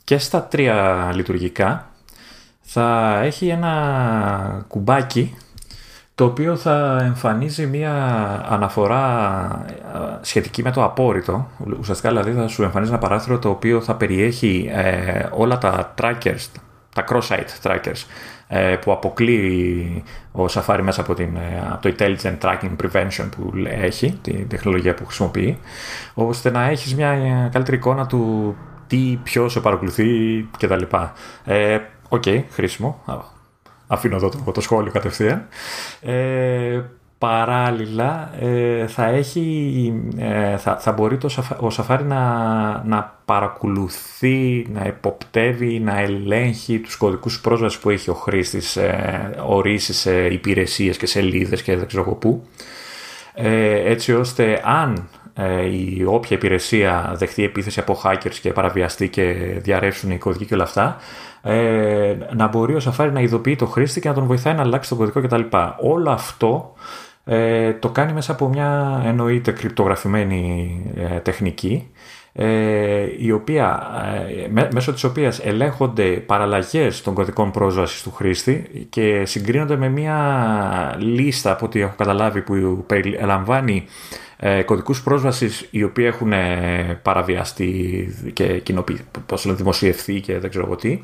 και 0.04 0.18
στα 0.18 0.44
τρία 0.44 1.12
λειτουργικά 1.16 1.90
θα 2.62 3.20
έχει 3.24 3.48
ένα 3.48 4.66
κουμπάκι 4.68 5.36
το 6.16 6.26
οποίο 6.26 6.56
θα 6.56 7.00
εμφανίζει 7.02 7.66
μία 7.66 7.94
αναφορά 8.50 9.66
ε, 9.68 10.00
σχετική 10.22 10.64
με 10.64 10.72
το 10.72 10.84
απόρριτο. 10.84 11.48
Ουσιαστικά 11.80 12.10
δηλαδή 12.10 12.32
θα 12.32 12.48
σου 12.48 12.64
εμφανίζει 12.64 12.92
ένα 12.92 13.00
παράθυρο 13.00 13.40
το 13.40 13.50
οποίο 13.50 13.82
θα 13.82 13.96
περιέχει 13.96 14.70
ε, 14.74 15.28
όλα 15.32 15.58
τα 15.58 15.94
trackers, 16.02 16.46
τα 16.96 17.04
cross-site 17.10 17.62
trackers 17.64 17.88
ε, 17.88 18.39
που 18.82 18.92
αποκλείει 18.92 20.04
ο 20.32 20.46
Safari 20.46 20.80
μέσα 20.82 21.02
από, 21.02 21.14
την, 21.14 21.36
ε, 21.36 21.70
από 21.72 21.82
το 21.82 21.96
Intelligent 21.98 22.38
Tracking 22.42 22.76
Prevention 22.84 23.30
που 23.36 23.54
έχει, 23.66 24.20
την 24.22 24.48
τεχνολογία 24.48 24.94
που 24.94 25.06
χρησιμοποιεί, 25.06 25.60
ώστε 26.14 26.52
να 26.52 26.64
έχεις 26.64 26.96
μια 26.96 27.10
ε, 27.10 27.50
καλύτερη 27.52 27.78
εικόνα 27.78 28.06
του 28.06 28.56
τι, 28.88 29.20
ποιος 29.24 29.52
σε 29.52 29.60
παρακολουθεί 29.60 30.06
κτλ. 30.58 30.84
OK, 32.10 32.24
okay, 32.26 32.44
χρήσιμο. 32.50 33.04
Αφήνω 33.88 34.16
εδώ 34.16 34.30
το, 34.30 34.52
το 34.52 34.62
σχόλιο 34.62 34.92
κατευθείαν. 34.92 35.48
Ε, 36.02 36.82
παράλληλα 37.20 38.30
ε, 38.40 38.88
θα, 38.88 39.06
έχει, 39.06 39.94
ε, 40.18 40.58
θα, 40.58 40.78
θα 40.78 40.92
μπορεί 40.92 41.18
το, 41.18 41.30
ο 41.60 41.68
Safari 41.78 42.04
να, 42.04 42.84
να 42.86 43.16
παρακολουθεί, 43.26 44.68
να 44.74 44.84
εποπτεύει, 44.84 45.80
να 45.80 46.00
ελέγχει 46.00 46.80
τους 46.80 46.96
κωδικούς 46.96 47.42
πρόσβασης 47.42 47.80
που 47.80 47.90
έχει 47.90 48.10
ο 48.10 48.14
χρήστης 48.14 48.76
ε, 48.76 49.36
ορίσει 49.46 49.94
σε 49.94 50.26
υπηρεσίες 50.26 50.98
και 50.98 51.06
σελίδες 51.06 51.62
και 51.62 51.76
δεν 51.76 51.88
ξέρω 51.88 52.04
πού 52.04 52.48
ε, 53.34 53.92
έτσι 53.92 54.14
ώστε 54.14 54.62
αν 54.64 55.10
η 55.72 56.04
όποια 56.06 56.38
υπηρεσία 56.38 57.14
δεχτεί 57.16 57.44
επίθεση 57.44 57.80
από 57.80 58.02
hackers 58.04 58.36
και 58.42 58.54
παραβιαστεί 58.54 59.10
και 59.10 59.24
διαρρεύσουν 59.58 60.12
οι 60.12 60.18
κωδικοί 60.18 60.46
και 60.46 60.54
όλα 60.54 60.64
αυτά 60.64 60.98
να 62.36 62.48
μπορεί 62.48 62.74
ο 62.74 62.80
Safari 62.84 63.10
να 63.12 63.22
ειδοποιεί 63.22 63.56
το 63.56 63.66
χρήστη 63.66 64.00
και 64.00 64.08
να 64.08 64.14
τον 64.14 64.26
βοηθάει 64.26 64.54
να 64.54 64.62
αλλάξει 64.62 64.90
τον 64.90 64.98
κωδικό 64.98 65.22
κτλ. 65.22 65.42
Όλο 65.80 66.12
αυτό 66.12 66.74
ε, 67.32 67.74
το 67.74 67.90
κάνει 67.90 68.14
μέσα 68.14 68.32
από 68.32 68.48
μια 68.50 69.02
εννοείται 69.06 69.52
κρυπτογραφημένη 69.52 70.82
ε, 70.96 71.20
τεχνική 71.20 71.92
ε, 72.34 73.08
η 73.18 73.32
οποία, 73.32 73.88
ε, 74.54 74.68
μέσω 74.74 74.94
της 74.94 75.04
οποίας 75.04 75.40
ελέγχονται 75.40 76.04
παραλλαγές 76.04 77.02
των 77.02 77.14
κωδικών 77.14 77.52
πρόσβασης 77.52 78.02
του 78.04 78.12
χρήστη 78.12 78.86
και 78.90 79.26
συγκρίνονται 79.26 79.76
με 79.76 79.90
μια 79.90 80.96
λίστα 81.00 81.52
από 81.52 81.66
ό,τι 81.66 81.82
έχω 81.82 81.94
καταλάβει 81.98 82.42
που 82.42 82.84
περιλαμβάνει 82.88 83.86
ε, 84.38 84.62
κωδικούς 84.62 85.04
πρόσβασης 85.04 85.68
οι 85.72 85.84
οποίοι 85.84 86.06
έχουν 86.08 86.34
παραβιαστεί 87.02 88.08
και 88.34 88.60
κοινοποιηθεί, 88.60 89.04
δημοσιευθεί 89.46 90.20
και 90.20 90.40
δεν 90.40 90.50
ξέρω 90.50 90.76
τι 90.76 91.00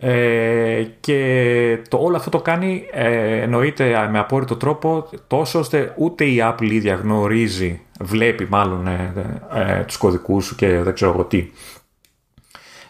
Ε, 0.00 0.82
και 1.00 1.78
το, 1.88 1.96
όλο 1.96 2.16
αυτό 2.16 2.30
το 2.30 2.40
κάνει 2.40 2.88
ε, 2.92 3.40
εννοείται 3.40 4.08
με 4.10 4.18
απόρριτο 4.18 4.56
τρόπο 4.56 5.08
τόσο 5.26 5.58
ώστε 5.58 5.94
ούτε 5.96 6.24
η 6.24 6.38
Apple 6.42 6.70
ίδια 6.70 6.94
γνωρίζει, 6.94 7.80
βλέπει 8.00 8.46
μάλλον 8.50 8.86
ε, 8.86 9.12
ε, 9.54 9.84
τους 9.84 9.96
κωδικούς 9.96 10.44
σου 10.44 10.56
και 10.56 10.68
δεν 10.68 10.94
ξέρω 10.94 11.10
εγώ 11.10 11.24
τι. 11.24 11.50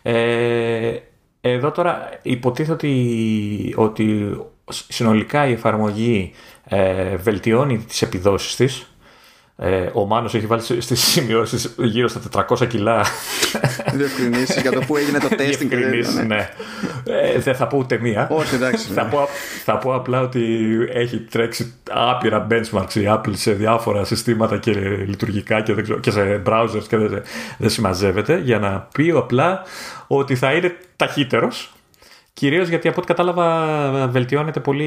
Ε, 0.03 0.97
εδώ 1.41 1.71
τώρα 1.71 2.09
υποτίθεται 2.23 2.87
ότι, 2.87 3.75
ότι 3.77 4.37
συνολικά 4.89 5.47
η 5.47 5.53
εφαρμογή 5.53 6.33
ε, 6.65 7.17
βελτιώνει 7.17 7.79
τις 7.79 8.03
επιδόσεις 8.03 8.57
της 8.57 8.98
ε, 9.61 9.89
ο 9.93 10.07
Μάνος 10.07 10.35
έχει 10.35 10.47
βάλει 10.47 10.63
στις 10.63 11.01
σημειώσεις 11.01 11.75
γύρω 11.77 12.09
στα 12.09 12.47
400 12.49 12.67
κιλά. 12.69 13.05
Διευκρινήσεις 13.95 14.61
για 14.61 14.73
το 14.73 14.81
που 14.81 14.97
έγινε 14.97 15.19
το 15.19 15.29
testing. 15.31 15.69
ναι. 16.15 16.23
ναι. 16.23 16.49
Ε, 17.05 17.39
δεν 17.39 17.55
θα 17.55 17.67
πω 17.67 17.79
ούτε 17.79 17.99
μία. 18.01 18.29
Όχι, 18.31 18.55
εντάξει. 18.55 18.93
θα, 18.93 19.05
πω, 19.05 19.29
θα 19.65 19.79
πω 19.79 19.95
απλά 19.95 20.21
ότι 20.21 20.67
έχει 20.93 21.19
τρέξει 21.19 21.75
άπειρα 21.91 22.47
benchmarks 22.51 22.95
η 22.95 23.05
Apple 23.07 23.33
σε 23.33 23.53
διάφορα 23.53 24.05
συστήματα 24.05 24.59
και 24.59 24.73
λειτουργικά 25.07 25.61
και, 25.63 25.73
δεν 25.73 26.01
και 26.01 26.11
σε 26.11 26.43
browsers 26.47 26.85
και 26.89 26.97
δεν, 26.97 27.23
δεν 27.59 27.71
συμμαζεύεται 27.71 28.39
για 28.39 28.59
να 28.59 28.89
πει 28.95 29.11
απλά 29.11 29.63
ότι 30.07 30.37
θα 30.37 30.53
είναι 30.53 30.77
ταχύτερος 30.97 31.73
Κυρίως 32.39 32.69
γιατί 32.69 32.89
από 32.89 32.97
ό,τι 32.99 33.07
κατάλαβα 33.07 34.09
βελτιώνεται 34.09 34.61
πολύ 34.61 34.85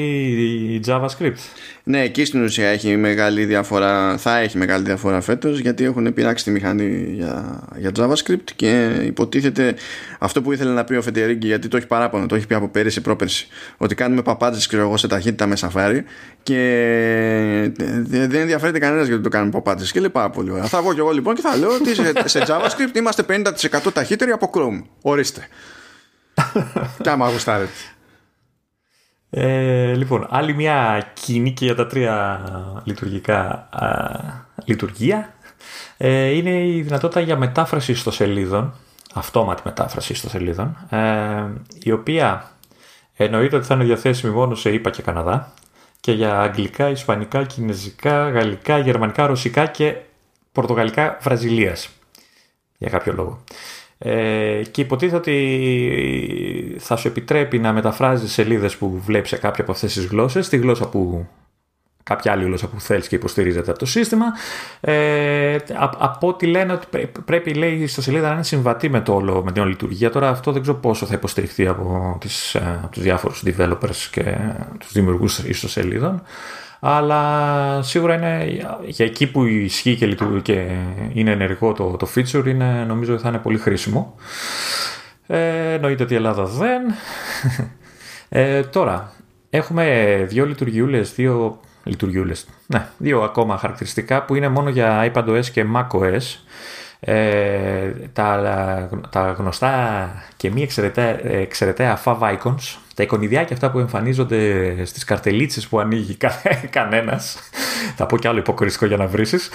η 0.73 0.81
JavaScript. 0.87 1.35
Ναι, 1.83 2.01
εκεί 2.01 2.25
στην 2.25 2.43
ουσία 2.43 2.67
έχει 2.67 2.95
μεγάλη 2.97 3.45
διαφορά, 3.45 4.17
θα 4.17 4.37
έχει 4.37 4.57
μεγάλη 4.57 4.83
διαφορά 4.83 5.21
φέτος 5.21 5.59
γιατί 5.59 5.83
έχουν 5.83 6.13
πειράξει 6.13 6.43
τη 6.43 6.51
μηχανή 6.51 7.11
για, 7.13 7.63
για 7.77 7.91
JavaScript 7.99 8.51
και 8.55 9.01
υποτίθεται 9.03 9.75
αυτό 10.19 10.41
που 10.41 10.51
ήθελε 10.51 10.71
να 10.71 10.83
πει 10.83 10.95
ο 10.95 11.01
Φεντερίγκη 11.01 11.47
γιατί 11.47 11.67
το 11.67 11.77
έχει 11.77 11.87
παράπονο, 11.87 12.25
το 12.25 12.35
έχει 12.35 12.47
πει 12.47 12.55
από 12.55 12.67
πέρυσι 12.67 13.01
πρόπερση. 13.01 13.47
Ότι 13.77 13.95
κάνουμε 13.95 14.21
παπάντζες 14.21 14.67
ξέρω 14.67 14.81
εγώ 14.81 14.97
σε 14.97 15.07
ταχύτητα 15.07 15.47
με 15.47 15.55
Safari 15.59 15.99
και 16.43 17.71
δεν 18.03 18.35
ενδιαφέρεται 18.35 18.79
κανένας 18.79 19.07
γιατί 19.07 19.23
το 19.23 19.29
κάνουμε 19.29 19.51
παπάντζες 19.51 19.91
και 19.91 19.99
λέει 19.99 20.09
πάρα 20.09 20.29
πολύ 20.29 20.51
ωραία. 20.51 20.65
Θα 20.65 20.81
βγω 20.81 20.93
κι 20.93 20.99
εγώ 20.99 21.11
λοιπόν 21.11 21.35
και 21.35 21.41
θα 21.41 21.57
λέω 21.57 21.69
ότι 21.69 21.95
σε 22.29 22.43
JavaScript 22.47 22.95
είμαστε 22.95 23.25
50% 23.87 23.93
ταχύτεροι 23.93 24.31
από 24.31 24.49
Chrome. 24.53 24.83
Ορίστε. 25.01 25.47
Τι 27.03 27.09
άμα 27.09 27.29
γουστάρετε. 27.29 27.71
Ε, 29.29 29.93
λοιπόν, 29.93 30.27
άλλη 30.29 30.53
μια 30.53 31.07
κοινή 31.13 31.51
και 31.51 31.65
για 31.65 31.75
τα 31.75 31.87
τρία 31.87 32.41
λειτουργικά 32.83 33.69
λειτουργία 34.65 35.33
ε, 35.97 36.29
είναι 36.29 36.67
η 36.67 36.81
δυνατότητα 36.81 37.19
για 37.19 37.37
μετάφραση 37.37 37.95
στο 37.95 38.11
σελίδων, 38.11 38.73
αυτόματη 39.13 39.61
μετάφραση 39.65 40.13
στο 40.13 40.29
σελίδων, 40.29 40.77
ε, 40.89 41.43
η 41.83 41.91
οποία 41.91 42.51
εννοείται 43.15 43.55
ότι 43.55 43.65
θα 43.65 43.73
είναι 43.73 43.83
διαθέσιμη 43.83 44.33
μόνο 44.33 44.55
σε 44.55 44.69
ΙΠΑ 44.73 44.89
και 44.89 45.01
Καναδά 45.01 45.53
και 45.99 46.11
για 46.11 46.39
αγγλικά, 46.39 46.89
ισπανικά, 46.89 47.43
κινέζικα, 47.43 48.29
γαλλικά, 48.29 48.77
γερμανικά, 48.77 49.25
ρωσικά 49.25 49.65
και 49.65 49.95
πορτογαλικά 50.51 51.17
Βραζιλίας. 51.21 51.89
Για 52.77 52.89
κάποιο 52.89 53.13
λόγο. 53.13 53.43
Ε, 54.03 54.61
και 54.71 54.81
υποτίθεται 54.81 55.17
ότι 55.17 56.75
θα 56.79 56.95
σου 56.95 57.07
επιτρέπει 57.07 57.59
να 57.59 57.73
μεταφράζεις 57.73 58.31
σελίδες 58.31 58.77
που 58.77 59.01
βλέπεις 59.05 59.29
σε 59.29 59.37
κάποια 59.37 59.63
από 59.63 59.71
αυτές 59.71 59.93
τις 59.93 60.05
γλώσσες 60.05 60.45
στη 60.45 60.57
γλώσσα 60.57 60.89
που 60.89 61.27
κάποια 62.03 62.31
άλλη 62.31 62.43
γλώσσα 62.43 62.67
που 62.67 62.79
θέλεις 62.79 63.07
και 63.07 63.15
υποστηρίζεται 63.15 63.69
από 63.69 63.79
το 63.79 63.85
σύστημα. 63.85 64.25
Ε, 64.79 65.57
από 65.97 66.27
ό,τι 66.27 66.45
λένε 66.45 66.73
ότι 66.73 67.09
πρέπει 67.25 67.53
λέει 67.53 67.87
στο 67.87 68.01
σελίδα 68.01 68.27
να 68.27 68.33
είναι 68.33 68.43
συμβατή 68.43 68.89
με, 68.89 69.01
το 69.01 69.13
όλο, 69.13 69.43
με 69.43 69.51
την 69.51 69.61
όλη 69.61 69.71
λειτουργία. 69.71 70.09
Τώρα 70.09 70.29
αυτό 70.29 70.51
δεν 70.51 70.61
ξέρω 70.61 70.77
πόσο 70.77 71.05
θα 71.05 71.13
υποστηριχθεί 71.13 71.67
από, 71.67 72.17
τις, 72.19 72.55
ε, 72.55 72.79
από 72.83 72.91
τους 72.91 73.01
διάφορους 73.01 73.43
developers 73.45 74.07
και 74.11 74.37
τους 74.79 74.91
δημιουργούς 74.91 75.37
ιστοσελίδων 75.39 76.21
αλλά 76.83 77.81
σίγουρα 77.81 78.13
είναι 78.13 78.63
για 78.85 79.05
εκεί 79.05 79.27
που 79.27 79.45
ισχύει 79.45 79.95
και, 79.95 80.15
και 80.41 80.67
είναι 81.13 81.31
ενεργό 81.31 81.73
το, 81.73 81.95
το 81.97 82.07
feature 82.15 82.45
είναι, 82.45 82.83
νομίζω 82.87 83.13
ότι 83.13 83.21
θα 83.21 83.29
είναι 83.29 83.37
πολύ 83.37 83.57
χρήσιμο. 83.57 84.15
Ε, 85.27 85.73
εννοείται 85.73 86.03
ότι 86.03 86.13
η 86.13 86.15
Ελλάδα 86.15 86.45
δεν. 86.45 86.81
Ε, 88.33 88.63
τώρα, 88.63 89.13
έχουμε 89.49 90.25
δύο 90.29 90.45
λειτουργιούλες, 90.45 91.13
δύο 91.13 91.59
λειτουργιούλες, 91.83 92.47
ναι, 92.67 92.87
δύο 92.97 93.21
ακόμα 93.21 93.57
χαρακτηριστικά 93.57 94.23
που 94.23 94.35
είναι 94.35 94.47
μόνο 94.47 94.69
για 94.69 95.11
iPadOS 95.13 95.45
και 95.45 95.65
macOS. 95.75 96.21
Ε, 97.03 97.89
τα, 98.13 98.89
τα 99.09 99.31
γνωστά 99.31 100.09
και 100.37 100.51
μη 100.51 100.61
εξαιρεταία, 100.61 101.27
εξαιρεταία 101.27 102.01
fav 102.03 102.19
icons 102.19 102.77
τα 102.95 103.03
εικονιδιάκια 103.03 103.55
αυτά 103.55 103.71
που 103.71 103.79
εμφανίζονται 103.79 104.85
στις 104.85 105.03
καρτελίτσες 105.03 105.67
που 105.67 105.79
ανοίγει 105.79 106.17
κανένας. 106.69 107.39
Θα 107.95 108.05
πω 108.05 108.17
κι 108.17 108.27
άλλο 108.27 108.39
υποκριστικό 108.39 108.85
για 108.85 108.97
να 108.97 109.07
βρήσεις. 109.07 109.49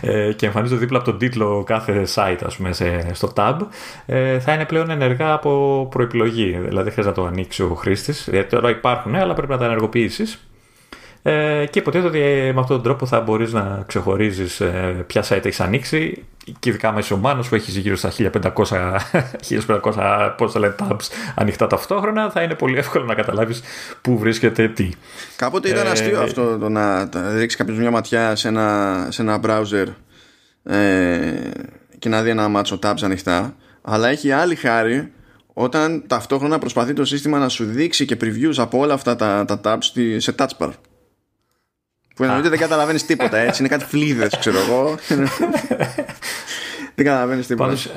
Ε, 0.00 0.32
και 0.32 0.46
εμφανίζονται 0.46 0.80
δίπλα 0.80 0.98
από 0.98 1.10
τον 1.10 1.18
τίτλο 1.18 1.62
κάθε 1.66 2.06
site 2.14 2.38
ας 2.44 2.56
πούμε, 2.56 2.72
στο 3.12 3.32
tab. 3.36 3.56
Ε, 4.06 4.40
θα 4.40 4.52
είναι 4.52 4.64
πλέον 4.64 4.90
ενεργά 4.90 5.32
από 5.32 5.86
προεπιλογή. 5.90 6.50
Δηλαδή 6.50 6.82
δεν 6.82 6.92
χρειάζεται 6.92 7.08
να 7.08 7.12
το 7.12 7.24
ανοίξει 7.24 7.62
ο 7.62 7.74
χρήστης. 7.74 8.28
Γιατί 8.30 8.48
τώρα 8.48 8.70
υπάρχουν 8.70 9.14
αλλά 9.14 9.34
πρέπει 9.34 9.52
να 9.52 9.58
τα 9.58 9.64
ενεργοποιήσεις 9.64 10.38
ε, 11.24 11.66
και 11.70 11.78
υποτίθεται 11.78 12.08
ότι 12.08 12.20
ε, 12.20 12.52
με 12.52 12.60
αυτόν 12.60 12.76
τον 12.76 12.82
τρόπο 12.82 13.06
θα 13.06 13.20
μπορείς 13.20 13.52
να 13.52 13.84
ξεχωρίζεις 13.86 14.60
ε, 14.60 15.04
ποια 15.06 15.24
site 15.28 15.44
έχεις 15.44 15.60
ανοίξει 15.60 16.24
και 16.58 16.68
ειδικά 16.68 16.92
μέσα 16.92 17.14
ο 17.14 17.18
Μάνος 17.18 17.48
που 17.48 17.54
έχεις 17.54 17.76
γύρω 17.76 17.96
στα 17.96 18.12
1500, 18.18 18.32
1500 19.82 20.32
πώς 20.36 20.54
λένε, 20.54 20.74
tabs 20.78 21.08
ανοιχτά 21.34 21.66
ταυτόχρονα 21.66 22.30
θα 22.30 22.42
είναι 22.42 22.54
πολύ 22.54 22.78
εύκολο 22.78 23.04
να 23.04 23.14
καταλάβεις 23.14 23.62
πού 24.00 24.18
βρίσκεται 24.18 24.68
τι. 24.68 24.90
Κάποτε 25.36 25.68
ήταν 25.68 25.86
ε, 25.86 25.90
αστείο 25.90 26.20
αυτό 26.20 26.58
το 26.58 26.68
να 26.68 27.08
ρίξει 27.36 27.56
κάποιος 27.56 27.78
μια 27.78 27.90
ματιά 27.90 28.36
σε 28.36 28.48
ένα, 28.48 29.06
σε 29.10 29.22
ένα 29.22 29.40
browser 29.44 29.86
ε, 30.62 31.30
και 31.98 32.08
να 32.08 32.22
δει 32.22 32.30
ένα 32.30 32.48
μάτσο 32.48 32.78
tabs 32.82 33.02
ανοιχτά 33.02 33.54
αλλά 33.82 34.08
έχει 34.08 34.30
άλλη 34.30 34.54
χάρη 34.54 35.12
όταν 35.52 36.04
ταυτόχρονα 36.06 36.58
προσπαθεί 36.58 36.92
το 36.92 37.04
σύστημα 37.04 37.38
να 37.38 37.48
σου 37.48 37.64
δείξει 37.64 38.04
και 38.04 38.16
previews 38.20 38.54
από 38.56 38.78
όλα 38.78 38.94
αυτά 38.94 39.16
τα, 39.16 39.44
τα 39.44 39.60
tabs 39.64 40.16
σε 40.16 40.34
touch 40.38 40.58
bar. 40.58 40.70
Που 42.14 42.24
εννοείται 42.24 42.48
δεν 42.48 42.58
καταλαβαίνεις 42.58 43.06
τίποτα 43.06 43.36
έτσι. 43.36 43.62
Είναι 43.62 43.70
κάτι 43.70 43.84
φλίδες, 43.84 44.38
ξέρω 44.38 44.58
εγώ. 44.58 44.94
δεν 46.94 47.04
καταλαβαίνεις 47.04 47.46
τίποτα. 47.46 47.68
Πάντως, 47.68 47.90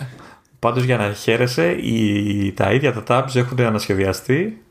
πάντως 0.59 0.84
για 0.84 0.97
να 0.97 1.11
χαίρεσαι, 1.11 1.72
οι, 1.72 2.51
τα 2.51 2.72
ίδια 2.72 2.93
τα 2.93 3.03
tabs 3.07 3.36
έχουν 3.36 3.59
ανασχεδιαστεί 3.59 4.61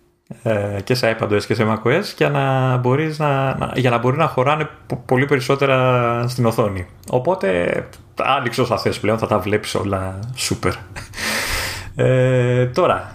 ε, 0.43 0.79
και 0.85 0.95
σε 0.95 1.17
iPadOS 1.21 1.43
και 1.43 1.55
σε 1.55 1.67
macOS 1.69 2.03
για 2.17 2.29
να, 2.29 2.77
μπορείς 2.77 3.19
να, 3.19 3.57
να, 3.57 3.73
για 3.75 3.91
να 3.91 3.99
μπορεί 3.99 4.17
να 4.17 4.27
χωράνε 4.27 4.69
πολύ 5.07 5.27
περισσότερα 5.27 6.29
στην 6.29 6.47
οθόνη. 6.47 6.87
Οπότε 7.11 7.89
άνοιξε 8.17 8.61
όσα 8.61 8.79
θες 8.79 9.01
πλέον, 9.01 9.19
θα 9.19 9.27
τα 9.27 9.39
βλέπεις 9.39 9.75
όλα 9.75 10.19
super. 10.37 10.73
Ε, 11.97 12.67
τώρα, 12.67 13.11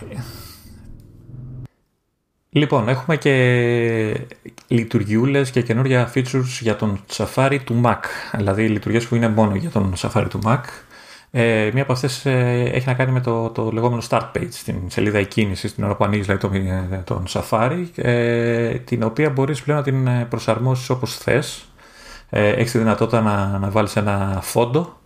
Λοιπόν, 2.50 2.90
έχουμε 2.90 3.18
και 3.18 4.28
λειτουργιούλες 4.70 5.52
και 5.52 5.62
καινούργια 5.62 6.12
features 6.16 6.60
για 6.60 6.76
τον 6.76 7.00
Safari 7.14 7.60
του 7.64 7.82
Mac. 7.86 8.00
Δηλαδή 8.36 8.68
λειτουργίες 8.68 9.08
που 9.08 9.16
είναι 9.16 9.28
μόνο 9.28 9.56
για 9.56 9.70
τον 9.70 9.94
Safari 9.98 10.26
του 10.30 10.40
Mac. 10.46 10.60
Ε, 11.32 11.70
μία 11.74 11.84
από 11.84 11.92
αυτές 11.92 12.26
ε, 12.26 12.70
έχει 12.74 12.88
να 12.88 12.94
κάνει 12.94 13.12
με 13.12 13.22
το, 13.22 13.50
το 13.50 13.72
λεγόμενο 13.72 14.02
Start 14.10 14.32
Page, 14.36 14.54
την 14.66 14.76
σελίδα 14.88 15.18
εκκίνησης, 15.18 15.76
την 15.76 15.84
ώρα 15.84 15.96
που 15.96 16.04
ανοίγεις 16.04 16.26
δηλαδή, 16.26 16.48
τον, 16.48 16.56
ε, 16.94 17.02
τον 17.04 17.26
Safari, 17.30 17.86
ε, 17.96 18.70
την 18.70 19.04
οποία 19.04 19.30
μπορείς 19.30 19.62
πλέον 19.62 19.78
να 19.80 19.84
την 19.84 20.28
προσαρμόσεις 20.30 20.90
όπως 20.90 21.18
θες. 21.18 21.64
Ε, 22.30 22.50
έχεις 22.50 22.72
τη 22.72 22.78
δυνατότητα 22.78 23.22
να, 23.22 23.58
να 23.58 23.70
βάλεις 23.70 23.96
ένα 23.96 24.40
φόντο, 24.42 24.98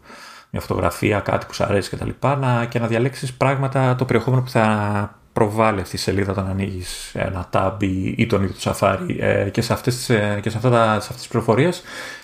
μια 0.50 0.62
φωτογραφία, 0.62 1.20
κάτι 1.20 1.46
που 1.46 1.54
σου 1.54 1.64
αρέσει 1.64 1.90
κτλ. 1.90 2.10
Να, 2.40 2.66
και 2.66 2.80
να 2.80 2.88
διαλέξεις 2.88 3.34
πράγματα, 3.34 3.96
το 3.96 4.06
περιεχόμενο 4.06 4.42
που 4.44 4.50
θα 4.50 5.18
προβάλλει 5.34 5.82
αυτή 5.82 5.96
η 5.96 6.00
σελίδα 6.00 6.32
όταν 6.32 6.48
ανοίγεις 6.48 7.12
ένα 7.16 7.50
tab 7.52 7.72
ή, 8.16 8.26
τον 8.26 8.44
ίδιο 8.44 8.56
το 8.64 8.76
Safari 8.80 9.16
ε, 9.20 9.50
και 9.50 9.62
σε 9.62 9.74
αυτές, 9.74 10.10
ε, 10.10 10.40
και 10.42 10.50
σε, 10.50 10.58
αυτά 10.58 10.70
τα, 10.70 10.86
σε 10.86 10.98
αυτές 10.98 11.16
τις 11.16 11.28
πληροφορίες 11.28 11.82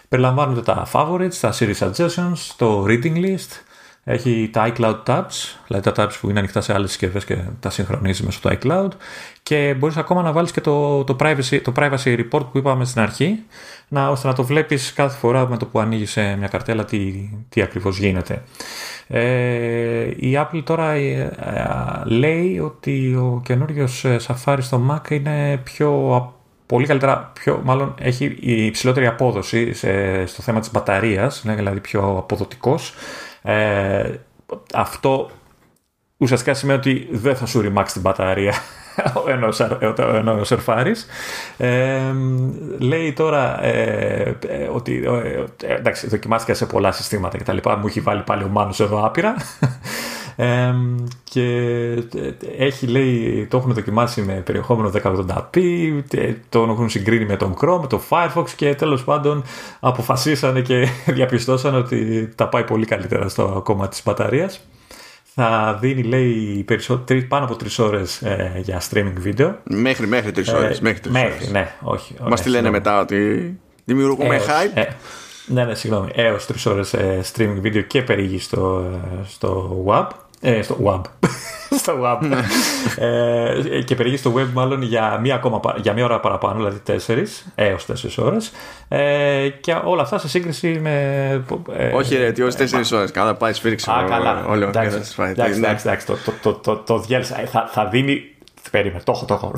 περιλαμβάνονται 0.10 0.62
τα 0.62 0.88
favorites, 0.94 1.36
τα 1.42 1.54
series 1.60 1.78
suggestions, 1.80 2.54
το 2.58 2.86
reading 2.88 3.16
list, 3.16 3.62
έχει 4.04 4.50
τα 4.54 4.74
iCloud 4.74 5.04
tabs, 5.06 5.58
δηλαδή 5.68 5.92
τα 5.92 5.94
tabs 5.96 6.14
που 6.22 6.30
είναι 6.30 6.40
ανοιχτά 6.40 6.62
σε 6.62 6.74
άλλες 6.74 6.90
συσκευές 6.90 7.26
και 7.26 7.38
τα 7.60 7.70
συγχρονίζει 7.70 8.24
μέσω 8.24 8.40
του 8.42 8.58
iCloud 8.62 8.90
και 9.50 9.74
μπορείς 9.78 9.98
ακόμα 9.98 10.22
να 10.22 10.32
βάλεις 10.32 10.52
και 10.52 10.62
το, 10.62 11.04
το, 11.04 11.16
privacy, 11.20 11.62
το 11.64 11.74
privacy 11.76 12.20
report 12.20 12.46
που 12.52 12.58
είπαμε 12.58 12.86
στην 12.86 13.02
αρχή 13.02 13.44
να, 13.88 14.10
ώστε 14.10 14.28
να 14.28 14.34
το 14.34 14.44
βλέπεις 14.44 14.94
κάθε 14.94 15.18
φορά 15.18 15.48
με 15.48 15.58
το 15.58 15.66
που 15.66 15.80
ανοίγεις 15.80 16.16
μια 16.16 16.48
καρτέλα 16.48 16.86
τι, 16.86 17.30
τι 17.50 17.62
ακριβώς 17.62 17.98
γίνεται. 17.98 18.44
Ε, 19.08 20.02
η 20.04 20.34
Apple 20.36 20.62
τώρα 20.64 20.92
ε, 20.92 21.32
λέει 22.06 22.60
ότι 22.60 23.16
ο 23.16 23.42
καινούριο 23.46 23.88
ε, 24.04 24.18
Safari 24.28 24.58
στο 24.60 24.82
Mac 24.90 25.12
είναι 25.12 25.60
πιο 25.64 26.34
πολύ 26.66 26.86
καλύτερα, 26.86 27.32
πιο, 27.34 27.62
μάλλον 27.64 27.96
έχει 28.00 28.38
υψηλότερη 28.40 29.08
απόδοση 29.08 29.74
στο 30.26 30.42
θέμα 30.42 30.60
της 30.60 30.72
μπαταρίας, 30.72 31.42
είναι 31.42 31.56
δηλαδή 31.56 31.80
πιο 31.80 32.18
αποδοτικός. 32.18 32.94
αυτό 34.74 35.30
ουσιαστικά 36.18 36.54
σημαίνει 36.54 36.80
ότι 36.80 37.08
δεν 37.12 37.36
θα 37.36 37.46
σου 37.46 37.62
ρημάξει 37.62 37.94
την 37.94 38.02
μπαταρία 38.02 38.54
ενώ, 39.28 39.50
ενώ 40.16 40.44
σερφάρεις. 40.44 41.08
Ε, 41.58 42.00
λέει 42.78 43.14
τώρα 43.14 43.64
ε, 43.64 44.38
ε 44.48 44.70
ότι 44.74 45.04
ε, 45.64 45.74
εντάξει, 45.74 46.08
δοκιμάστηκα 46.08 46.54
σε 46.54 46.66
πολλά 46.66 46.92
συστήματα 46.92 47.38
και 47.38 47.44
τα 47.44 47.54
λοιπά. 47.54 47.78
Μου 47.78 47.88
έχει 47.88 48.00
βάλει 48.00 48.22
πάλι 48.22 48.44
ο 48.44 48.48
Μάνος 48.48 48.80
εδώ 48.80 49.06
άπειρα. 49.06 49.36
Ε, 50.42 50.74
και 51.24 51.44
έχει 52.58 52.88
λέει, 52.88 53.48
το 53.50 53.58
έχουν 53.58 53.74
δοκιμάσει 53.74 54.22
με 54.22 54.34
περιεχόμενο 54.34 54.92
1080p, 55.04 55.60
το 56.50 56.62
έχουν 56.62 56.90
συγκρίνει 56.90 57.26
με 57.26 57.36
τον 57.36 57.54
Chrome, 57.62 57.80
με 57.82 57.88
τον 57.88 58.02
Firefox 58.10 58.50
και 58.56 58.76
τέλος 58.76 59.04
πάντων 59.04 59.44
αποφασίσανε 59.80 60.62
και 60.62 60.88
διαπιστώσαν 61.18 61.76
ότι 61.76 62.30
τα 62.36 62.48
πάει 62.48 62.64
πολύ 62.64 62.86
καλύτερα 62.86 63.30
στο 63.30 63.62
κόμμα 63.64 63.88
της 63.88 64.02
μπαταρίας 64.06 64.62
θα 65.42 65.78
δίνει 65.82 66.04
λέει 66.04 66.66
πάνω 67.28 67.46
από 67.46 67.56
τρεις 67.56 67.80
ώρες 67.80 68.22
ε, 68.22 68.60
για 68.64 68.82
streaming 68.90 69.14
βίντεο. 69.18 69.58
Μέχρι, 69.64 70.08
μέχρι 70.08 70.32
τρεις 70.32 70.54
ώρες. 70.54 70.78
Ε, 70.78 70.82
μέχρι, 70.82 71.00
τρεις 71.00 71.14
μέχρι 71.14 71.34
ώρες. 71.34 71.52
ναι, 71.52 71.72
όχι. 71.82 72.16
Μας 72.22 72.42
τη 72.42 72.50
λένε 72.50 72.70
μετά 72.70 73.00
ότι 73.00 73.60
δημιουργούμε 73.86 74.36
έως, 74.36 74.46
hype. 74.46 74.72
Ε, 74.78 74.86
ναι, 75.46 75.66
ναι, 75.66 75.76
συγγνώμη. 75.76 76.12
Έως 76.16 76.46
τρεις 76.46 76.66
ώρες 76.66 76.94
ε, 76.94 77.22
streaming 77.34 77.58
βίντεο 77.60 77.82
και 77.82 78.02
περίγει 78.02 78.40
στο, 78.40 78.92
στο 79.28 79.84
web. 79.88 80.08
Ε, 80.42 80.62
στο 80.62 80.78
web. 80.84 81.02
στο 81.82 81.98
web. 82.04 82.18
Ναι. 82.22 82.38
ε, 83.08 83.82
και 83.82 83.96
περίγει 83.96 84.18
στο 84.18 84.34
web 84.38 84.48
μάλλον 84.54 84.82
για 84.82 85.18
μία, 85.22 85.36
ακόμα, 85.36 85.60
για 85.78 85.94
μία 85.94 86.04
ώρα 86.04 86.20
παραπάνω, 86.20 86.56
δηλαδή 86.56 87.02
4 87.08 87.24
έως 87.56 87.86
4 87.86 87.94
ώρες. 88.18 88.52
Ε, 88.88 89.50
και 89.50 89.76
όλα 89.84 90.02
αυτά 90.02 90.18
σε 90.18 90.30
σύγκριση 90.30 90.80
με. 90.82 91.32
Ε, 91.78 91.94
Όχι, 91.94 92.16
ρε, 92.16 92.32
τι 92.32 92.42
4 92.42 92.92
ώρες. 92.94 93.12
Καλά, 93.12 93.36
πάει 93.36 93.54
σφίριξε. 93.54 93.92
Α, 93.92 94.04
καλά. 94.10 94.46
Όλο, 94.48 94.68
εντάξει, 94.68 95.02
εντάξει, 95.18 95.60
εντάξει, 95.60 96.06
το, 96.06 96.18
το, 96.42 96.54
το, 96.54 96.76
το 96.76 97.00
διέλυσα. 97.00 97.36
Θα, 97.36 97.70
θα 97.72 97.86
δίνει 97.86 98.22
Περίμενε, 98.72 99.02
το 99.04 99.12
έχω, 99.12 99.26
το 99.26 99.34
έχω. 99.34 99.52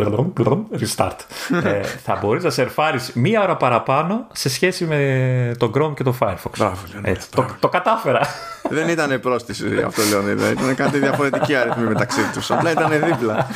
Restart. 0.80 1.18
ε, 1.64 1.82
θα 1.82 2.18
μπορείς 2.22 2.44
να 2.44 2.50
σερφάρεις 2.50 3.12
μία 3.14 3.42
ώρα 3.42 3.58
παραπάνω 3.58 4.28
σε 4.32 4.50
σχέση 4.50 4.86
με 4.86 5.52
τον 5.58 5.72
Chrome 5.76 5.94
και 5.96 6.04
τον 6.04 6.18
Firefox. 6.20 6.52
Μπράβο, 6.58 6.78
Έτσι, 7.02 7.32
το, 7.32 7.46
το 7.60 7.70
κατάφερα. 7.70 8.22
Δεν 8.70 8.90
ήταν 8.90 9.20
πρόστιση 9.20 9.82
αυτό, 9.86 10.02
Λεωνίδα. 10.10 10.52
Ήταν 10.52 10.76
κάτι 10.76 11.00
διαφορετική 11.00 11.56
αριθμή 11.56 11.84
μεταξύ 11.84 12.22
τους. 12.34 12.52
Απλά 12.52 12.72
ήταν 12.72 12.90
δίπλα. 12.90 13.48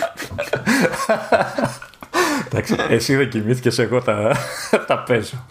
Εντάξει, 2.45 2.75
εσύ 2.89 3.15
δεν 3.15 3.29
κοιμήθηκες, 3.29 3.79
εγώ 3.79 4.01
τα, 4.01 4.35
τα 4.87 5.03
παίζω. 5.03 5.45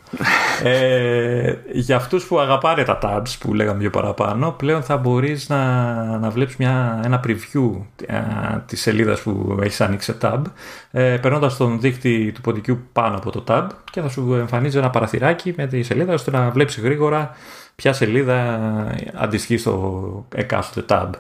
ε, 0.63 1.55
για 1.73 1.97
αυτούς 1.97 2.25
που 2.25 2.39
αγαπάνε 2.41 2.83
τα 2.85 2.99
tabs 3.03 3.35
που 3.39 3.55
λέγαμε 3.55 3.79
πιο 3.79 3.91
παραπάνω, 3.91 4.51
πλέον 4.51 4.83
θα 4.83 4.97
μπορείς 4.97 5.49
να, 5.49 5.95
να 6.19 6.31
βλέπεις 6.31 6.57
ένα 7.05 7.21
preview 7.27 7.71
της 8.67 8.81
σελίδας 8.81 9.21
που 9.21 9.59
έχεις 9.63 9.81
ανοίξει 9.81 10.15
tab, 10.21 10.41
ε, 10.91 11.17
περνώντας 11.17 11.57
τον 11.57 11.81
δείκτη 11.81 12.33
του 12.35 12.41
ποντικού 12.41 12.79
πάνω 12.93 13.17
από 13.17 13.31
το 13.31 13.45
tab 13.49 13.67
και 13.91 14.01
θα 14.01 14.09
σου 14.09 14.35
εμφανίζει 14.35 14.79
ένα 14.79 14.91
παραθυράκι 14.91 15.55
με 15.57 15.67
τη 15.67 15.83
σελίδα 15.83 16.13
ώστε 16.13 16.31
να 16.31 16.51
βλέπεις 16.51 16.81
γρήγορα 16.81 17.31
ποια 17.77 17.93
σελίδα 17.93 18.61
αντιστοιχεί 19.15 19.57
στο 19.57 20.27
εκάστοτε 20.35 20.95
tab. 20.95 21.11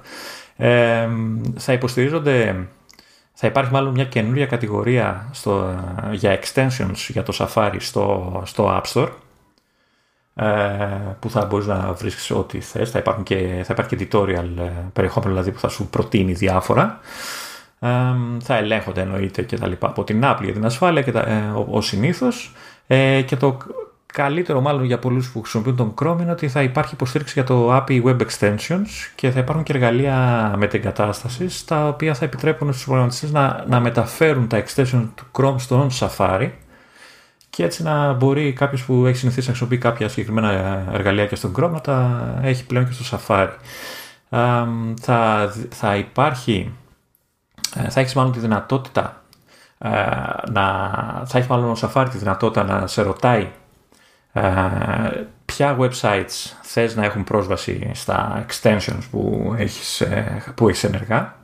Ε, 0.56 1.08
θα 1.56 1.72
υποστηρίζονται 1.72 2.66
θα 3.44 3.50
υπάρχει 3.50 3.72
μάλλον 3.72 3.92
μια 3.92 4.04
καινούργια 4.04 4.46
κατηγορία 4.46 5.28
στο, 5.32 5.74
για 6.12 6.38
extensions 6.40 6.94
για 7.08 7.22
το 7.22 7.32
Safari 7.38 7.76
στο, 7.78 8.42
στο 8.44 8.82
App 8.82 8.92
Store 8.92 9.08
ε, 10.34 10.44
που 11.20 11.30
θα 11.30 11.44
μπορείς 11.44 11.66
να 11.66 11.92
βρεις 11.92 12.30
ό,τι 12.30 12.60
θες. 12.60 12.90
Θα, 12.90 12.98
υπάρχουν 12.98 13.22
και, 13.24 13.36
θα 13.64 13.72
υπάρχει 13.72 13.96
και 13.96 14.08
tutorial 14.12 14.58
ε, 14.58 14.70
περιεχόμενο 14.92 15.32
δηλαδή 15.32 15.50
που 15.50 15.58
θα 15.58 15.68
σου 15.68 15.86
προτείνει 15.86 16.32
διάφορα. 16.32 17.00
Ε, 17.78 17.88
θα 18.40 18.56
ελέγχονται 18.56 19.00
εννοείται 19.00 19.42
και 19.42 19.58
τα 19.58 19.66
λοιπά 19.66 19.86
από 19.86 20.04
την 20.04 20.20
Apple 20.24 20.42
για 20.42 20.52
την 20.52 20.64
ασφάλεια 20.64 21.02
και 21.02 21.12
τα, 21.12 21.20
ε, 21.20 21.52
ως 21.70 21.86
συνήθως. 21.86 22.52
Ε, 22.86 23.22
και 23.22 23.36
το 23.36 23.56
καλύτερο 24.14 24.60
μάλλον 24.60 24.84
για 24.84 24.98
πολλούς 24.98 25.30
που 25.30 25.40
χρησιμοποιούν 25.40 25.76
τον 25.76 25.94
Chrome 26.00 26.20
είναι 26.20 26.30
ότι 26.30 26.48
θα 26.48 26.62
υπάρχει 26.62 26.94
υποστήριξη 26.94 27.32
για 27.34 27.44
το 27.44 27.76
API 27.76 28.02
Web 28.04 28.16
Extensions 28.20 28.86
και 29.14 29.30
θα 29.30 29.38
υπάρχουν 29.38 29.64
και 29.64 29.72
εργαλεία 29.72 30.54
μετεγκατάστασης 30.56 31.64
τα 31.64 31.88
οποία 31.88 32.14
θα 32.14 32.24
επιτρέπουν 32.24 32.72
στους 32.72 32.84
προγραμματιστές 32.84 33.30
να, 33.32 33.64
να 33.68 33.80
μεταφέρουν 33.80 34.48
τα 34.48 34.64
extensions 34.64 35.08
του 35.14 35.24
Chrome 35.32 35.54
στον 35.58 35.90
Safari 35.98 36.50
και 37.50 37.64
έτσι 37.64 37.82
να 37.82 38.12
μπορεί 38.12 38.52
κάποιος 38.52 38.84
που 38.84 39.06
έχει 39.06 39.16
συνηθίσει 39.16 39.48
να 39.48 39.54
χρησιμοποιεί 39.54 39.78
κάποια 39.78 40.08
συγκεκριμένα 40.08 40.84
εργαλεία 40.92 41.26
και 41.26 41.36
στον 41.36 41.54
Chrome 41.56 41.70
να 41.70 41.80
τα 41.80 42.24
έχει 42.42 42.66
πλέον 42.66 42.88
και 42.88 42.92
στο 42.92 43.18
Safari. 43.18 43.52
θα, 45.00 45.52
θα 45.70 45.96
υπάρχει, 45.96 46.72
ε, 47.76 47.90
θα 47.90 48.00
έχεις 48.00 48.14
μάλλον 48.14 48.32
τη 48.32 48.38
δυνατότητα 48.38 49.22
ε, 49.78 49.90
να, 50.50 50.62
θα 51.26 51.38
έχεις 51.38 51.46
μάλλον 51.46 51.70
ο 51.70 51.76
Safari 51.80 52.06
τη 52.10 52.18
δυνατότητα 52.18 52.64
να 52.64 52.86
σε 52.86 53.02
ρωτάει 53.02 53.42
ε, 53.42 53.63
ποια 55.44 55.76
websites 55.78 56.52
θες 56.62 56.96
να 56.96 57.04
έχουν 57.04 57.24
πρόσβαση 57.24 57.90
στα 57.94 58.44
extensions 58.48 59.02
που 59.10 59.54
έχεις, 59.58 60.00
ε, 60.00 60.42
που 60.54 60.68
έχεις 60.68 60.84
ενεργά 60.84 61.36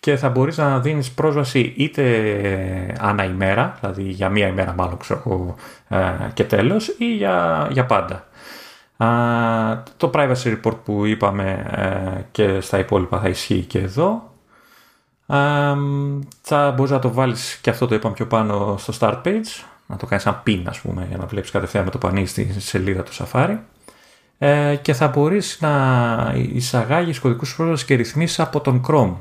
και 0.00 0.16
θα 0.16 0.28
μπορείς 0.28 0.56
να 0.56 0.80
δίνεις 0.80 1.10
πρόσβαση 1.10 1.74
είτε 1.76 2.96
ανά 3.00 3.24
ημέρα, 3.24 3.76
δηλαδή 3.80 4.02
για 4.02 4.28
μία 4.28 4.46
ημέρα 4.46 4.72
μάλλον 4.72 4.98
ξέρω 4.98 5.54
ε, 5.88 6.12
και 6.34 6.44
τέλος 6.44 6.94
ή 6.98 7.14
για, 7.16 7.68
για 7.70 7.86
πάντα. 7.86 8.24
το 9.96 10.10
privacy 10.14 10.56
report 10.56 10.76
που 10.84 11.04
είπαμε 11.04 11.66
και 12.30 12.60
στα 12.60 12.78
υπόλοιπα 12.78 13.20
θα 13.20 13.28
ισχύει 13.28 13.64
και 13.64 13.78
εδώ. 13.78 14.32
θα 16.42 16.70
μπορείς 16.70 16.90
να 16.90 16.98
το 16.98 17.12
βάλεις 17.12 17.58
και 17.62 17.70
αυτό 17.70 17.86
το 17.86 17.94
είπαμε 17.94 18.14
πιο 18.14 18.26
πάνω 18.26 18.76
στο 18.78 18.92
start 19.00 19.22
page 19.24 19.64
να 19.90 19.96
το 19.96 20.06
κάνεις 20.06 20.24
σαν 20.24 20.42
pin 20.46 20.62
ας 20.66 20.80
πούμε 20.80 21.06
για 21.08 21.16
να 21.16 21.26
βλέπεις 21.26 21.50
κατευθείαν 21.50 21.84
με 21.84 21.90
το 21.90 21.98
πανί 21.98 22.26
στη 22.26 22.54
σελίδα 22.58 23.02
του 23.02 23.12
Safari 23.12 23.58
ε, 24.38 24.76
και 24.82 24.92
θα 24.92 25.08
μπορείς 25.08 25.58
να 25.60 26.34
εισαγάγεις 26.52 27.18
κωδικούς 27.18 27.54
πρόσβασης 27.56 27.86
και 27.86 27.94
ρυθμίσεις 27.94 28.40
από 28.40 28.60
τον 28.60 28.84
Chrome 28.88 29.14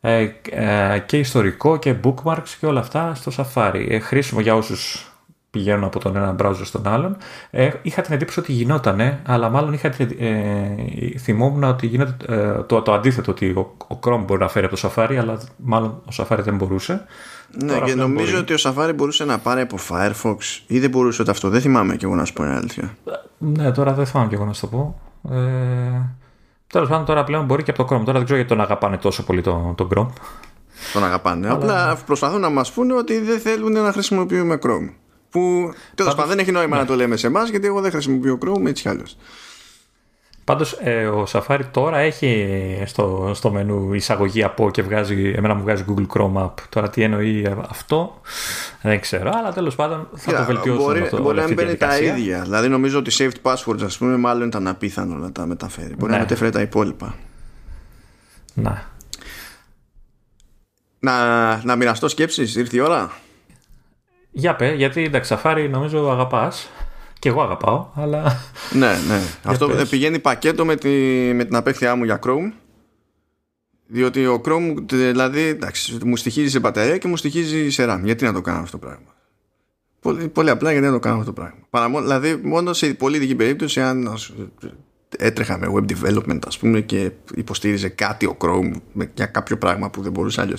ε, 0.00 0.28
ε, 0.50 0.98
και 0.98 1.18
ιστορικό 1.18 1.76
και 1.76 1.94
bookmarks 2.04 2.48
και 2.60 2.66
όλα 2.66 2.80
αυτά 2.80 3.14
στο 3.14 3.32
Safari. 3.36 3.86
Ε, 3.88 3.98
χρήσιμο 3.98 4.40
για 4.40 4.54
όσους 4.54 5.08
πηγαίνουν 5.54 5.84
από 5.84 5.98
τον 5.98 6.16
ένα 6.16 6.36
browser 6.38 6.64
στον 6.64 6.88
άλλον. 6.88 7.16
Ε, 7.50 7.70
είχα 7.82 8.02
την 8.02 8.14
εντύπωση 8.14 8.40
ότι 8.40 8.52
γινότανε, 8.52 9.20
αλλά 9.26 9.48
μάλλον 9.48 9.72
είχα, 9.72 9.94
ε, 10.18 11.18
θυμόμουν 11.18 11.64
ότι 11.64 11.86
γίνεται 11.86 12.34
ε, 12.34 12.62
το, 12.62 12.82
το 12.82 12.92
αντίθετο, 12.92 13.30
ότι 13.30 13.46
ο, 13.46 13.76
ο 13.88 13.98
Chrome 14.02 14.22
μπορεί 14.26 14.40
να 14.40 14.48
φέρει 14.48 14.66
από 14.66 14.76
το 14.76 14.90
Safari, 14.94 15.14
αλλά 15.14 15.40
μάλλον 15.56 15.90
ο 15.90 16.12
Safari 16.16 16.38
δεν 16.38 16.56
μπορούσε. 16.56 17.04
Ναι, 17.62 17.80
και 17.80 17.94
νομίζω 17.94 18.38
ότι 18.38 18.52
ο 18.52 18.56
Safari 18.60 18.92
μπορούσε 18.94 19.24
να 19.24 19.38
πάρει 19.38 19.60
από 19.60 19.78
Firefox 19.88 20.36
ή 20.66 20.78
δεν 20.78 20.90
μπορούσε 20.90 21.22
ούτε 21.22 21.30
αυτό. 21.30 21.48
Δεν 21.48 21.60
θυμάμαι 21.60 21.96
και 21.96 22.04
εγώ 22.04 22.14
να 22.14 22.24
σου 22.24 22.32
πω 22.32 22.42
την 22.42 22.52
αλήθεια. 22.52 22.96
Ναι, 23.38 23.72
τώρα 23.72 23.92
δεν 23.92 24.06
θυμάμαι 24.06 24.28
και 24.28 24.34
εγώ 24.34 24.44
να 24.44 24.52
σου 24.52 24.60
το 24.60 24.66
πω. 24.66 25.00
Ε, 25.30 26.14
Τέλος 26.66 26.88
πάντων, 26.88 27.04
τώρα 27.04 27.24
πλέον 27.24 27.44
μπορεί 27.44 27.62
και 27.62 27.70
από 27.70 27.84
το 27.84 27.94
Chrome. 27.94 28.04
Τώρα 28.04 28.12
δεν 28.12 28.24
ξέρω 28.24 28.36
γιατί 28.38 28.48
τον 28.48 28.60
αγαπάνε 28.60 28.96
τόσο 28.96 29.22
πολύ 29.24 29.40
τον, 29.40 29.74
τον 29.74 29.88
Chrome. 29.94 30.08
Τον 30.92 31.04
αγαπάνε. 31.04 31.46
Αλλά... 31.46 31.56
Απλά 31.56 31.96
προσπαθούν 32.06 32.40
να 32.40 32.48
μας 32.48 32.72
πούνε 32.72 32.94
ότι 32.94 33.20
δεν 33.20 33.38
θέλουν 33.38 33.72
να 33.72 33.92
χρησιμοποιούμε 33.92 34.58
Chrome. 34.62 34.92
Που 35.30 35.72
τέλος 35.94 36.14
πάντων 36.14 36.30
δεν 36.30 36.38
έχει 36.38 36.52
νόημα 36.52 36.76
ναι. 36.76 36.82
να 36.82 36.86
το 36.86 36.94
λέμε 36.94 37.16
σε 37.16 37.26
εμάς, 37.26 37.48
γιατί 37.48 37.66
εγώ 37.66 37.80
δεν 37.80 37.90
χρησιμοποιώ 37.90 38.38
Chrome 38.44 38.66
έτσι 38.66 38.82
κι 38.82 38.88
αλλιώ. 38.88 39.04
Πάντως 40.44 40.72
ε, 40.80 41.06
ο 41.06 41.26
Safari 41.32 41.60
τώρα 41.70 41.98
έχει 41.98 42.82
στο, 42.86 43.30
στο 43.34 43.50
μενού 43.50 43.92
εισαγωγή 43.92 44.42
από 44.42 44.70
και 44.70 44.82
βγάζει, 44.82 45.32
εμένα 45.36 45.54
μου 45.54 45.62
βγάζει 45.62 45.84
Google 45.88 46.06
Chrome 46.16 46.44
App. 46.44 46.52
Τώρα 46.68 46.90
τι 46.90 47.02
εννοεί 47.02 47.54
αυτό 47.68 48.20
δεν 48.82 49.00
ξέρω, 49.00 49.30
αλλά 49.34 49.52
τέλος 49.52 49.74
πάντων 49.74 50.08
θα 50.14 50.36
το 50.36 50.44
βελτιώσουν 50.44 50.84
μπορεί, 50.84 51.00
αυτό. 51.00 51.22
Μπορεί 51.22 51.38
να 51.38 51.52
μπαίνει 51.52 51.76
τα 51.76 51.98
ίδια. 51.98 52.42
Δηλαδή 52.42 52.68
νομίζω 52.68 52.98
ότι 52.98 53.10
saved 53.18 53.52
passwords 53.52 53.82
ας 53.84 53.98
πούμε 53.98 54.16
μάλλον 54.16 54.46
ήταν 54.46 54.68
απίθανο 54.68 55.14
να 55.14 55.32
τα 55.32 55.46
μεταφέρει. 55.46 55.94
Μπορεί 55.98 56.10
ναι. 56.10 56.16
να 56.16 56.22
μετέφερε 56.22 56.50
τα 56.50 56.60
υπόλοιπα. 56.60 57.14
Να. 58.54 58.92
Να, 60.98 61.64
να 61.64 61.76
μοιραστώ 61.76 62.08
σκέψεις, 62.08 62.56
ήρθε 62.56 62.76
η 62.76 62.80
ώρα; 62.80 63.12
Για 64.30 64.56
πέ, 64.56 64.72
γιατί 64.72 65.02
εντάξει, 65.02 65.36
Safari 65.38 65.68
νομίζω 65.70 66.10
αγαπάς 66.10 66.70
και 67.24 67.30
εγώ 67.30 67.42
αγαπάω, 67.42 67.86
αλλά. 67.94 68.40
Ναι, 68.72 68.92
ναι. 69.08 69.20
Αυτό 69.52 69.68
πες. 69.68 69.88
πηγαίνει 69.88 70.18
πακέτο 70.18 70.64
με, 70.64 70.76
τη, 70.76 70.88
με 71.34 71.44
την 71.44 71.56
απέχθειά 71.56 71.96
μου 71.96 72.04
για 72.04 72.18
Chrome. 72.26 72.52
Διότι 73.86 74.26
ο 74.26 74.40
Chrome, 74.44 74.74
δηλαδή, 74.92 75.40
εντάξει, 75.40 75.98
μου 76.04 76.16
στοιχίζει 76.16 76.50
σε 76.50 76.58
μπαταρία 76.58 76.98
και 76.98 77.08
μου 77.08 77.16
στοιχίζει 77.16 77.70
σε 77.70 77.84
RAM. 77.88 78.00
Γιατί 78.02 78.24
να 78.24 78.32
το 78.32 78.40
κάνω 78.40 78.58
αυτό 78.58 78.78
το 78.78 78.86
πράγμα; 78.86 79.14
Πολύ, 80.00 80.28
πολύ 80.28 80.50
απλά 80.50 80.70
γιατί 80.70 80.86
να 80.86 80.92
το 80.92 80.98
κάνω 80.98 81.14
αυτό 81.18 81.32
το 81.32 81.40
πράγμα; 81.40 81.58
Παραμώ, 81.70 82.00
δηλαδή, 82.00 82.40
μόνο 82.42 82.72
σε 82.72 82.94
πολύ 82.94 83.18
δική 83.18 83.34
περίπτωση, 83.34 83.80
αν 83.80 84.18
έτρεχα 85.16 85.58
με 85.58 85.72
web 85.74 85.92
development, 85.92 86.38
ας 86.46 86.58
πούμε, 86.58 86.80
και 86.80 87.10
υποστήριζε 87.34 87.88
κάτι 87.88 88.26
ο 88.26 88.36
Chrome 88.40 88.72
για 89.14 89.26
κάποιο 89.26 89.58
πράγμα 89.58 89.90
που 89.90 90.02
δεν 90.02 90.12
μπορούσε 90.12 90.40
αλλιώ. 90.40 90.56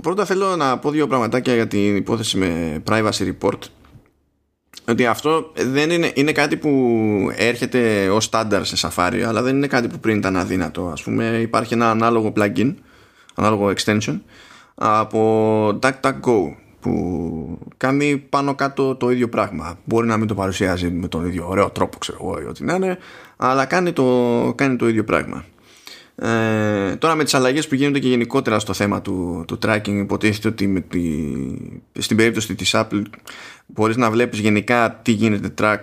Πρώτα 0.00 0.24
θέλω 0.24 0.56
να 0.56 0.78
πω 0.78 0.90
δύο 0.90 1.06
πραγματάκια 1.06 1.54
για 1.54 1.66
την 1.66 1.96
υπόθεση 1.96 2.38
με 2.38 2.82
privacy 2.88 3.32
report. 3.32 3.58
Ότι 4.88 5.06
αυτό 5.06 5.52
δεν 5.54 5.90
είναι, 5.90 6.12
είναι 6.14 6.32
κάτι 6.32 6.56
που 6.56 6.70
έρχεται 7.36 8.08
ως 8.08 8.24
στάνταρ 8.24 8.64
σε 8.64 8.88
Safari 8.88 9.20
αλλά 9.26 9.42
δεν 9.42 9.56
είναι 9.56 9.66
κάτι 9.66 9.88
που 9.88 9.98
πριν 9.98 10.16
ήταν 10.16 10.36
αδύνατο. 10.36 10.86
Ας 10.86 11.02
πούμε 11.02 11.24
υπάρχει 11.24 11.74
ένα 11.74 11.90
ανάλογο 11.90 12.32
plugin 12.36 12.74
ανάλογο 13.34 13.72
extension 13.76 14.20
από 14.74 15.78
DuckDuckGo 15.82 16.54
που 16.80 17.58
κάνει 17.76 18.16
πάνω 18.16 18.54
κάτω 18.54 18.94
το 18.94 19.10
ίδιο 19.10 19.28
πράγμα. 19.28 19.78
Μπορεί 19.84 20.06
να 20.06 20.16
μην 20.16 20.26
το 20.26 20.34
παρουσιάζει 20.34 20.90
με 20.90 21.08
τον 21.08 21.26
ίδιο 21.26 21.48
ωραίο 21.48 21.70
τρόπο 21.70 21.98
ξέρω 21.98 22.18
εγώ 22.20 22.40
ή 22.40 22.44
ό,τι 22.44 22.64
να 22.64 22.74
είναι 22.74 22.98
αλλά 23.36 23.64
κάνει 23.64 23.92
το, 23.92 24.52
κάνει 24.56 24.76
το 24.76 24.88
ίδιο 24.88 25.04
πράγμα 25.04 25.44
ε, 26.14 26.96
τώρα 26.96 27.14
με 27.14 27.24
τις 27.24 27.34
αλλαγές 27.34 27.68
που 27.68 27.74
γίνονται 27.74 27.98
και 27.98 28.08
γενικότερα 28.08 28.58
στο 28.58 28.72
θέμα 28.72 29.02
του, 29.02 29.44
του 29.46 29.58
tracking 29.62 29.88
υποτίθεται 29.88 30.48
ότι 30.48 30.66
με 30.66 30.80
τη, 30.80 31.02
στην 31.98 32.16
περίπτωση 32.16 32.54
της 32.54 32.70
Apple 32.74 33.02
μπορείς 33.66 33.96
να 33.96 34.10
βλέπεις 34.10 34.38
γενικά 34.38 35.00
τι 35.02 35.12
γίνεται 35.12 35.54
track 35.58 35.80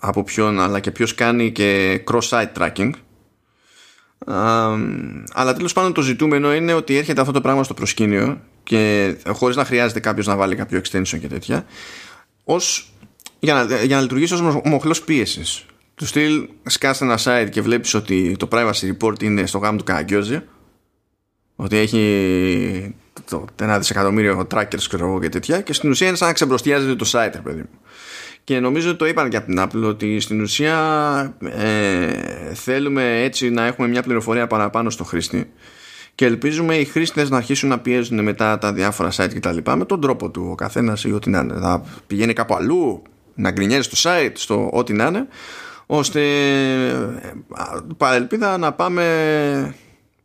από 0.00 0.22
ποιον 0.24 0.60
αλλά 0.60 0.80
και 0.80 0.90
ποιος 0.90 1.14
κάνει 1.14 1.52
και 1.52 2.00
cross-site 2.10 2.52
tracking. 2.58 2.90
Αλλά 5.32 5.54
τέλος 5.54 5.72
πάντων 5.72 5.92
το 5.92 6.02
ζητούμενο 6.02 6.54
είναι 6.54 6.72
ότι 6.72 6.96
έρχεται 6.96 7.20
αυτό 7.20 7.32
το 7.32 7.40
πράγμα 7.40 7.64
στο 7.64 7.74
προσκήνιο 7.74 8.40
και 8.62 9.14
χωρίς 9.26 9.56
να 9.56 9.64
χρειάζεται 9.64 10.00
κάποιος 10.00 10.26
να 10.26 10.36
βάλει 10.36 10.54
κάποιο 10.54 10.80
extension 10.84 11.18
και 11.20 11.28
τέτοια 11.28 11.66
ως, 12.44 12.92
για, 13.38 13.54
να, 13.54 13.82
για 13.84 13.96
να 13.96 14.02
λειτουργήσει 14.02 14.34
ως 14.34 14.60
μοχλός 14.64 15.02
πίεσης 15.02 15.66
του 15.96 16.06
στυλ 16.06 16.48
σκάστε 16.66 17.04
ένα 17.04 17.18
site 17.24 17.48
και 17.50 17.62
βλέπεις 17.62 17.94
ότι 17.94 18.36
το 18.38 18.48
privacy 18.50 18.96
report 18.96 19.22
είναι 19.22 19.46
στο 19.46 19.58
γάμο 19.58 19.78
του 19.78 19.84
Καραγκιόζη 19.84 20.42
ότι 21.56 21.76
έχει 21.76 22.94
το, 23.30 23.44
ένα 23.60 23.78
δισεκατομμύριο 23.78 24.46
trackers 24.54 25.18
και 25.20 25.28
τέτοια 25.28 25.60
και 25.60 25.72
στην 25.72 25.90
ουσία 25.90 26.06
είναι 26.06 26.16
σαν 26.16 26.26
να 26.26 26.34
ξεμπροστιάζεται 26.34 26.94
το 26.94 27.10
site 27.12 27.40
παιδί 27.42 27.60
μου. 27.60 27.80
Και 28.44 28.60
νομίζω 28.60 28.88
ότι 28.88 28.98
το 28.98 29.06
είπαν 29.06 29.28
και 29.28 29.36
από 29.36 29.46
την 29.46 29.60
Apple 29.60 29.88
ότι 29.88 30.20
στην 30.20 30.40
ουσία 30.40 31.36
ε, 31.40 32.54
θέλουμε 32.54 33.22
έτσι 33.22 33.50
να 33.50 33.66
έχουμε 33.66 33.88
μια 33.88 34.02
πληροφορία 34.02 34.46
παραπάνω 34.46 34.90
στο 34.90 35.04
χρήστη 35.04 35.50
και 36.14 36.24
ελπίζουμε 36.24 36.76
οι 36.76 36.84
χρήστες 36.84 37.30
να 37.30 37.36
αρχίσουν 37.36 37.68
να 37.68 37.78
πιέζουν 37.78 38.22
μετά 38.22 38.58
τα 38.58 38.72
διάφορα 38.72 39.10
site 39.12 39.32
και 39.32 39.40
τα 39.40 39.52
λοιπά 39.52 39.76
με 39.76 39.84
τον 39.84 40.00
τρόπο 40.00 40.30
του 40.30 40.48
ο 40.50 40.54
καθένας 40.54 41.04
ή 41.04 41.12
ό,τι 41.12 41.30
να 41.30 41.38
είναι. 41.38 41.54
Θα 41.60 41.84
πηγαίνει 42.06 42.32
κάπου 42.32 42.54
αλλού, 42.54 43.02
να 43.34 43.50
γκρινιάζει 43.50 43.88
στο 43.90 44.10
site, 44.10 44.32
στο 44.34 44.70
ό,τι 44.72 44.92
να 44.92 45.06
είναι, 45.06 45.26
ώστε 45.86 46.20
ε, 46.88 47.32
παρελπίδα 47.96 48.58
να 48.58 48.72
πάμε 48.72 49.74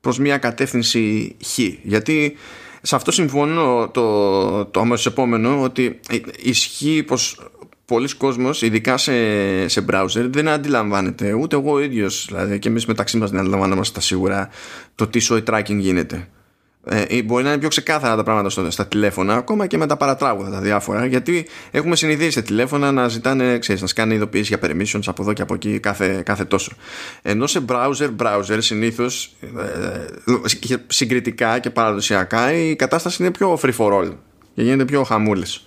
προς 0.01 0.19
μια 0.19 0.37
κατεύθυνση 0.37 1.35
χ. 1.45 1.59
Γιατί 1.83 2.35
σε 2.81 2.95
αυτό 2.95 3.11
συμφωνώ 3.11 3.89
το, 3.93 4.65
το 4.65 4.79
αμέσως 4.79 5.05
επόμενο 5.05 5.61
ότι 5.61 5.99
ισχύει 6.41 7.03
πως 7.03 7.39
πολλοί 7.85 8.15
κόσμος 8.15 8.61
ειδικά 8.61 8.97
σε, 8.97 9.13
σε 9.67 9.85
browser 9.91 10.27
δεν 10.29 10.47
αντιλαμβάνεται 10.47 11.33
ούτε 11.33 11.55
εγώ 11.55 11.79
ίδιος 11.79 12.25
δηλαδή 12.27 12.59
και 12.59 12.67
εμείς 12.67 12.85
μεταξύ 12.85 13.17
μας 13.17 13.29
δεν 13.29 13.39
αντιλαμβάνομαστε 13.39 13.93
τα 13.93 14.01
σίγουρα 14.01 14.49
το 14.95 15.07
τι 15.07 15.25
soy 15.29 15.43
tracking 15.43 15.77
γίνεται 15.77 16.27
ε, 16.85 17.21
μπορεί 17.21 17.43
να 17.43 17.49
είναι 17.49 17.59
πιο 17.59 17.69
ξεκάθαρα 17.69 18.15
τα 18.15 18.23
πράγματα 18.23 18.49
στο, 18.49 18.71
στα 18.71 18.87
τηλέφωνα, 18.87 19.35
ακόμα 19.35 19.67
και 19.67 19.77
με 19.77 19.87
τα 19.87 19.97
παρατράγουδα 19.97 20.49
τα 20.49 20.59
διάφορα, 20.59 21.05
γιατί 21.05 21.47
έχουμε 21.71 21.95
συνηθίσει 21.95 22.31
σε 22.31 22.41
τηλέφωνα 22.41 22.91
να 22.91 23.07
ζητάνε, 23.07 23.57
ξέρεις, 23.57 23.81
να 23.81 23.87
σκάνε 23.87 24.13
ειδοποιήσεις 24.13 24.47
για 24.47 24.59
permissions 24.61 25.03
από 25.05 25.21
εδώ 25.21 25.33
και 25.33 25.41
από 25.41 25.53
εκεί 25.53 25.79
κάθε, 25.79 26.21
κάθε 26.25 26.45
τόσο. 26.45 26.71
Ενώ 27.21 27.47
σε 27.47 27.65
browser, 27.67 28.09
browser 28.17 28.57
συνήθως 28.57 29.35
ε, 29.41 30.77
συγκριτικά 30.87 31.59
και 31.59 31.69
παραδοσιακά 31.69 32.53
η 32.53 32.75
κατάσταση 32.75 33.23
είναι 33.23 33.31
πιο 33.31 33.59
free 33.61 33.75
for 33.77 33.91
all 33.91 34.11
και 34.53 34.63
γίνεται 34.63 34.85
πιο 34.85 35.03
χαμούλης. 35.03 35.65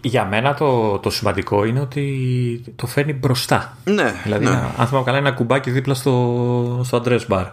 Για 0.00 0.24
μένα 0.24 0.54
το, 0.54 0.98
το 0.98 1.10
σημαντικό 1.10 1.64
είναι 1.64 1.80
ότι 1.80 2.64
το 2.76 2.86
φέρνει 2.86 3.12
μπροστά. 3.12 3.76
Ναι. 3.84 4.14
Δηλαδή, 4.22 4.44
ναι. 4.44 4.50
αν 4.76 4.86
θυμάμαι 4.86 5.04
καλά, 5.04 5.18
ένα 5.18 5.32
κουμπάκι 5.32 5.70
δίπλα 5.70 5.94
στο, 5.94 6.80
στο 6.84 7.02
address 7.04 7.20
bar. 7.28 7.46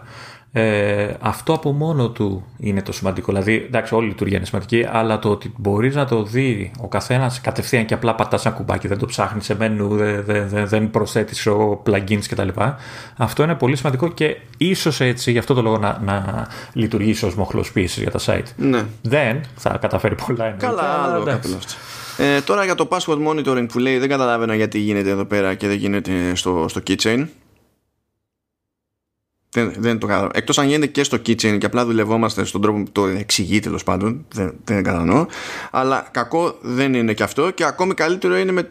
Ε, 0.54 1.14
αυτό 1.20 1.52
από 1.52 1.72
μόνο 1.72 2.10
του 2.10 2.44
είναι 2.58 2.82
το 2.82 2.92
σημαντικό. 2.92 3.32
Δηλαδή, 3.32 3.64
εντάξει, 3.66 3.94
όλη 3.94 4.06
η 4.06 4.08
λειτουργία 4.08 4.36
είναι 4.36 4.46
σημαντική, 4.46 4.86
αλλά 4.90 5.18
το 5.18 5.30
ότι 5.30 5.52
μπορείς 5.56 5.94
να 5.94 6.06
το 6.06 6.22
δεις 6.22 6.70
ο 6.80 6.88
καθένας 6.88 7.40
κατευθείαν 7.40 7.84
και 7.84 7.94
απλά 7.94 8.14
πατάς 8.14 8.46
ένα 8.46 8.54
κουμπάκι, 8.54 8.88
δεν 8.88 8.98
το 8.98 9.06
ψάχνεις 9.06 9.44
σε 9.44 9.56
μενού, 9.56 9.88
δεν, 9.96 10.24
δεν, 10.24 10.66
δεν 10.66 10.90
προσθέτεις 10.90 11.48
plugins 11.86 12.24
κτλ. 12.28 12.48
Αυτό 13.16 13.42
είναι 13.42 13.54
πολύ 13.54 13.76
σημαντικό 13.76 14.08
και 14.08 14.36
ίσως 14.56 15.00
έτσι, 15.00 15.30
γι' 15.30 15.38
αυτό 15.38 15.54
το 15.54 15.62
λόγο, 15.62 15.78
να, 15.78 16.00
να 16.04 16.48
λειτουργήσει 16.72 17.26
ως 17.26 17.34
μοχλό 17.34 17.64
για 17.74 18.10
τα 18.10 18.18
site. 18.26 18.46
Ναι. 18.56 18.82
Δεν 19.02 19.40
θα 19.56 19.78
καταφέρει 19.80 20.14
πολλά. 20.26 20.50
Καλά, 20.50 20.82
άλλο 20.82 21.40
ε, 22.16 22.40
τώρα 22.40 22.64
για 22.64 22.74
το 22.74 22.88
password 22.90 23.18
monitoring 23.28 23.66
που 23.68 23.78
λέει 23.78 23.98
δεν 23.98 24.08
καταλαβαίνω 24.08 24.54
γιατί 24.54 24.78
γίνεται 24.78 25.10
εδώ 25.10 25.24
πέρα 25.24 25.54
και 25.54 25.66
δεν 25.66 25.76
γίνεται 25.76 26.34
στο, 26.34 26.66
στο 26.68 26.80
keychain. 26.86 27.26
Δεν, 29.54 29.72
δεν 29.78 29.98
το 29.98 30.06
κατάλαβα. 30.06 30.30
Εκτός 30.34 30.58
αν 30.58 30.66
γίνεται 30.66 30.86
και 30.86 31.02
στο 31.02 31.16
kitchen 31.16 31.56
και 31.58 31.66
απλά 31.66 31.84
δουλευόμαστε 31.84 32.44
στον 32.44 32.60
τρόπο 32.60 32.82
που 32.82 32.90
το 32.92 33.06
εξηγεί 33.06 33.60
τέλος 33.60 33.84
πάντων. 33.84 34.24
Δεν, 34.34 34.54
δεν 34.64 34.82
κατανοώ. 34.82 35.26
Αλλά 35.70 36.08
κακό 36.10 36.58
δεν 36.60 36.94
είναι 36.94 37.12
και 37.12 37.22
αυτό. 37.22 37.50
Και 37.50 37.64
ακόμη 37.64 37.94
καλύτερο 37.94 38.36
είναι 38.36 38.52
με, 38.52 38.62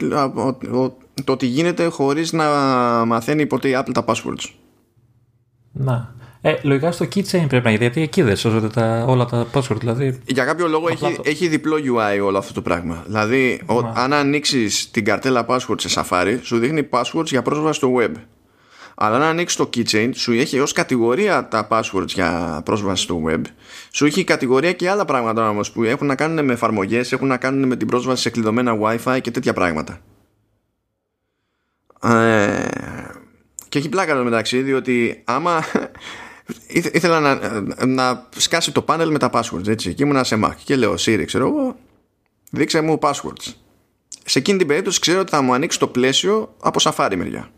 το 1.24 1.32
ότι 1.32 1.46
γίνεται 1.46 1.86
χωρίς 1.86 2.32
να 2.32 2.46
μαθαίνει 3.06 3.46
ποτέ 3.46 3.68
η 3.68 3.74
Apple 3.78 3.92
τα 3.94 4.06
passwords. 4.08 4.50
Να. 5.72 6.16
Ε, 6.42 6.56
λογικά 6.62 6.92
στο 6.92 7.06
keychain 7.06 7.46
πρέπει 7.48 7.64
να 7.64 7.70
γίνει, 7.70 7.84
γιατί 7.84 8.02
εκεί 8.02 8.22
δεν 8.22 8.36
σώζονται 8.36 8.68
τα, 8.68 9.06
όλα 9.08 9.26
τα 9.26 9.48
passwords. 9.54 9.80
Δηλαδή, 9.80 10.20
Για 10.26 10.46
κάποιο 10.46 10.68
λόγο 10.68 10.88
έχει, 10.90 11.16
το... 11.16 11.22
έχει 11.26 11.48
διπλό 11.48 11.76
UI 11.78 12.26
όλο 12.26 12.38
αυτό 12.38 12.54
το 12.54 12.62
πράγμα. 12.62 13.04
Δηλαδή, 13.06 13.62
ο, 13.66 13.78
αν 13.94 14.14
ανοίξεις 14.14 14.92
την 14.92 15.06
καρτέλα 15.06 15.46
passwords 15.50 15.82
σε 15.82 16.02
Safari, 16.02 16.38
σου 16.42 16.58
δείχνει 16.58 16.88
passwords 16.92 17.26
για 17.26 17.42
πρόσβαση 17.42 17.78
στο 17.78 17.94
web. 18.00 18.12
Αλλά 19.04 19.16
αν 19.16 19.22
ανοίξει 19.22 19.58
το 19.58 19.70
keychain, 19.74 20.10
σου 20.14 20.32
έχει 20.32 20.60
ως 20.60 20.72
κατηγορία 20.72 21.48
τα 21.48 21.68
passwords 21.72 22.08
για 22.08 22.62
πρόσβαση 22.66 23.04
στο 23.04 23.24
web. 23.28 23.42
Σου 23.92 24.06
έχει 24.06 24.24
κατηγορία 24.24 24.74
και 24.74 24.90
άλλα 24.90 25.06
πράγματα 25.06 25.50
όμως 25.50 25.72
που 25.72 25.84
έχουν 25.84 26.08
να 26.08 26.16
κάνουν 26.16 26.46
με 26.46 26.54
εφαρμογές, 26.54 27.12
έχουν 27.12 27.28
να 27.28 27.38
κάνουν 27.38 27.68
με 27.68 27.76
την 27.76 27.88
πρόσβαση 27.88 28.22
σε 28.22 28.30
κλειδωμένα 28.30 28.78
WiFi 28.82 29.20
και 29.22 29.32
τέτοια 29.32 29.54
πράγματα. 29.54 30.02
Ε, 32.04 32.68
και 33.70 33.78
έχει 33.78 33.90
πλάκα 33.90 34.12
εδώ 34.12 34.24
μεταξύ, 34.24 34.62
διότι 34.62 35.22
άμα 35.26 35.64
ήθελα 36.94 37.20
να, 37.20 37.62
να 37.86 38.28
σκάσει 38.38 38.72
το 38.72 38.82
πάνελ 38.82 39.12
με 39.12 39.20
τα 39.20 39.30
passwords, 39.34 39.68
έτσι, 39.68 39.94
και 39.94 40.04
ήμουνα 40.04 40.24
σε 40.24 40.40
Mac 40.44 40.56
και 40.64 40.76
λέω 40.76 40.94
Siri, 40.94 41.24
ξέρω 41.26 41.48
εγώ, 41.48 41.76
δείξε 42.52 42.82
μου 42.82 43.00
passwords. 43.02 43.54
Σε 44.26 44.40
εκείνη 44.40 44.58
την 44.58 44.68
περίπτωση 44.68 45.00
ξέρω 45.00 45.20
ότι 45.20 45.32
θα 45.32 45.42
μου 45.42 45.54
ανοίξει 45.54 45.80
το 45.80 45.88
πλαίσιο 45.88 46.56
από 46.60 46.80
Safari 46.82 47.14
μεριά. 47.18 47.50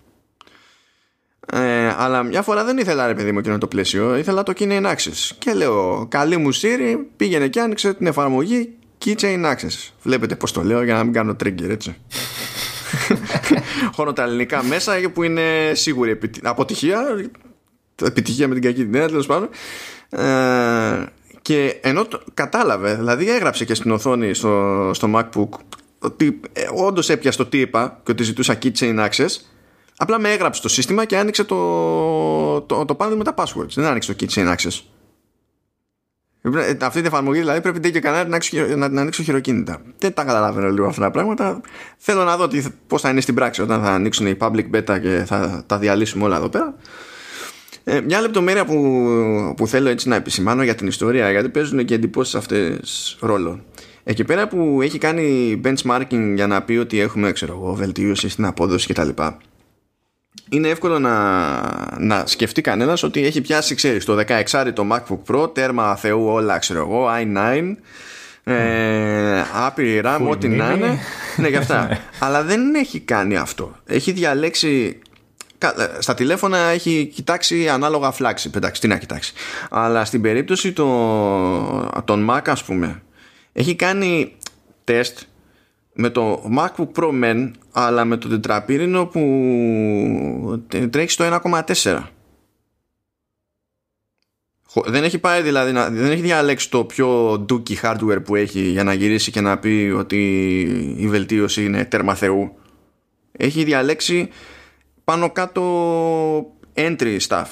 Ε, 1.52 1.94
αλλά 1.98 2.24
μια 2.24 2.42
φορά 2.42 2.64
δεν 2.64 2.78
ήθελα 2.78 3.08
ρε 3.08 3.14
παιδί 3.14 3.32
μου 3.32 3.40
εκείνο 3.40 3.58
το 3.58 3.68
πλαίσιο. 3.68 4.18
Ήθελα 4.18 4.44
το 4.44 4.54
Keychain 4.60 4.86
Access. 4.86 5.32
Και 5.38 5.54
λέω 5.54 6.06
καλή 6.10 6.38
μου 6.38 6.54
Siri 6.54 6.98
πήγαινε 7.16 7.48
και 7.48 7.60
άνοιξε 7.60 7.94
την 7.94 8.08
εφαρμογή 8.08 8.74
Keychain 9.06 9.46
Access 9.46 9.92
Βλέπετε 10.04 10.36
πως 10.36 10.52
το 10.52 10.64
λέω 10.64 10.84
για 10.84 10.94
να 10.94 11.04
μην 11.04 11.14
κάνω 11.14 11.36
trigger 11.44 11.70
έτσι. 11.70 11.96
Χώνω 13.96 14.14
τα 14.14 14.24
ελληνικά 14.24 14.64
μέσα 14.64 14.94
που 15.14 15.24
είναι 15.24 15.72
σίγουρη 15.74 16.20
αποτυχία 16.44 17.02
Επιτυχία 18.04 18.48
με 18.48 18.54
την 18.54 18.64
κακή 18.64 18.84
την 18.84 18.92
τέλος 18.92 19.26
πάντων. 19.26 19.50
Ε, 20.10 21.06
Και 21.42 21.80
ενώ 21.82 22.06
το, 22.06 22.22
κατάλαβε 22.34 22.96
Δηλαδή 22.96 23.30
έγραψε 23.30 23.66
και 23.66 23.74
στην 23.74 23.92
οθόνη 23.92 24.34
στο, 24.34 24.92
στο 24.94 25.12
MacBook 25.16 25.50
Ότι 26.00 26.40
ε, 26.54 26.68
όντως 26.74 27.10
έπιασε 27.10 27.38
το 27.38 27.46
τι 27.46 27.60
είπα 27.60 28.00
Και 28.04 28.12
ότι 28.12 28.24
ζητούσα 28.24 28.58
Keychain 28.64 29.10
Access 29.10 29.53
Απλά 29.98 30.20
με 30.20 30.32
έγραψε 30.32 30.62
το 30.62 30.70
σύστημα 30.70 31.06
και 31.06 31.18
άνοιξε 31.18 31.44
το, 31.44 32.62
το, 32.62 32.86
το 32.86 32.96
panel 33.00 33.14
με 33.18 33.24
τα 33.24 33.34
passwords. 33.38 33.70
Δεν 33.74 33.86
άνοιξε 33.86 34.14
το 34.14 34.26
Kitchen 34.26 34.56
Access. 34.56 34.82
Ε, 36.46 36.78
αυτή 36.82 36.98
την 36.98 37.06
εφαρμογή 37.06 37.40
δηλαδή 37.40 37.62
πρέπει 37.62 37.92
και 37.92 38.00
κανένα 38.00 38.24
να, 38.28 38.76
να 38.76 38.90
την 38.90 39.00
ανοίξω 39.00 39.24
χειροκίνητα. 39.24 39.82
Δεν 39.98 40.14
τα 40.14 40.24
καταλαβαίνω 40.24 40.70
λίγο 40.70 40.88
αυτά 40.88 41.02
τα 41.02 41.12
πράγματα. 41.12 41.62
Θέλω 41.98 42.24
να 42.24 42.38
δω 42.38 42.48
πώς 42.88 43.02
θα 43.02 43.10
είναι 43.10 43.22
στην 43.22 43.36
πράξη 43.36 43.62
όταν 43.62 43.84
θα 43.84 43.92
ανοίξουν 43.92 44.28
οι 44.28 44.38
public 44.40 44.66
beta 44.76 45.00
και 45.02 45.24
θα 45.26 45.64
τα 45.66 45.78
διαλύσουμε 45.78 46.24
όλα 46.24 46.36
εδώ 46.36 46.50
πέρα. 46.50 46.76
Ε, 47.84 48.02
μια 48.02 48.22
λεπτομέρεια 48.22 48.66
που, 48.66 49.54
που 49.58 49.68
θέλω 49.68 49.90
έτσι 49.90 50.10
να 50.10 50.16
επισημάνω 50.16 50.64
για 50.64 50.76
την 50.76 50.88
ιστορία, 50.88 51.32
γιατί 51.32 51.50
παίζουν 51.50 51.86
και 51.86 51.94
εντυπώσεις 51.94 52.36
αυτές 52.36 53.18
ρόλο. 53.20 53.60
Εκεί 54.04 54.24
πέρα 54.24 54.48
που 54.48 54.80
έχει 54.82 54.98
κάνει 54.98 55.62
benchmarking 55.64 56.32
για 56.36 56.48
να 56.48 56.62
πει 56.62 56.74
ότι 56.74 57.00
έχουμε 57.00 57.32
ξέρω 57.32 57.54
εγώ, 57.54 57.74
βελτίωση 57.74 58.30
στην 58.30 58.46
απόδοση 58.46 58.94
κτλ 58.94 59.10
είναι 60.54 60.68
εύκολο 60.68 61.00
να, 61.00 61.62
να 62.00 62.26
σκεφτεί 62.26 62.62
κανένας 62.62 63.04
ότι 63.04 63.26
έχει 63.26 63.42
πιάσει 63.42 63.76
ξέρεις 63.76 64.06
το 64.06 64.24
16 64.50 64.72
το 64.74 64.88
MacBook 64.92 65.34
Pro 65.34 65.54
τέρμα 65.54 65.96
θεού 65.96 66.26
όλα 66.26 66.58
ξέρω 66.58 66.80
εγώ 66.80 67.08
i9 67.10 67.76
ε, 68.44 69.44
άπειρη 69.54 70.02
RAM 70.06 70.28
ό,τι 70.30 70.48
να 70.48 70.72
είναι. 70.72 71.00
Ναι 71.38 71.48
για 71.48 71.60
αυτά. 71.60 72.00
Αλλά 72.20 72.44
δεν 72.44 72.76
έχει 72.76 73.00
κάνει 73.00 73.38
αυτό. 73.38 73.76
Έχει 73.86 74.12
διαλέξει 74.12 75.00
ε, 75.58 75.68
στα 76.00 76.14
τηλέφωνα 76.14 76.58
έχει 76.58 77.12
κοιτάξει 77.14 77.70
ανάλογα 77.70 78.12
φλάξη 78.12 78.52
εντάξει 78.56 78.82
τι 78.82 78.88
να 78.88 78.98
κοιτάξει. 78.98 79.34
Αλλά 79.70 80.06
στην 80.06 80.22
περίπτωση 80.22 80.74
το, 80.74 80.86
των 82.06 82.30
Mac 82.32 82.42
ας 82.46 82.64
πούμε 82.64 83.02
έχει 83.54 83.76
κάνει 83.76 84.36
τεστ 84.84 85.20
με 85.94 86.10
το 86.10 86.52
MacBook 86.58 86.92
Pro 86.96 87.24
Men 87.24 87.52
αλλά 87.72 88.06
με 88.06 88.18
το 88.18 88.28
τετραπύρινο 88.28 89.06
που 89.06 90.64
τρέχει 90.90 91.10
στο 91.10 91.40
1,4 91.44 92.04
δεν 94.86 95.04
έχει 95.04 95.20
πάει 95.20 95.42
δηλαδή 95.42 95.72
δεν 95.72 96.12
έχει 96.12 96.22
διαλέξει 96.22 96.70
το 96.70 96.86
πιο 96.86 97.34
ντούκι 97.34 97.76
hardware 97.82 98.24
που 98.24 98.36
έχει 98.36 98.62
για 98.62 98.84
να 98.84 98.94
γυρίσει 98.94 99.32
και 99.32 99.42
να 99.42 99.58
πει 99.58 99.94
ότι 99.98 100.60
η 100.98 101.08
βελτίωση 101.08 101.66
είναι 101.66 101.86
τέρμα 101.86 102.16
θεού. 102.16 102.56
Έχει 103.32 103.64
διαλέξει 103.64 104.30
πάνω 105.04 105.32
κάτω 105.32 105.64
entry 106.74 107.20
stuff 107.28 107.46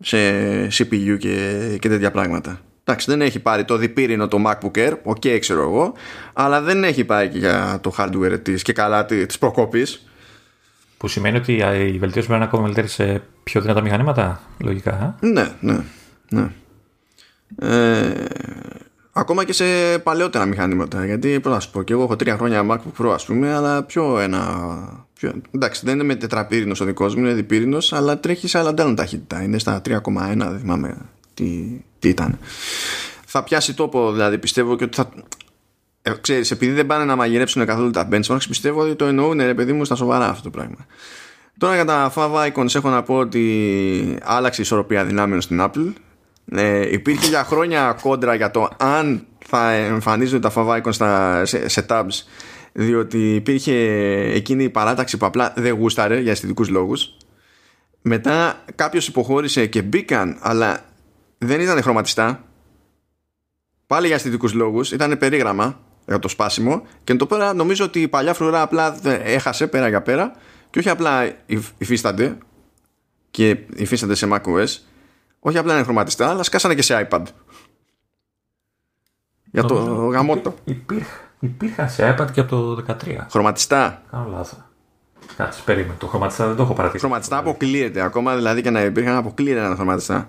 σε 0.00 0.18
CPU 0.66 1.16
και, 1.18 1.76
και 1.80 1.88
τέτοια 1.88 2.10
πράγματα 2.10 2.65
Εντάξει, 2.88 3.10
δεν 3.10 3.20
έχει 3.22 3.40
πάρει 3.40 3.64
το 3.64 3.76
διπύρηνο 3.76 4.28
το 4.28 4.38
MacBook 4.46 4.78
Air, 4.78 4.92
OK, 5.02 5.16
okay, 5.16 5.36
ξέρω 5.40 5.62
εγώ, 5.62 5.94
αλλά 6.32 6.60
δεν 6.60 6.84
έχει 6.84 7.04
πάει 7.04 7.28
και 7.28 7.38
για 7.38 7.78
το 7.82 7.94
hardware 7.98 8.38
της 8.42 8.62
και 8.62 8.72
καλά 8.72 9.04
της 9.04 9.38
προκόπης. 9.38 10.06
Που 10.96 11.08
σημαίνει 11.08 11.36
ότι 11.36 11.52
η 11.92 11.98
βελτίωση 11.98 12.26
μπορεί 12.26 12.28
να 12.28 12.36
είναι 12.36 12.44
ακόμα 12.44 12.62
μεγαλύτερη 12.62 12.88
σε 12.88 13.22
πιο 13.42 13.60
δυνατά 13.60 13.80
μηχανήματα, 13.80 14.40
λογικά. 14.58 15.16
Ε; 15.20 15.26
Ναι, 15.26 15.48
ναι, 15.60 15.78
ναι. 16.28 16.48
Ε, 17.58 18.24
ακόμα 19.12 19.44
και 19.44 19.52
σε 19.52 19.64
παλαιότερα 19.98 20.44
μηχανήματα. 20.44 21.04
Γιατί, 21.04 21.40
πώς 21.40 21.52
να 21.52 21.60
σου 21.60 21.70
πω, 21.70 21.82
και 21.82 21.92
εγώ 21.92 22.02
έχω 22.02 22.16
τρία 22.16 22.36
χρόνια 22.36 22.66
MacBook 22.70 23.04
Pro, 23.04 23.10
ας 23.14 23.24
πούμε, 23.24 23.54
αλλά 23.54 23.82
πιο 23.82 24.18
ένα. 24.18 25.06
Πιο, 25.14 25.32
εντάξει, 25.54 25.82
δεν 25.84 25.94
είναι 25.94 26.04
με 26.04 26.14
τετραπύρινος 26.14 26.80
ο 26.80 26.84
δικός 26.84 27.14
μου, 27.14 27.24
είναι 27.24 27.32
διπύρινος, 27.32 27.92
αλλά 27.92 28.20
τρέχει 28.20 28.48
σε 28.48 28.58
άλλα 28.58 28.94
ταχύτητα. 28.94 29.42
Είναι 29.42 29.58
στα 29.58 29.80
3,1, 29.84 30.00
δεν 30.36 30.58
θυμάμαι 30.58 30.96
τι, 31.36 31.80
τι 31.98 32.08
ήταν. 32.08 32.38
Θα 33.26 33.44
πιάσει 33.44 33.74
τόπο, 33.74 34.12
δηλαδή 34.12 34.38
πιστεύω 34.38 34.76
και 34.76 34.84
ότι 34.84 34.96
θα. 34.96 35.08
Ε, 36.02 36.12
ξέρεις, 36.20 36.50
επειδή 36.50 36.72
δεν 36.72 36.86
πάνε 36.86 37.04
να 37.04 37.16
μαγειρέψουν 37.16 37.66
καθόλου 37.66 37.90
τα 37.90 38.08
benchmarks, 38.12 38.46
πιστεύω 38.48 38.80
ότι 38.80 38.94
το 38.94 39.04
εννοούν 39.04 39.38
ρε 39.38 39.54
παιδί 39.54 39.72
μου 39.72 39.84
στα 39.84 39.94
σοβαρά 39.94 40.28
αυτό 40.28 40.42
το 40.42 40.50
πράγμα. 40.50 40.86
Τώρα 41.58 41.74
για 41.74 41.84
τα 41.84 42.12
Fav 42.14 42.52
Icons 42.52 42.74
έχω 42.74 42.88
να 42.88 43.02
πω 43.02 43.14
ότι 43.14 44.18
άλλαξε 44.22 44.60
η 44.60 44.64
ισορροπία 44.64 45.04
δυνάμεων 45.04 45.40
στην 45.40 45.60
Apple. 45.60 45.92
Ε, 46.50 46.92
υπήρχε 46.92 47.28
για 47.28 47.44
χρόνια 47.44 47.96
κόντρα 48.02 48.34
για 48.34 48.50
το 48.50 48.68
αν 48.76 49.26
θα 49.46 49.72
εμφανίζονται 49.72 50.48
τα 50.48 50.52
Fav 50.56 50.82
Icons 50.82 50.92
στα, 50.94 51.44
σε, 51.44 51.68
σε 51.68 51.86
tabs 51.88 52.22
διότι 52.72 53.34
υπήρχε 53.34 53.72
εκείνη 54.34 54.64
η 54.64 54.68
παράταξη 54.68 55.16
που 55.16 55.26
απλά 55.26 55.52
δεν 55.56 55.74
γούσταρε 55.74 56.20
για 56.20 56.30
αισθητικούς 56.30 56.68
λόγους 56.68 57.16
μετά 58.02 58.64
κάποιος 58.74 59.08
υποχώρησε 59.08 59.66
και 59.66 59.82
μπήκαν 59.82 60.38
αλλά 60.40 60.80
δεν 61.38 61.60
ήταν 61.60 61.82
χρωματιστά. 61.82 62.44
Πάλι 63.86 64.06
για 64.06 64.16
αισθητικούς 64.16 64.52
λόγους, 64.52 64.92
ήταν 64.92 65.18
περίγραμμα 65.18 65.80
για 66.06 66.18
το 66.18 66.28
σπάσιμο. 66.28 66.82
Και 67.04 67.14
το 67.14 67.26
πέρα 67.26 67.54
νομίζω 67.54 67.84
ότι 67.84 68.00
η 68.00 68.08
παλιά 68.08 68.34
φρουρά 68.34 68.62
απλά 68.62 68.98
έχασε 69.06 69.66
πέρα 69.66 69.88
για 69.88 70.02
πέρα. 70.02 70.32
Και 70.70 70.78
όχι 70.78 70.88
απλά 70.88 71.32
υφίστανται 71.78 72.38
και 73.30 73.58
υφίστανται 73.74 74.14
σε 74.14 74.28
macOS. 74.30 74.66
Όχι 75.38 75.58
απλά 75.58 75.74
είναι 75.74 75.82
χρωματιστά, 75.82 76.28
αλλά 76.28 76.42
σκάσανε 76.42 76.74
και 76.74 76.82
σε 76.82 77.08
iPad. 77.10 77.22
Για 79.50 79.64
το 79.64 79.74
γαμότο. 80.06 80.54
Υπήρχαν 81.40 81.90
σε 81.90 82.16
iPad 82.18 82.30
και 82.32 82.40
από 82.40 82.50
το 82.50 82.84
13. 83.04 83.26
Χρωματιστά. 83.30 84.02
Κάνω 84.10 84.28
λάθος. 84.30 84.58
Κάτσε, 85.36 85.62
περίμενε. 85.64 85.94
Το 85.98 86.06
χρωματιστά 86.06 86.46
δεν 86.46 86.56
το 86.56 86.62
έχω 86.62 86.72
παρατηρήσει. 86.72 87.04
Χρωματιστά 87.04 87.36
αποκλείεται. 87.36 88.00
Ακόμα 88.00 88.36
δηλαδή 88.36 88.62
και 88.62 88.70
να 88.70 88.80
υπήρχαν 88.84 89.16
αποκλείεται 89.16 89.60
ένα 89.60 89.74
χρωματιστά. 89.74 90.28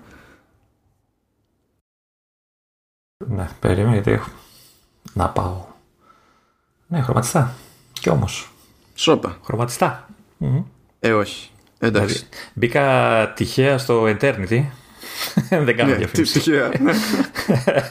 Ναι, 3.25 3.49
περίμενε 3.59 3.93
γιατί 3.93 4.11
έχω. 4.11 4.29
Να 5.13 5.29
πάω. 5.29 5.65
Ναι, 6.87 7.01
χρωματιστά. 7.01 7.53
Κι 7.93 8.09
όμως. 8.09 8.51
Σόπα. 8.95 9.37
Χρωματιστά. 9.43 10.07
Ε, 10.99 11.11
όχι. 11.11 11.49
Εντάξει. 11.79 12.13
Δηλαδή, 12.13 12.27
μπήκα 12.53 13.33
τυχαία 13.35 13.77
στο 13.77 14.03
Eternity. 14.03 14.65
Δεν 15.49 15.75
κάνω 15.75 15.89
ναι, 15.89 15.95
διαφήμιση. 15.95 16.33
Τυχαία. 16.39 16.71
ναι. 16.79 16.93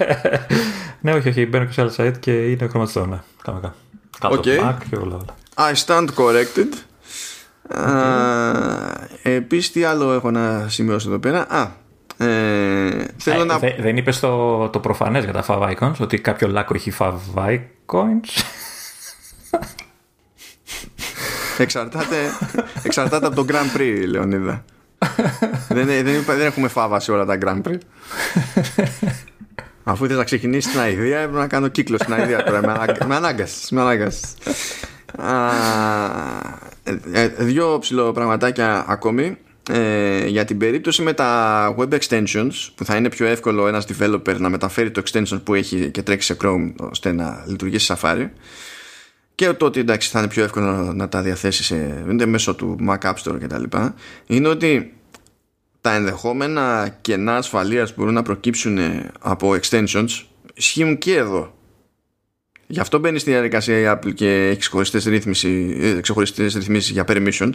ναι, 1.00 1.12
όχι, 1.12 1.28
όχι. 1.28 1.46
Μπαίνω 1.46 1.64
και 1.64 1.72
σε 1.72 1.80
άλλο 1.80 1.92
site 1.96 2.18
και 2.20 2.50
είναι 2.50 2.66
χρωματιστό. 2.68 3.06
Ναι, 3.06 3.20
κάνω 3.42 3.60
κάνω. 3.60 3.74
Κάτω 4.20 4.40
Okay. 4.44 4.60
Mac 4.60 4.74
και 4.90 4.96
όλα. 4.96 5.14
όλα. 5.14 5.34
I 5.54 5.74
stand 5.86 6.08
corrected. 6.14 6.72
Okay. 7.68 9.06
Επίσης 9.22 9.72
τι 9.72 9.84
άλλο 9.84 10.12
έχω 10.12 10.30
να 10.30 10.68
σημειώσω 10.68 11.08
εδώ 11.08 11.18
πέρα; 11.18 11.50
Α, 11.50 11.70
ε, 12.18 13.04
θέλω 13.16 13.40
Ε, 13.42 13.44
να... 13.44 13.58
δε- 13.58 13.74
δεν 13.78 13.96
είπες 13.96 14.20
το, 14.20 14.68
το 14.68 14.78
προφανές 14.80 15.24
για 15.24 15.32
τα 15.32 15.44
Fav 15.48 15.76
Icons, 15.76 15.92
ότι 16.00 16.18
κάποιο 16.20 16.48
λάκκο 16.48 16.74
έχει 16.74 16.92
Fav 16.98 17.14
Icons; 17.34 18.42
εξαρτάται, 21.58 22.16
εξαρτάται 22.82 23.26
από 23.26 23.34
το 23.34 23.44
Grand 23.48 23.76
Prix, 23.78 24.04
Λεωνίδα. 24.08 24.64
δεν, 25.68 25.86
δεν, 25.86 26.06
είπα- 26.06 26.34
δεν 26.34 26.46
έχουμε 26.46 26.68
φάβα 26.68 27.00
σε 27.00 27.12
όλα 27.12 27.24
τα 27.24 27.38
Grand 27.44 27.62
Prix. 27.68 27.78
Αφού 29.84 30.04
ήθελα 30.04 30.18
να 30.18 30.24
ξεκινήσεις 30.24 30.70
την 30.70 30.80
αηδία, 30.80 31.18
έπρεπε 31.18 31.38
να 31.38 31.46
κάνω 31.46 31.68
κύκλο 31.68 31.98
στην 31.98 32.12
αηδία 32.12 32.44
τώρα. 32.44 32.60
Με, 32.60 32.72
ανάγκα, 32.72 33.06
με 33.06 33.14
ανάγκασες, 33.14 33.70
με 33.70 33.80
ανάγκασες. 33.80 34.34
Α, 35.18 35.50
ε, 36.84 36.98
ε, 37.12 37.28
δύο 37.28 37.78
ψηλό 37.78 38.12
πραγματάκια 38.12 38.84
ακόμη. 38.88 39.36
Ε, 39.70 40.26
για 40.26 40.44
την 40.44 40.58
περίπτωση 40.58 41.02
με 41.02 41.12
τα 41.12 41.74
web 41.78 41.98
extensions 41.98 42.50
που 42.74 42.84
θα 42.84 42.96
είναι 42.96 43.08
πιο 43.08 43.26
εύκολο 43.26 43.66
ένας 43.66 43.86
developer 43.86 44.36
να 44.38 44.48
μεταφέρει 44.48 44.90
το 44.90 45.02
extension 45.04 45.40
που 45.44 45.54
έχει 45.54 45.90
και 45.90 46.02
τρέξει 46.02 46.26
σε 46.26 46.36
Chrome 46.42 46.72
ώστε 46.76 47.12
να 47.12 47.44
λειτουργήσει 47.46 47.84
σε 47.84 47.96
Safari 48.00 48.28
και 49.34 49.52
το 49.52 49.66
ότι 49.66 49.80
εντάξει 49.80 50.10
θα 50.10 50.18
είναι 50.18 50.28
πιο 50.28 50.44
εύκολο 50.44 50.92
να 50.92 51.08
τα 51.08 51.22
διαθέσει 51.22 51.64
σε, 51.64 52.04
είτε 52.12 52.26
μέσω 52.26 52.54
του 52.54 52.76
Mac 52.88 52.98
App 52.98 53.14
Store 53.24 53.36
κτλ. 53.40 53.62
είναι 54.26 54.48
ότι 54.48 54.94
τα 55.80 55.94
ενδεχόμενα 55.94 56.96
κενά 57.00 57.36
ασφαλείας 57.36 57.88
που 57.88 57.94
μπορούν 57.98 58.14
να 58.14 58.22
προκύψουν 58.22 58.78
από 59.20 59.56
extensions 59.60 60.24
ισχύουν 60.54 60.98
και 60.98 61.16
εδώ. 61.16 61.54
Γι' 62.66 62.80
αυτό 62.80 62.98
μπαίνει 62.98 63.18
στη 63.18 63.30
διαδικασία 63.30 63.78
η 63.78 63.96
Apple 63.96 64.14
και 64.14 64.48
έχει 64.48 64.58
ξεχωριστές, 64.58 65.04
ρύθμιση, 65.04 65.76
ε, 65.80 66.00
ξεχωριστές 66.00 66.54
ρυθμίσεις 66.54 66.90
για 66.90 67.04
permissions 67.08 67.52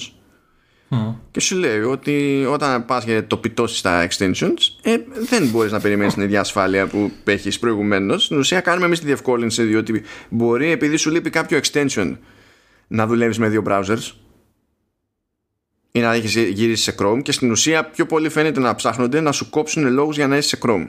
και 1.31 1.39
σου 1.39 1.55
λέει 1.55 1.79
ότι 1.79 2.45
όταν 2.49 2.85
πας 2.85 3.03
και 3.03 3.21
το 3.21 3.37
πιτώσεις 3.37 3.77
στα 3.77 4.07
extensions 4.07 4.57
ε, 4.81 4.97
δεν 5.29 5.47
μπορείς 5.47 5.71
να 5.71 5.79
περιμένεις 5.79 6.13
την 6.13 6.23
ίδια 6.23 6.39
ασφάλεια 6.39 6.87
που 6.87 7.11
έχεις 7.23 7.59
προηγουμένως. 7.59 8.23
Στην 8.23 8.37
ουσία 8.37 8.59
κάνουμε 8.59 8.85
εμείς 8.85 8.99
τη 8.99 9.05
διευκόλυνση 9.05 9.63
διότι 9.63 10.03
μπορεί 10.29 10.71
επειδή 10.71 10.97
σου 10.97 11.09
λείπει 11.09 11.29
κάποιο 11.29 11.59
extension 11.63 12.17
να 12.87 13.07
δουλεύεις 13.07 13.39
με 13.39 13.49
δύο 13.49 13.63
browsers 13.67 14.11
ή 15.91 15.99
να 15.99 16.13
έχεις 16.13 16.35
γυρίσει 16.35 16.83
σε 16.83 16.95
Chrome 16.99 17.19
και 17.23 17.31
στην 17.31 17.51
ουσία 17.51 17.85
πιο 17.85 18.05
πολύ 18.05 18.29
φαίνεται 18.29 18.59
να 18.59 18.75
ψάχνονται 18.75 19.21
να 19.21 19.31
σου 19.31 19.49
κόψουν 19.49 19.91
λόγους 19.93 20.15
για 20.15 20.27
να 20.27 20.37
είσαι 20.37 20.47
σε 20.47 20.57
Chrome. 20.61 20.87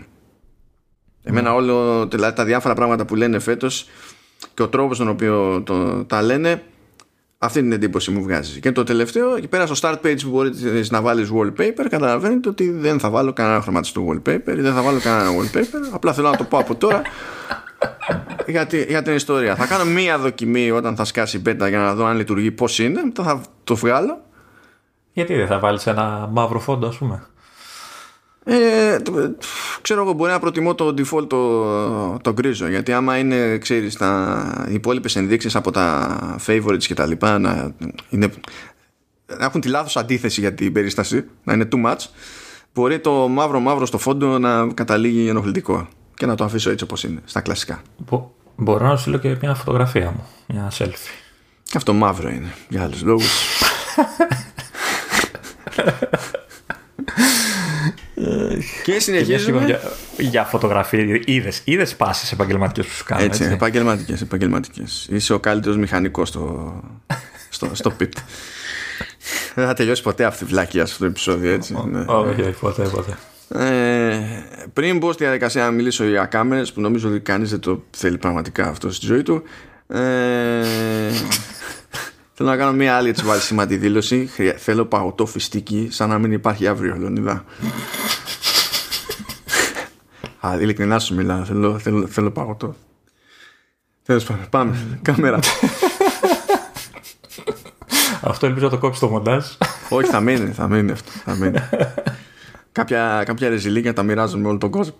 Εμένα 1.23 1.55
όλο 1.55 2.07
δηλαδή, 2.07 2.37
τα 2.37 2.45
διάφορα 2.45 2.75
πράγματα 2.75 3.05
που 3.05 3.15
λένε 3.15 3.39
φέτος 3.39 3.89
και 4.55 4.63
ο 4.63 4.69
τρόπος 4.69 4.99
τον 4.99 5.09
οποίο 5.09 5.63
το, 5.67 6.05
τα 6.05 6.23
λένε 6.23 6.63
αυτή 7.45 7.61
την 7.61 7.73
εντύπωση 7.73 8.11
μου 8.11 8.23
βγάζει. 8.23 8.61
Και 8.61 8.73
το 8.73 8.83
τελευταίο, 8.85 9.35
εκεί 9.37 9.49
πέρα 9.49 9.67
στο 9.67 9.89
start 9.89 10.07
page 10.07 10.19
που 10.23 10.29
μπορείς 10.31 10.91
να 10.91 11.01
βάλεις 11.01 11.31
wallpaper, 11.35 11.87
καταλαβαίνετε 11.91 12.49
ότι 12.49 12.71
δεν 12.71 12.99
θα 12.99 13.11
βάλω 13.11 13.33
κανένα 13.33 13.61
χρωματιστό 13.61 14.07
wallpaper 14.09 14.57
ή 14.57 14.61
δεν 14.61 14.73
θα 14.75 14.83
βάλω 14.83 14.99
κανένα 15.01 15.31
wallpaper. 15.31 15.89
Απλά 15.93 16.13
θέλω 16.13 16.31
να 16.31 16.37
το 16.37 16.45
πω 16.45 16.59
από 16.59 16.75
τώρα 16.75 17.03
για, 18.47 18.67
τη- 18.67 18.83
για 18.83 19.03
την 19.03 19.15
ιστορία. 19.15 19.57
Θα 19.57 19.67
κάνω 19.67 19.85
μία 19.85 20.19
δοκιμή 20.19 20.71
όταν 20.71 20.97
θα 20.97 21.05
σκάσει 21.05 21.37
η 21.37 21.43
beta 21.47 21.69
για 21.69 21.79
να 21.79 21.95
δω 21.95 22.05
αν 22.05 22.17
λειτουργεί 22.17 22.51
πώς 22.51 22.79
είναι. 22.79 23.03
Μετά 23.05 23.23
θα 23.23 23.41
το 23.65 23.75
βγάλω. 23.77 24.21
Γιατί 25.13 25.35
δεν 25.35 25.47
θα 25.47 25.59
βάλεις 25.59 25.87
ένα 25.87 26.29
μαύρο 26.33 26.59
φόντο, 26.59 26.87
ας 26.87 26.97
πούμε. 26.97 27.27
Ε, 28.45 28.99
το- 29.01 29.37
ξέρω 29.83 30.03
εγώ 30.03 30.13
μπορεί 30.13 30.31
να 30.33 30.39
προτιμώ 30.39 30.75
το 30.75 30.95
default 30.99 31.29
το, 31.29 32.17
το 32.19 32.33
γκρίζο 32.33 32.69
γιατί 32.69 32.93
άμα 32.93 33.19
είναι 33.19 33.59
ξέρεις 33.59 33.97
τα 33.97 34.65
οι 34.69 34.75
υπόλοιπες 34.75 35.17
ενδείξεις 35.17 35.57
από 35.57 35.71
τα 35.71 36.17
favorites 36.47 36.83
και 36.85 36.95
τα 36.95 37.07
λοιπά 37.07 37.39
να, 37.39 37.73
είναι, 38.09 38.33
να 39.39 39.45
έχουν 39.45 39.61
τη 39.61 39.69
λάθος 39.69 39.97
αντίθεση 39.97 40.41
για 40.41 40.55
την 40.55 40.73
περίσταση 40.73 41.25
να 41.45 41.53
είναι 41.53 41.69
too 41.73 41.85
much 41.91 41.97
μπορεί 42.75 42.99
το 42.99 43.13
μαύρο 43.29 43.61
μαύρο 43.61 43.87
στο 43.87 43.99
φόντο 43.99 44.39
να 44.39 44.67
καταλήγει 44.75 45.29
ενοχλητικό 45.29 45.89
και 46.15 46.27
να 46.27 46.35
το 46.35 46.45
αφήσω 46.45 46.71
έτσι 46.71 46.85
όπως 46.85 47.05
είναι 47.05 47.21
στα 47.25 47.41
κλασικά 47.41 47.83
Μπο- 47.97 48.31
Μπορώ 48.57 48.87
να 48.87 48.95
σου 48.97 49.01
στείλω 49.01 49.19
και 49.19 49.37
μια 49.43 49.55
φωτογραφία 49.55 50.11
μου. 50.11 50.27
Μια 50.47 50.71
selfie. 50.79 51.11
και 51.63 51.77
αυτό 51.77 51.93
μαύρο 51.93 52.29
είναι 52.29 52.53
για 52.69 52.83
άλλους 52.83 53.03
λόγους 53.03 53.27
και 58.23 58.93
Και 58.93 59.01
συνεχίζουμε 59.01 59.65
για, 59.65 59.81
για 60.19 60.45
φωτογραφία. 60.45 61.21
Είδε 61.25 61.53
είδες 61.65 61.97
πάσει 61.97 62.31
επαγγελματικές 62.33 62.87
που 62.87 62.93
σου 62.93 63.05
κάνω. 63.05 63.23
Έτσι, 63.23 63.43
Έτσι, 63.43 63.55
επαγγελματικές, 63.55 64.21
επαγγελματικές. 64.21 65.07
Είσαι 65.11 65.33
ο 65.33 65.39
καλύτερος 65.41 65.77
μηχανικός 65.77 66.29
στο, 66.29 66.75
στο, 67.49 67.71
στο 67.73 67.93
pit. 68.01 68.09
Δεν 69.55 69.67
θα 69.67 69.75
τελειώσει 69.75 70.03
ποτέ 70.03 70.25
αυτή 70.25 70.45
η 70.45 70.47
βλακία 70.47 70.87
σε 70.87 70.93
αυτό 70.93 71.05
το 71.05 71.11
επεισόδιο, 71.11 71.53
έτσι. 71.53 71.75
ναι. 71.91 72.05
Όχι, 72.07 72.41
όχι, 72.43 72.59
ποτέ, 72.61 72.83
ποτέ. 72.83 73.17
Ε, 73.55 74.19
πριν 74.73 74.99
μπω 74.99 75.13
στη 75.13 75.25
διαδικασία 75.25 75.65
να 75.65 75.71
μιλήσω 75.71 76.05
για 76.05 76.25
κάμερες 76.25 76.73
που 76.73 76.81
νομίζω 76.81 77.09
ότι 77.09 77.21
κανείς 77.21 77.51
δεν 77.51 77.61
το 77.61 77.83
θέλει 77.91 78.19
πραγματικά 78.19 78.69
αυτό 78.69 78.93
στη 78.93 79.07
ζωή 79.07 79.23
του 79.23 79.43
Ε, 79.89 79.99
θέλω 82.33 82.49
να 82.49 82.57
κάνω 82.57 82.73
μια 82.73 82.97
άλλη 82.97 83.09
έτσι 83.09 83.25
βάλει 83.55 83.77
δήλωση. 83.77 84.31
Θέλω 84.57 84.85
παγωτό 84.85 85.27
φιστίκι, 85.27 85.89
σαν 85.91 86.09
να 86.09 86.19
μην 86.19 86.33
υπάρχει 86.33 86.67
αύριο, 86.67 86.97
Λονίδα. 86.99 87.45
Α, 90.47 90.57
ειλικρινά 90.61 90.99
σου 90.99 91.15
μιλάω. 91.15 91.45
Θέλω, 91.45 91.79
θέλω, 91.79 92.07
θέλω 92.07 92.31
παγωτό. 92.31 92.75
Τέλος 94.05 94.25
πάντων, 94.25 94.49
πάμε. 94.51 94.99
Κάμερα. 95.03 95.39
Αυτό 98.21 98.47
ελπίζω 98.47 98.65
να 98.65 98.71
το 98.71 98.79
κόψεις 98.79 99.01
το 99.01 99.09
μοντάζ. 99.09 99.45
Όχι, 99.89 100.11
θα 100.11 100.21
μείνει, 100.21 100.53
θα 100.53 100.69
μείνει 100.69 100.91
αυτό. 100.91 101.11
Θα 101.25 101.35
μείνει. 101.35 101.59
κάποια, 102.73 103.23
κάποια 103.27 103.49
ρεζιλίκια 103.49 103.93
τα 103.93 104.03
μοιράζουν 104.03 104.41
με 104.41 104.49
όλο 104.49 104.59
τον 104.59 104.71
κόσμο. 104.71 104.95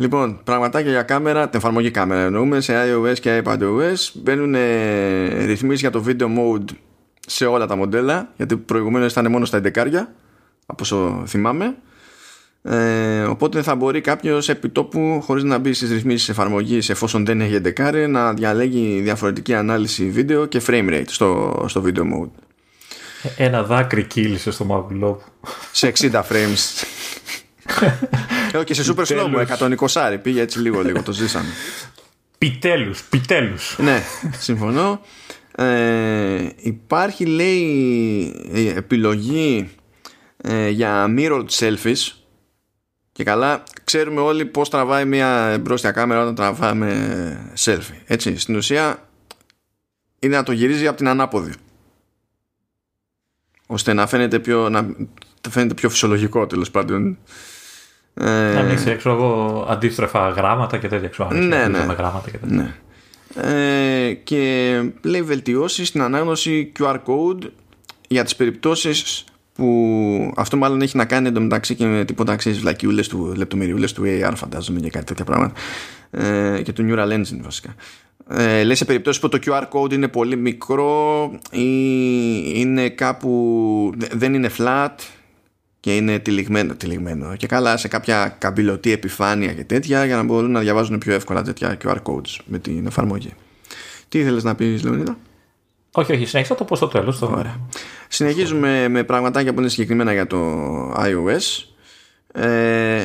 Λοιπόν, 0.00 0.40
πραγματάκια 0.44 0.90
για 0.90 1.02
κάμερα, 1.02 1.48
την 1.48 1.58
εφαρμογή 1.58 1.90
κάμερα 1.90 2.20
εννοούμε, 2.20 2.60
σε 2.60 2.72
iOS 2.86 3.18
και 3.20 3.42
iPadOS 3.44 4.10
μπαίνουν 4.14 4.54
ε, 4.54 5.44
ρυθμίσεις 5.44 5.80
για 5.80 5.90
το 5.90 6.04
video 6.06 6.24
mode 6.24 6.74
σε 7.26 7.46
όλα 7.46 7.66
τα 7.66 7.76
μοντέλα, 7.76 8.32
γιατί 8.36 8.56
προηγουμένως 8.56 9.12
ήταν 9.12 9.30
μόνο 9.30 9.44
στα 9.44 9.60
11 9.64 9.70
από 10.66 10.82
όσο 10.82 11.22
θυμάμαι. 11.26 11.76
Ε, 12.62 13.22
οπότε 13.22 13.62
θα 13.62 13.74
μπορεί 13.74 14.00
κάποιος 14.00 14.48
επί 14.48 14.68
τόπου, 14.68 15.20
χωρίς 15.22 15.42
να 15.42 15.58
μπει 15.58 15.72
στις 15.72 15.90
ρυθμίσεις 15.90 16.28
εφαρμογής, 16.28 16.90
εφόσον 16.90 17.24
δεν 17.24 17.40
έχει 17.40 17.60
11, 17.76 18.06
να 18.08 18.32
διαλέγει 18.32 19.00
διαφορετική 19.00 19.54
ανάλυση 19.54 20.10
βίντεο 20.10 20.46
και 20.46 20.62
frame 20.66 20.88
rate 20.90 21.04
στο, 21.06 21.64
στο 21.68 21.82
video 21.86 22.00
mode. 22.00 22.30
Ένα 23.36 23.62
δάκρυ 23.62 24.04
κύλησε 24.04 24.50
στο 24.50 24.64
μαγουλό 24.64 25.22
Σε 25.72 25.92
60 25.98 26.10
frames. 26.10 26.84
Ε, 28.52 28.64
και 28.64 28.74
σε 28.74 28.94
super 28.94 29.04
slow 29.04 29.26
μου, 29.28 29.46
120 29.88 30.16
πήγε 30.22 30.40
έτσι 30.40 30.58
λίγο 30.58 30.82
λίγο, 30.82 31.02
το 31.02 31.12
ζήσαμε. 31.12 31.48
Πιτέλους, 32.38 33.02
πιτέλους. 33.02 33.76
ναι, 33.78 34.02
συμφωνώ. 34.38 35.00
Ε, 35.56 36.48
υπάρχει 36.56 37.26
λέει 37.26 38.72
επιλογή 38.76 39.70
ε, 40.36 40.68
για 40.68 41.14
mirrored 41.16 41.46
selfies 41.48 42.12
και 43.12 43.24
καλά 43.24 43.62
ξέρουμε 43.84 44.20
όλοι 44.20 44.44
πώς 44.44 44.70
τραβάει 44.70 45.04
μια 45.04 45.58
μπροστια 45.60 45.90
κάμερα 45.90 46.22
όταν 46.22 46.34
τραβάμε 46.34 47.52
selfie 47.58 48.00
έτσι 48.06 48.38
στην 48.38 48.56
ουσία 48.56 49.08
είναι 50.18 50.36
να 50.36 50.42
το 50.42 50.52
γυρίζει 50.52 50.86
από 50.86 50.96
την 50.96 51.08
ανάποδη 51.08 51.52
ώστε 53.66 53.92
να 53.92 54.06
φαίνεται 54.06 54.38
πιο, 54.38 54.68
να 54.68 54.88
φαίνεται 55.50 55.74
πιο 55.74 55.88
φυσιολογικό 55.90 56.46
τέλος 56.46 56.70
πάντων 56.70 57.10
ε, 57.10 57.16
να 58.24 58.62
μην 58.62 58.78
έξω 58.86 59.10
εγώ 59.10 59.66
αντίστροφα 59.68 60.28
γράμματα 60.28 60.76
και 60.76 60.88
τέτοια 60.88 61.08
ξέρω, 61.08 61.30
ναι, 61.30 61.66
ναι. 61.66 61.78
γράμματα 61.78 62.30
και 62.30 62.38
τέτοια. 62.38 62.56
Ναι. 62.56 62.74
Ε, 63.34 64.12
και 64.12 64.82
λέει 65.02 65.22
βελτιώσεις 65.22 65.88
στην 65.88 66.02
ανάγνωση 66.02 66.72
QR 66.78 66.94
code 66.94 67.50
για 68.08 68.24
τις 68.24 68.36
περιπτώσεις 68.36 69.24
που 69.54 70.32
αυτό 70.36 70.56
μάλλον 70.56 70.82
έχει 70.82 70.96
να 70.96 71.04
κάνει 71.04 71.28
εντωμεταξύ 71.28 71.74
και 71.74 71.86
με 71.86 72.04
τίποτα 72.04 72.32
αξίες 72.32 72.58
βλακιούλες 72.58 73.08
του 73.08 73.32
λεπτομεριούλες 73.36 73.92
του 73.92 74.02
AR 74.06 74.32
φαντάζομαι 74.34 74.80
και 74.80 74.90
κάτι 74.90 75.04
τέτοια 75.04 75.24
πράγματα 75.24 75.60
ε, 76.10 76.62
και 76.62 76.72
του 76.72 76.86
Neural 76.88 77.12
Engine 77.12 77.40
βασικά 77.40 77.74
ε, 78.30 78.64
λέει 78.64 78.74
σε 78.74 78.84
περιπτώσεις 78.84 79.20
που 79.20 79.28
το 79.28 79.38
QR 79.46 79.62
code 79.72 79.92
είναι 79.92 80.08
πολύ 80.08 80.36
μικρό 80.36 81.30
ή 81.50 81.68
είναι 82.54 82.88
κάπου 82.88 83.92
δεν 84.12 84.34
είναι 84.34 84.50
flat 84.58 84.94
και 85.88 85.96
είναι 85.96 86.18
τυλιγμένο, 86.18 86.74
τυλιγμένο 86.74 87.36
και 87.36 87.46
καλά 87.46 87.76
σε 87.76 87.88
κάποια 87.88 88.36
καμπυλωτή 88.38 88.92
επιφάνεια 88.92 89.52
και 89.52 89.64
τέτοια 89.64 90.04
για 90.04 90.16
να 90.16 90.22
μπορούν 90.22 90.50
να 90.50 90.60
διαβάζουν 90.60 90.98
πιο 90.98 91.12
εύκολα 91.14 91.42
τέτοια 91.42 91.76
QR 91.84 91.96
codes 92.02 92.36
με 92.44 92.58
την 92.58 92.86
εφαρμογή. 92.86 93.32
Τι 94.08 94.18
ήθελες 94.18 94.44
να 94.44 94.54
πεις 94.54 94.82
Λεωνίδα; 94.84 95.18
Όχι, 95.92 96.12
όχι, 96.12 96.24
συνέχισα 96.24 96.54
το 96.54 96.64
πω 96.64 96.76
στο 96.76 96.88
τέλος. 96.88 97.18
Το... 97.18 97.44
Συνεχίζουμε 98.08 98.88
με 98.88 99.04
πραγματάκια 99.04 99.54
που 99.54 99.60
είναι 99.60 99.68
συγκεκριμένα 99.68 100.12
για 100.12 100.26
το 100.26 100.92
iOS. 100.92 101.64
Ε, 102.32 103.00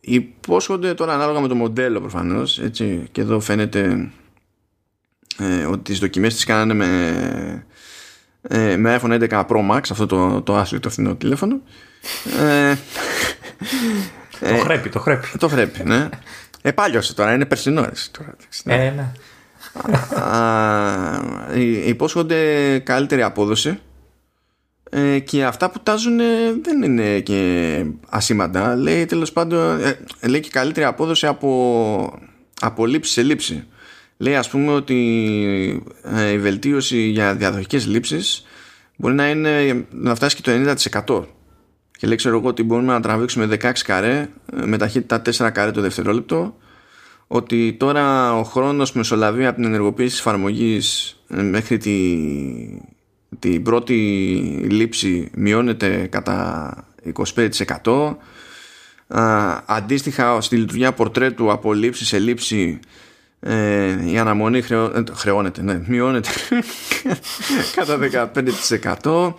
υπόσχονται 0.00 0.94
τώρα 0.94 1.14
ανάλογα 1.14 1.40
με 1.40 1.48
το 1.48 1.54
μοντέλο 1.54 2.00
προφανώς 2.00 2.58
έτσι, 2.58 3.08
και 3.12 3.20
εδώ 3.20 3.40
φαίνεται 3.40 4.10
ε, 5.38 5.64
ότι 5.64 5.82
τις 5.82 5.98
δοκιμές 5.98 6.34
τις 6.34 6.44
κάνανε 6.44 6.74
με 6.74 7.66
ε, 8.48 8.76
με 8.76 9.00
iPhone 9.00 9.28
11 9.28 9.44
Pro 9.46 9.70
Max 9.70 9.80
αυτό 9.90 10.06
το, 10.06 10.42
το 10.42 10.56
άσυλο 10.56 10.80
φθηνό 10.88 11.14
τηλέφωνο. 11.14 11.60
Ε, 12.40 12.74
το 14.40 14.56
χρέπει, 14.56 14.88
το 14.88 15.00
χρέπει. 15.00 15.28
το 15.38 15.48
χρέπει, 15.48 15.84
ναι. 15.84 16.08
Ε, 16.62 16.72
πάλιωσε 16.72 17.14
τώρα, 17.14 17.34
είναι 17.34 17.44
περσινό 17.44 17.88
τώρα, 18.10 18.36
ναι. 18.64 18.74
Ε, 18.74 18.90
ναι. 18.90 19.12
Α, 20.20 21.20
υπόσχονται 21.86 22.78
καλύτερη 22.78 23.22
απόδοση. 23.22 23.78
Ε, 24.90 25.18
και 25.18 25.44
αυτά 25.44 25.70
που 25.70 25.80
τάζουν 25.82 26.16
δεν 26.62 26.82
είναι 26.82 27.20
και 27.20 27.84
ασήμαντα. 28.08 28.76
Λέει 28.76 29.04
τέλος 29.04 29.32
πάντων 29.32 29.80
ε, 30.20 30.28
λέει 30.28 30.40
και 30.40 30.50
καλύτερη 30.50 30.86
απόδοση 30.86 31.26
από, 31.26 32.18
από 32.60 32.86
λήψη 32.86 33.12
σε 33.12 33.22
λήψη 33.22 33.66
λέει 34.16 34.36
ας 34.36 34.48
πούμε 34.50 34.72
ότι 34.72 35.82
ε, 36.02 36.30
η 36.30 36.38
βελτίωση 36.38 36.98
για 36.98 37.34
διαδοχικές 37.34 37.86
λήψεις 37.86 38.44
μπορεί 38.96 39.14
να, 39.14 39.30
είναι, 39.30 39.84
να 39.90 40.14
φτάσει 40.14 40.36
και 40.36 40.42
το 40.42 40.74
90% 41.16 41.24
και 41.96 42.06
λέει 42.06 42.16
ξέρω 42.16 42.38
εγώ 42.38 42.48
ότι 42.48 42.62
μπορούμε 42.62 42.92
να 42.92 43.00
τραβήξουμε 43.00 43.48
16 43.60 43.72
καρέ 43.84 44.28
ε, 44.56 44.66
με 44.66 44.76
ταχύτητα 44.76 45.22
4 45.24 45.50
καρέ 45.52 45.70
το 45.70 45.80
δευτερόλεπτο. 45.80 46.56
Ότι 47.26 47.72
τώρα 47.72 48.34
ο 48.38 48.42
χρόνος 48.42 48.92
που 48.92 48.98
μεσολαβεί 48.98 49.46
από 49.46 49.56
την 49.56 49.64
ενεργοποίηση 49.64 50.10
της 50.10 50.18
εφαρμογής 50.18 51.16
ε, 51.28 51.42
μέχρι 51.42 51.76
τη, 51.76 52.18
την 53.38 53.62
πρώτη 53.62 53.94
λήψη 54.70 55.30
μειώνεται 55.34 56.06
κατά 56.10 56.88
25% 57.84 58.16
αντίστοιχα 59.66 60.40
στη 60.40 60.56
λειτουργία 60.56 60.92
πορτρέτου 60.92 61.50
από 61.50 61.72
λήψη 61.72 62.04
σε 62.04 62.18
λήψη 62.18 62.80
ε, 63.46 64.10
η 64.10 64.18
αναμονή 64.18 64.62
χρεώ, 64.62 64.84
ε, 64.84 65.04
χρεώνεται, 65.12 65.62
ναι, 65.62 65.80
μειώνεται 65.86 66.28
κατά 67.76 67.98
15%. 69.02 69.34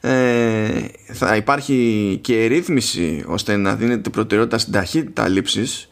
Ε, 0.00 0.68
θα 1.12 1.36
υπάρχει 1.36 2.18
και 2.22 2.46
ρύθμιση 2.46 3.24
ώστε 3.26 3.56
να 3.56 3.74
δίνεται 3.74 4.10
προτεραιότητα 4.10 4.58
στην 4.58 4.72
ταχύτητα 4.72 5.28
λήψης 5.28 5.88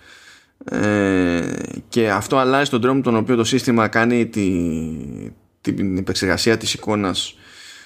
ε, 0.65 1.41
και 1.89 2.11
αυτό 2.11 2.37
αλλάζει 2.37 2.71
τον 2.71 2.81
τρόπο 2.81 3.01
τον 3.01 3.17
οποίο 3.17 3.37
το 3.37 3.45
σύστημα 3.45 3.89
κάνει 3.89 4.27
τη, 4.27 4.51
την 5.61 5.97
επεξεργασία 5.97 6.57
της 6.57 6.75
εικόνας 6.75 7.39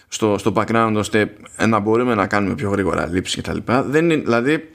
στο, 0.08 0.38
στο 0.38 0.52
background 0.56 0.94
ώστε 0.96 1.32
να 1.68 1.78
μπορούμε 1.78 2.14
να 2.14 2.26
κάνουμε 2.26 2.54
πιο 2.54 2.70
γρήγορα 2.70 3.06
λήψη 3.06 3.40
κτλ. 3.40 3.58
Δηλαδή 3.86 4.68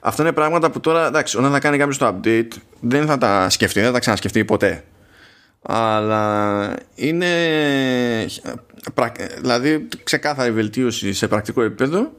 Αυτά 0.00 0.22
είναι 0.22 0.32
πράγματα 0.32 0.70
που 0.70 0.80
τώρα, 0.80 1.06
εντάξει, 1.06 1.38
όταν 1.38 1.50
θα 1.50 1.58
κάνει 1.58 1.78
κάποιος 1.78 1.98
το 1.98 2.14
update, 2.14 2.48
δεν 2.80 3.06
θα 3.06 3.18
τα 3.18 3.50
σκεφτεί, 3.50 3.78
δεν 3.78 3.88
θα 3.88 3.94
τα 3.94 3.98
ξανασκεφτεί 3.98 4.44
ποτέ. 4.44 4.84
Αλλά 5.62 6.74
είναι. 6.94 7.26
Δηλαδή, 9.40 9.88
ξεκάθαρη 10.02 10.50
βελτίωση 10.50 11.12
σε 11.12 11.28
πρακτικό 11.28 11.62
επίπεδο. 11.62 12.12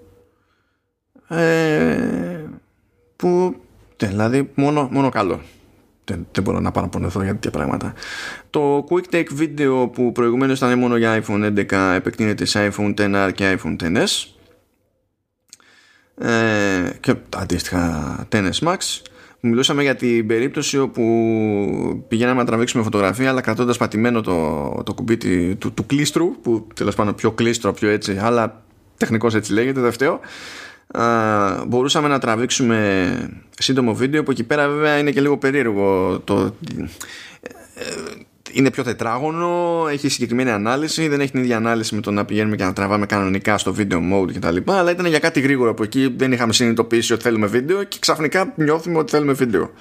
Ε, 1.28 2.44
που. 3.16 3.56
Δηλαδή, 3.98 4.52
μόνο, 4.56 4.88
μόνο 4.92 5.10
καλό. 5.10 5.42
Δεν, 6.06 6.28
δεν 6.32 6.44
μπορώ 6.44 6.60
να 6.60 6.72
παραπονεθώ 6.72 7.24
για 7.24 7.32
τέτοια 7.32 7.52
πράγματα. 7.52 7.94
Το 8.50 8.86
Quick 8.90 9.14
Take 9.16 9.40
Video 9.40 9.90
που 9.94 10.12
προηγουμένως 10.12 10.58
ήταν 10.58 10.80
μόνο 10.80 10.98
για 10.98 11.24
iPhone 11.24 11.66
11 11.72 11.94
επεκτείνεται 11.96 12.46
σε 12.46 12.72
iPhone 12.72 12.94
XR 12.94 13.32
και 13.36 13.58
iPhone 13.58 13.76
XS 13.82 14.39
ε, 16.20 16.90
και 17.00 17.16
αντίστοιχα 17.38 18.28
Tennis 18.32 18.60
Max 18.60 18.78
μιλούσαμε 19.40 19.82
για 19.82 19.96
την 19.96 20.28
περίπτωση 20.28 20.80
όπου 20.80 21.04
πηγαίναμε 22.08 22.40
να 22.40 22.46
τραβήξουμε 22.46 22.84
φωτογραφία 22.84 23.30
αλλά 23.30 23.42
κρατώντας 23.42 23.78
πατημένο 23.78 24.22
το, 24.22 24.82
το 24.86 24.94
κουμπί 24.94 25.18
του, 25.58 25.74
του, 25.74 25.86
κλίστρου 25.86 26.42
που 26.42 26.68
τέλος 26.74 26.96
πάντων 26.96 27.16
πιο 27.16 27.32
κλίστρο 27.32 27.74
πιο 27.74 27.90
έτσι 27.90 28.18
αλλά 28.22 28.64
τεχνικός 28.98 29.36
έτσι 29.36 29.54
λέγεται 29.54 29.82
δεν 29.82 30.20
μπορούσαμε 31.68 32.08
να 32.08 32.20
τραβήξουμε 32.20 33.12
σύντομο 33.58 33.94
βίντεο 33.94 34.24
που 34.24 34.32
εκεί 34.32 34.44
πέρα 34.44 34.70
βέβαια 34.70 34.98
είναι 34.98 35.12
και 35.12 35.22
λίγο 35.22 35.38
περίεργο 35.38 36.20
το, 36.20 36.56
ε, 37.74 37.84
είναι 38.52 38.72
πιο 38.72 38.84
τετράγωνο, 38.84 39.86
έχει 39.92 40.10
συγκεκριμένη 40.10 40.50
ανάλυση, 40.50 41.08
δεν 41.08 41.22
έχει 41.22 41.32
την 41.32 41.40
ίδια 41.40 41.58
ανάλυση 41.58 41.96
με 41.96 42.02
το 42.02 42.12
να 42.12 42.26
πηγαίνουμε 42.26 42.56
και 42.56 42.64
να 42.64 42.74
τραβάμε 42.74 43.06
κανονικά 43.06 43.58
στο 43.58 43.76
video 43.78 43.98
mode 44.14 44.34
κτλ. 44.34 44.58
Αλλά 44.66 44.92
ήταν 44.92 45.06
για 45.06 45.20
κάτι 45.20 45.40
γρήγορο 45.40 45.70
από 45.70 45.84
εκεί, 45.84 46.14
δεν 46.18 46.32
είχαμε 46.32 46.54
συνειδητοποιήσει 46.54 47.14
ότι 47.14 47.24
θέλουμε 47.24 47.48
βίντεο 47.48 47.84
και 47.84 47.98
ξαφνικά 48.00 48.54
νιώθουμε 48.56 48.98
ότι 48.98 49.12
θέλουμε 49.12 49.34
βίντεο. 49.34 49.72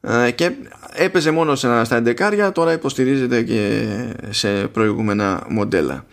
Ε, 0.00 0.30
και 0.30 0.52
έπαιζε 0.92 1.30
μόνο 1.30 1.54
στα 1.54 1.86
11 1.88 2.50
τώρα 2.54 2.72
υποστηρίζεται 2.72 3.42
και 3.42 3.86
σε 4.30 4.66
προηγούμενα 4.66 5.46
μοντέλα. 5.48 6.06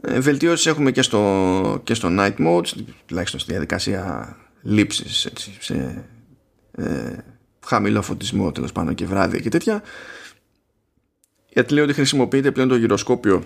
Ε, 0.00 0.20
βελτιώσεις 0.20 0.66
έχουμε 0.66 0.90
και 0.90 1.02
στο, 1.02 1.80
και 1.84 1.94
στο 1.94 2.08
night 2.18 2.34
mode, 2.46 2.64
τουλάχιστον 3.06 3.40
στη 3.40 3.50
διαδικασία 3.50 4.36
λήψης 4.62 5.28
σε, 5.58 6.04
ε, 6.72 6.84
χαμηλό 7.66 8.02
φωτισμό 8.02 8.52
τέλος 8.52 8.72
πάντων 8.72 8.94
και 8.94 9.06
βράδυ 9.06 9.40
και 9.40 9.48
τέτοια 9.48 9.82
γιατί 11.58 11.74
λέει 11.74 11.84
ότι 11.84 11.92
χρησιμοποιείται 11.92 12.50
πλέον 12.50 12.68
το 12.68 12.76
γυροσκόπιο 12.76 13.44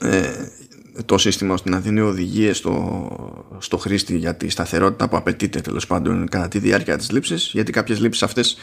ε, 0.00 0.32
το 1.04 1.18
σύστημα 1.18 1.54
ώστε 1.54 1.70
να 1.70 1.80
δίνει 1.80 2.00
οδηγίες 2.00 2.56
στο, 2.56 3.56
στο 3.58 3.76
χρήστη 3.76 4.16
για 4.16 4.34
τη 4.34 4.48
σταθερότητα 4.48 5.08
που 5.08 5.16
απαιτείται 5.16 5.60
τέλος 5.60 5.86
πάντων 5.86 6.28
κατά 6.28 6.48
τη 6.48 6.58
διάρκεια 6.58 6.96
της 6.96 7.10
λήψης 7.10 7.50
γιατί 7.52 7.72
κάποιες 7.72 8.00
λήψεις 8.00 8.22
αυτές 8.22 8.56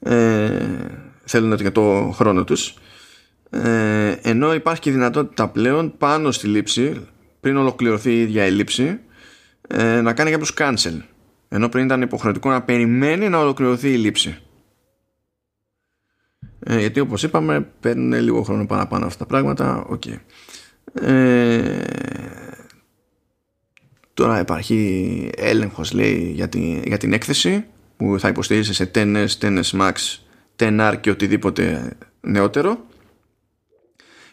ε, 0.00 0.66
θέλουν 1.24 1.54
για 1.54 1.72
το 1.72 2.10
χρόνο 2.14 2.44
τους. 2.44 2.74
Ε, 3.50 4.16
ενώ 4.22 4.54
υπάρχει 4.54 4.80
και 4.80 4.90
δυνατότητα 4.90 5.48
πλέον 5.48 5.94
πάνω 5.98 6.30
στη 6.30 6.46
λήψη 6.46 7.06
πριν 7.40 7.56
ολοκληρωθεί 7.56 8.10
η 8.10 8.20
ίδια 8.20 8.46
η 8.46 8.50
λήψη 8.50 8.98
ε, 9.68 10.00
να 10.00 10.12
κάνει 10.12 10.30
κάποιος 10.30 10.54
cancel. 10.58 11.00
Ενώ 11.48 11.68
πριν 11.68 11.84
ήταν 11.84 12.02
υποχρεωτικό 12.02 12.50
να 12.50 12.62
περιμένει 12.62 13.28
να 13.28 13.38
ολοκληρωθεί 13.38 13.92
η 13.92 13.96
λήψη 13.96 14.38
ε, 16.66 16.78
γιατί 16.78 17.00
όπως 17.00 17.22
είπαμε 17.22 17.66
παίρνουν 17.80 18.20
λίγο 18.20 18.42
χρόνο 18.42 18.66
παραπάνω 18.66 19.06
αυτά 19.06 19.18
τα 19.18 19.26
πράγματα 19.26 19.86
okay. 19.90 20.18
ε, 21.06 21.82
τώρα 24.14 24.40
υπάρχει 24.40 25.30
έλεγχος 25.36 25.92
λέει 25.92 26.32
για 26.34 26.48
την, 26.48 26.82
για 26.84 26.96
την 26.96 27.12
έκθεση 27.12 27.64
που 27.96 28.16
θα 28.18 28.28
υποστηρίζει 28.28 28.74
σε 28.74 28.90
10S, 28.94 29.26
10S 29.40 29.62
Max 29.72 29.92
10R 30.56 30.94
και 31.00 31.10
οτιδήποτε 31.10 31.96
νεότερο 32.20 32.78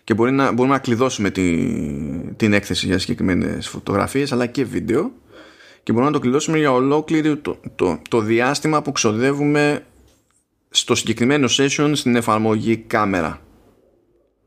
και 0.04 0.14
μπορεί 0.14 0.32
να, 0.32 0.52
μπορούμε 0.52 0.76
να 0.76 0.82
κλειδώσουμε 0.82 1.30
την, 1.30 2.36
την 2.36 2.54
έκθεση 2.54 2.86
για 2.86 3.00
συγκεκριμένες 3.00 3.68
φωτογραφίες 3.68 4.32
αλλά 4.32 4.46
και 4.46 4.66
βίντεο 4.66 5.12
και 5.84 5.92
μπορούμε 5.92 6.12
να 6.12 6.16
το 6.18 6.22
κλειδώσουμε 6.22 6.58
για 6.58 6.72
ολόκληρο 6.72 7.38
το, 7.38 7.60
το, 7.76 8.02
το 8.10 8.20
διάστημα 8.20 8.82
που 8.82 8.92
ξοδεύουμε 8.92 9.86
στο 10.72 10.96
συγκεκριμένο 10.96 11.48
session 11.50 11.92
στην 11.94 12.16
εφαρμογή 12.16 12.78
κάμερα. 12.78 13.42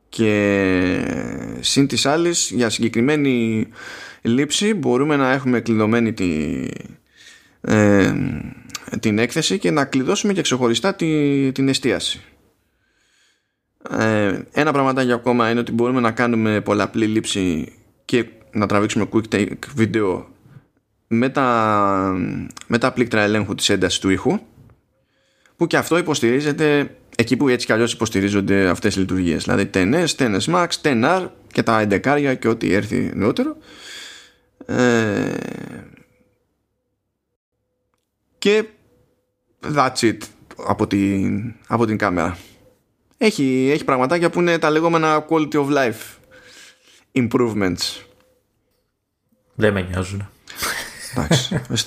Και 0.09 1.07
συν 1.61 1.87
της 1.87 2.07
άλλης 2.07 2.51
για 2.51 2.69
συγκεκριμένη 2.69 3.67
λήψη 4.23 4.75
μπορούμε 4.75 5.17
να 5.17 5.33
έχουμε 5.33 5.61
κλειδωμένη 5.61 6.13
τη, 6.13 6.61
ε, 7.61 8.15
την 9.01 9.19
έκθεση 9.19 9.59
και 9.59 9.71
να 9.71 9.85
κλειδώσουμε 9.85 10.33
και 10.33 10.43
ξεχωριστά 10.43 10.95
τη, 10.95 11.53
την 11.53 11.69
εστίαση. 11.69 12.21
Ε, 13.91 14.39
ένα 14.53 14.73
πραγματάκι 14.73 15.13
ακόμα 15.13 15.51
είναι 15.51 15.61
ότι 15.61 15.73
μπορούμε 15.73 16.01
να 16.01 16.11
κάνουμε 16.11 16.61
πολλαπλή 16.61 17.07
λήψη 17.07 17.73
και 18.05 18.27
να 18.53 18.67
τραβήξουμε 18.67 19.09
quick 19.13 19.35
take 19.35 19.67
βίντεο 19.75 20.29
με 21.07 21.29
τα, 21.29 22.17
με 22.67 22.79
τα 22.79 22.93
πλήκτρα 22.93 23.21
ελέγχου 23.21 23.55
της 23.55 23.69
έντασης 23.69 23.99
του 23.99 24.11
ήχου 24.11 24.39
που 25.57 25.67
και 25.67 25.77
αυτό 25.77 25.99
υποστηρίζεται 25.99 26.97
εκεί 27.17 27.37
που 27.37 27.49
έτσι 27.49 27.67
κι 27.67 27.73
αλλιώς 27.73 27.93
υποστηρίζονται 27.93 28.69
αυτές 28.69 28.97
οι 28.97 28.99
λειτουργίες. 28.99 29.45
Δηλαδή 29.45 29.71
10S, 29.75 30.07
10S 30.19 30.41
Max, 30.41 30.67
10R 30.83 31.29
και 31.53 31.63
τα 31.63 31.87
11 31.91 32.37
και 32.39 32.49
ό,τι 32.49 32.73
έρθει 32.73 33.11
νεότερο. 33.15 33.57
Ε, 34.67 35.37
και 38.39 38.65
that's 39.75 39.99
it 40.01 40.19
από 40.57 40.87
την, 40.87 41.55
από 41.67 41.87
την 41.87 41.99
κάμερα. 41.99 42.39
Έχει, 43.19 43.69
έχει 43.73 43.85
πραγματάκια 43.85 44.31
που 44.31 44.41
είναι 44.41 44.59
τα 44.59 44.71
λεγόμενα 44.71 45.27
quality 45.29 45.53
of 45.53 45.69
life 45.69 46.17
improvements. 47.13 48.03
Δεν 49.55 49.73
με 49.73 49.83
νοιάζουν 49.83 50.29
εντάξει, 51.17 51.55
εντάξει 51.55 51.85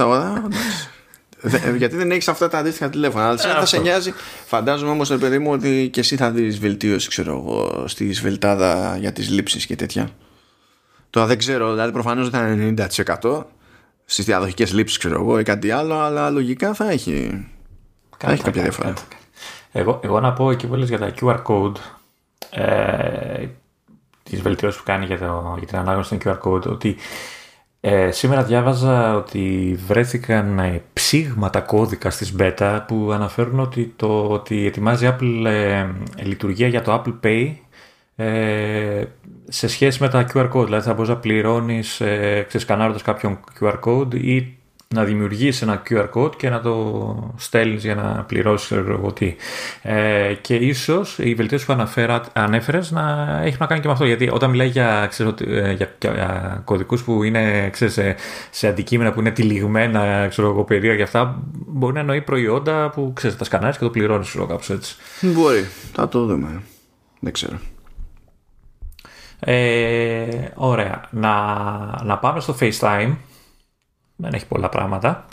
γιατί 1.78 1.96
δεν 1.96 2.12
έχεις 2.12 2.28
αυτά 2.28 2.48
τα 2.48 2.58
αντίστοιχα 2.58 2.90
τηλέφωνα. 2.90 3.26
Αλλά 3.26 3.38
θα 3.38 3.66
σε 3.66 3.80
νοιάζει. 3.80 4.14
Φαντάζομαι 4.46 4.92
όμως, 4.92 5.18
παιδί 5.18 5.40
μου, 5.40 5.52
ότι 5.52 5.90
και 5.94 6.00
εσύ 6.00 6.16
θα 6.16 6.32
δεις 6.32 6.60
βελτίωση, 6.60 7.10
ξέρω 7.10 7.32
εγώ, 7.32 7.84
στη 7.88 8.14
σβελτάδα 8.14 8.98
για 9.00 9.12
τις 9.12 9.30
λήψεις 9.30 9.66
και 9.66 9.76
τέτοια. 9.76 10.10
Τώρα 11.10 11.28
δεν 11.28 11.38
ξέρω, 11.38 11.72
δηλαδή 11.72 11.92
προφανώς 11.92 12.30
δεν 12.30 12.62
είναι 12.62 12.88
90% 13.22 13.44
στις 14.06 14.26
διαδοχικές 14.26 14.74
λήψεις, 14.74 14.98
ξέρω 14.98 15.22
εγώ, 15.22 15.40
ή 15.40 15.44
κάτι 15.44 15.72
άλλο, 15.72 15.96
αλλά 16.00 16.30
λογικά 16.30 16.74
θα 16.74 16.90
έχει, 16.90 17.48
θα 18.18 18.32
έχει 18.32 18.44
κάποια 18.44 18.62
διαφορά. 18.62 18.94
Εγώ, 19.72 20.00
εγώ 20.04 20.20
να 20.20 20.34
πω 20.34 20.52
εκεί 20.52 20.68
που 20.68 20.76
για 20.76 21.00
τα 21.00 21.14
QR 21.22 21.42
code, 21.44 21.76
ε, 22.50 23.48
τις 24.24 24.42
βελτιώσεις 24.42 24.80
που 24.80 24.86
κάνει 24.86 25.06
για, 25.06 25.18
το, 25.18 25.56
για 25.58 25.68
την 25.68 25.78
ανάγνωση 25.78 26.18
των 26.18 26.20
QR 26.34 26.48
code, 26.48 26.66
ότι 26.66 26.96
ε, 27.80 28.12
σήμερα 28.12 28.44
διάβαζα 28.44 29.16
ότι 29.16 29.76
βρέθηκαν 29.88 30.60
ε, 30.60 30.82
ψήγματα 30.94 31.62
κώδικα 31.62 32.10
στις 32.10 32.36
beta 32.40 32.80
που 32.88 33.12
αναφέρουν 33.12 33.60
ότι, 33.60 33.94
το, 33.96 34.28
ότι 34.28 34.66
ετοιμάζει 34.66 35.08
Apple 35.12 35.46
ε, 35.46 35.88
λειτουργία 36.24 36.68
για 36.68 36.82
το 36.82 37.04
Apple 37.04 37.26
Pay 37.26 37.54
ε, 38.16 39.04
σε 39.48 39.68
σχέση 39.68 40.02
με 40.02 40.10
τα 40.10 40.26
QR 40.34 40.52
code. 40.52 40.66
Δηλαδή 40.66 40.86
θα 40.86 40.94
μπορείς 40.94 41.10
να 41.10 41.18
πληρώνεις 41.18 42.02
ε, 42.02 42.46
ξεσκανάροντας 42.48 43.02
κάποιον 43.02 43.40
QR 43.60 43.80
code 43.80 44.14
ή 44.14 44.57
να 44.94 45.04
δημιουργήσει 45.04 45.64
ένα 45.64 45.82
QR 45.90 46.10
code 46.14 46.36
και 46.36 46.50
να 46.50 46.62
το 46.62 47.34
στέλνεις 47.38 47.84
για 47.84 47.96
να 47.96 48.24
πληρώσεις 48.28 48.72
εγώ 48.72 49.12
τι. 49.12 49.36
Ε, 49.82 50.34
και 50.42 50.56
ίσως 50.56 51.18
η 51.20 51.34
βελτίωση 51.34 51.66
που 51.66 51.74
αναφέρα, 51.74 52.24
ανέφερες 52.34 52.92
να 52.92 53.38
έχει 53.44 53.58
να 53.60 53.66
κάνει 53.66 53.82
και 53.82 53.88
με 53.88 53.94
αυτό 53.94 54.06
γιατί 54.06 54.30
όταν 54.30 54.50
μιλάει 54.50 54.68
για, 54.68 55.08
ξέρω, 55.10 55.34
ε, 55.48 55.72
για, 55.72 55.96
για 56.00 56.62
κωδικούς 56.66 57.04
που 57.04 57.24
είναι 57.24 57.70
ξέρεις, 57.70 57.94
σε, 57.94 58.16
σε, 58.50 58.68
αντικείμενα 58.68 59.12
που 59.12 59.20
είναι 59.20 59.32
τυλιγμένα 59.32 60.28
ξέρω 60.28 60.50
εγώ 60.50 60.64
περίεργα 60.64 60.98
και 60.98 61.04
αυτά 61.04 61.44
μπορεί 61.52 61.94
να 61.94 62.00
εννοεί 62.00 62.22
προϊόντα 62.22 62.90
που 62.90 63.12
ξέρεις, 63.16 63.38
τα 63.38 63.44
σκανάρεις 63.44 63.78
και 63.78 63.84
το 63.84 63.90
πληρώνεις 63.90 64.28
ξέρω, 64.28 64.46
κάπως 64.46 64.70
έτσι. 64.70 64.96
Μπορεί, 65.22 65.66
θα 65.94 66.08
το 66.08 66.26
δούμε. 66.26 66.62
Δεν 67.20 67.34
ξέρω. 67.34 67.60
Ε, 69.40 70.48
ωραία. 70.56 71.02
Να, 71.10 71.34
να 72.04 72.18
πάμε 72.18 72.40
στο 72.40 72.56
FaceTime 72.60 73.16
δεν 74.18 74.34
έχει 74.34 74.48
πολλά 74.48 74.70
πράγματα. 74.70 75.26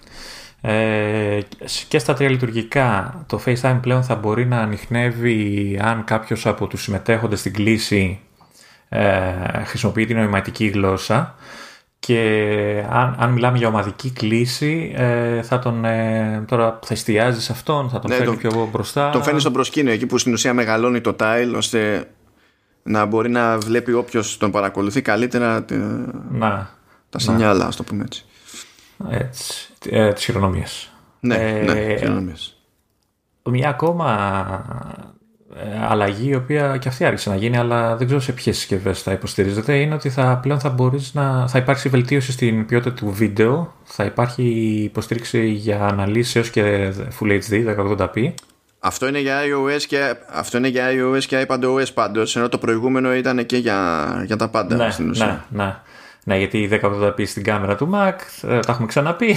Ε, 0.60 1.40
και 1.88 1.98
στα 1.98 2.14
τρία 2.14 2.28
λειτουργικά 2.28 3.14
το 3.26 3.40
FaceTime 3.46 3.78
πλέον 3.80 4.02
θα 4.02 4.14
μπορεί 4.14 4.46
να 4.46 4.60
ανοιχνεύει 4.60 5.78
αν 5.82 6.04
κάποιος 6.04 6.46
από 6.46 6.66
τους 6.66 6.82
συμμετέχοντες 6.82 7.38
στην 7.38 7.52
κλίση 7.52 8.20
ε, 8.88 9.64
χρησιμοποιεί 9.64 10.04
την 10.06 10.16
νοηματική 10.16 10.66
γλώσσα 10.66 11.34
και 11.98 12.84
αν, 12.90 13.16
αν 13.18 13.32
μιλάμε 13.32 13.58
για 13.58 13.68
ομαδική 13.68 14.10
κλίση 14.10 14.92
ε, 14.96 15.42
θα 15.42 15.58
τον 15.58 15.84
ε, 15.84 16.44
τώρα 16.48 16.78
θα 16.82 16.94
εστιάζει 16.94 17.40
σε 17.40 17.52
αυτόν, 17.52 17.88
θα 17.88 17.98
τον 17.98 18.10
ναι, 18.10 18.16
φέρνει 18.16 18.36
πιο 18.36 18.68
μπροστά. 18.72 19.10
Τον 19.10 19.22
φέρνει 19.22 19.40
στο 19.40 19.50
προσκήνιο 19.50 19.92
εκεί 19.92 20.06
που 20.06 20.18
στην 20.18 20.32
ουσία 20.32 20.54
μεγαλώνει 20.54 21.00
το 21.00 21.16
tile 21.20 21.52
ώστε 21.56 22.10
να 22.82 23.04
μπορεί 23.04 23.30
να 23.30 23.58
βλέπει 23.58 23.92
όποιος 23.92 24.36
τον 24.36 24.50
παρακολουθεί 24.50 25.02
καλύτερα 25.02 25.64
να, 26.30 26.70
τα 27.10 27.18
σινιάλα, 27.18 27.66
ας 27.66 27.76
το 27.76 27.82
πούμε 27.82 28.04
έτσι 28.04 28.24
έτσι, 29.10 29.68
ε, 29.90 30.12
τις 30.12 30.24
χειρονομίες. 30.24 30.90
Ναι, 31.20 31.34
ε, 31.34 31.62
ναι, 31.62 31.96
χειρονομίες. 31.98 32.56
Μια 33.50 33.68
ακόμα 33.68 34.10
ε, 35.56 35.86
αλλαγή 35.88 36.28
η 36.28 36.34
οποία 36.34 36.76
και 36.76 36.88
αυτή 36.88 37.04
άρχισε 37.04 37.30
να 37.30 37.36
γίνει 37.36 37.56
αλλά 37.56 37.96
δεν 37.96 38.06
ξέρω 38.06 38.20
σε 38.20 38.32
ποιες 38.32 38.56
συσκευές 38.56 39.02
θα 39.02 39.12
υποστηρίζεται 39.12 39.76
είναι 39.76 39.94
ότι 39.94 40.10
θα, 40.10 40.38
πλέον 40.42 40.60
θα 40.60 40.68
μπορείς 40.68 41.14
να 41.14 41.48
θα 41.48 41.58
υπάρξει 41.58 41.88
βελτίωση 41.88 42.32
στην 42.32 42.66
ποιότητα 42.66 42.92
του 42.92 43.10
βίντεο 43.10 43.74
θα 43.84 44.04
υπάρχει 44.04 44.42
υποστήριξη 44.84 45.46
για 45.46 45.86
αναλύσεις 45.86 46.36
έως 46.36 46.50
και 46.50 46.92
Full 47.20 47.40
HD 47.48 47.76
1080p 47.76 48.32
αυτό 48.86 49.06
είναι 49.08 49.18
για 49.18 49.40
iOS 49.40 49.82
και, 49.82 50.14
αυτό 50.32 50.58
είναι 50.58 50.68
για 50.68 50.86
iOS 50.90 51.24
και 51.24 51.46
iPadOS 51.48 51.94
πάντως 51.94 52.36
ενώ 52.36 52.48
το 52.48 52.58
προηγούμενο 52.58 53.14
ήταν 53.14 53.46
και 53.46 53.56
για, 53.56 54.22
για 54.26 54.36
τα 54.36 54.48
πάντα 54.48 54.76
ναι, 54.76 54.90
στην 54.90 55.10
ουσία. 55.10 55.44
Ναι, 55.48 55.64
ναι. 55.64 55.76
Ναι, 56.26 56.38
γιατί 56.38 56.58
η 56.58 56.80
1080p 56.82 57.26
στην 57.26 57.42
κάμερα 57.42 57.76
του 57.76 57.90
Mac, 57.94 58.12
ε, 58.50 58.58
τα 58.60 58.72
έχουμε 58.72 58.86
ξαναπεί. 58.86 59.36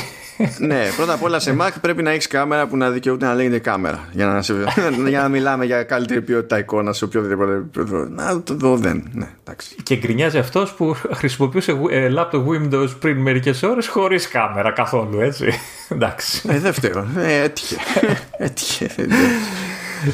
ναι, 0.60 0.84
πρώτα 0.96 1.14
απ' 1.14 1.24
όλα 1.24 1.40
σε 1.40 1.56
Mac 1.62 1.70
πρέπει 1.82 2.04
να 2.04 2.12
έχεις 2.12 2.28
κάμερα 2.28 2.68
που 2.68 2.78
να 2.78 2.90
δικαιούται 2.90 3.26
να 3.26 3.34
λέγεται 3.34 3.60
κάμερα. 3.60 4.08
Για 4.12 4.26
να, 4.26 4.42
σε, 4.42 4.54
για 5.08 5.22
να 5.22 5.28
μιλάμε 5.28 5.66
για 5.66 5.84
καλύτερη 5.84 6.22
ποιότητα 6.22 6.58
εικόνα 6.58 6.94
σε 6.94 7.04
οποιοδήποτε 7.04 7.54
επίπεδο. 7.54 8.08
Να 8.10 8.42
το 8.42 8.54
δω 8.54 8.78
δεν. 8.78 9.10
Ναι, 9.14 9.28
εντάξει. 9.44 9.76
Και 9.84 9.96
γκρινιάζει 9.96 10.38
αυτός 10.38 10.74
που 10.74 10.96
χρησιμοποιούσε 11.14 11.72
ε, 11.90 12.12
laptop 12.16 12.44
Windows 12.48 12.90
πριν 13.00 13.18
μερικές 13.18 13.64
ώρες 13.64 13.88
χωρίς 13.88 14.28
κάμερα 14.28 14.72
καθόλου, 14.72 15.22
έτσι. 15.22 15.46
εντάξει. 15.90 16.42
Ε, 16.50 16.60
δεν 16.60 16.74
φταίω. 16.74 17.08
Ε, 17.18 17.42
έτυχε. 17.44 17.76
έτυχε. 18.38 18.90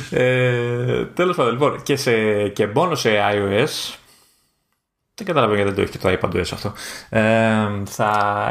ε, 0.09 1.05
Τέλος 1.13 1.35
πάντων, 1.35 1.51
λοιπόν, 1.51 1.81
και, 1.83 1.95
σε, 1.95 2.11
και 2.47 2.67
μόνο 2.73 2.95
σε 2.95 3.09
iOS 3.33 3.93
δεν 5.15 5.25
καταλαβαίνω 5.27 5.61
γιατί 5.61 5.75
δεν 5.75 5.75
το 5.75 5.81
έχει 5.81 5.97
και 5.97 6.17
το 6.17 6.39
iPadOS 6.39 6.49
αυτό. 6.53 6.73
Ε, 7.09 7.21
θα 7.85 8.09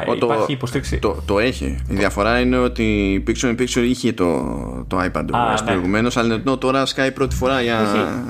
Ο, 0.08 0.12
υπάρχει 0.12 0.46
το, 0.46 0.52
υποστήριξη. 0.52 0.98
Το, 0.98 1.22
το 1.26 1.38
έχει. 1.38 1.78
Η 1.88 1.94
διαφορά 1.94 2.40
είναι 2.40 2.56
ότι 2.56 3.12
η 3.12 3.24
Picture 3.26 3.48
in 3.48 3.60
Picture 3.60 3.82
είχε 3.82 4.12
το, 4.12 4.44
το 4.86 4.98
iPadOS 5.00 5.30
ναι. 5.30 5.66
προηγουμένως, 5.66 6.16
αλλά 6.16 6.34
ενώ 6.34 6.58
τώρα 6.58 6.86
σκάει 6.86 7.12
πρώτη 7.12 7.34
φορά 7.34 7.60
για 7.62 7.80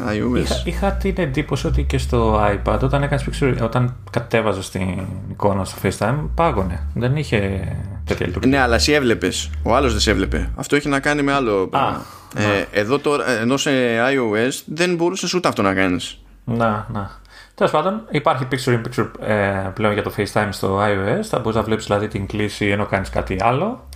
iOS. 0.09 0.37
Είχα, 0.37 0.63
είχα 0.65 0.93
την 0.93 1.15
εντύπωση 1.17 1.67
ότι 1.67 1.83
και 1.83 1.99
στο 1.99 2.41
iPad 2.41 2.79
όταν, 2.83 3.03
έκανες 3.03 3.29
picture, 3.31 3.57
όταν 3.63 3.97
κατέβαζες 4.11 4.71
την 4.71 5.01
εικόνα 5.31 5.65
στο 5.65 5.79
FaceTime 5.83 6.29
πάγωνε. 6.35 6.87
Δεν 6.95 7.17
είχε 7.17 7.69
τέτοια 8.05 8.27
λειτουργία. 8.27 8.51
Ναι, 8.51 8.59
αλλά 8.59 8.75
εσύ 8.75 8.93
έβλεπες. 8.93 9.51
Ο 9.63 9.75
άλλος 9.75 9.93
δεν 9.93 10.01
σε 10.01 10.11
έβλεπε. 10.11 10.51
Αυτό 10.57 10.77
έχει 10.77 10.89
να 10.89 11.01
κάνει 11.01 11.23
με 11.23 11.33
άλλο 11.33 11.67
πράγμα. 11.67 12.05
Ε, 12.37 12.81
εδώ 12.81 12.99
τώρα, 12.99 13.31
ενώ 13.31 13.57
σε 13.57 13.71
iOS 13.99 14.63
δεν 14.65 14.95
μπορούσες 14.95 15.35
ούτε 15.35 15.49
αυτό 15.49 15.63
να 15.63 15.75
κάνεις. 15.75 16.17
Να, 16.45 16.87
να. 16.93 17.21
Τέλος 17.63 17.77
πάντων, 17.77 18.07
υπάρχει 18.11 18.47
picture 18.51 18.73
in 18.73 18.81
picture 18.81 19.29
ε, 19.29 19.71
πλέον 19.75 19.93
για 19.93 20.03
το 20.03 20.13
FaceTime 20.17 20.49
στο 20.51 20.81
iOS. 20.81 21.23
Θα 21.23 21.39
μπορείς 21.39 21.57
να 21.57 21.63
βλέπεις 21.63 21.85
δηλαδή 21.85 22.09
την 22.09 22.27
κλίση 22.27 22.67
ενώ 22.67 22.87
κάνεις 22.87 23.11
κάτι 23.11 23.37
άλλο. 23.41 23.89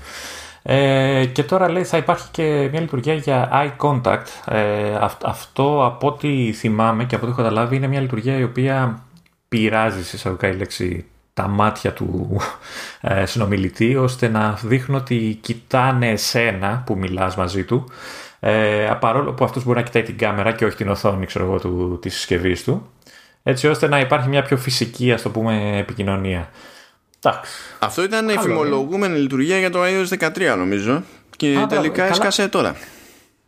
Ε, 0.62 1.24
και 1.32 1.42
τώρα 1.42 1.70
λέει 1.70 1.84
θα 1.84 1.96
υπάρχει 1.96 2.28
και 2.30 2.68
μια 2.70 2.80
λειτουργία 2.80 3.14
για 3.14 3.50
eye 3.52 3.86
contact. 3.86 4.54
Ε, 4.54 4.98
αυτό 5.22 5.84
από 5.84 6.06
ό,τι 6.06 6.52
θυμάμαι 6.52 7.04
και 7.04 7.14
από 7.14 7.24
ό,τι 7.24 7.32
έχω 7.32 7.42
καταλάβει 7.42 7.76
είναι 7.76 7.86
μια 7.86 8.00
λειτουργία 8.00 8.38
η 8.38 8.42
οποία 8.42 9.02
πειράζει 9.48 9.98
εισαγωγικά 9.98 10.48
η 10.48 10.56
λέξη 10.56 11.04
τα 11.34 11.48
μάτια 11.48 11.92
του 11.92 12.36
ε, 13.00 13.26
συνομιλητή 13.26 13.96
ώστε 13.96 14.28
να 14.28 14.58
δείχνουν 14.62 15.00
ότι 15.00 15.38
κοιτάνε 15.40 16.10
εσένα 16.10 16.82
που 16.86 16.96
μιλάς 16.96 17.36
μαζί 17.36 17.64
του 17.64 17.84
ε, 18.40 18.90
παρόλο 19.00 19.32
που 19.32 19.44
αυτός 19.44 19.64
μπορεί 19.64 19.78
να 19.78 19.84
κοιτάει 19.84 20.02
την 20.02 20.18
κάμερα 20.18 20.52
και 20.52 20.64
όχι 20.64 20.76
την 20.76 20.88
οθόνη 20.88 21.26
ξέρω 21.26 21.44
εγώ, 21.44 21.58
του, 21.58 21.98
της 22.02 22.14
συσκευής 22.14 22.64
του 22.64 22.90
έτσι 23.48 23.66
ώστε 23.68 23.88
να 23.88 24.00
υπάρχει 24.00 24.28
μια 24.28 24.42
πιο 24.42 24.56
φυσική 24.56 25.12
ας 25.12 25.22
το 25.22 25.30
πούμε 25.30 25.78
επικοινωνία. 25.78 26.50
Εντάξει. 27.20 27.52
Αυτό 27.78 28.02
ήταν 28.02 28.28
η 28.28 28.38
φημολογούμενη 28.38 29.18
λειτουργία 29.18 29.58
για 29.58 29.70
το 29.70 29.78
iOS 29.82 30.28
13 30.28 30.54
νομίζω 30.56 31.02
και 31.36 31.56
Α, 31.56 31.66
τελικά 31.66 31.96
καλά, 31.96 32.08
έσκασε 32.10 32.48
τώρα. 32.48 32.76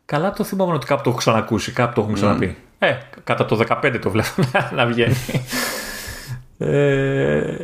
Καλά 0.04 0.32
το 0.32 0.44
θυμάμαι 0.44 0.72
ότι 0.72 0.86
κάπου 0.86 1.02
το 1.02 1.08
έχω 1.10 1.18
ξανακούσει, 1.18 1.72
κάπου 1.72 1.94
το 1.94 2.00
έχουν 2.00 2.14
ξαναπεί. 2.14 2.56
Mm. 2.58 2.86
Ε, 2.86 2.96
κατά 3.24 3.44
το 3.44 3.60
15 3.68 3.98
το 4.02 4.10
βλέπω 4.10 4.28
να 4.76 4.86
βγαίνει. 4.86 5.16
ε, 6.58 7.54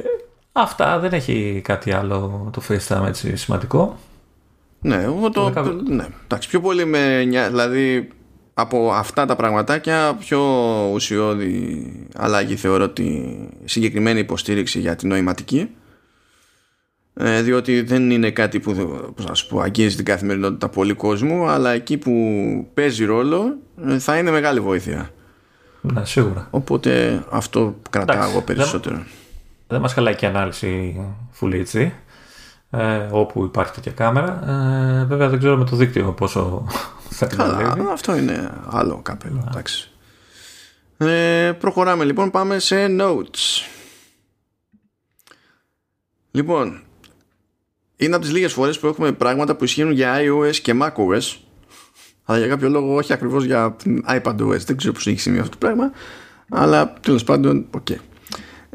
αυτά 0.53 0.99
δεν 0.99 1.13
έχει 1.13 1.61
κάτι 1.65 1.93
άλλο 1.93 2.51
το 2.53 2.63
FaceTime 2.69 3.07
έτσι 3.07 3.37
σημαντικό. 3.37 3.99
Ναι, 4.81 5.03
εγώ 5.03 5.31
το. 5.31 5.51
το 5.51 5.83
ναι, 5.89 6.07
εντάξει, 6.25 6.49
πιο 6.49 6.61
πολύ 6.61 6.85
με. 6.85 7.25
Δηλαδή 7.49 8.09
από 8.55 8.93
αυτά 8.93 9.27
τα 9.27 9.37
πραγματάκια 9.37 10.17
πιο 10.19 10.41
ουσιώδη 10.93 11.93
αλλαγή 12.17 12.57
θεωρώ 12.57 12.89
τη 12.89 13.23
συγκεκριμένη 13.65 14.19
υποστήριξη 14.19 14.81
για 14.81 14.97
την 14.97 15.09
νοηματική. 15.09 15.71
Ε, 17.17 17.43
διότι 17.43 17.83
δεν 17.83 18.11
είναι 18.11 18.31
κάτι 18.31 18.61
που 18.61 18.75
πώς 19.15 19.47
πω, 19.47 19.61
αγγίζει 19.61 19.97
την 19.97 20.05
καθημερινότητα 20.05 20.69
πολύ 20.69 20.95
κόσμου 20.95 21.47
αλλά 21.49 21.71
εκεί 21.71 21.99
που 21.99 22.13
παίζει 22.75 23.05
ρόλο 23.05 23.57
ε, 23.87 23.99
θα 23.99 24.19
είναι 24.19 24.31
μεγάλη 24.31 24.61
βοήθεια. 24.61 25.11
Ναι, 25.81 26.05
σίγουρα. 26.05 26.49
οπότε 26.51 27.23
αυτό 27.31 27.77
κρατάω 27.91 28.31
εγώ 28.31 28.43
περισσότερο. 28.43 28.95
δεν, 28.95 29.07
δεν 29.67 29.81
μας 29.81 29.93
χαλάει 29.93 30.15
και 30.15 30.27
ανάλυση 30.27 31.01
Full 31.41 31.65
HD 31.73 31.91
ε, 32.79 33.09
όπου 33.11 33.45
υπάρχει 33.45 33.73
τέτοια 33.73 33.93
κάμερα. 33.93 34.51
Ε, 34.51 35.05
βέβαια 35.05 35.29
δεν 35.29 35.39
ξέρω 35.39 35.57
με 35.57 35.65
το 35.65 35.77
δίκτυο 35.77 36.13
πόσο 36.13 36.67
θα 37.19 37.27
Καλά, 37.27 37.75
αυτό 37.93 38.17
είναι 38.17 38.51
άλλο 38.71 39.01
καπέλο 39.03 39.45
εντάξει. 39.51 39.91
Ε, 40.97 41.53
προχωράμε 41.59 42.05
λοιπόν 42.05 42.31
πάμε 42.31 42.59
σε 42.59 42.87
notes. 43.01 43.67
Λοιπόν 46.31 46.81
είναι 47.97 48.15
από 48.15 48.25
τις 48.25 48.33
λίγες 48.33 48.53
φορές 48.53 48.79
που 48.79 48.87
έχουμε 48.87 49.13
πράγματα 49.13 49.57
που 49.57 49.65
ισχύουν 49.65 49.91
για 49.91 50.17
iOS 50.19 50.57
και 50.57 50.75
macOS 50.83 51.37
αλλά 52.25 52.39
για 52.39 52.49
κάποιο 52.49 52.69
λόγο 52.69 52.95
όχι 52.95 53.13
ακριβώς 53.13 53.45
για 53.45 53.77
iPadOS 54.09 54.59
δεν 54.59 54.77
ξέρω 54.77 54.93
πώς 54.93 55.07
έχει 55.07 55.19
συμβεί 55.19 55.41
αυτό 55.41 55.53
το 55.53 55.59
πράγμα 55.59 55.93
αλλά 56.51 56.93
τέλος 57.01 57.25
πάντων 57.25 57.67
OK. 57.71 57.87
okay. 57.91 57.97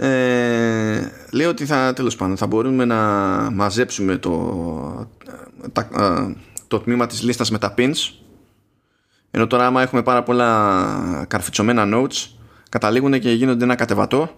Ε, 0.02 1.12
λέω 1.32 1.50
ότι 1.50 1.66
θα 1.66 1.94
τέλος 1.94 2.16
πάντων 2.16 2.38
θα 2.38 2.48
μπορούμε 2.48 2.86
να 2.86 2.98
μαζέψουμε 3.54 4.18
το, 4.18 5.10
τα, 5.74 5.90
το 6.68 6.80
τμήμα 6.80 7.08
της 7.08 7.24
λίστας 7.24 7.52
με 7.52 7.58
τα 7.58 7.74
pins 7.78 7.96
ενώ 9.32 9.48
τώρα 9.48 9.66
άμα 9.66 9.82
έχουμε 9.82 10.04
πάρα 10.04 10.24
πολλά 10.24 11.26
καρφιτσωμένα 11.28 11.86
notes 11.94 12.28
καταλήγουν 12.70 13.20
και 13.20 13.32
γίνονται 13.32 13.64
ένα 13.64 13.76
κατεβατό 13.76 14.30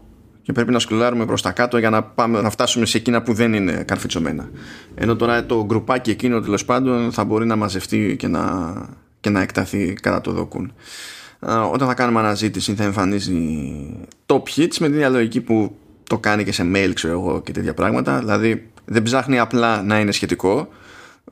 και 0.42 0.52
πρέπει 0.52 0.72
να 0.72 0.80
σκουλάρουμε 0.80 1.26
προς 1.26 1.42
τα 1.42 1.52
κάτω 1.52 1.78
για 1.78 1.90
να, 1.90 2.04
πάμε, 2.04 2.42
να 2.42 2.50
φτάσουμε 2.50 2.86
σε 2.86 2.98
εκείνα 2.98 3.22
που 3.22 3.34
δεν 3.34 3.54
είναι 3.54 3.72
καρφιτσωμένα. 3.72 4.50
Ενώ 4.96 5.16
τώρα 5.16 5.46
το 5.46 5.66
γκρουπάκι 5.66 6.10
εκείνο 6.10 6.40
τέλος 6.40 6.66
πάντων 6.66 7.12
θα 7.12 7.24
μπορεί 7.24 7.46
να 7.46 7.56
μαζευτεί 7.56 8.16
και 8.20 8.28
να, 8.28 8.74
και 9.20 9.30
να 9.30 9.42
εκταθεί 9.42 9.94
κατά 9.94 10.22
το 10.22 10.32
δοκούν. 10.32 10.74
Όταν 11.72 11.88
θα 11.88 11.94
κάνουμε 11.94 12.20
αναζήτηση 12.20 12.76
θα 12.76 12.84
εμφανίζει 12.84 13.34
top 14.26 14.44
hits 14.56 14.78
με 14.80 14.88
την 14.88 14.94
διαλογική 14.94 15.42
που 15.42 15.76
το 16.10 16.18
κάνει 16.18 16.44
και 16.44 16.52
σε 16.52 16.72
mail 16.76 16.92
ξέρω 16.94 17.14
εγώ 17.14 17.42
και 17.42 17.52
τέτοια 17.52 17.74
πράγματα. 17.74 18.20
Δηλαδή 18.20 18.70
δεν 18.86 19.04
ψάχνει 19.04 19.40
απλά 19.40 19.82
να 19.82 20.00
είναι 20.00 20.12
σχετικό. 20.12 20.68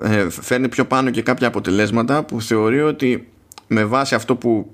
Ε, 0.02 0.30
φέρνει 0.30 0.70
πιο 0.70 0.86
πάνω 0.86 1.10
και 1.10 1.22
κάποια 1.22 1.48
αποτελέσματα 1.48 2.24
που 2.24 2.42
θεωρεί 2.42 2.82
ότι 2.82 3.28
με 3.68 3.86
βάση 3.86 4.16
αυτό 4.16 4.36
που 4.36 4.74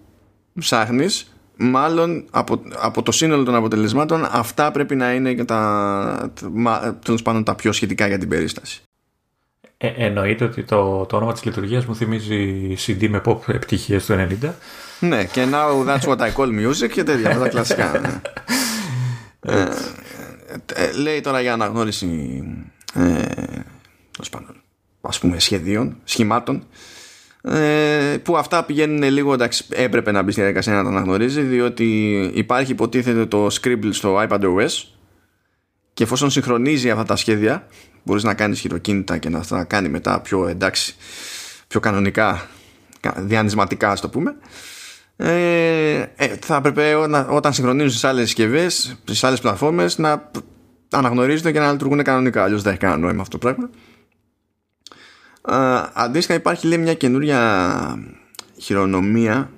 ψάχνεις 0.59 1.35
μάλλον 1.57 2.25
από, 2.31 2.61
από 2.75 3.01
το 3.01 3.11
σύνολο 3.11 3.43
των 3.43 3.55
αποτελεσμάτων 3.55 4.27
αυτά 4.31 4.71
πρέπει 4.71 4.95
να 4.95 5.13
είναι 5.13 5.33
και 5.33 5.43
τα, 5.43 6.31
τέλος 7.05 7.21
πάντων, 7.21 7.43
τα 7.43 7.55
πιο 7.55 7.71
σχετικά 7.71 8.07
για 8.07 8.17
την 8.17 8.29
περίσταση. 8.29 8.81
Ε, 9.77 9.87
εννοείται 9.87 10.43
ότι 10.45 10.63
το, 10.63 11.05
το 11.05 11.15
όνομα 11.15 11.33
της 11.33 11.43
λειτουργίας 11.43 11.85
μου 11.85 11.95
θυμίζει 11.95 12.73
CD 12.85 13.07
με 13.09 13.21
pop 13.25 13.37
επιτυχίες 13.47 14.05
του 14.05 14.27
90. 14.43 14.49
Ναι, 14.99 15.23
και 15.23 15.47
now 15.51 15.85
that's 15.87 16.07
what 16.09 16.17
I 16.17 16.33
call 16.33 16.67
music 16.67 16.89
και 16.91 17.03
τέτοια, 17.03 17.37
τα 17.39 17.47
κλασικά. 17.47 17.99
Ναι. 17.99 18.21
Ε, 19.53 19.69
ε, 20.73 20.91
λέει 20.91 21.21
τώρα 21.21 21.41
για 21.41 21.53
αναγνώριση 21.53 22.43
ε, 22.93 23.21
ας 25.01 25.19
πούμε 25.19 25.39
σχεδίων, 25.39 25.97
σχημάτων 26.03 26.63
ε, 27.41 28.17
που 28.23 28.37
αυτά 28.37 28.63
πηγαίνουν 28.63 29.03
λίγο 29.03 29.33
εντάξει 29.33 29.65
έπρεπε 29.69 30.11
να 30.11 30.21
μπει 30.21 30.31
στη 30.31 30.39
διαδικασία 30.39 30.73
να 30.73 30.83
τα 30.83 30.89
αναγνωρίζει 30.89 31.41
διότι 31.41 32.11
υπάρχει 32.33 32.71
υποτίθεται 32.71 33.25
το 33.25 33.47
Scribble 33.61 33.89
στο 33.91 34.27
iPadOS 34.29 34.83
και 35.93 36.03
εφόσον 36.03 36.29
συγχρονίζει 36.29 36.89
αυτά 36.89 37.03
τα 37.03 37.15
σχέδια 37.15 37.67
μπορείς 38.03 38.23
να 38.23 38.33
κάνεις 38.33 38.59
χειροκίνητα 38.59 39.17
και 39.17 39.29
να 39.29 39.45
τα 39.45 39.63
κάνει 39.63 39.89
μετά 39.89 40.21
πιο 40.21 40.47
εντάξει 40.47 40.95
πιο 41.67 41.79
κανονικά 41.79 42.49
διανυσματικά 43.17 43.91
ας 43.91 44.01
το 44.01 44.09
πούμε 44.09 44.35
ε, 45.17 46.09
ε, 46.15 46.27
θα 46.41 46.55
έπρεπε 46.55 46.95
όταν 47.29 47.53
συγχρονίζουν 47.53 47.89
στις 47.89 48.03
άλλες 48.03 48.23
συσκευές, 48.25 48.97
στις 49.03 49.23
άλλες 49.23 49.39
πλατφόρμες 49.39 49.97
να 49.97 50.31
αναγνωρίζονται 50.89 51.51
και 51.51 51.59
να 51.59 51.71
λειτουργούν 51.71 52.03
κανονικά. 52.03 52.43
Αλλιώς 52.43 52.61
δεν 52.61 52.71
έχει 52.71 52.81
κανένα 52.81 52.99
νόημα 52.99 53.21
αυτό 53.21 53.37
το 53.37 53.47
πράγμα. 53.47 53.69
Αντίστοιχα 55.93 56.37
υπάρχει 56.37 56.67
λέει 56.67 56.77
μια 56.77 56.93
καινούρια 56.93 57.99
χειρονομία 58.57 59.49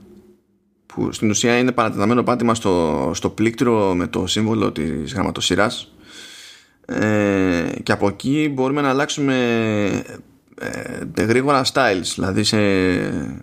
που 0.86 1.12
στην 1.12 1.30
ουσία 1.30 1.58
είναι 1.58 1.72
παρατεταμένο 1.72 2.24
πάτημα 2.24 2.56
στο, 2.56 3.12
στο 3.14 3.30
πλήκτρο 3.30 3.94
με 3.96 4.08
το 4.08 4.28
σύμβολο 4.28 4.72
της 4.72 5.14
γραμματοσυράς. 5.14 5.92
Ε, 6.86 7.70
και 7.84 7.92
από 7.92 8.08
εκεί 8.08 8.52
μπορούμε 8.54 8.82
να 8.82 8.90
αλλάξουμε 8.90 9.36
ε, 10.60 11.24
γρήγορα 11.24 11.66
styles 11.74 12.12
δηλαδή 12.16 12.44
σε, 12.44 12.58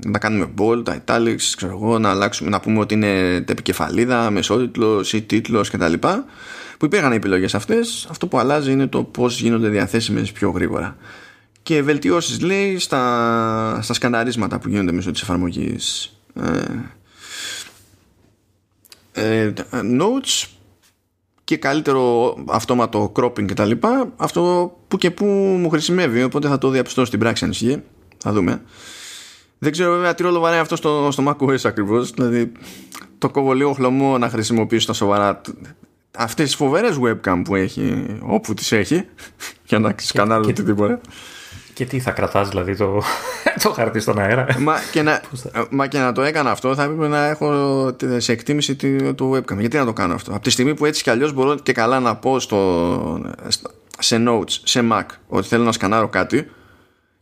να 0.06 0.18
κάνουμε 0.18 0.50
bold, 0.58 0.84
italics 0.84 1.52
ξέρω 1.56 1.72
εγώ, 1.72 1.98
να, 1.98 2.10
αλλάξουμε, 2.10 2.50
να 2.50 2.60
πούμε 2.60 2.78
ότι 2.78 2.94
είναι 2.94 3.34
επικεφαλίδα, 3.34 4.30
μεσότιτλος 4.30 5.12
ή 5.12 5.22
τίτλος 5.22 5.70
κτλ 5.70 5.92
που 6.78 6.84
υπήρχαν 6.84 7.12
οι 7.12 7.16
επιλογές 7.16 7.54
αυτές. 7.54 8.06
Αυτό 8.10 8.26
που 8.26 8.38
αλλάζει 8.38 8.72
είναι 8.72 8.86
το 8.86 9.02
πως 9.02 9.40
γίνονται 9.40 9.68
διαθέσιμες 9.68 10.32
πιο 10.32 10.50
γρήγορα. 10.50 10.96
Και 11.62 11.82
βελτιώσεις 11.82 12.40
λέει 12.40 12.78
στα, 12.78 13.78
στα 13.82 13.94
σκαναρίσματα 13.94 14.58
που 14.58 14.68
γίνονται 14.68 14.92
μέσω 14.92 15.10
της 15.10 15.22
εφαρμογής. 15.22 16.16
Ε, 19.12 19.42
ε, 19.42 19.52
notes 19.72 20.46
και 21.44 21.56
καλύτερο 21.56 22.34
αυτόματο 22.48 23.12
cropping 23.16 23.46
και 23.46 23.54
τα 23.54 23.64
λοιπά 23.64 24.12
αυτό 24.16 24.72
που 24.88 24.96
και 24.96 25.10
που 25.10 25.24
μου 25.60 25.68
χρησιμεύει 25.68 26.22
οπότε 26.22 26.48
θα 26.48 26.58
το 26.58 26.68
διαπιστώσω 26.68 27.06
στην 27.06 27.18
πράξη 27.18 27.44
αν 27.44 27.50
ισχύει. 27.50 27.82
Θα 28.18 28.32
δούμε. 28.32 28.62
Δεν 29.58 29.72
ξέρω 29.72 29.92
βέβαια 29.92 30.14
τι 30.14 30.22
ρόλο 30.22 30.40
βαράει 30.40 30.58
αυτό 30.58 30.76
στο, 30.76 31.08
στο 31.10 31.24
macOS 31.26 31.64
ακριβώς 31.64 32.10
δηλαδή 32.10 32.52
το 33.18 33.30
κόβω 33.30 33.52
λίγο 33.52 33.72
χλωμό 33.72 34.18
να 34.18 34.28
χρησιμοποιήσω 34.28 34.86
τα 34.86 34.92
σοβαρά 34.92 35.40
αυτές 36.16 36.44
τις 36.44 36.54
φοβερές 36.54 36.98
webcam 37.02 37.42
που 37.44 37.54
έχει 37.54 38.06
όπου 38.22 38.54
τις 38.54 38.72
έχει 38.72 39.04
για 39.68 39.78
να 39.78 39.94
σκανάρω 39.98 40.44
οτιδήποτε 40.48 41.00
και 41.74 41.84
τι 41.84 42.00
θα 42.00 42.10
κρατάς 42.10 42.48
δηλαδή 42.48 42.76
το, 42.76 43.02
το 43.62 43.70
χαρτί 43.70 44.00
στον 44.00 44.18
αέρα; 44.18 44.46
Μα 44.58 44.74
και, 44.92 45.02
να, 45.02 45.20
μα 45.70 45.86
και 45.86 45.98
να 45.98 46.12
το 46.12 46.22
έκανα 46.22 46.50
αυτό 46.50 46.74
θα 46.74 46.82
έπρεπε 46.82 47.08
να 47.08 47.24
έχω 47.24 47.52
σε 48.16 48.32
εκτίμηση 48.32 48.76
του 49.14 49.32
webcam. 49.34 49.58
Γιατί 49.58 49.76
να 49.76 49.84
το 49.84 49.92
κάνω 49.92 50.14
αυτό; 50.14 50.34
Από 50.34 50.42
τη 50.42 50.50
στιγμή 50.50 50.74
που 50.74 50.84
έτσι 50.84 51.02
κι 51.02 51.10
αλλιώς 51.10 51.32
μπορώ 51.32 51.54
και 51.54 51.72
καλά 51.72 52.00
να 52.00 52.16
πω 52.16 52.40
στο, 52.40 53.20
σε 53.98 54.24
notes, 54.28 54.50
σε 54.62 54.84
Mac 54.92 55.04
ότι 55.28 55.48
θέλω 55.48 55.64
να 55.64 55.72
σκανάρω 55.72 56.08
κάτι 56.08 56.50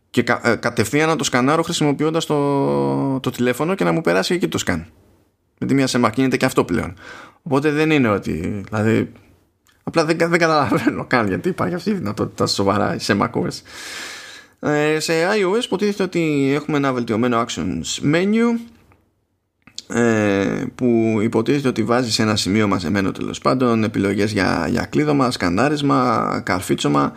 και 0.09 0.23
κα, 0.23 0.41
ε, 0.43 0.55
κατευθείαν 0.55 1.07
να 1.07 1.15
το 1.15 1.23
σκανάρω 1.23 1.63
χρησιμοποιώντας 1.63 2.25
το, 2.25 3.19
το 3.19 3.29
τηλέφωνο 3.29 3.75
και 3.75 3.83
να 3.83 3.91
μου 3.91 4.01
περάσει 4.01 4.33
εκεί 4.33 4.47
το 4.47 4.57
σκαν. 4.57 4.85
Με 5.57 5.67
τη 5.67 5.73
μία 5.73 5.87
σε 5.87 5.99
Mac 6.05 6.11
γίνεται 6.15 6.37
και 6.37 6.45
αυτό 6.45 6.63
πλέον. 6.63 6.93
Οπότε 7.43 7.71
δεν 7.71 7.91
είναι 7.91 8.09
ότι... 8.09 8.63
Δηλαδή 8.69 9.11
Απλά 9.83 10.05
δεν, 10.05 10.17
δεν 10.17 10.39
καταλαβαίνω 10.39 11.05
καν 11.05 11.27
γιατί 11.27 11.49
υπάρχει 11.49 11.75
αυτή 11.75 11.89
η 11.89 11.93
δυνατότητα 11.93 12.45
σοβαρά 12.45 12.99
σε 12.99 13.17
macOS. 13.21 13.61
Ε, 14.65 14.99
σε 14.99 15.13
iOS 15.13 15.63
υποτίθεται 15.63 16.03
ότι 16.03 16.51
έχουμε 16.53 16.77
ένα 16.77 16.93
βελτιωμένο 16.93 17.45
actions 17.45 18.13
menu 18.13 18.59
ε, 19.87 20.63
που 20.75 21.19
υποτίθεται 21.21 21.67
ότι 21.67 21.83
βάζει 21.83 22.11
σε 22.11 22.21
ένα 22.21 22.35
σημείο 22.35 22.67
μαζεμένο 22.67 23.11
τέλος 23.11 23.39
πάντων 23.39 23.83
επιλογές 23.83 24.31
για, 24.31 24.67
για 24.69 24.85
κλείδωμα, 24.85 25.31
σκανάρισμα, 25.31 26.41
καρφίτσωμα 26.45 27.13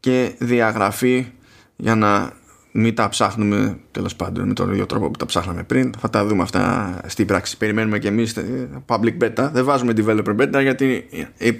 και 0.00 0.34
διαγραφή 0.38 1.26
για 1.76 1.94
να 1.94 2.32
μην 2.72 2.94
τα 2.94 3.08
ψάχνουμε 3.08 3.78
τέλος 3.90 4.16
πάντων 4.16 4.46
με 4.46 4.54
τον 4.54 4.70
ίδιο 4.72 4.86
τρόπο 4.86 5.10
που 5.10 5.18
τα 5.18 5.26
ψάχναμε 5.26 5.62
πριν. 5.62 5.92
Θα 5.98 6.10
τα 6.10 6.24
δούμε 6.26 6.42
αυτά 6.42 6.94
στην 7.06 7.26
πράξη. 7.26 7.56
Περιμένουμε 7.56 7.98
και 7.98 8.08
εμείς 8.08 8.36
public 8.86 9.16
beta. 9.20 9.50
Δεν 9.52 9.64
βάζουμε 9.64 9.92
developer 9.96 10.36
beta 10.36 10.62
γιατί 10.62 11.06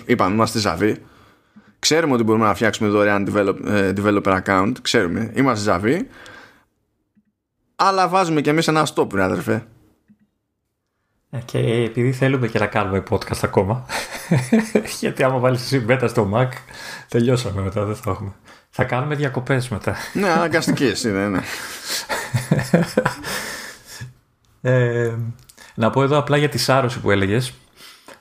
είπαμε 0.07 0.35
είμαστε 0.35 0.59
ζαβοί. 0.59 0.97
Ξέρουμε 1.89 2.15
ότι 2.15 2.23
μπορούμε 2.23 2.47
να 2.47 2.55
φτιάξουμε 2.55 2.89
δωρεάν 2.89 3.33
develop, 3.33 3.57
ε, 3.67 3.93
developer 3.97 4.43
account. 4.43 4.73
Ξέρουμε. 4.83 5.33
Είμαστε 5.35 5.65
ζαβοί. 5.65 6.09
Αλλά 7.77 8.09
βάζουμε 8.09 8.41
και 8.41 8.51
εμείς 8.51 8.69
ένα 8.69 8.87
stop, 8.95 9.13
ρε 9.13 9.23
αδερφέ. 9.23 9.67
Ε, 11.31 11.39
και 11.45 11.59
επειδή 11.59 12.13
θέλουμε 12.13 12.49
και 12.49 12.59
να 12.59 12.67
κάνουμε 12.67 13.03
podcast 13.11 13.39
ακόμα, 13.43 13.87
γιατί 15.01 15.23
άμα 15.23 15.39
βάλεις 15.39 15.63
εσύ 15.63 15.85
beta 15.89 16.05
στο 16.09 16.31
Mac, 16.35 16.49
τελειώσαμε 17.09 17.63
μετά, 17.63 17.85
δεν 17.85 17.97
θα 17.97 18.11
έχουμε. 18.11 18.33
Θα 18.71 18.85
κάνουμε 18.85 19.15
διακοπές 19.15 19.69
μετά. 19.69 19.97
ναι, 20.13 20.29
αναγκαστικέ 20.29 20.93
είναι, 21.05 21.29
ναι. 21.29 21.41
ε, 24.61 25.15
να 25.75 25.91
πω 25.91 26.03
εδώ 26.03 26.19
απλά 26.19 26.37
για 26.37 26.49
τη 26.49 26.59
σάρωση 26.59 27.01
που 27.01 27.11
έλεγες. 27.11 27.55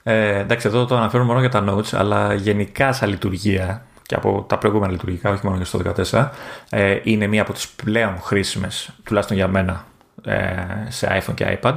Ε, 0.07 0.39
εντάξει, 0.39 0.67
εδώ 0.67 0.85
το 0.85 0.95
αναφέρω 0.95 1.23
μόνο 1.23 1.39
για 1.39 1.49
τα 1.49 1.63
notes, 1.69 1.93
αλλά 1.93 2.33
γενικά 2.33 2.93
σαν 2.93 3.09
λειτουργία 3.09 3.85
και 4.01 4.15
από 4.15 4.45
τα 4.47 4.57
προηγούμενα 4.57 4.91
λειτουργικά, 4.91 5.29
όχι 5.31 5.45
μόνο 5.45 5.55
για 5.55 5.65
στο 5.65 5.79
14, 6.11 6.29
ε, 6.69 6.99
είναι 7.03 7.27
μία 7.27 7.41
από 7.41 7.53
τις 7.53 7.67
πλέον 7.67 8.19
χρήσιμες, 8.21 8.89
τουλάχιστον 9.03 9.37
για 9.37 9.47
μένα, 9.47 9.85
ε, 10.23 10.55
σε 10.87 11.21
iPhone 11.21 11.33
και 11.33 11.59
iPad. 11.61 11.75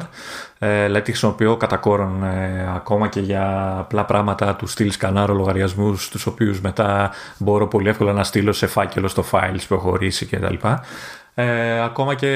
Ε, 0.58 0.84
δηλαδή 0.84 1.04
τη 1.04 1.10
χρησιμοποιώ 1.10 1.56
κατά 1.56 1.76
κόρον 1.76 2.24
ε, 2.24 2.72
ακόμα 2.74 3.08
και 3.08 3.20
για 3.20 3.74
απλά 3.78 4.04
πράγματα 4.04 4.54
του 4.54 4.66
στυλ 4.66 4.90
σκανάρω 4.90 5.34
λογαριασμούς, 5.34 6.08
τους 6.08 6.26
οποίους 6.26 6.60
μετά 6.60 7.10
μπορώ 7.38 7.68
πολύ 7.68 7.88
εύκολα 7.88 8.12
να 8.12 8.24
στείλω 8.24 8.52
σε 8.52 8.66
φάκελο 8.66 9.08
στο 9.08 9.24
files 9.30 9.60
που 9.68 9.74
έχω 9.74 9.88
χωρίσει 9.88 10.26
κτλ. 10.26 10.54
Ε, 11.40 11.82
ακόμα 11.82 12.14
και 12.14 12.26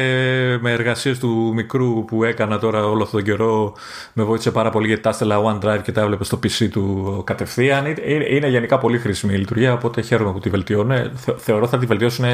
με 0.61 0.71
εργασίες 0.71 1.19
του 1.19 1.53
μικρού 1.55 2.05
που 2.05 2.25
έκανα 2.25 2.59
τώρα 2.59 2.87
όλο 2.87 3.03
αυτόν 3.03 3.25
τον 3.25 3.29
καιρό 3.29 3.75
με 4.13 4.23
βοήθησε 4.23 4.51
πάρα 4.51 4.71
πολύ 4.71 4.87
γιατί 4.87 5.03
τα 5.03 5.09
έστελα 5.09 5.39
OneDrive 5.45 5.83
και 5.83 5.93
τα 5.93 6.01
έβλεπε 6.01 6.25
στο 6.25 6.39
PC 6.43 6.69
του 6.71 7.23
κατευθείαν. 7.27 7.85
Είναι, 8.29 8.49
γενικά 8.49 8.79
πολύ 8.79 8.99
χρήσιμη 8.99 9.35
η 9.35 9.37
λειτουργία, 9.37 9.73
οπότε 9.73 10.01
χαίρομαι 10.01 10.33
που 10.33 10.39
τη 10.39 10.51
βελτιώνουν. 10.51 11.11
θεωρώ 11.37 11.67
θα 11.67 11.79
τη 11.79 11.87
βελτιώσουν 11.87 12.25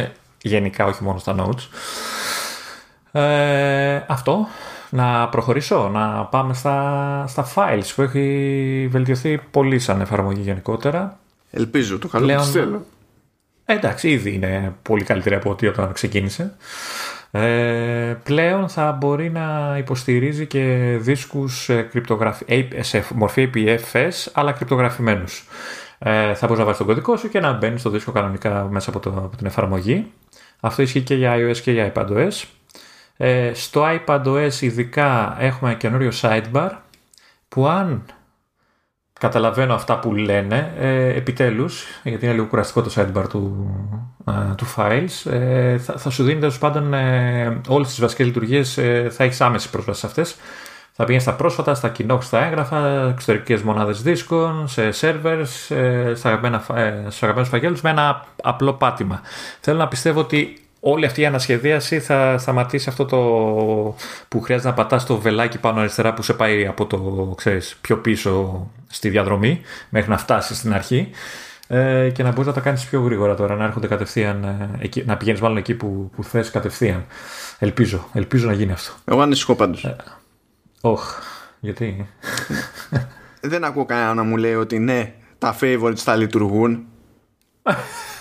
γενικά, 0.42 0.86
όχι 0.86 1.02
μόνο 1.02 1.18
στα 1.18 1.34
notes. 1.38 1.68
Ε, 3.20 4.00
αυτό. 4.06 4.46
Να 4.90 5.28
προχωρήσω, 5.28 5.88
να 5.92 6.24
πάμε 6.24 6.54
στα, 6.54 7.24
στα 7.28 7.48
files 7.54 7.90
που 7.94 8.02
έχει 8.02 8.88
βελτιωθεί 8.90 9.40
πολύ 9.50 9.78
σαν 9.78 10.00
εφαρμογή 10.00 10.40
γενικότερα. 10.40 11.18
Ελπίζω, 11.50 11.98
το 11.98 12.08
καλό 12.08 12.24
Πλέον... 12.24 12.44
θέλω. 12.44 12.84
Ε, 13.70 13.74
εντάξει, 13.74 14.08
ήδη 14.08 14.34
είναι 14.34 14.74
πολύ 14.82 15.04
καλύτερη 15.04 15.34
από 15.34 15.50
ό,τι 15.50 15.66
όταν 15.66 15.92
ξεκίνησε. 15.92 16.56
Ε, 17.30 18.16
πλέον 18.22 18.68
θα 18.68 18.92
μπορεί 18.92 19.30
να 19.30 19.76
υποστηρίζει 19.78 20.46
και 20.46 20.96
δίσκους 21.00 21.70
σε 22.80 23.04
μορφή 23.14 23.50
APFS 23.52 24.30
αλλά 24.32 24.52
κρυπτογραφημένους. 24.52 25.48
Ε, 25.98 26.34
θα 26.34 26.46
μπορείς 26.46 26.58
να 26.58 26.64
βάλεις 26.64 26.78
τον 26.78 26.86
κωδικό 26.86 27.16
σου 27.16 27.28
και 27.28 27.40
να 27.40 27.52
μπαίνεις 27.52 27.80
στο 27.80 27.90
δίσκο 27.90 28.12
κανονικά 28.12 28.68
μέσα 28.70 28.90
από, 28.90 28.98
το, 28.98 29.10
από 29.10 29.36
την 29.36 29.46
εφαρμογή. 29.46 30.12
Αυτό 30.60 30.82
ισχύει 30.82 31.02
και 31.02 31.14
για 31.14 31.34
iOS 31.36 31.56
και 31.56 31.72
για 31.72 31.92
iPadOS. 31.94 32.44
Ε, 33.16 33.50
στο 33.54 33.84
iPadOS 33.98 34.60
ειδικά 34.60 35.36
έχουμε 35.38 35.70
ένα 35.70 35.78
καινούριο 35.78 36.10
sidebar 36.20 36.70
που 37.48 37.66
αν 37.66 38.04
καταλαβαίνω 39.18 39.74
αυτά 39.74 39.98
που 39.98 40.14
λένε 40.14 40.72
ε, 40.78 41.06
επιτέλους 41.06 41.84
γιατί 42.02 42.24
είναι 42.24 42.34
λίγο 42.34 42.46
κουραστικό 42.46 42.82
το 42.82 42.90
sidebar 42.96 43.28
του, 43.28 43.70
ε, 44.26 44.54
του 44.54 44.66
files 44.76 45.30
ε, 45.32 45.78
θα, 45.78 45.98
θα, 45.98 46.10
σου 46.10 46.24
δίνει 46.24 46.40
τέλος 46.40 46.58
πάντων 46.58 46.94
ε, 46.94 47.60
όλες 47.68 47.88
τις 47.88 48.00
βασικές 48.00 48.26
λειτουργίες 48.26 48.78
ε, 48.78 49.08
θα 49.10 49.24
έχεις 49.24 49.40
άμεση 49.40 49.70
πρόσβαση 49.70 50.00
σε 50.00 50.06
αυτές 50.06 50.36
θα 50.92 51.04
πηγαίνεις 51.04 51.26
στα 51.26 51.34
πρόσφατα, 51.34 51.74
στα 51.74 51.88
κοινόξ, 51.88 52.26
στα 52.26 52.44
έγγραφα, 52.44 53.08
εξωτερικές 53.08 53.62
μονάδες 53.62 54.02
δίσκων, 54.02 54.68
σε 54.68 54.88
servers, 55.00 55.46
στα 56.14 56.28
αγαπημένους 56.28 57.48
φαγγέλους 57.48 57.80
με 57.80 57.90
ένα 57.90 58.24
απλό 58.42 58.72
πάτημα. 58.72 59.20
Θέλω 59.60 59.78
να 59.78 59.88
πιστεύω 59.88 60.20
ότι 60.20 60.67
όλη 60.80 61.06
αυτή 61.06 61.20
η 61.20 61.26
ανασχεδίαση 61.26 62.00
θα 62.00 62.38
σταματήσει 62.38 62.88
αυτό 62.88 63.04
το 63.04 63.18
που 64.28 64.40
χρειάζεται 64.40 64.68
να 64.68 64.74
πατάς 64.74 65.06
το 65.06 65.18
βελάκι 65.18 65.58
πάνω 65.58 65.80
αριστερά 65.80 66.14
που 66.14 66.22
σε 66.22 66.34
πάει 66.34 66.66
από 66.66 66.86
το 66.86 67.32
ξέρεις, 67.36 67.78
πιο 67.80 67.98
πίσω 67.98 68.66
στη 68.86 69.08
διαδρομή 69.08 69.60
μέχρι 69.88 70.10
να 70.10 70.18
φτάσεις 70.18 70.56
στην 70.58 70.74
αρχή 70.74 71.10
ε, 71.68 72.10
και 72.14 72.22
να 72.22 72.30
μπορείς 72.30 72.46
να 72.46 72.52
τα 72.52 72.60
κάνεις 72.60 72.84
πιο 72.84 73.00
γρήγορα 73.00 73.34
τώρα, 73.34 73.54
να 73.54 73.64
έρχονται 73.64 73.86
κατευθείαν, 73.86 74.44
ε, 74.44 75.02
να 75.04 75.16
πηγαίνεις 75.16 75.40
μάλλον 75.40 75.56
εκεί 75.56 75.74
που, 75.74 76.10
που 76.16 76.24
θες 76.24 76.50
κατευθείαν. 76.50 77.06
Ελπίζω, 77.58 78.08
ελπίζω 78.12 78.46
να 78.46 78.52
γίνει 78.52 78.72
αυτό. 78.72 78.92
Εγώ 79.04 79.20
ανησυχώ 79.20 79.54
πάντως. 79.54 79.84
Ε, 79.84 79.96
όχ, 80.80 81.18
γιατί... 81.60 82.08
Δεν 83.40 83.64
ακούω 83.64 83.84
κανένα 83.84 84.14
να 84.14 84.22
μου 84.22 84.36
λέει 84.36 84.54
ότι 84.54 84.78
ναι, 84.78 85.14
τα 85.38 85.56
favorites 85.60 85.96
θα 85.96 86.16
λειτουργούν 86.16 86.86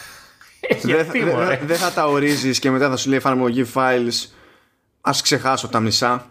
δεν 1.65 1.77
θα 1.77 1.91
τα 1.91 2.07
ορίζεις 2.07 2.59
και 2.59 2.71
μετά 2.71 2.89
θα 2.89 2.97
σου 2.97 3.09
λέει 3.09 3.17
εφαρμογή 3.17 3.65
files. 3.73 4.29
Α 5.01 5.11
ξεχάσω 5.21 5.67
τα 5.67 5.79
μισά. 5.79 6.25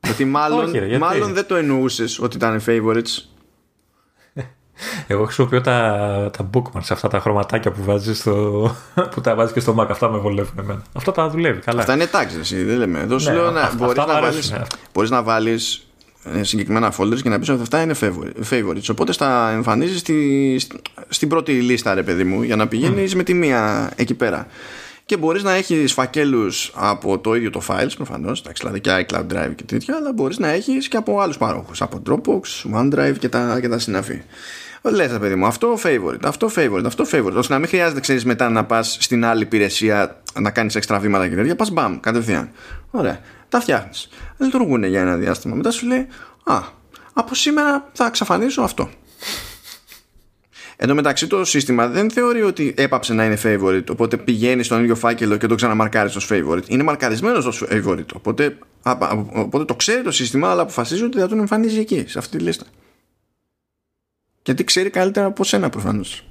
Γιατί 0.00 0.24
μάλλον, 0.24 0.70
μάλλον 0.98 1.32
δεν 1.32 1.46
το 1.46 1.56
εννοούσες 1.56 2.18
ότι 2.18 2.36
ήταν 2.36 2.62
favorites. 2.66 3.24
Εγώ 5.06 5.24
χρησιμοποιώ 5.24 5.60
τα, 5.60 6.30
τα 6.36 6.50
bookmarks, 6.54 6.88
αυτά 6.90 7.08
τα 7.08 7.20
χρωματάκια 7.20 7.70
που 7.70 7.84
βάζεις 7.84 8.18
στο, 8.18 8.76
που 9.10 9.20
τα 9.20 9.34
βάζεις 9.34 9.52
και 9.52 9.60
στο 9.60 9.74
Mac. 9.78 9.86
Αυτά 9.90 10.10
με 10.10 10.18
βολεύουν 10.18 10.58
εμένα. 10.58 10.82
Αυτό 10.92 11.12
τα 11.12 11.28
δουλεύει 11.28 11.60
καλά. 11.60 11.80
Αυτά 11.80 11.94
είναι 11.94 12.06
τάξη, 12.06 12.64
δεν 12.64 12.76
λέμε. 12.76 13.00
Εδώ 13.00 13.18
σου 13.18 13.28
ναι, 13.28 13.34
λέω 13.34 13.50
να 13.50 13.72
μπορείς 14.92 15.10
να 15.10 15.22
βάλεις 15.22 15.72
ε, 15.72 15.89
συγκεκριμένα 16.40 16.92
folders 16.98 17.20
και 17.22 17.28
να 17.28 17.38
πεις 17.38 17.48
ότι 17.48 17.62
αυτά 17.62 17.82
είναι 17.82 17.94
favorites 18.50 18.88
οπότε 18.90 19.12
στα 19.12 19.50
εμφανίζεις 19.50 19.98
στη, 19.98 20.60
στην 21.08 21.28
πρώτη 21.28 21.52
λίστα 21.52 21.94
ρε 21.94 22.02
παιδί 22.02 22.24
μου 22.24 22.42
για 22.42 22.56
να 22.56 22.68
πηγαίνεις 22.68 23.14
με 23.14 23.22
τη 23.22 23.34
μία 23.34 23.90
εκεί 23.96 24.14
πέρα 24.14 24.46
και 25.04 25.16
μπορείς 25.16 25.42
να 25.42 25.52
έχεις 25.52 25.92
φακέλους 25.92 26.72
από 26.74 27.18
το 27.18 27.34
ίδιο 27.34 27.50
το 27.50 27.62
files 27.68 27.92
προφανώς 27.96 28.42
δηλαδή 28.58 28.80
και 28.80 29.06
iCloud 29.08 29.26
Drive 29.32 29.52
και 29.54 29.64
τέτοια 29.64 29.96
αλλά 29.96 30.12
μπορείς 30.12 30.38
να 30.38 30.48
έχεις 30.48 30.88
και 30.88 30.96
από 30.96 31.20
άλλους 31.20 31.38
παρόχους 31.38 31.82
από 31.82 32.02
Dropbox, 32.08 32.70
OneDrive 32.80 33.14
και 33.18 33.28
τα, 33.28 33.58
και 33.60 33.68
τα 33.68 33.78
συναφή 33.78 34.22
Λες, 34.82 35.18
παιδί 35.18 35.34
μου, 35.34 35.46
αυτό 35.46 35.78
favorite, 35.82 36.22
αυτό 36.22 36.50
favorite, 36.56 36.84
αυτό 36.86 37.04
favorite. 37.12 37.34
ώστε 37.34 37.52
να 37.52 37.58
μην 37.58 37.68
χρειάζεται, 37.68 38.00
ξέρεις, 38.00 38.24
μετά 38.24 38.50
να 38.50 38.64
πας 38.64 38.96
στην 39.00 39.24
άλλη 39.24 39.42
υπηρεσία 39.42 40.20
να 40.40 40.50
κάνεις 40.50 40.74
έξτρα 40.74 40.98
βήματα 40.98 41.28
και 41.28 41.34
τέτοια. 41.34 41.56
Πας 41.56 41.70
μπαμ, 41.70 42.00
κατευθείαν. 42.00 42.50
Ωραία 42.90 43.20
τα 43.50 43.60
φτιάχνεις. 43.60 44.08
Λειτουργούν 44.38 44.84
για 44.84 45.00
ένα 45.00 45.16
διάστημα. 45.16 45.54
Μετά 45.54 45.70
σου 45.70 45.86
λέει, 45.86 46.06
Α, 46.44 46.62
από 47.12 47.34
σήμερα 47.34 47.90
θα 47.92 48.06
εξαφανίσω 48.06 48.62
αυτό. 48.62 48.90
Εν 50.76 50.88
τω 50.88 50.94
μεταξύ 50.94 51.26
το 51.26 51.44
σύστημα 51.44 51.88
δεν 51.88 52.10
θεωρεί 52.10 52.42
ότι 52.42 52.74
έπαψε 52.76 53.14
να 53.14 53.24
είναι 53.24 53.38
favorite, 53.42 53.90
οπότε 53.90 54.16
πηγαίνεις 54.16 54.66
στον 54.66 54.80
ίδιο 54.80 54.94
φάκελο 54.94 55.36
και 55.36 55.46
το 55.46 55.54
ξαναμαρκάρεις 55.54 56.16
ως 56.16 56.28
favorite. 56.30 56.68
Είναι 56.68 56.82
μαρκαρισμένος 56.82 57.44
ως 57.46 57.64
favorite, 57.70 58.12
οπότε, 58.14 58.58
οπότε 59.32 59.64
το 59.64 59.74
ξέρει 59.74 60.02
το 60.02 60.10
σύστημα, 60.10 60.50
αλλά 60.50 60.62
αποφασίζει 60.62 61.04
ότι 61.04 61.18
θα 61.18 61.28
τον 61.28 61.38
εμφανίζει 61.38 61.78
εκεί, 61.78 62.04
σε 62.08 62.18
αυτή 62.18 62.36
τη 62.36 62.42
λίστα. 62.44 62.64
Γιατί 64.42 64.64
ξέρει 64.64 64.90
καλύτερα 64.90 65.26
από 65.26 65.44
σένα 65.44 65.68
προφανώς. 65.68 66.24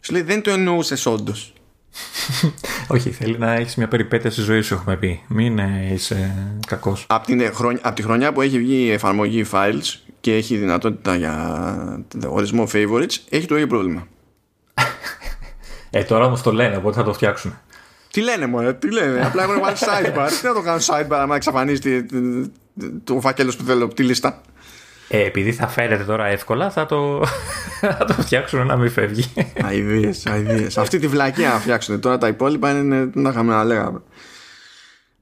Σου 0.00 0.12
λέει 0.12 0.22
δεν 0.22 0.42
το 0.42 0.50
εννοούσες 0.50 1.06
όντως. 1.06 1.52
Όχι, 2.86 3.10
θέλει 3.10 3.38
να 3.38 3.52
έχεις 3.52 3.74
μια 3.74 3.88
περιπέτεια 3.88 4.30
στη 4.30 4.40
ζωή 4.40 4.60
σου, 4.60 4.74
έχουμε 4.74 4.96
πει. 4.96 5.22
Μην 5.28 5.58
ε, 5.58 5.90
είσαι 5.92 6.34
κακός. 6.66 7.06
Από, 7.08 7.32
από 7.80 7.94
τη 7.94 8.02
χρονιά 8.02 8.32
που 8.32 8.40
έχει 8.40 8.58
βγει 8.58 8.82
η 8.82 8.90
εφαρμογή 8.90 9.46
Files 9.52 9.94
και 10.20 10.34
έχει 10.34 10.56
δυνατότητα 10.56 11.16
για 11.16 12.04
ορισμό 12.26 12.68
favorites, 12.72 13.16
έχει 13.28 13.46
το 13.46 13.54
ίδιο 13.54 13.66
πρόβλημα. 13.66 14.06
ε, 15.90 16.04
τώρα 16.04 16.24
όμως 16.24 16.42
το 16.42 16.52
λένε, 16.52 16.76
οπότε 16.76 16.96
θα 16.96 17.04
το 17.04 17.12
φτιάξουν. 17.12 17.58
Τι 18.10 18.20
λένε, 18.20 18.46
μόνο, 18.46 18.74
τι 18.74 18.92
λένε. 18.92 19.26
Απλά 19.26 19.42
έχουν 19.42 19.60
βάλει 19.60 19.76
sidebar. 19.80 20.28
τι 20.40 20.46
να 20.46 20.54
το 20.54 20.62
κάνουν 20.62 20.80
sidebar, 20.80 21.18
άμα 21.20 21.36
εξαφανίσει 21.36 22.06
το 23.04 23.20
φάκελο 23.20 23.52
που 23.58 23.64
θέλω, 23.64 23.88
τη 23.88 24.02
λίστα. 24.02 24.40
Ε, 25.14 25.24
επειδή 25.24 25.52
θα 25.52 25.68
φαίνεται 25.68 26.04
τώρα 26.04 26.26
εύκολα, 26.26 26.70
θα 26.70 26.86
το, 26.86 27.26
θα 27.98 28.04
το 28.04 28.12
φτιάξουν 28.12 28.66
να 28.66 28.76
μην 28.76 28.90
φεύγει. 28.90 29.32
Αιδίε, 29.70 30.12
αιδίε. 30.24 30.66
Αυτή 30.76 30.98
τη 30.98 31.06
βλακία 31.06 31.48
να 31.48 31.58
φτιάξουν. 31.58 32.00
Τώρα 32.00 32.18
τα 32.18 32.28
υπόλοιπα 32.28 32.70
είναι 32.70 33.10
να 33.14 33.30
είχαμε 33.30 33.54
να 33.54 33.64
λέγαμε. 33.64 34.00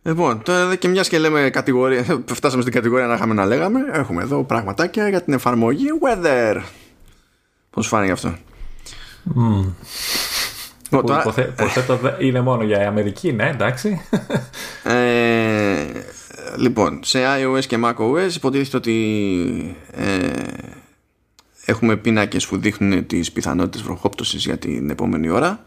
Λοιπόν, 0.02 0.42
τώρα 0.42 0.76
και 0.76 0.88
μιας 0.88 1.08
και 1.08 1.18
λέμε 1.18 1.50
κατηγορία, 1.50 2.04
φτάσαμε 2.32 2.62
στην 2.62 2.74
κατηγορία 2.74 3.06
να 3.06 3.14
είχαμε 3.14 3.34
να 3.34 3.46
λέγαμε. 3.46 3.80
Έχουμε 3.92 4.22
εδώ 4.22 4.44
πραγματάκια 4.44 5.08
για 5.08 5.22
την 5.22 5.32
εφαρμογή 5.32 5.86
Weather. 6.02 6.62
Πώς 7.70 7.86
φάνηκε 7.86 8.12
αυτό; 8.12 8.34
Mm. 9.36 9.72
Που 10.90 11.04
τώρα... 11.04 11.24
υποθέτω 11.58 12.00
είναι 12.18 12.40
μόνο 12.40 12.62
για 12.62 12.88
Αμερική, 12.88 13.32
ναι, 13.32 13.48
εντάξει. 13.48 14.00
Ε, 14.84 15.84
λοιπόν, 16.56 17.00
σε 17.02 17.18
iOS 17.40 17.64
και 17.66 17.78
macOS 17.84 18.34
υποτίθεται 18.34 18.76
ότι 18.76 19.76
ε, 19.90 20.30
έχουμε 21.64 21.96
πίνακες 21.96 22.46
που 22.46 22.56
δείχνουν 22.58 23.06
τις 23.06 23.32
πιθανότητες 23.32 23.82
βροχόπτωσης 23.82 24.44
για 24.44 24.58
την 24.58 24.90
επόμενη 24.90 25.28
ώρα. 25.28 25.64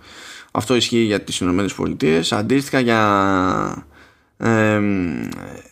Αυτό 0.51 0.75
ισχύει 0.75 0.97
για 1.03 1.21
τις 1.21 1.39
Ηνωμένες 1.39 1.73
Πολιτείες. 1.73 2.31
Αντίστοιχα 2.31 2.79
για... 2.79 3.85
Ε, 4.37 4.81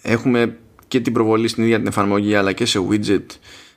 έχουμε 0.02 0.58
και 0.88 1.00
την 1.00 1.14
προβολή 1.14 1.48
στην 1.48 1.64
ίδια 1.64 1.78
την 1.78 1.88
εφαρμογή 1.88 2.36
αλλά 2.36 2.52
και 2.52 2.66
σε 2.66 2.80
widget 2.90 3.26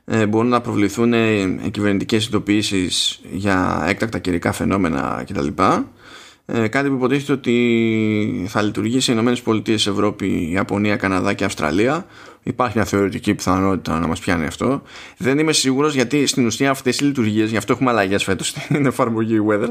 ε, 0.04 0.26
μπορούν 0.26 0.48
να 0.48 0.60
προβληθούν 0.60 1.12
ε, 1.12 1.46
κυβερνητικές 1.70 2.26
ειδοποιήσεις 2.26 3.20
για 3.32 3.84
έκτακτα 3.86 4.18
καιρικά 4.18 4.52
φαινόμενα 4.52 5.24
κτλ. 5.26 5.46
Ε, 6.46 6.68
κάτι 6.68 6.88
που 6.88 6.94
υποτίθεται 6.94 7.32
ότι 7.32 8.46
θα 8.48 8.62
λειτουργήσει 8.62 9.00
σε 9.00 9.12
Ηνωμένες 9.12 9.42
Πολιτείες, 9.42 9.86
Ευρώπη, 9.86 10.50
Ιαπωνία, 10.50 10.96
Καναδά 10.96 11.32
και 11.32 11.44
Αυστραλία. 11.44 12.06
Υπάρχει 12.42 12.76
μια 12.76 12.86
θεωρητική 12.86 13.34
πιθανότητα 13.34 13.98
να 13.98 14.06
μας 14.06 14.20
πιάνει 14.20 14.46
αυτό. 14.46 14.82
Δεν 15.16 15.38
είμαι 15.38 15.52
σίγουρος 15.52 15.94
γιατί 15.94 16.26
στην 16.26 16.46
ουσία 16.46 16.70
αυτές 16.70 17.00
οι 17.00 17.04
λειτουργίες, 17.04 17.50
γι' 17.50 17.56
αυτό 17.56 17.72
έχουμε 17.72 17.90
αλλαγές 17.90 18.24
φέτος 18.24 18.48
στην 18.48 18.86
εφαρμογή 18.86 19.38
Weather, 19.48 19.68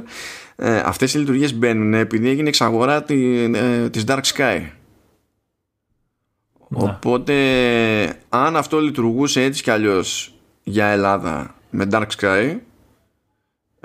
ε, 0.55 0.77
αυτές 0.77 1.13
οι 1.13 1.17
λειτουργίες 1.17 1.53
μπαίνουν 1.53 1.93
επειδή 1.93 2.29
έγινε 2.29 2.47
εξαγορά 2.47 3.03
τη, 3.03 3.43
ε, 3.53 3.89
της 3.89 4.03
Dark 4.07 4.21
Sky. 4.35 4.61
Ναι. 6.67 6.83
Οπότε 6.83 7.35
αν 8.29 8.55
αυτό 8.55 8.81
λειτουργούσε 8.81 9.41
έτσι 9.41 9.63
κι 9.63 9.71
αλλιώς 9.71 10.33
για 10.63 10.85
Ελλάδα 10.85 11.55
με 11.69 11.87
Dark 11.91 12.07
Sky 12.19 12.55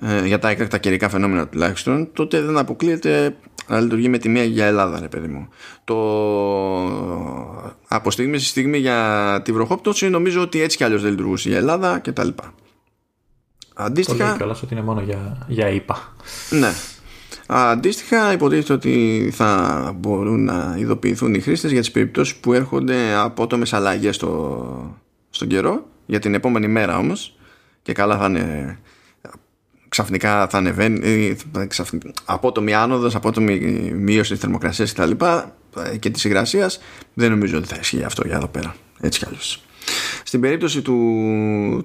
ε, 0.03 0.27
για 0.27 0.39
τα 0.39 0.49
έκτακτα 0.49 0.79
καιρικά 0.79 1.09
φαινόμενα 1.09 1.49
τουλάχιστον 1.49 2.12
τότε 2.12 2.41
δεν 2.41 2.59
αποκλείεται 2.59 3.37
να 3.66 3.81
λειτουργεί 3.81 4.09
με 4.09 4.19
τη 4.19 4.29
μία 4.29 4.45
για 4.45 4.66
Ελλάδα 4.66 5.01
ρε 5.01 5.09
παιδί 5.09 5.29
μου 5.29 5.49
το 5.85 5.97
από 7.89 8.11
στιγμή 8.11 8.39
στη 8.39 8.47
στιγμή 8.47 8.79
για 8.79 9.41
τη 9.45 9.53
βροχόπτωση 9.53 10.09
νομίζω 10.09 10.41
ότι 10.41 10.61
έτσι 10.61 10.77
κι 10.77 10.85
αλλιώς 10.85 11.03
δεν 11.03 11.11
λειτουργούσε 11.11 11.49
για 11.49 11.59
Ελλάδα 11.59 11.99
και 11.99 12.12
τα 12.12 12.25
λοιπά 12.25 12.55
Αντίστοιχα... 13.81 14.37
Το 14.37 14.45
λέει 14.45 14.55
ότι 14.62 14.75
είναι 14.75 14.83
μόνο 14.83 15.01
για, 15.01 15.47
για 15.49 15.69
ΙΠΑ. 15.69 16.15
Ναι. 16.51 16.73
Αντίστοιχα 17.47 18.33
υποτίθεται 18.33 18.73
ότι 18.73 19.31
θα 19.35 19.93
μπορούν 19.97 20.45
να 20.45 20.75
ειδοποιηθούν 20.79 21.35
οι 21.35 21.41
χρήστες 21.41 21.70
για 21.70 21.81
τις 21.81 21.91
περιπτώσεις 21.91 22.37
που 22.37 22.53
έρχονται 22.53 23.15
απότομες 23.15 23.73
αλλαγές 23.73 24.15
στο, 24.15 25.01
στον 25.31 25.49
καιρό 25.49 25.87
για 26.07 26.19
την 26.19 26.35
επόμενη 26.35 26.69
μέρα 26.69 26.99
όμως 26.99 27.37
και 27.83 27.93
καλά 27.93 28.19
θα 28.19 28.27
είναι 28.27 28.79
ξαφνικά 29.99 30.49
θα 30.49 30.59
ανεβαίνει 30.59 31.37
ξαφνικά, 31.69 32.11
απότομη 32.25 32.75
άνοδος, 32.75 33.15
απότομη 33.15 33.59
μείωση 33.95 34.31
της 34.31 34.41
θερμοκρασίας 34.41 34.93
κτλ. 34.93 35.11
και 35.99 36.11
της 36.11 36.25
υγρασίας 36.25 36.81
δεν 37.15 37.31
νομίζω 37.31 37.59
ότι 37.59 37.66
θα 37.66 37.77
ισχύει 37.81 38.03
αυτό 38.03 38.27
για 38.27 38.37
εδώ 38.37 38.49
πέρα 38.49 38.75
έτσι 39.01 39.19
κι 39.19 39.25
αλλιώς. 39.27 39.62
Στην 40.25 40.41
περίπτωση 40.41 40.83
του, 40.83 40.95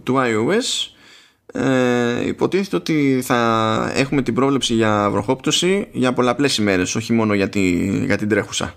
του 0.04 0.16
iOS 0.18 0.92
ε, 1.60 2.28
υποτίθεται 2.28 2.76
ότι 2.76 3.22
θα 3.24 3.92
έχουμε 3.96 4.22
την 4.22 4.34
πρόβλεψη 4.34 4.74
για 4.74 5.10
βροχόπτωση 5.12 5.88
για 5.92 6.14
πολλαπλές 6.14 6.58
ημέρες 6.58 6.96
όχι 6.96 7.14
μόνο 7.14 7.34
για, 7.34 7.50
για 8.06 8.18
την 8.18 8.30
τρέχουσα. 8.30 8.76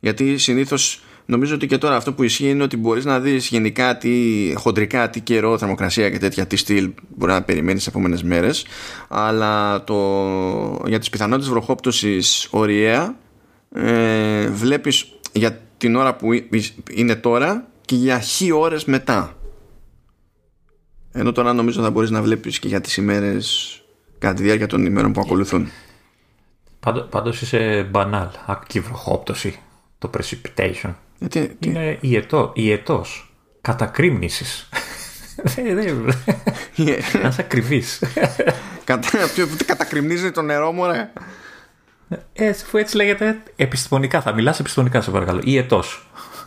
Γιατί 0.00 0.38
συνήθως 0.38 1.02
νομίζω 1.26 1.54
ότι 1.54 1.66
και 1.66 1.78
τώρα 1.78 1.96
αυτό 1.96 2.12
που 2.12 2.22
ισχύει 2.22 2.48
είναι 2.48 2.62
ότι 2.62 2.76
μπορείς 2.76 3.04
να 3.04 3.20
δεις 3.20 3.48
γενικά 3.48 3.96
τι 3.96 4.52
χοντρικά, 4.56 5.10
τι 5.10 5.20
καιρό, 5.20 5.58
θερμοκρασία 5.58 6.10
και 6.10 6.18
τέτοια 6.18 6.46
τι 6.46 6.56
στυλ 6.56 6.90
μπορεί 7.16 7.32
να 7.32 7.42
περιμένεις 7.42 7.78
τις 7.78 7.86
επόμενες 7.86 8.22
μέρες 8.22 8.66
αλλά 9.08 9.84
το, 9.84 9.96
για 10.86 10.98
τις 10.98 11.10
πιθανότητες 11.10 11.50
βροχόπτωσης 11.50 12.48
ωριαία 12.50 13.16
ε, 13.74 14.48
βλέπεις 14.48 15.12
για 15.32 15.60
την 15.78 15.96
ώρα 15.96 16.16
που 16.16 16.28
είναι 16.90 17.16
τώρα 17.16 17.66
και 17.84 17.94
για 17.94 18.18
χι 18.18 18.52
ώρες 18.52 18.84
μετά 18.84 19.36
ενώ 21.12 21.32
τώρα 21.32 21.52
νομίζω 21.52 21.82
θα 21.82 21.90
μπορείς 21.90 22.10
να 22.10 22.22
βλέπεις 22.22 22.58
και 22.58 22.68
για 22.68 22.80
τις 22.80 22.96
ημέρες 22.96 23.76
κατά 24.18 24.34
τη 24.34 24.42
διάρκεια 24.42 24.66
των 24.66 24.86
ημέρων 24.86 25.12
που 25.12 25.20
ακολουθούν. 25.20 25.68
Πάντως 27.10 27.40
είσαι 27.40 27.88
μπανάλ, 27.90 28.28
ακή 28.46 28.80
βροχόπτωση, 28.80 29.58
το 29.98 30.10
precipitation. 30.14 30.94
Γιατί, 31.28 31.56
Είναι 31.58 31.98
ιετό, 32.00 32.52
ιετός, 32.54 33.32
κατακρίμνησης. 33.60 34.68
Να 37.22 37.28
είσαι 37.28 37.40
ακριβής. 37.40 38.02
Κατακριμνίζει 39.66 40.30
το 40.30 40.42
νερό 40.42 40.72
μου, 40.72 40.86
ρε; 40.86 41.10
Ε, 42.32 42.48
αφού 42.48 42.78
έτσι 42.78 42.96
λέγεται 42.96 43.42
επιστημονικά, 43.56 44.20
θα 44.20 44.32
μιλάς 44.32 44.60
επιστημονικά 44.60 45.00
σε 45.00 45.10
παρακαλώ. 45.10 45.40
Ιετός 45.44 46.06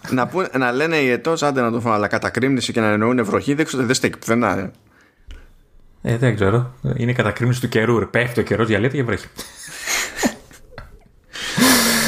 να, 0.10 0.28
που, 0.28 0.48
να 0.58 0.72
λένε 0.72 0.98
οι 0.98 1.10
ετώ, 1.10 1.34
άντε 1.42 1.62
να 1.62 1.72
το 1.72 1.80
φάω, 1.80 1.94
αλλά 1.94 2.08
κατακρίμνηση 2.08 2.74
και 2.74 2.80
να 2.80 2.88
εννοούν 2.88 3.26
βροχή, 3.26 3.54
δεν, 3.54 3.66
δεν 3.74 3.94
στέκει 3.94 4.18
πουθενά. 4.18 4.60
Ε. 4.60 4.72
ε, 6.02 6.18
δεν 6.18 6.36
ξέρω. 6.36 6.74
Είναι 6.96 7.14
κατακρίμνηση 7.14 7.62
του 7.62 7.70
καιρού. 7.70 8.00
Ρε. 8.00 8.06
Πέφτει 8.06 8.40
ο 8.40 8.44
καιρός, 8.44 8.68
διαλύεται 8.68 8.96
και 8.96 9.04
βρέχει. 9.04 9.28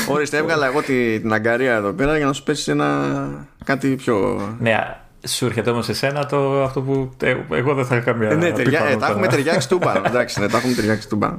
Ορίστε, 0.07 0.37
έβγαλα 0.37 0.65
εγώ 0.65 0.81
την 0.81 1.33
αγκαρία 1.33 1.75
εδώ 1.75 1.91
πέρα 1.91 2.17
για 2.17 2.25
να 2.25 2.33
σου 2.33 2.43
πέσει 2.43 2.71
ένα 2.71 3.29
κάτι 3.63 3.95
πιο. 3.95 4.41
Ναι, 4.59 4.97
σου 5.27 5.45
έρχεται 5.45 5.69
όμως 5.69 5.89
εσένα 5.89 6.25
το, 6.25 6.63
αυτό 6.63 6.81
που 6.81 7.11
ε, 7.21 7.35
εγώ 7.51 7.73
δεν 7.73 7.85
θα 7.85 7.95
είχα 7.95 8.03
καμία. 8.03 8.29
Ε, 8.29 8.35
ναι, 8.35 8.51
τεριά, 8.51 8.85
ε, 8.85 8.95
τα 8.95 9.07
έχουμε 9.07 9.27
ταιριάξει 9.27 9.69
του 9.69 9.79
πάνω. 9.79 10.01
Εντάξει, 10.05 10.39
ναι, 10.39 10.47
τα 10.47 10.57
έχουμε 10.57 10.73
ταιριάξει 10.73 11.09
του 11.09 11.17
πάνω. 11.17 11.37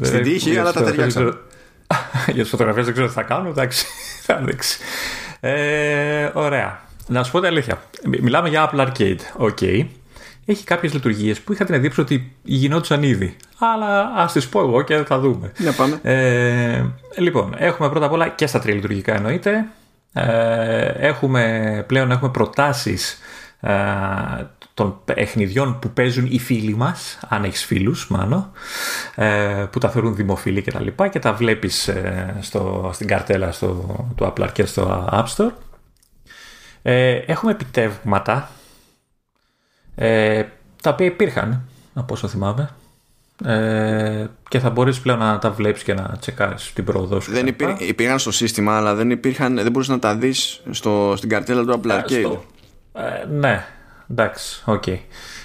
Στην 0.00 0.22
τύχη, 0.22 0.58
αλλά 0.58 0.72
τα 0.72 0.82
ταιριάξαμε. 0.82 1.38
Για 2.34 2.42
τις 2.42 2.50
φωτογραφίες 2.50 2.84
δεν 2.84 2.94
ξέρω 2.94 3.08
τι 3.08 3.14
θα 3.14 3.22
κάνω. 3.22 3.48
Εντάξει, 3.48 3.86
θα 4.26 4.42
δείξει. 4.44 4.78
Ε, 5.40 6.30
ωραία. 6.32 6.80
Να 7.06 7.24
σου 7.24 7.30
πω 7.30 7.38
την 7.38 7.48
αλήθεια. 7.48 7.82
Μιλάμε 8.20 8.48
για 8.48 8.70
Apple 8.70 8.86
Arcade. 8.86 9.18
OK. 9.36 9.58
Okay. 9.60 9.86
Έχει 10.50 10.64
κάποιες 10.64 10.92
λειτουργίες 10.92 11.40
που 11.40 11.52
είχα 11.52 11.64
την 11.64 11.74
εντύπωση 11.74 12.00
ότι 12.00 12.36
γινόντουσαν 12.42 13.02
ήδη. 13.02 13.36
Αλλά 13.58 14.12
ας 14.14 14.32
τις 14.32 14.48
πω 14.48 14.60
εγώ 14.60 14.82
και 14.82 14.96
θα 14.96 15.18
δούμε. 15.18 15.52
Για 15.58 15.72
πάμε. 15.72 16.00
Ε, 16.02 16.84
λοιπόν, 17.16 17.54
έχουμε 17.56 17.88
πρώτα 17.88 18.06
απ' 18.06 18.12
όλα 18.12 18.28
και 18.28 18.46
στα 18.46 18.58
τρία 18.58 18.74
λειτουργικά 18.74 19.14
εννοείται. 19.14 19.66
Ε, 20.12 20.86
έχουμε, 20.86 21.84
πλέον 21.86 22.10
έχουμε 22.10 22.30
προτάσεις 22.30 23.18
ε, 23.60 23.72
των 24.74 25.00
παιχνιδιών 25.04 25.78
που 25.78 25.90
παίζουν 25.90 26.26
οι 26.30 26.38
φίλοι 26.38 26.74
μας, 26.76 27.18
αν 27.28 27.44
έχεις 27.44 27.64
φίλους 27.64 28.08
μάλλον, 28.08 28.50
ε, 29.14 29.66
που 29.70 29.78
τα 29.78 29.90
θεωρούν 29.90 30.14
δημοφιλή 30.14 30.62
και 30.62 30.70
τα 30.70 30.80
λοιπά 30.80 31.08
και 31.08 31.18
τα 31.18 31.32
βλέπεις 31.32 31.88
ε, 31.88 32.36
στο, 32.40 32.90
στην 32.92 33.06
καρτέλα 33.06 33.52
στο, 33.52 33.66
του 34.16 34.32
Apple 34.32 34.48
Arcade 34.48 34.66
στο 34.66 35.08
App 35.12 35.26
Store. 35.36 35.52
Ε, 36.82 37.14
έχουμε 37.14 37.52
επιτεύγματα 37.52 38.50
τα 40.82 40.90
οποία 40.90 41.06
υπήρχαν 41.06 41.62
από 41.94 42.14
όσο 42.14 42.28
θυμάμαι 42.28 42.70
και 44.48 44.58
θα 44.58 44.70
μπορείς 44.70 45.00
πλέον 45.00 45.18
να 45.18 45.38
τα 45.38 45.50
βλέπεις 45.50 45.82
και 45.82 45.94
να 45.94 46.16
τσεκάρεις 46.20 46.72
την 46.72 46.84
πρόοδο 46.84 47.20
σου. 47.20 47.32
Δεν 47.32 47.46
υπήρχαν 47.78 48.18
στο 48.18 48.30
σύστημα 48.30 48.76
αλλά 48.76 48.94
δεν, 48.94 49.10
υπήρχαν, 49.10 49.54
δεν 49.54 49.72
μπορείς 49.72 49.88
να 49.88 49.98
τα 49.98 50.14
δεις 50.14 50.62
στο, 50.70 51.14
στην 51.16 51.28
καρτέλα 51.28 51.64
του 51.64 51.80
Apple 51.82 51.90
Arcade. 51.90 52.38
ναι, 53.30 53.64
Εντάξει, 54.10 54.62
OK. 54.64 54.82
Okay. 54.86 54.98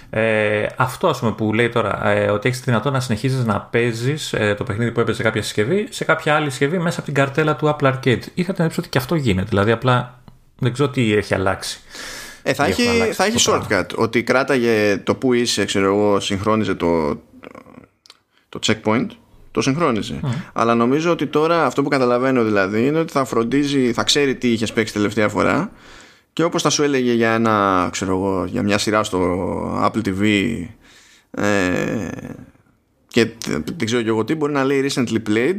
Ε, 0.09 0.65
αυτό 0.75 1.07
ας 1.07 1.19
πούμε 1.19 1.31
που 1.31 1.53
λέει 1.53 1.69
τώρα 1.69 2.07
ε, 2.07 2.29
ότι 2.29 2.47
έχεις 2.47 2.59
τη 2.59 2.65
δυνατότητα 2.65 2.97
να 2.97 3.03
συνεχίζεις 3.03 3.45
να 3.45 3.61
παίζεις 3.61 4.33
ε, 4.33 4.55
το 4.57 4.63
παιχνίδι 4.63 4.91
που 4.91 4.99
έπαιζε 4.99 5.17
σε 5.17 5.23
κάποια 5.23 5.41
συσκευή 5.41 5.87
σε 5.89 6.03
κάποια 6.03 6.35
άλλη 6.35 6.49
συσκευή 6.49 6.77
μέσα 6.77 6.97
από 6.97 7.05
την 7.05 7.13
καρτέλα 7.13 7.55
του 7.55 7.75
Apple 7.75 7.93
Arcade. 7.93 8.21
Είχα 8.33 8.53
την 8.53 8.65
ότι 8.65 8.89
και 8.89 8.97
αυτό 8.97 9.15
γίνεται. 9.15 9.47
Δηλαδή 9.49 9.71
απλά 9.71 10.19
δεν 10.59 10.73
ξέρω 10.73 10.89
τι 10.89 11.13
έχει 11.13 11.33
αλλάξει. 11.33 11.79
Ε, 12.47 12.53
θα, 12.53 12.65
έχει, 12.65 12.83
θα 13.13 13.25
έχει 13.25 13.37
shortcut. 13.39 13.85
Ότι 13.95 14.23
κράταγε 14.23 14.97
το 14.97 15.15
που 15.15 15.33
είσαι, 15.33 15.65
ξέρω 15.65 15.85
εγώ, 15.85 16.19
συγχρόνιζε 16.19 16.75
το, 16.75 17.09
το 18.49 18.59
checkpoint. 18.65 19.07
Το 19.51 19.61
συγχρόνιζε. 19.61 20.19
Αλλά 20.53 20.75
νομίζω 20.75 21.11
ότι 21.11 21.27
τώρα 21.27 21.65
αυτό 21.65 21.83
που 21.83 21.89
καταλαβαίνω 21.89 22.43
δηλαδή 22.43 22.87
είναι 22.87 22.99
ότι 22.99 23.11
θα 23.11 23.25
φροντίζει, 23.25 23.93
θα 23.93 24.03
ξέρει 24.03 24.35
τι 24.35 24.51
είχες 24.51 24.73
παίξει 24.73 24.93
τελευταία 24.93 25.29
φορά 25.29 25.71
και 26.33 26.43
όπως 26.43 26.61
θα 26.61 26.69
σου 26.69 26.83
έλεγε 26.83 27.13
για 27.13 27.33
ένα, 27.33 27.87
ξέρω 27.91 28.11
εγώ, 28.11 28.45
για 28.45 28.63
μια 28.63 28.77
σειρά 28.77 29.03
στο 29.03 29.19
Apple 29.83 30.07
TV 30.07 30.23
ε, 31.31 32.07
και 33.07 33.29
δεν 33.49 33.85
ξέρω 33.85 34.01
και 34.01 34.09
εγώ 34.09 34.23
τι, 34.23 34.35
μπορεί 34.35 34.53
να 34.53 34.63
λέει 34.63 34.91
recently 34.91 35.17
played 35.29 35.55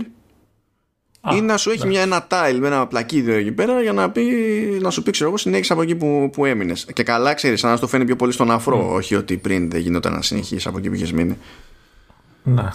ή 1.35 1.41
να 1.41 1.57
σου 1.57 1.71
έχει 1.71 1.87
μια, 1.87 2.01
ένα 2.01 2.27
tile 2.31 2.59
με 2.59 2.67
ένα 2.67 2.87
πλακίδιο 2.87 3.35
εκεί 3.35 3.53
πέρα 3.53 3.83
για 3.83 3.93
να, 3.93 4.11
πει, 4.11 4.23
να 4.81 4.91
σου 4.91 5.03
πει, 5.03 5.11
ξέρω 5.11 5.29
εγώ, 5.29 5.39
συνέχισε 5.39 5.73
από 5.73 5.83
εκεί 5.83 5.95
που, 5.95 6.31
που 6.33 6.45
έμεινες. 6.45 6.87
Και 6.93 7.03
καλά, 7.03 7.35
ξέρεις, 7.35 7.65
αν 7.65 7.79
το 7.79 7.87
φαίνει 7.87 8.05
πιο 8.05 8.17
πολύ 8.17 8.33
στον 8.33 8.51
αφρό, 8.51 8.93
όχι 8.93 9.15
ότι 9.15 9.37
πριν 9.37 9.71
δεν 9.71 9.81
γινόταν 9.81 10.13
να 10.13 10.23
συνεχίσεις 10.23 10.67
από 10.67 10.79
εκεί 10.79 10.89
που 10.89 10.95
είχες 10.95 11.13
μείνει. 11.13 11.39
Ναι. 12.43 12.69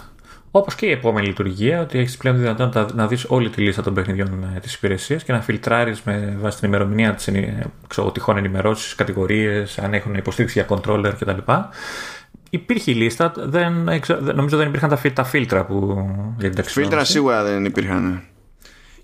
Όπως 0.54 0.74
και 0.74 0.86
η 0.86 0.90
επόμενη 0.90 1.26
λειτουργία, 1.26 1.80
ότι 1.80 1.98
έχεις 1.98 2.16
πλέον 2.16 2.36
τη 2.36 2.42
δυνατότητα 2.42 2.86
να 2.94 3.06
δεις 3.06 3.24
όλη 3.28 3.50
τη 3.50 3.60
λίστα 3.60 3.82
των 3.82 3.94
παιχνιδιών 3.94 4.52
ε, 4.56 4.58
της 4.60 4.74
υπηρεσίας 4.74 5.24
και 5.24 5.32
να 5.32 5.40
φιλτράρει 5.40 5.96
με 6.04 6.36
βάση 6.40 6.58
την 6.58 6.68
ημερομηνία 6.68 7.14
της 7.14 7.28
τυχόν 8.12 8.36
ενημερώσεις, 8.36 8.94
κατηγορίες, 8.94 9.78
αν 9.78 9.94
έχουν 9.94 10.14
υποστήριξη 10.14 10.64
για 10.64 10.76
controller 10.76 11.12
κτλ. 11.18 11.52
υπήρχε 12.50 12.90
η 12.90 12.94
λίστα, 12.94 13.32
δεν, 13.36 13.72
νομίζω 14.34 14.56
δεν 14.56 14.68
υπήρχαν 14.68 14.88
τα, 14.88 15.12
τα 15.12 15.24
φίλτρα 15.24 15.64
που 15.64 16.06
για 16.38 16.50
την 16.50 16.64
Φίλτρα 16.64 17.04
σίγουρα 17.04 17.42
δεν 17.42 17.64
υπήρχαν. 17.64 18.22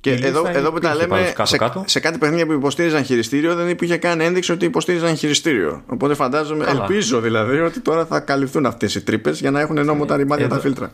Ναι. 0.07 0.15
Και 0.15 0.27
εδώ, 0.27 0.47
εδώ 0.47 0.73
που 0.73 0.79
τα 0.79 0.95
λέμε, 0.95 1.33
κάτω, 1.35 1.49
σε, 1.49 1.57
κάτω. 1.57 1.85
σε 1.87 2.01
κάτι 2.01 2.19
παιχνίδια 2.19 2.47
που 2.47 2.53
υποστήριζαν 2.53 3.05
χειριστήριο 3.05 3.55
δεν 3.55 3.69
υπήρχε 3.69 3.97
καν 3.97 4.21
ένδειξη 4.21 4.53
ότι 4.53 4.65
υποστήριζαν 4.65 5.17
χειριστήριο. 5.17 5.83
Οπότε 5.87 6.15
φαντάζομαι, 6.15 6.65
Καλά. 6.65 6.81
ελπίζω 6.81 7.21
δηλαδή 7.21 7.61
ότι 7.61 7.81
τώρα 7.81 8.07
θα 8.07 8.21
καλυφθούν 8.21 8.67
αυτές 8.67 8.95
οι 8.95 9.03
τρύπες 9.03 9.41
για 9.41 9.51
να 9.51 9.61
έχουν 9.61 9.85
νόμο 9.85 10.05
τα 10.05 10.17
ρημάδια 10.17 10.49
τα 10.49 10.61
φίλτρα. 10.61 10.93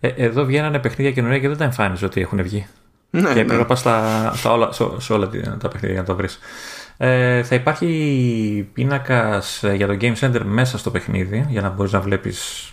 Ε, 0.00 0.08
εδώ 0.08 0.44
βγαίνανε 0.44 0.78
παιχνίδια 0.78 1.12
καινούργια 1.12 1.38
και 1.38 1.48
δεν 1.48 1.56
τα 1.56 1.64
εμφάνιζε 1.64 2.04
ότι 2.04 2.20
έχουν 2.20 2.42
βγει. 2.42 2.66
Ναι, 3.10 3.20
και 3.20 3.32
πρέπει 3.32 3.50
ναι. 3.50 3.56
να 3.56 3.64
πας 3.64 3.84
όλα, 4.44 4.72
σε, 4.72 4.84
σε 4.98 5.12
όλα 5.12 5.30
τα 5.58 5.68
παιχνίδια 5.68 5.90
για 5.90 6.00
να 6.00 6.06
το 6.06 6.16
βρεις. 6.16 6.38
Ε, 6.96 7.42
θα 7.42 7.54
υπάρχει 7.54 8.68
πίνακας 8.72 9.62
ε, 9.62 9.74
για 9.74 9.86
το 9.86 9.96
Game 10.00 10.14
Center 10.20 10.40
μέσα 10.44 10.78
στο 10.78 10.90
παιχνίδι 10.90 11.46
για 11.48 11.60
να 11.60 11.68
μπορείς 11.68 11.92
να 11.92 12.00
βλέπεις 12.00 12.72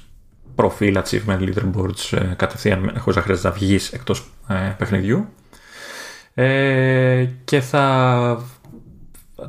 προφίλ, 0.55 0.97
achievement, 0.97 1.39
leaderboards 1.39 2.17
ε, 2.17 2.33
κατευθείαν 2.35 2.93
χωρίς 2.97 3.15
να 3.15 3.21
χρειάζεται 3.21 3.47
να 3.47 3.53
βγεις 3.53 3.91
εκτός 3.91 4.29
ε, 4.47 4.75
παιχνιδιού. 4.77 5.27
Ε, 6.33 7.25
και 7.43 7.59
θα 7.61 8.43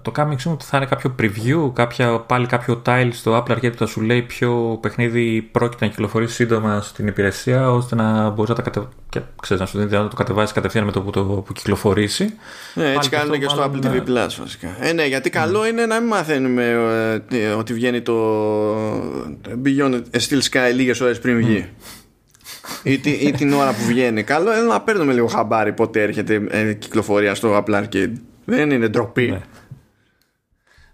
το 0.03 0.13
coming 0.17 0.49
soon 0.49 0.57
θα 0.61 0.77
είναι 0.77 0.87
κάποιο 0.87 1.15
preview, 1.21 1.73
κάποια, 1.73 2.19
πάλι 2.21 2.47
κάποιο 2.47 2.83
tile 2.87 3.09
στο 3.13 3.37
Apple 3.37 3.53
Arcade 3.53 3.71
που 3.71 3.79
θα 3.79 3.87
σου 3.87 4.01
λέει 4.01 4.23
ποιο 4.23 4.79
παιχνίδι 4.81 5.49
πρόκειται 5.53 5.85
να 5.85 5.91
κυκλοφορήσει 5.91 6.35
σύντομα 6.35 6.81
στην 6.81 7.07
υπηρεσία 7.07 7.71
ώστε 7.71 7.95
να 7.95 8.31
μπορείς 8.31 8.49
να, 8.49 8.55
τα 8.55 8.63
κατε... 8.63 8.89
και, 9.09 9.21
ξέρεις, 9.43 9.63
να 9.63 9.69
σου 9.69 9.79
δίνει 9.79 9.91
να 9.91 10.09
το 10.09 10.17
κατεβάσεις 10.17 10.53
κατευθείαν 10.53 10.85
με 10.85 10.93
το 10.93 11.01
που, 11.03 11.11
το, 11.11 11.25
που 11.25 11.53
κυκλοφορήσει. 11.53 12.35
Ναι, 12.75 12.93
έτσι 12.93 13.11
κάνουν 13.11 13.39
και 13.39 13.49
στο 13.49 13.71
Apple 13.71 13.87
TV 13.87 13.95
Plus 13.95 14.37
βασικά. 14.41 14.77
Ε, 14.81 14.93
ναι, 14.93 15.07
γιατί 15.07 15.31
καλό 15.31 15.67
είναι 15.67 15.87
να 15.87 16.01
μην 16.01 16.09
μαθαίνουμε 16.09 16.69
ε, 17.31 17.49
ότι 17.49 17.73
βγαίνει 17.73 18.01
το 18.01 18.15
Beyond 19.65 20.03
a 20.13 20.21
Steel 20.29 20.43
Sky 20.51 20.75
λίγες 20.75 21.01
ώρες 21.01 21.19
πριν 21.19 21.37
βγει. 21.37 21.69
ή, 22.83 23.01
ή, 23.21 23.31
την 23.31 23.53
ώρα 23.53 23.71
που 23.71 23.85
βγαίνει. 23.87 24.23
Καλό 24.23 24.53
είναι 24.53 24.67
να 24.67 24.81
παίρνουμε 24.81 25.13
λίγο 25.13 25.27
χαμπάρι 25.27 25.73
πότε 25.73 26.03
έρχεται 26.03 26.43
ε, 26.51 26.73
κυκλοφορία 26.73 27.35
στο 27.35 27.65
Apple 27.65 27.83
Arcade. 27.83 28.13
Δεν 28.45 28.71
είναι 28.71 28.89
ντροπή. 28.89 29.31
Ναι. 29.31 29.41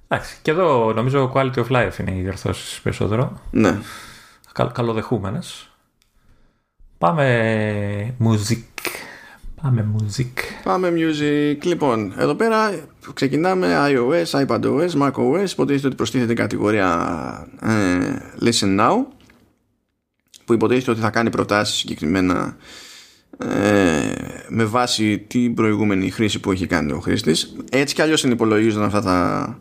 Εντάξει, 0.08 0.36
και 0.42 0.50
εδώ 0.50 0.92
νομίζω 0.92 1.32
quality 1.34 1.54
of 1.54 1.66
life 1.68 1.98
είναι 2.00 2.16
οι 2.16 2.20
διορθώσεις 2.20 2.80
περισσότερο. 2.80 3.40
Ναι. 3.50 3.78
Καλ, 4.52 4.72
καλοδεχούμενες. 4.72 5.70
Πάμε 6.98 8.16
music. 8.20 8.62
Πάμε 9.62 9.88
music. 9.96 10.32
Πάμε 10.62 10.92
music. 10.96 11.64
Λοιπόν, 11.64 12.12
εδώ 12.16 12.34
πέρα 12.34 12.70
ξεκινάμε 13.14 13.74
iOS, 13.88 14.46
iPadOS, 14.46 14.90
macOS. 14.90 15.50
Υποτίθεται 15.50 15.86
ότι 15.86 15.96
προστίθεται 15.96 16.32
η 16.32 16.34
κατηγορία 16.34 17.48
ε, 17.60 18.16
Listen 18.40 18.80
Now 18.80 18.96
που 20.44 20.52
υποτίθεται 20.52 20.90
ότι 20.90 21.00
θα 21.00 21.10
κάνει 21.10 21.30
προτάσεις 21.30 21.76
συγκεκριμένα 21.76 22.56
ε, 23.38 24.12
με 24.48 24.64
βάση 24.64 25.18
την 25.18 25.54
προηγούμενη 25.54 26.10
χρήση 26.10 26.40
που 26.40 26.52
έχει 26.52 26.66
κάνει 26.66 26.92
ο 26.92 27.00
χρήστης. 27.00 27.56
Έτσι 27.70 27.94
κι 27.94 28.02
αλλιώς 28.02 28.24
υπολογίζονταν 28.24 28.86
αυτά 28.86 29.02
τα 29.02 29.58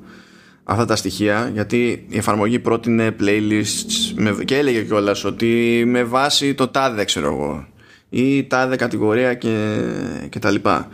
αυτά 0.67 0.85
τα 0.85 0.95
στοιχεία 0.95 1.49
γιατί 1.53 2.05
η 2.09 2.17
εφαρμογή 2.17 2.59
πρότεινε 2.59 3.15
playlists 3.19 4.43
και 4.45 4.57
έλεγε 4.57 4.81
κιόλας 4.81 5.23
ότι 5.23 5.83
με 5.87 6.03
βάση 6.03 6.53
το 6.53 6.67
τάδε 6.67 7.03
ξέρω 7.03 7.27
εγώ 7.27 7.67
ή 8.09 8.43
τάδε 8.43 8.75
κατηγορία 8.75 9.33
και, 9.33 9.81
και 10.29 10.39
τα 10.39 10.51
λοιπά 10.51 10.89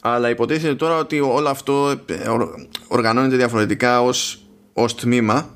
αλλά 0.00 0.30
υποτίθεται 0.30 0.74
τώρα 0.74 0.98
ότι 0.98 1.20
όλο 1.20 1.48
αυτό 1.48 1.90
ε, 2.06 2.14
οργανώνεται 2.88 3.36
διαφορετικά 3.36 4.02
ως, 4.02 4.42
ως 4.72 4.94
τμήμα 4.94 5.54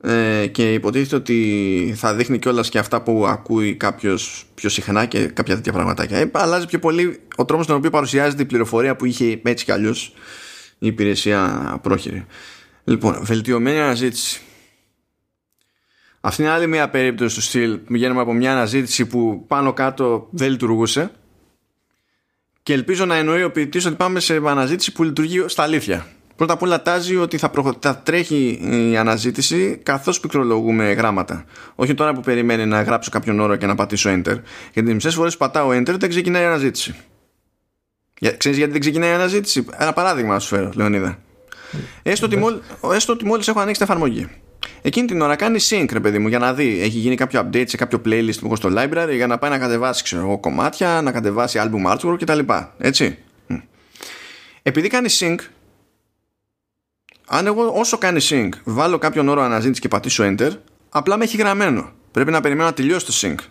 ε, 0.00 0.46
και 0.46 0.72
υποτίθεται 0.72 1.16
ότι 1.16 1.94
θα 1.96 2.14
δείχνει 2.14 2.38
κιόλας 2.38 2.68
και 2.68 2.78
αυτά 2.78 3.02
που 3.02 3.26
ακούει 3.26 3.74
κάποιος 3.74 4.46
πιο 4.54 4.68
συχνά 4.68 5.04
και 5.04 5.26
κάποια 5.26 5.54
τέτοια 5.54 5.72
πραγματάκια. 5.72 6.18
Ε, 6.18 6.30
αλλάζει 6.32 6.66
πιο 6.66 6.78
πολύ 6.78 7.20
ο 7.36 7.44
τρόπος 7.44 7.64
στον 7.64 7.76
οποίο 7.76 7.90
παρουσιάζεται 7.90 8.42
η 8.42 8.46
πληροφορία 8.46 8.96
που 8.96 9.04
είχε 9.04 9.40
έτσι 9.44 9.64
κι 9.64 9.72
αλλιώς 9.72 10.14
η 10.78 10.86
υπηρεσία 10.86 11.78
πρόχειρη. 11.82 12.26
Λοιπόν, 12.84 13.18
βελτιωμένη 13.22 13.80
αναζήτηση. 13.80 14.40
Αυτή 16.20 16.42
είναι 16.42 16.50
άλλη 16.50 16.66
μια 16.66 16.88
περίπτωση 16.88 17.34
του 17.34 17.42
στυλ. 17.42 17.78
Βγαίνουμε 17.88 18.20
από 18.20 18.32
μια 18.32 18.52
αναζήτηση 18.52 19.06
που 19.06 19.44
πάνω 19.46 19.72
κάτω 19.72 20.28
δεν 20.30 20.50
λειτουργούσε. 20.50 21.10
Και 22.62 22.72
ελπίζω 22.72 23.04
να 23.04 23.14
εννοεί 23.14 23.42
ο 23.42 23.50
ποιητής 23.50 23.86
ότι 23.86 23.94
πάμε 23.94 24.20
σε 24.20 24.34
αναζήτηση 24.34 24.92
που 24.92 25.02
λειτουργεί 25.02 25.44
στα 25.46 25.62
αλήθεια. 25.62 26.06
Πρώτα 26.36 26.52
απ' 26.52 26.62
όλα 26.62 26.82
τάζει 26.82 27.16
ότι 27.16 27.38
θα, 27.38 27.50
θα 27.78 27.96
τρέχει 27.96 28.58
η 28.90 28.96
αναζήτηση 28.96 29.80
καθώς 29.82 30.20
πληκτρολογούμε 30.20 30.92
γράμματα. 30.92 31.44
Όχι 31.74 31.94
τώρα 31.94 32.12
που 32.12 32.20
περιμένει 32.20 32.66
να 32.66 32.82
γράψω 32.82 33.10
κάποιον 33.10 33.40
όρο 33.40 33.56
και 33.56 33.66
να 33.66 33.74
πατήσω 33.74 34.10
enter. 34.10 34.40
Γιατί 34.72 34.94
μισές 34.94 35.14
φορές 35.14 35.32
που 35.32 35.38
πατάω 35.38 35.68
enter 35.68 35.96
δεν 35.98 36.08
ξεκινάει 36.08 36.42
η 36.42 36.46
αναζήτηση. 36.46 36.94
Ξέρεις 38.36 38.58
γιατί 38.58 38.72
δεν 38.72 38.80
ξεκινάει 38.80 39.10
η 39.10 39.12
αναζήτηση; 39.12 39.66
Ένα 39.78 39.92
παράδειγμα 39.92 40.32
να 40.32 40.38
σου 40.38 40.48
φέρω, 40.48 40.72
Λεωνίδα. 40.74 41.18
Έστω 42.02 42.26
ότι, 42.26 42.36
μόλι, 42.36 42.60
έστω 42.92 43.12
ότι 43.12 43.24
μόλις 43.24 43.48
έχω 43.48 43.60
ανοίξει 43.60 43.80
την 43.80 43.90
εφαρμογή. 43.90 44.28
Εκείνη 44.82 45.06
την 45.06 45.20
ώρα 45.20 45.36
κάνει 45.36 45.58
sync, 45.68 45.86
ρε 45.92 46.00
παιδί 46.00 46.18
μου, 46.18 46.28
για 46.28 46.38
να 46.38 46.54
δει. 46.54 46.80
Έχει 46.80 46.98
γίνει 46.98 47.14
κάποιο 47.14 47.40
update 47.40 47.68
σε 47.68 47.76
κάποιο 47.76 48.00
playlist 48.04 48.36
που 48.40 48.46
έχω 48.46 48.56
στο 48.56 48.68
library 48.72 49.12
για 49.14 49.26
να 49.26 49.38
πάει 49.38 49.50
να 49.50 49.58
κατεβάσει 49.58 50.02
ξέρω, 50.02 50.38
κομμάτια, 50.38 51.02
να 51.02 51.12
κατεβάσει 51.12 51.60
album 51.62 51.92
artwork 51.92 52.16
κτλ. 52.18 52.38
Έτσι. 52.78 53.18
Επειδή 54.62 54.88
κάνει 54.88 55.08
sync, 55.10 55.36
αν 57.26 57.46
εγώ 57.46 57.72
όσο 57.74 57.98
κάνει 57.98 58.20
sync 58.22 58.48
βάλω 58.64 58.98
κάποιον 58.98 59.28
όρο 59.28 59.42
αναζήτηση 59.42 59.80
και 59.80 59.88
πατήσω 59.88 60.24
enter, 60.26 60.50
απλά 60.88 61.16
με 61.16 61.24
έχει 61.24 61.36
γραμμένο. 61.36 61.92
Πρέπει 62.10 62.30
να 62.30 62.40
περιμένω 62.40 62.68
να 62.68 62.74
τελειώσει 62.74 63.06
το 63.06 63.12
sync. 63.20 63.44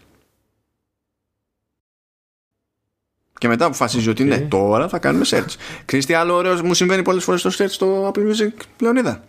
Και 3.37 3.47
μετά 3.47 3.65
αποφασίζει 3.65 4.07
okay. 4.07 4.11
ότι 4.11 4.23
ναι, 4.23 4.37
τώρα 4.37 4.87
θα 4.87 4.99
κάνουμε 4.99 5.25
search. 5.29 5.55
Ξέρεις 5.85 6.05
τι 6.05 6.13
άλλο 6.13 6.33
ωραίος 6.33 6.61
μου 6.61 6.73
συμβαίνει 6.73 7.01
πολλές 7.01 7.23
φορές 7.23 7.39
στο 7.39 7.49
search 7.57 7.69
στο 7.69 8.11
Apple 8.11 8.19
Music 8.19 8.51
Λεωνίδα; 8.81 9.23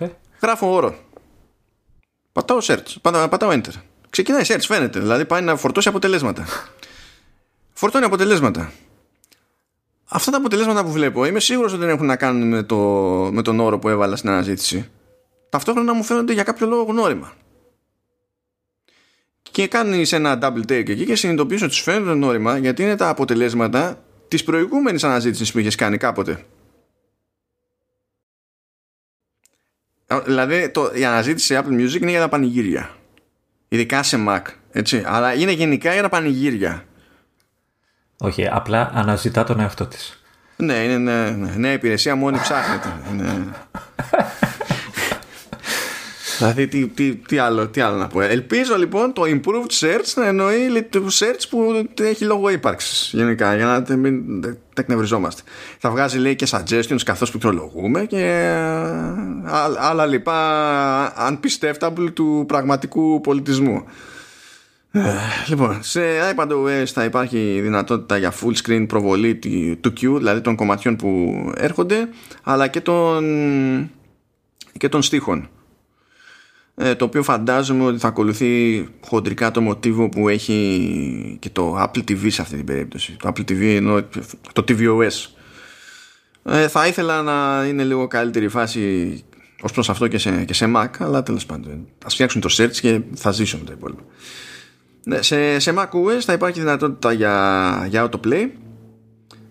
Yeah, 0.00 0.08
Γράφω 0.42 0.72
όρο. 0.72 0.94
Πατάω 2.32 2.58
search. 2.62 2.94
Πατάω, 3.00 3.28
πατάω 3.28 3.50
enter. 3.52 3.72
Ξεκινάει 4.10 4.42
search 4.46 4.60
φαίνεται. 4.60 5.00
Δηλαδή 5.00 5.24
πάει 5.24 5.42
να 5.42 5.56
φορτώσει 5.56 5.88
αποτελέσματα. 5.88 6.46
Φορτώνει 7.72 8.04
αποτελέσματα. 8.04 8.72
Αυτά 10.08 10.30
τα 10.30 10.36
αποτελέσματα 10.36 10.84
που 10.84 10.90
βλέπω 10.90 11.24
είμαι 11.24 11.40
σίγουρος 11.40 11.72
ότι 11.72 11.80
δεν 11.80 11.90
έχουν 11.90 12.06
να 12.06 12.16
κάνουν 12.16 12.48
με, 12.48 12.62
το, 12.62 12.76
με 13.32 13.42
τον 13.42 13.60
όρο 13.60 13.78
που 13.78 13.88
έβαλα 13.88 14.16
στην 14.16 14.30
αναζήτηση. 14.30 14.90
Ταυτόχρονα 15.48 15.94
μου 15.94 16.02
φαίνονται 16.02 16.32
για 16.32 16.42
κάποιο 16.42 16.66
λόγο 16.66 16.82
γνώριμα 16.82 17.32
και 19.50 19.68
κάνει 19.68 20.04
ένα 20.10 20.38
double 20.42 20.70
take 20.70 20.88
εκεί 20.88 21.04
και 21.04 21.16
συνειδητοποιεί 21.16 21.58
ότι 21.62 21.74
σου 21.74 21.82
φαίνεται 21.82 22.14
νόημα 22.14 22.58
γιατί 22.58 22.82
είναι 22.82 22.96
τα 22.96 23.08
αποτελέσματα 23.08 24.02
της 24.28 24.44
προηγούμενης 24.44 25.04
αναζήτησης 25.04 25.52
που 25.52 25.58
είχες 25.58 25.74
κάνει 25.74 25.96
κάποτε. 25.96 26.44
Δηλαδή 30.24 30.68
το, 30.68 30.90
η 30.94 31.04
αναζήτηση 31.04 31.46
σε 31.46 31.62
Apple 31.62 31.72
Music 31.72 32.00
είναι 32.00 32.10
για 32.10 32.20
τα 32.20 32.28
πανηγύρια. 32.28 32.90
Ειδικά 33.68 34.02
σε 34.02 34.24
Mac. 34.28 34.42
Έτσι. 34.72 35.02
Αλλά 35.06 35.34
είναι 35.34 35.52
γενικά 35.52 35.92
για 35.92 36.02
τα 36.02 36.08
πανηγύρια. 36.08 36.84
Όχι, 38.18 38.48
απλά 38.48 38.90
αναζητά 38.94 39.44
τον 39.44 39.60
εαυτό 39.60 39.86
της. 39.86 40.22
Ναι, 40.56 40.74
είναι 40.74 40.98
ναι, 40.98 41.30
ναι, 41.30 41.50
ναι, 41.56 41.72
υπηρεσία 41.72 42.14
μόνη 42.14 42.38
ψάχνεται. 42.38 42.88
ναι. 43.16 43.44
Δηλαδή 46.38 46.66
τι, 46.66 46.86
τι, 46.86 47.16
τι, 47.16 47.38
άλλο, 47.38 47.68
τι 47.68 47.80
άλλο 47.80 47.96
να 47.96 48.06
πω. 48.06 48.20
Ελπίζω 48.20 48.76
λοιπόν 48.76 49.12
το 49.12 49.22
improved 49.26 49.84
search 49.84 50.12
να 50.14 50.26
εννοεί 50.26 50.82
το 50.90 51.06
search 51.10 51.42
που 51.50 51.88
έχει 52.00 52.24
λόγο 52.24 52.48
ύπαρξης 52.48 53.10
γενικά 53.12 53.56
για 53.56 53.84
να 53.88 53.96
μην 53.96 54.22
τεκνευριζόμαστε. 54.74 55.42
Θα 55.78 55.90
βγάζει 55.90 56.18
λέει 56.18 56.34
και 56.34 56.46
suggestions 56.50 57.02
καθώς 57.04 57.30
πληκτρολογούμε 57.30 58.04
και 58.04 58.24
ε, 58.24 59.18
άλλα 59.78 60.06
λοιπά 60.06 61.12
unpistευτable 61.30 62.12
του 62.14 62.44
πραγματικού 62.48 63.20
πολιτισμού. 63.20 63.84
Ε, 64.90 65.00
λοιπόν, 65.48 65.78
σε 65.82 66.00
iPadOS 66.34 66.84
θα 66.84 67.04
υπάρχει 67.04 67.60
δυνατότητα 67.62 68.16
για 68.16 68.32
full 68.32 68.52
screen 68.64 68.84
προβολή 68.88 69.34
του 69.80 69.92
Q, 70.00 70.16
δηλαδή 70.16 70.40
των 70.40 70.56
κομματιών 70.56 70.96
που 70.96 71.40
έρχονται, 71.56 72.08
αλλά 72.42 72.68
και 72.68 72.80
των, 72.80 73.24
και 74.78 74.88
των 74.88 75.02
στίχων. 75.02 75.48
Ε, 76.80 76.94
το 76.94 77.04
οποίο 77.04 77.22
φαντάζομαι 77.22 77.84
ότι 77.84 77.98
θα 77.98 78.08
ακολουθεί 78.08 78.84
χοντρικά 79.06 79.50
το 79.50 79.60
μοτίβο 79.60 80.08
που 80.08 80.28
έχει 80.28 81.36
και 81.40 81.50
το 81.50 81.82
Apple 81.82 81.98
TV 81.98 82.30
σε 82.30 82.42
αυτή 82.42 82.56
την 82.56 82.64
περίπτωση. 82.64 83.16
Το 83.18 83.32
Apple 83.34 83.50
TV 83.50 83.60
ενώ 83.60 84.02
το 84.52 84.64
tvOS 84.68 85.26
ε, 86.42 86.68
θα 86.68 86.86
ήθελα 86.86 87.22
να 87.22 87.66
είναι 87.68 87.84
λίγο 87.84 88.06
καλύτερη 88.06 88.48
φάση 88.48 89.12
ως 89.62 89.72
προς 89.72 89.90
αυτό 89.90 90.08
και 90.08 90.18
σε, 90.18 90.44
και 90.44 90.54
σε 90.54 90.72
Mac 90.76 90.88
αλλά 90.98 91.22
τέλος 91.22 91.46
πάντων 91.46 91.86
ας 92.04 92.14
φτιάξουν 92.14 92.40
το 92.40 92.48
search 92.52 92.76
και 92.80 93.00
θα 93.14 93.30
ζήσω 93.30 93.58
με 93.58 93.64
τα 93.64 93.72
υπόλοιπα. 93.72 94.02
Ναι, 95.04 95.22
σε, 95.22 95.58
σε 95.58 95.74
macOS 95.78 96.20
θα 96.20 96.32
υπάρχει 96.32 96.60
δυνατότητα 96.60 97.12
για, 97.12 97.86
για 97.88 98.08
autoplay 98.08 98.48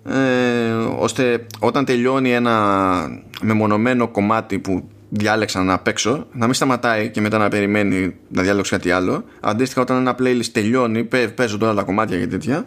ε, 0.04 0.72
ώστε 0.98 1.45
όταν 1.60 1.86
τελειώνει 1.86 2.34
ένα 2.34 3.08
μεμονωμένο 3.41 4.08
κομμάτι 4.08 4.60
που 4.60 4.90
διάλεξα 5.09 5.63
να 5.63 5.79
παίξω 5.79 6.27
να 6.31 6.45
μην 6.45 6.53
σταματάει 6.53 7.09
και 7.09 7.21
μετά 7.21 7.38
να 7.38 7.49
περιμένει 7.49 8.15
να 8.29 8.41
διάλεξω 8.41 8.75
κάτι 8.75 8.91
άλλο. 8.91 9.23
Αντίστοιχα 9.39 9.81
όταν 9.81 9.97
ένα 9.97 10.15
playlist 10.19 10.45
τελειώνει 10.51 11.03
παίζω 11.35 11.57
τώρα 11.57 11.73
τα 11.73 11.84
κομμάτια 11.84 12.19
και 12.19 12.27
τέτοια 12.27 12.65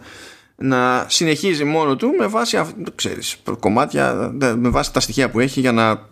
να 0.55 1.05
συνεχίζει 1.09 1.63
μόνο 1.63 1.95
του 1.95 2.15
με 2.17 2.27
βάση 2.27 2.61
ξέρεις, 2.95 3.37
κομμάτια, 3.59 4.31
με 4.55 4.69
βάση 4.69 4.93
τα 4.93 4.99
στοιχεία 4.99 5.29
που 5.29 5.39
έχει 5.39 5.59
για 5.59 5.71
να 5.71 6.09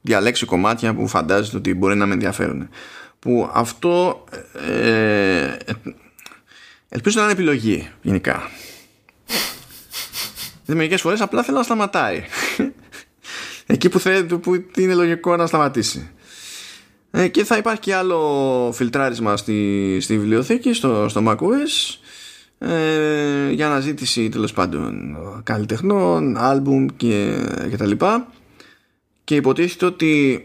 διαλέξει 0.00 0.46
κομμάτια 0.46 0.94
που 0.94 1.06
φαντάζεται 1.08 1.56
ότι 1.56 1.74
μπορεί 1.74 1.96
να 1.96 2.06
με 2.06 2.12
ενδιαφέρουν 2.12 2.68
που 3.18 3.50
αυτό 3.52 4.24
ε, 4.70 5.56
ελπίζω 6.88 7.18
να 7.18 7.22
είναι 7.22 7.32
επιλογή 7.32 7.88
γενικά. 8.02 8.50
Μερικές 10.66 11.00
φορές 11.00 11.20
απλά 11.20 11.42
θέλω 11.42 11.56
να 11.56 11.62
σταματάει 11.62 12.24
εκεί 13.70 13.88
που, 13.88 13.98
θέλει, 13.98 14.24
που 14.24 14.64
είναι 14.76 14.94
λογικό 14.94 15.36
να 15.36 15.46
σταματήσει. 15.46 16.10
Ε, 17.10 17.28
και 17.28 17.44
θα 17.44 17.56
υπάρχει 17.56 17.80
και 17.80 17.94
άλλο 17.94 18.70
φιλτράρισμα 18.74 19.36
στη, 19.36 19.98
στη 20.00 20.18
βιβλιοθήκη 20.18 20.72
στο, 20.72 21.08
στο 21.08 21.22
macOS 21.26 21.98
ε, 22.58 23.50
για 23.50 23.66
αναζήτηση 23.66 24.28
τέλος 24.28 24.52
πάντων 24.52 25.16
καλλιτεχνών, 25.42 26.36
άλμπουμ 26.36 26.86
και, 26.96 27.46
και 27.70 27.76
τα 27.76 27.86
λοιπά. 27.86 28.32
Και 29.24 29.34
υποτίθεται 29.34 29.86
ότι 29.86 30.44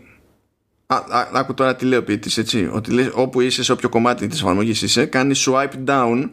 άκου 1.33 1.53
τώρα 1.53 1.75
τι 1.75 1.85
λέω 1.85 2.03
ποιητής 2.03 2.37
έτσι 2.37 2.69
ότι 2.71 2.91
λέει, 2.91 3.11
όπου 3.13 3.41
είσαι 3.41 3.63
σε 3.63 3.71
όποιο 3.71 3.89
κομμάτι 3.89 4.27
της 4.27 4.41
εφαρμογής 4.41 4.81
είσαι 4.81 5.05
κάνεις 5.05 5.47
swipe 5.49 5.85
down 5.85 6.29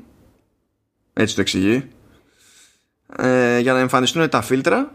έτσι 1.12 1.34
το 1.34 1.40
εξηγεί 1.40 1.88
ε, 3.16 3.58
για 3.58 3.72
να 3.72 3.78
εμφανιστούν 3.78 4.28
τα 4.28 4.42
φίλτρα 4.42 4.92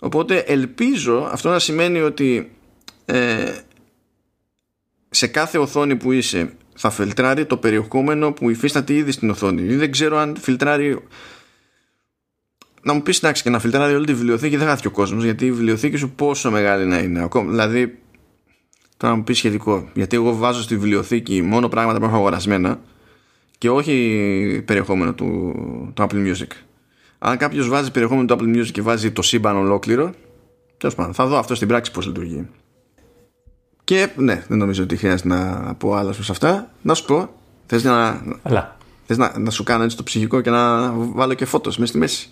οπότε 0.00 0.38
ελπίζω 0.38 1.28
αυτό 1.32 1.48
να 1.48 1.58
σημαίνει 1.58 2.00
ότι 2.00 2.50
ε, 3.04 3.54
σε 5.10 5.26
κάθε 5.26 5.58
οθόνη 5.58 5.96
που 5.96 6.12
είσαι 6.12 6.52
θα 6.74 6.90
φιλτράρει 6.90 7.46
το 7.46 7.56
περιεχόμενο 7.56 8.32
που 8.32 8.50
υφίσταται 8.50 8.94
ήδη 8.94 9.10
στην 9.10 9.30
οθόνη 9.30 9.62
δεν 9.62 9.90
ξέρω 9.90 10.18
αν 10.18 10.36
φιλτράρει 10.40 10.98
να 12.82 12.92
μου 12.92 13.02
πεις 13.02 13.18
εντάξει 13.18 13.42
και 13.42 13.50
να 13.50 13.58
φιλτράρει 13.58 13.94
όλη 13.94 14.06
τη 14.06 14.14
βιβλιοθήκη 14.14 14.56
δεν 14.56 14.66
χάθηκε 14.66 14.86
ο 14.86 14.90
κόσμος 14.90 15.24
γιατί 15.24 15.46
η 15.46 15.52
βιβλιοθήκη 15.52 15.96
σου 15.96 16.10
πόσο 16.10 16.50
μεγάλη 16.50 16.86
να 16.86 16.98
είναι 16.98 17.22
ακόμα 17.22 17.50
δηλαδή 17.50 17.98
Τώρα 18.98 19.12
να 19.12 19.18
μου 19.18 19.24
πεις 19.24 19.36
σχετικό. 19.36 19.88
Γιατί 19.94 20.16
εγώ 20.16 20.36
βάζω 20.36 20.62
στη 20.62 20.74
βιβλιοθήκη 20.74 21.42
μόνο 21.42 21.68
πράγματα 21.68 21.98
που 21.98 22.04
έχω 22.04 22.14
αγορασμένα 22.14 22.80
και 23.58 23.70
όχι 23.70 24.62
περιεχόμενο 24.66 25.14
του, 25.14 25.54
του 25.94 26.06
Apple 26.08 26.26
Music. 26.26 26.46
Αν 27.18 27.36
κάποιος 27.36 27.68
βάζει 27.68 27.90
περιεχόμενο 27.90 28.26
του 28.26 28.36
Apple 28.38 28.56
Music 28.56 28.70
και 28.70 28.82
βάζει 28.82 29.12
το 29.12 29.22
σύμπαν 29.22 29.56
ολόκληρο, 29.56 30.12
τέλος 30.76 30.94
πάντων, 30.94 31.14
θα 31.14 31.26
δω 31.26 31.38
αυτό 31.38 31.54
στην 31.54 31.68
πράξη 31.68 31.90
πώς 31.90 32.06
λειτουργεί. 32.06 32.48
Και 33.84 34.08
ναι, 34.16 34.44
δεν 34.48 34.58
νομίζω 34.58 34.82
ότι 34.82 34.96
χρειάζεται 34.96 35.28
να 35.28 35.74
πω 35.74 35.94
άλλα 35.94 36.12
σε 36.12 36.32
αυτά. 36.32 36.70
Να 36.82 36.94
σου 36.94 37.04
πω, 37.04 37.28
θες 37.66 37.84
να, 37.84 38.22
θες 39.06 39.16
να, 39.16 39.38
να 39.38 39.50
σου 39.50 39.62
κάνω 39.62 39.84
έτσι 39.84 39.96
το 39.96 40.02
ψυχικό 40.02 40.40
και 40.40 40.50
να 40.50 40.90
βάλω 40.92 41.34
και 41.34 41.44
φώτος 41.44 41.76
μέσα 41.76 41.90
στη 41.90 41.98
μέση; 41.98 42.30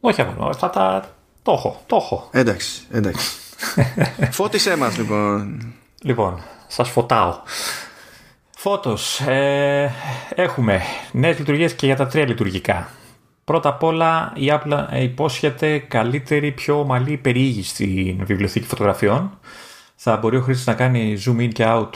Όχι, 0.00 0.26
θα 0.58 0.70
τα. 0.70 1.14
Το 1.42 1.52
έχω, 1.52 1.82
το 1.86 1.96
έχω. 1.96 2.28
Εντάξει, 2.32 2.82
εντάξει. 2.90 3.38
Φώτισέ 4.30 4.76
μας 4.76 4.98
λοιπόν. 4.98 5.62
Λοιπόν, 6.02 6.40
σας 6.66 6.88
φωτάω. 6.88 7.40
Φώτος, 8.56 9.20
ε, 9.20 9.92
έχουμε 10.34 10.82
νέες 11.12 11.38
λειτουργίες 11.38 11.74
και 11.74 11.86
για 11.86 11.96
τα 11.96 12.06
τρία 12.06 12.26
λειτουργικά. 12.26 12.88
Πρώτα 13.50 13.68
απ' 13.68 13.82
όλα 13.82 14.32
η 14.34 14.46
Apple 14.50 14.86
υπόσχεται 15.00 15.78
καλύτερη, 15.78 16.52
πιο 16.52 16.78
ομαλή 16.80 17.16
περιήγηση 17.16 17.68
στην 17.68 18.24
βιβλιοθήκη 18.24 18.66
φωτογραφιών. 18.66 19.38
Θα 19.94 20.16
μπορεί 20.16 20.36
ο 20.36 20.40
χρήστης 20.40 20.66
να 20.66 20.74
κάνει 20.74 21.16
zoom 21.26 21.40
in 21.40 21.48
και 21.52 21.64
out 21.66 21.88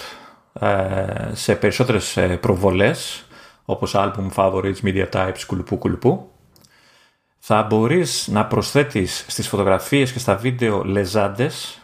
ε, 0.52 1.30
σε 1.32 1.54
περισσότερες 1.54 2.16
ε, 2.16 2.36
προβολές 2.36 3.26
όπως 3.64 3.92
album, 3.96 4.28
favorites, 4.34 4.80
media 4.82 5.08
types, 5.12 5.38
κουλουπού 5.46 5.78
κουλουπού 5.78 6.30
θα 7.38 7.62
μπορείς 7.62 8.28
να 8.28 8.46
προσθέτεις 8.46 9.24
στις 9.28 9.48
φωτογραφίες 9.48 10.12
και 10.12 10.18
στα 10.18 10.36
βίντεο 10.36 10.84
λεζάντες 10.84 11.80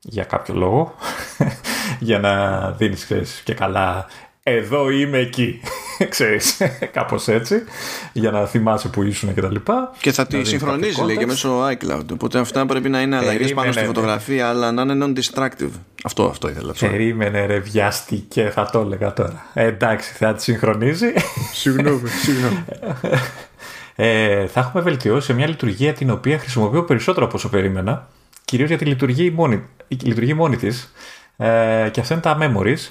για 0.00 0.24
κάποιο 0.24 0.54
λόγο 0.54 0.94
για 2.08 2.18
να 2.18 2.70
δίνεις 2.70 3.04
ξέρεις, 3.04 3.40
και 3.44 3.54
καλά 3.54 4.06
εδώ 4.42 4.90
είμαι 4.90 5.18
εκεί 5.18 5.60
ξέρεις 6.08 6.60
κάπως 6.92 7.28
έτσι 7.28 7.62
για 8.12 8.30
να 8.30 8.46
θυμάσαι 8.46 8.88
που 8.88 9.02
ήσουν 9.02 9.34
και 9.34 9.40
τα 9.40 9.50
λοιπά. 9.50 9.92
Και 10.00 10.12
θα 10.12 10.26
τη 10.26 10.44
συγχρονίζει 10.44 11.02
λέει 11.04 11.16
και 11.16 11.26
μέσω 11.26 11.68
iCloud. 11.68 12.06
Οπότε 12.12 12.38
αυτά 12.38 12.66
πρέπει 12.66 12.88
να 12.88 13.00
είναι 13.00 13.16
αλλαγές 13.16 13.52
πάνω 13.54 13.72
στη 13.72 13.84
φωτογραφία 13.84 14.48
αλλά 14.48 14.72
να 14.72 14.82
είναι 14.82 15.06
non-distractive 15.06 15.70
αυτό, 16.06 16.24
αυτό 16.24 16.48
ήθελα 16.48 16.74
Περίμενε 16.80 17.46
ρε 17.46 17.58
βιάστηκε 17.58 18.50
θα 18.50 18.70
το 18.70 18.80
έλεγα 18.80 19.12
τώρα. 19.12 19.46
Ε, 19.54 19.66
εντάξει 19.66 20.12
θα 20.12 20.34
τη 20.34 20.42
συγχρονίζει. 20.42 21.06
Συγγνώμη 21.52 22.08
συγγνώμη. 22.24 22.64
Ε, 23.94 24.46
θα 24.46 24.60
έχουμε 24.60 24.82
βελτιώσει 24.82 25.26
σε 25.26 25.32
μια 25.32 25.46
λειτουργία 25.46 25.92
την 25.92 26.10
οποία 26.10 26.38
χρησιμοποιώ 26.38 26.84
περισσότερο 26.84 27.26
από 27.26 27.34
όσο 27.36 27.48
περίμενα, 27.48 28.08
κυρίως 28.44 28.68
γιατί 28.68 28.84
λειτουργεί 28.84 29.30
μόνη, 29.30 29.62
λειτουργεί 29.88 30.34
μόνη 30.34 30.56
της. 30.56 30.92
Ε, 31.36 31.88
και 31.92 32.00
αυτό 32.00 32.14
είναι 32.14 32.22
τα 32.22 32.38
memories. 32.40 32.90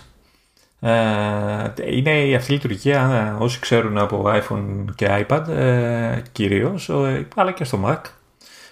Ε, 0.86 1.74
είναι 1.92 2.36
αυτή 2.36 2.52
η 2.52 2.54
λειτουργία, 2.54 3.36
όσοι 3.40 3.60
ξέρουν 3.60 3.98
από 3.98 4.24
iPhone 4.26 4.86
και 4.96 5.26
iPad 5.28 5.48
ε, 5.48 6.22
κυρίως, 6.32 6.90
ε, 6.90 7.28
αλλά 7.36 7.52
και 7.52 7.64
στο 7.64 7.80
Mac, 7.86 8.02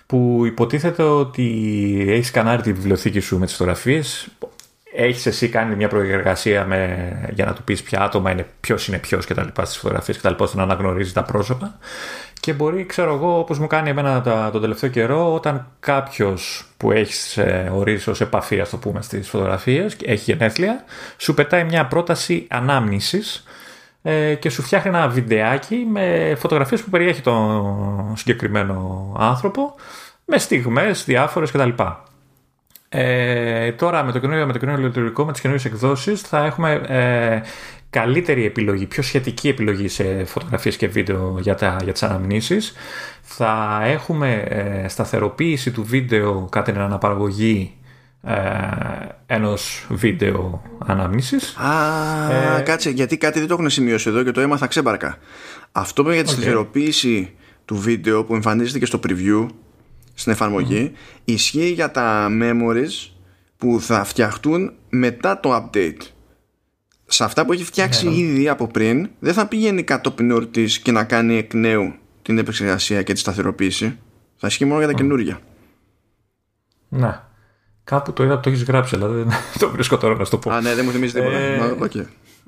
που 0.05 0.41
υποτίθεται 0.45 1.03
ότι 1.03 2.05
έχεις 2.07 2.27
σκανάρει 2.27 2.61
τη 2.61 2.73
βιβλιοθήκη 2.73 3.19
σου 3.19 3.39
με 3.39 3.45
τις 3.45 3.55
φωτογραφίες, 3.55 4.27
έχεις 4.95 5.25
εσύ 5.25 5.49
κάνει 5.49 5.75
μια 5.75 5.87
προεργασία 5.87 6.65
με, 6.65 7.29
για 7.33 7.45
να 7.45 7.53
του 7.53 7.63
πεις 7.63 7.83
ποια 7.83 8.01
άτομα 8.01 8.31
είναι, 8.31 8.45
ποιος 8.59 8.87
είναι 8.87 8.97
ποιος 8.97 9.25
και 9.25 9.33
τα 9.33 9.43
λοιπά 9.43 9.65
στις 9.65 9.77
φωτογραφίες 9.77 10.15
και 10.17 10.23
τα 10.23 10.29
λοιπά, 10.29 10.43
ώστε 10.43 10.57
να 10.57 10.63
αναγνωρίζεις 10.63 11.13
τα 11.13 11.23
πρόσωπα. 11.23 11.77
Και 12.39 12.53
μπορεί, 12.53 12.85
ξέρω 12.85 13.13
εγώ, 13.13 13.39
όπως 13.39 13.59
μου 13.59 13.67
κάνει 13.67 13.89
εμένα 13.89 14.21
τα, 14.21 14.49
τον 14.51 14.61
τελευταίο 14.61 14.89
καιρό, 14.89 15.33
όταν 15.33 15.67
κάποιος 15.79 16.65
που 16.77 16.91
έχει 16.91 17.39
ε, 17.39 17.69
ορίσει 17.69 18.09
ως 18.09 18.21
επαφή, 18.21 18.59
ας 18.59 18.69
το 18.69 18.77
πούμε, 18.77 19.01
στις 19.01 19.29
φωτογραφίες, 19.29 19.97
έχει 20.05 20.31
γενέθλια, 20.31 20.83
σου 21.17 21.33
πετάει 21.33 21.63
μια 21.63 21.87
πρόταση 21.87 22.47
ανάμνησης 22.49 23.43
ε, 24.01 24.35
και 24.35 24.49
σου 24.49 24.61
φτιάχνει 24.61 24.89
ένα 24.89 25.07
βιντεάκι 25.07 25.87
με 25.89 26.35
φωτογραφίες 26.37 26.81
που 26.81 26.89
περιέχει 26.89 27.21
τον 27.21 28.13
συγκεκριμένο 28.17 29.13
άνθρωπο, 29.19 29.75
με 30.25 30.37
στιγμές 30.37 31.03
διάφορες 31.05 31.51
κτλ. 31.51 31.69
Ε, 32.93 33.71
τώρα 33.71 34.03
με 34.03 34.11
το 34.11 34.19
καινούριο, 34.19 34.45
με 34.45 34.53
το 34.53 34.59
καινούριο 34.59 34.85
λειτουργικό, 34.85 35.25
με 35.25 35.31
τις 35.31 35.41
καινούριες 35.41 35.65
εκδόσεις 35.65 36.21
θα 36.21 36.45
έχουμε 36.45 36.81
ε, 36.87 37.41
καλύτερη 37.89 38.45
επιλογή, 38.45 38.85
πιο 38.85 39.03
σχετική 39.03 39.47
επιλογή 39.47 39.87
σε 39.87 40.25
φωτογραφίες 40.25 40.75
και 40.75 40.87
βίντεο 40.87 41.37
για, 41.39 41.55
τα, 41.55 41.77
για 41.83 41.93
τις 41.93 42.03
αναμνήσεις. 42.03 42.73
Θα 43.21 43.81
έχουμε 43.83 44.33
ε, 44.33 44.87
σταθεροποίηση 44.87 45.71
του 45.71 45.83
βίντεο 45.83 46.47
κατά 46.51 46.71
την 46.71 46.81
αναπαραγωγή 46.81 47.75
ε, 48.23 48.33
ενός 49.25 49.87
βίντεο 49.89 50.61
ανάμνησης. 50.85 51.55
Α, 51.57 52.57
ε, 52.57 52.61
κάτσε, 52.61 52.89
γιατί 52.89 53.17
κάτι 53.17 53.39
δεν 53.39 53.47
το 53.47 53.53
έχουν 53.53 53.69
σημειώσει 53.69 54.09
εδώ 54.09 54.23
και 54.23 54.31
το 54.31 54.41
έμαθα 54.41 54.67
ξέμπαρκα. 54.67 55.17
Αυτό 55.71 56.03
που 56.03 56.09
για 56.09 56.23
τη 56.23 56.29
σταθεροποίηση 56.29 57.33
του 57.65 57.75
βίντεο 57.75 58.23
που 58.23 58.35
εμφανίζεται 58.35 58.79
και 58.79 58.85
στο 58.85 58.99
preview 59.07 59.47
στην 60.13 60.31
εφαρμογή 60.31 60.91
ισχύει 61.25 61.69
για 61.69 61.91
τα 61.91 62.27
memories 62.41 63.11
που 63.57 63.81
θα 63.81 64.03
φτιαχτούν 64.03 64.73
μετά 64.89 65.39
το 65.39 65.55
update 65.55 66.01
σε 67.05 67.23
αυτά 67.23 67.45
που 67.45 67.53
έχει 67.53 67.63
φτιάξει 67.63 68.05
ναι, 68.05 68.11
ναι. 68.11 68.17
ήδη 68.17 68.49
από 68.49 68.67
πριν 68.67 69.09
δεν 69.19 69.33
θα 69.33 69.47
πηγαίνει 69.47 69.83
κατόπιν 69.83 70.31
ορτής 70.31 70.79
και 70.79 70.91
να 70.91 71.03
κάνει 71.03 71.37
εκ 71.37 71.53
νέου 71.53 71.93
την 72.21 72.37
επεξεργασία 72.37 73.01
και 73.03 73.13
τη 73.13 73.19
σταθεροποίηση 73.19 73.97
θα 74.35 74.47
ισχύει 74.47 74.65
μόνο 74.65 74.79
για 74.79 74.87
τα 74.87 74.93
καινούργια 74.93 75.39
Ναι 76.89 77.21
Κάπου 77.83 78.13
το 78.13 78.23
είδα 78.23 78.39
το 78.39 78.49
έχεις 78.49 78.63
γράψει, 78.63 78.95
αλλά 78.95 79.07
δεν 79.07 79.27
το 79.59 79.69
βρίσκω 79.69 79.97
τώρα 79.97 80.15
να 80.15 80.25
στο 80.25 80.37
πω. 80.37 80.51
Α, 80.51 80.61
ναι, 80.61 80.75
δεν 80.75 80.85
μου 80.85 80.91
θυμίζει 80.91 81.13
τίποτα. 81.13 81.37
Ε, 81.37 81.75
okay. 81.79 82.05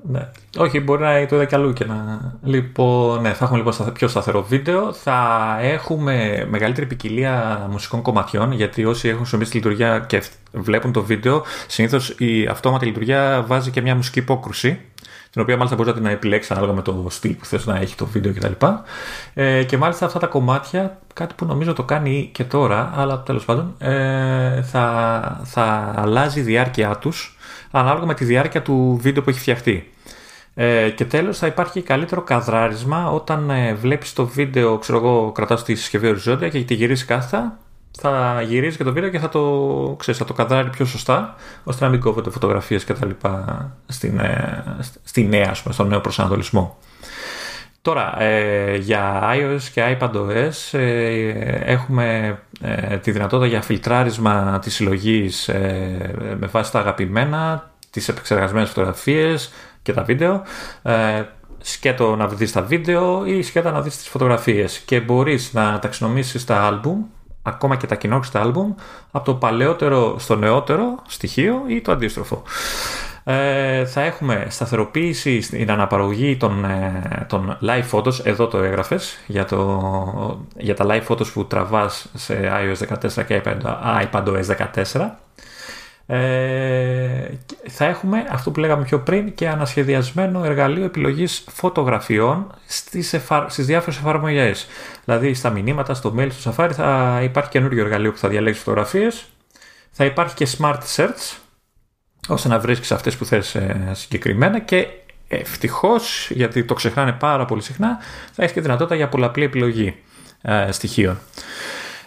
Ναι. 0.08 0.28
Όχι, 0.56 0.80
μπορεί 0.80 1.02
να 1.02 1.26
το 1.26 1.36
είδα 1.36 1.44
κι 1.44 1.54
αλλού 1.54 1.72
και 1.72 1.84
να. 1.84 2.32
Λοιπόν, 2.42 3.20
ναι, 3.20 3.32
θα 3.32 3.44
έχουμε 3.44 3.58
λοιπόν 3.58 3.92
πιο 3.92 4.08
σταθερό 4.08 4.42
βίντεο. 4.42 4.92
Θα 4.92 5.18
έχουμε 5.60 6.46
μεγαλύτερη 6.50 6.86
ποικιλία 6.86 7.66
μουσικών 7.70 8.02
κομματιών, 8.02 8.52
γιατί 8.52 8.84
όσοι 8.84 9.08
έχουν 9.08 9.20
χρησιμοποιήσει 9.20 9.50
τη 9.50 9.56
λειτουργία 9.56 9.98
και 9.98 10.22
βλέπουν 10.52 10.92
το 10.92 11.02
βίντεο, 11.02 11.42
συνήθως 11.66 12.08
η 12.18 12.46
αυτόματη 12.46 12.86
λειτουργία 12.86 13.44
βάζει 13.46 13.70
και 13.70 13.80
μια 13.80 13.94
μουσική 13.94 14.18
υπόκρουση 14.18 14.80
την 15.34 15.42
οποία 15.42 15.56
μάλιστα 15.56 15.76
μπορεί 15.76 15.88
να 15.88 15.94
την 15.94 16.06
επιλέξει 16.06 16.52
ανάλογα 16.52 16.72
με 16.72 16.82
το 16.82 17.06
στυλ 17.08 17.32
που 17.34 17.44
θες 17.44 17.66
να 17.66 17.76
έχει 17.76 17.94
το 17.94 18.06
βίντεο 18.06 18.32
κτλ. 18.32 18.66
Ε, 19.34 19.64
και 19.64 19.76
μάλιστα 19.76 20.06
αυτά 20.06 20.18
τα 20.18 20.26
κομμάτια, 20.26 20.98
κάτι 21.14 21.34
που 21.34 21.44
νομίζω 21.44 21.72
το 21.72 21.82
κάνει 21.82 22.30
και 22.32 22.44
τώρα, 22.44 22.92
αλλά 22.96 23.22
τέλος 23.22 23.44
πάντων, 23.44 23.74
ε, 23.78 24.62
θα, 24.62 25.40
θα 25.44 25.94
αλλάζει 25.96 26.40
η 26.40 26.42
διάρκεια 26.42 26.96
τους 26.96 27.33
ανάλογα 27.78 28.06
με 28.06 28.14
τη 28.14 28.24
διάρκεια 28.24 28.62
του 28.62 28.98
βίντεο 29.00 29.22
που 29.22 29.30
έχει 29.30 29.40
φτιαχτεί. 29.40 29.92
Ε, 30.54 30.90
και 30.90 31.04
τέλος 31.04 31.38
θα 31.38 31.46
υπάρχει 31.46 31.82
καλύτερο 31.82 32.22
καδράρισμα 32.22 33.10
όταν 33.10 33.50
ε, 33.50 33.74
βλέπεις 33.74 34.12
το 34.12 34.26
βίντεο, 34.26 34.78
ξέρω 34.78 34.98
εγώ, 34.98 35.32
κρατάς 35.32 35.64
τη 35.64 35.74
συσκευή 35.74 36.08
οριζόντια 36.08 36.48
και 36.48 36.64
τη 36.64 36.74
γυρίσει 36.74 37.04
κάθετα 37.04 37.58
θα 37.98 38.42
γυρίζεις 38.42 38.76
και 38.76 38.84
το 38.84 38.92
βίντεο 38.92 39.10
και 39.10 39.18
θα 39.18 39.28
το, 39.28 39.40
ξέρεις, 39.98 40.20
θα 40.20 40.26
το 40.26 40.32
καδράρει 40.32 40.70
πιο 40.70 40.84
σωστά 40.84 41.34
ώστε 41.64 41.84
να 41.84 41.90
μην 41.90 42.00
κόβεται 42.00 42.30
φωτογραφίες 42.30 42.84
και 42.84 42.92
τα 42.92 43.06
λοιπά 43.06 43.70
στην, 43.86 44.18
ε, 44.18 44.64
στη 45.04 45.22
νέα, 45.22 45.48
ας 45.50 45.62
πούμε, 45.62 45.74
στον 45.74 45.88
νέο 45.88 46.00
προσανατολισμό. 46.00 46.78
Τώρα, 47.84 48.22
ε, 48.22 48.76
για 48.76 49.22
iOS 49.34 49.62
και 49.72 49.96
iPadOS 50.00 50.78
ε, 50.78 51.28
έχουμε 51.72 52.38
ε, 52.60 52.96
τη 52.96 53.10
δυνατότητα 53.10 53.46
για 53.48 53.62
φιλτράρισμα 53.62 54.58
της 54.62 54.74
συλλογής 54.74 55.48
ε, 55.48 56.36
με 56.38 56.46
βάση 56.46 56.72
τα 56.72 56.78
αγαπημένα, 56.78 57.70
τις 57.90 58.08
επεξεργασμένες 58.08 58.68
φωτογραφίες 58.68 59.52
και 59.82 59.92
τα 59.92 60.02
βίντεο, 60.02 60.42
σκέτο 61.58 62.16
να 62.16 62.28
δεις 62.28 62.52
τα 62.52 62.62
βίντεο 62.62 63.26
ή 63.26 63.42
σκέτο 63.42 63.70
να 63.70 63.80
δεις 63.80 63.96
τις 63.96 64.08
φωτογραφίες 64.08 64.78
και 64.78 65.00
μπορείς 65.00 65.52
να 65.52 65.78
ταξινομήσεις 65.78 66.44
τα 66.44 66.62
άλμπουμ 66.62 67.04
ακόμα 67.42 67.76
και 67.76 67.86
τα 67.86 67.94
κοινόχρηστα 67.94 68.40
άλμπουμ 68.40 68.74
από 69.10 69.24
το 69.24 69.34
παλαιότερο 69.34 70.18
στο 70.18 70.36
νεότερο 70.36 71.02
στοιχείο 71.06 71.62
ή 71.66 71.80
το 71.80 71.92
αντίστροφο. 71.92 72.42
Ε, 73.26 73.84
θα 73.86 74.00
έχουμε 74.00 74.46
σταθεροποίηση 74.48 75.40
στην 75.40 75.70
αναπαραγωγή 75.70 76.36
των, 76.36 76.64
ε, 76.64 77.26
των 77.28 77.58
live 77.62 77.90
photos, 77.90 78.24
εδώ 78.26 78.46
το 78.46 78.58
έγραφες, 78.58 79.18
για, 79.26 79.44
το, 79.44 80.46
για 80.56 80.74
τα 80.74 80.86
live 80.88 81.06
photos 81.06 81.26
που 81.32 81.46
τραβάς 81.46 82.10
σε 82.14 82.52
iOS 82.52 83.08
14 83.18 83.24
και 83.26 83.42
iPadOS 84.10 84.44
14. 84.92 85.10
Ε, 86.06 87.30
θα 87.68 87.84
έχουμε 87.84 88.26
αυτό 88.30 88.50
που 88.50 88.60
λέγαμε 88.60 88.84
πιο 88.84 89.00
πριν 89.00 89.34
και 89.34 89.48
ανασχεδιασμένο 89.48 90.44
εργαλείο 90.44 90.84
επιλογής 90.84 91.44
φωτογραφιών 91.50 92.54
στις, 92.66 93.12
εφα... 93.12 93.48
στις 93.48 93.66
διάφορες 93.66 93.98
εφαρμογές. 93.98 94.66
Δηλαδή 95.04 95.34
στα 95.34 95.50
μηνύματα, 95.50 95.94
στο 95.94 96.14
mail, 96.18 96.28
στο 96.30 96.54
Safari 96.56 96.72
θα 96.72 97.20
υπάρχει 97.22 97.50
καινούργιο 97.50 97.84
εργαλείο 97.84 98.10
που 98.12 98.18
θα 98.18 98.28
διαλέξεις 98.28 98.62
φωτογραφίες. 98.62 99.24
Θα 99.90 100.04
υπάρχει 100.04 100.34
και 100.34 100.48
Smart 100.58 100.78
Search 100.96 101.43
ώστε 102.28 102.48
να 102.48 102.58
βρίσκεις 102.58 102.92
αυτές 102.92 103.16
που 103.16 103.24
θες 103.24 103.54
ε, 103.54 103.90
συγκεκριμένα 103.92 104.58
και 104.58 104.86
ευτυχώς, 105.28 106.30
γιατί 106.30 106.64
το 106.64 106.74
ξεχνάνε 106.74 107.12
πάρα 107.12 107.44
πολύ 107.44 107.62
συχνά, 107.62 107.98
θα 108.32 108.42
έχεις 108.42 108.54
και 108.54 108.60
δυνατότητα 108.60 108.94
για 108.94 109.08
πολλαπλή 109.08 109.44
επιλογή 109.44 109.96
ε, 110.42 110.72
στοιχείων. 110.72 111.18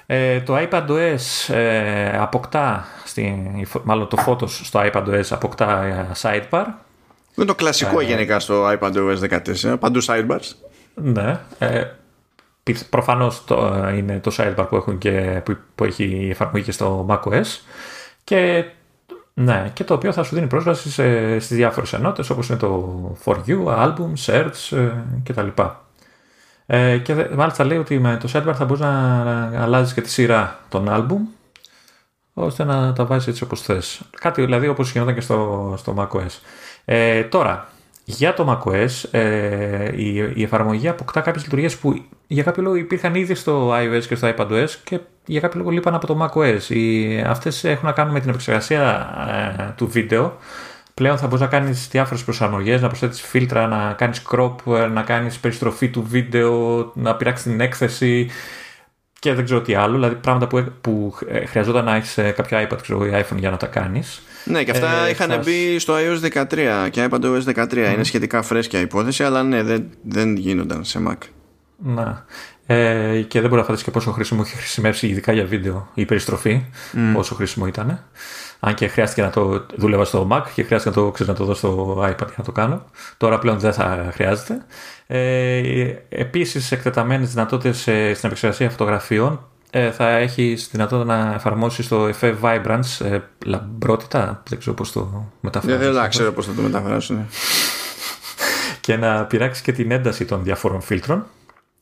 Ε, 0.10 0.42
το 0.42 0.58
iPadOS 0.58 1.54
ε, 1.54 2.18
αποκτά, 2.18 2.86
στη, 3.06 3.52
μάλλον 3.84 4.08
το 4.08 4.18
Photos 4.26 4.50
στο 4.50 4.82
iPadOS 4.84 5.26
αποκτά 5.30 5.84
ε, 5.84 6.08
sidebar. 6.22 6.66
Είναι 7.36 7.46
το 7.46 7.56
κλασικό 7.56 8.02
γενικά 8.02 8.40
στο 8.40 8.78
iPadOS 8.80 9.18
14, 9.64 9.76
παντού 9.80 10.00
sidebars. 10.06 10.52
Ναι, 10.94 11.40
ε, 11.58 11.84
προφανώς 12.90 13.44
το, 13.46 13.88
είναι 13.96 14.20
το 14.20 14.36
sidebar 14.38 14.66
που, 14.70 14.76
έχουν 14.76 14.98
και, 14.98 15.42
που, 15.46 15.58
που 15.76 15.84
έχει 15.84 16.28
εφαρμογή 16.32 16.64
και 16.66 16.72
στο 16.72 17.06
macOS 17.10 17.60
και 18.24 18.66
ναι, 19.40 19.72
και 19.74 19.84
το 19.84 19.94
οποίο 19.94 20.12
θα 20.12 20.24
σου 20.24 20.36
δίνει 20.36 20.48
πρόσβαση 20.48 20.90
σε, 20.92 21.40
στις 21.40 21.58
διάφορες 21.58 21.94
ενότητες 21.94 22.30
όπως 22.30 22.50
είναι 22.50 22.58
το 22.58 23.18
For 23.26 23.36
You, 23.48 23.66
Album, 23.66 24.14
Search 24.26 24.78
ε, 24.78 24.92
κτλ. 25.24 25.48
Ε, 26.66 26.98
και 26.98 27.30
μάλιστα 27.36 27.64
λέει 27.64 27.78
ότι 27.78 28.00
με 28.00 28.18
το 28.18 28.30
Sidebar 28.34 28.54
θα 28.56 28.66
μπορείς 28.66 28.82
να, 28.84 29.24
να 29.24 29.62
αλλάζεις 29.62 29.94
και 29.94 30.02
τη 30.02 30.10
σειρά 30.10 30.60
των 30.70 30.88
album 30.90 31.18
ώστε 32.34 32.64
να 32.64 32.94
τα 32.94 33.06
βάζεις 33.06 33.28
έτσι 33.28 33.44
όπως 33.44 33.62
θες. 33.62 34.02
Κάτι 34.20 34.42
δηλαδή 34.42 34.68
όπως 34.68 34.92
γινόταν 34.92 35.14
και 35.14 35.22
στο, 35.22 35.74
στο 35.78 35.94
macOS. 35.98 36.40
Ε, 36.86 37.24
τώρα, 37.24 37.68
για 38.10 38.34
το 38.34 38.62
macOS 38.66 39.10
ε, 39.12 39.92
η, 39.96 40.32
η 40.34 40.44
εφαρμογή 40.44 40.88
αποκτά 40.88 41.22
κάποιες 41.22 41.44
λειτουργίες 41.44 41.78
που 41.78 42.04
για 42.28 42.44
κάποιο 42.44 42.64
λόγο 42.64 42.76
υπήρχαν 42.76 43.16
ήδη 43.16 43.36
στο 43.36 43.74
iOS 43.74 44.04
και 44.08 44.16
στο 44.16 44.34
iPadOS 44.38 44.70
και 44.84 45.00
για 45.26 45.40
κάποιο 45.40 45.60
λόγο 45.60 45.72
λείπαν 45.72 45.94
από 45.94 46.08
το 46.08 46.18
macOS. 46.22 46.70
Οι, 46.70 47.20
αυτές 47.22 47.64
έχουν 47.64 47.86
να 47.86 47.92
κάνουν 47.92 48.14
με 48.14 48.20
την 48.20 48.30
επεξεργασία 48.30 49.10
ε, 49.60 49.74
του 49.76 49.88
βίντεο. 49.88 50.38
Πλέον 50.94 51.18
θα 51.18 51.26
μπορείς 51.26 51.42
να 51.42 51.48
κάνεις 51.48 51.88
διάφορες 51.88 52.24
προσαρμογές, 52.24 52.82
να 52.82 52.88
προσθέτεις 52.88 53.22
φίλτρα, 53.22 53.68
να 53.68 53.94
κάνεις 53.94 54.22
crop, 54.32 54.56
ε, 54.68 54.86
να 54.88 55.02
κάνεις 55.02 55.40
περιστροφή 55.40 55.90
του 55.90 56.04
βίντεο, 56.04 56.92
να 56.96 57.16
πειράξεις 57.16 57.52
την 57.52 57.60
έκθεση 57.60 58.30
και 59.20 59.34
δεν 59.34 59.46
ξέρω 59.46 59.62
τι 59.62 59.74
άλλο. 59.74 59.94
Δηλαδή 59.94 60.16
πράγματα 60.16 60.48
που, 60.48 60.72
που 60.82 61.16
ε, 61.28 61.46
χρειαζόταν 61.46 61.86
να 61.86 61.96
έχεις 61.96 62.14
κάποιο 62.36 62.68
iPad 62.70 62.82
ξέρω, 62.82 63.06
ή 63.06 63.12
iPhone 63.14 63.38
για 63.38 63.50
να 63.50 63.58
τα 63.58 63.68
κάνεις. 63.68 64.22
Ναι, 64.48 64.64
και 64.64 64.72
αυτά 64.72 65.06
ε, 65.06 65.10
είχαν 65.10 65.42
μπει 65.44 65.80
στο 65.80 65.94
iOS 65.98 66.46
13 66.50 66.88
και 66.90 67.08
iPadOS 67.12 67.42
13. 67.56 67.74
Είναι 67.74 68.04
σχετικά 68.04 68.42
φρέσκια 68.42 68.80
υπόθεση, 68.80 69.24
αλλά 69.24 69.44
ναι, 69.44 69.64
δεν, 69.64 69.90
δεν 70.02 70.36
γίνονταν 70.36 70.84
σε 70.84 71.00
Mac. 71.08 71.18
Να. 71.78 72.26
Ε, 72.70 73.22
και 73.22 73.40
δεν 73.40 73.50
μπορεί 73.50 73.62
να 73.62 73.66
φανταστείς 73.66 73.84
και 73.84 73.92
πόσο 73.92 74.12
χρήσιμο 74.12 74.42
έχει 74.46 74.56
χρησιμεύσει 74.56 75.08
ειδικά 75.08 75.32
για 75.32 75.46
βίντεο 75.46 75.88
η 75.94 76.06
περιστροφή. 76.06 76.66
Πόσο 77.14 77.36
χρήσιμο 77.36 77.68
ήταν. 77.68 78.04
Αν 78.60 78.74
και 78.74 78.88
χρειάστηκε 78.88 79.22
να 79.22 79.30
το 79.30 79.66
δούλευα 79.76 80.06
στο 80.06 80.28
Mac 80.32 80.42
και 80.54 80.64
χρειάστηκε 80.64 80.96
να 80.96 81.04
το, 81.04 81.12
ξέρεις, 81.12 81.32
να 81.32 81.38
το 81.38 81.46
δω 81.46 81.54
στο 81.54 81.98
iPad 82.02 82.18
για 82.18 82.36
να 82.38 82.44
το 82.44 82.52
κάνω. 82.52 82.86
Τώρα 83.18 83.40
πλέον 83.40 83.60
δεν 83.60 83.74
θα 83.74 84.10
χρειάζεται. 84.14 84.66
Ε, 85.08 85.94
Επίσης, 86.10 86.72
εκτεταμένες 86.72 87.30
δυνατότητες 87.30 87.88
ε, 87.88 88.14
στην 88.14 88.28
επεξεργασία 88.28 88.70
φωτογραφιών 88.70 89.34
ε, 89.34 89.57
θα 89.92 90.10
έχεις 90.10 90.70
δυνατότητα 90.72 91.16
να 91.16 91.34
εφαρμόσεις 91.34 91.88
το 91.88 92.08
εφέ 92.08 92.38
Vibrance 92.42 93.06
ε, 93.06 93.20
λαμπρότητα; 93.46 94.44
Δεν 94.50 94.60
ξέρω 94.60 94.76
πώς 94.76 94.92
το 94.92 95.32
μεταφράσω. 95.42 95.92
Δεν 95.92 96.10
ξέρω 96.10 96.32
πώς 96.32 96.46
θα 96.46 96.54
το 96.54 96.62
μεταφράσω. 96.62 97.16
και 98.82 98.96
να 98.96 99.26
πειράξεις 99.26 99.64
και 99.64 99.72
την 99.72 99.92
ένταση 99.92 100.26
των 100.26 100.44
διαφόρων 100.44 100.82
φίλτρων 100.82 101.26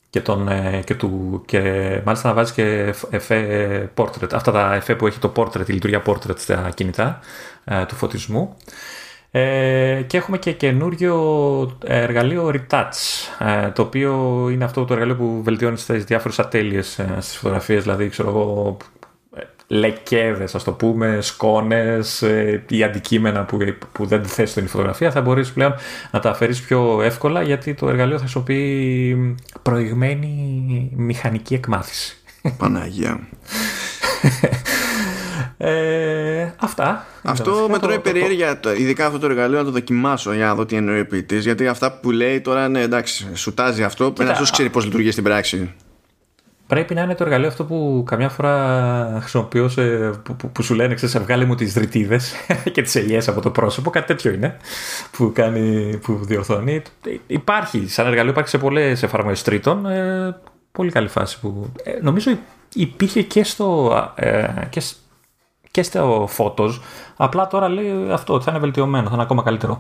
και, 0.09 0.21
τον, 0.21 0.47
ε, 0.47 0.81
και, 0.85 0.95
του, 0.95 1.41
και 1.45 1.61
μάλιστα 2.05 2.27
να 2.27 2.33
βάζεις 2.33 2.53
και 2.53 2.93
εφέ 3.09 3.89
portrait. 3.95 4.33
Αυτά 4.33 4.51
τα 4.51 4.73
εφέ 4.73 4.95
που 4.95 5.07
έχει 5.07 5.19
το 5.19 5.31
portrait, 5.35 5.69
η 5.69 5.73
λειτουργία 5.73 6.03
portrait 6.05 6.37
στα 6.37 6.71
κινητά 6.73 7.19
ε, 7.63 7.85
του 7.85 7.95
φωτισμού. 7.95 8.55
Ε, 9.37 10.01
και 10.07 10.17
έχουμε 10.17 10.37
και 10.37 10.51
καινούριο 10.51 11.77
εργαλείο 11.85 12.51
Retouch, 12.53 12.87
ε, 13.39 13.69
το 13.69 13.81
οποίο 13.81 14.11
είναι 14.51 14.63
αυτό 14.63 14.85
το 14.85 14.93
εργαλείο 14.93 15.15
που 15.15 15.41
βελτιώνεις 15.43 15.85
τις 15.85 16.03
διάφορες 16.03 16.39
ατέλειες 16.39 16.99
ε, 16.99 17.17
στις 17.19 17.37
φωτογραφίες, 17.37 17.81
δηλαδή 17.81 18.09
ξέρω 18.09 18.29
εγώ 18.29 18.77
λεκέδες 19.67 20.55
ας 20.55 20.63
το 20.63 20.71
πούμε, 20.71 21.17
σκόνες 21.21 22.21
ε, 22.21 22.63
ή 22.69 22.83
αντικείμενα 22.83 23.45
που, 23.45 23.57
που 23.91 24.05
δεν 24.05 24.23
θες 24.23 24.49
στην 24.49 24.67
φωτογραφία 24.67 25.11
θα 25.11 25.21
μπορείς 25.21 25.51
πλέον 25.51 25.73
να 26.11 26.19
τα 26.19 26.29
αφαιρείς 26.29 26.61
πιο 26.61 27.01
εύκολα 27.01 27.41
γιατί 27.41 27.73
το 27.73 27.89
εργαλείο 27.89 28.19
θα 28.19 28.27
σου 28.27 28.43
πει 28.43 29.35
προηγμένη 29.61 30.91
μηχανική 30.95 31.53
εκμάθηση. 31.53 32.17
Παναγία. 32.57 33.19
Ε, 35.67 36.53
αυτά. 36.59 37.05
Αυτό 37.23 37.67
με 37.69 37.79
τρώει 37.79 37.99
περιέργεια, 37.99 38.59
ειδικά 38.77 39.05
αυτό 39.05 39.19
το 39.19 39.25
εργαλείο, 39.25 39.57
να 39.57 39.63
το 39.63 39.71
δοκιμάσω 39.71 40.33
για 40.33 40.45
να 40.45 40.55
δω 40.55 40.65
τι 40.65 40.75
εννοεί 40.75 40.99
ο 40.99 41.35
Γιατί 41.35 41.67
αυτά 41.67 41.91
που 41.91 42.11
λέει 42.11 42.41
τώρα 42.41 42.65
είναι 42.65 42.81
εντάξει, 42.81 43.27
σου 43.33 43.53
τάζει 43.53 43.83
αυτό, 43.83 44.11
πρέπει 44.11 44.29
να 44.29 44.35
σου 44.35 44.51
ξέρει 44.51 44.69
πώς 44.69 44.85
λειτουργεί 44.85 45.11
στην 45.11 45.23
πράξη. 45.23 45.73
Πρέπει 46.67 46.93
να 46.93 47.01
είναι 47.01 47.15
το 47.15 47.23
εργαλείο 47.23 47.47
αυτό 47.47 47.63
που 47.63 48.03
καμιά 48.05 48.29
φορά 48.29 49.17
χρησιμοποιώ 49.19 49.69
που, 50.23 50.35
που, 50.35 50.49
που, 50.49 50.63
σου 50.63 50.73
λένε 50.73 50.93
ξέρεις 50.93 51.17
βγάλε 51.19 51.45
μου 51.45 51.55
τις 51.55 51.73
δρυτίδες 51.73 52.33
και 52.73 52.81
τις 52.81 52.95
ελιές 52.95 53.27
από 53.27 53.41
το 53.41 53.49
πρόσωπο, 53.49 53.89
κάτι 53.89 54.07
τέτοιο 54.07 54.31
είναι 54.31 54.57
που, 55.11 55.31
κάνει, 55.35 55.97
που 56.03 56.19
διορθώνει. 56.25 56.81
Υπάρχει, 57.27 57.87
σαν 57.87 58.07
εργαλείο 58.07 58.31
υπάρχει 58.31 58.49
σε 58.49 58.57
πολλές 58.57 59.03
εφαρμογές 59.03 59.41
τρίτων, 59.41 59.85
ε, 59.85 60.35
πολύ 60.71 60.91
καλή 60.91 61.07
φάση 61.07 61.39
που 61.39 61.71
ε, 61.83 61.91
νομίζω 62.01 62.31
υπήρχε 62.73 63.21
και 63.21 63.43
στο, 63.43 63.93
ε, 64.15 64.47
και, 64.69 64.81
και 65.75 65.83
στο 65.83 66.29
Photos, 66.37 66.79
απλά 67.15 67.47
τώρα 67.47 67.69
λέει 67.69 68.11
αυτό 68.11 68.33
ότι 68.33 68.43
θα 68.43 68.51
είναι 68.51 68.59
βελτιωμένο, 68.59 69.07
θα 69.07 69.13
είναι 69.13 69.23
ακόμα 69.23 69.43
καλύτερο. 69.43 69.79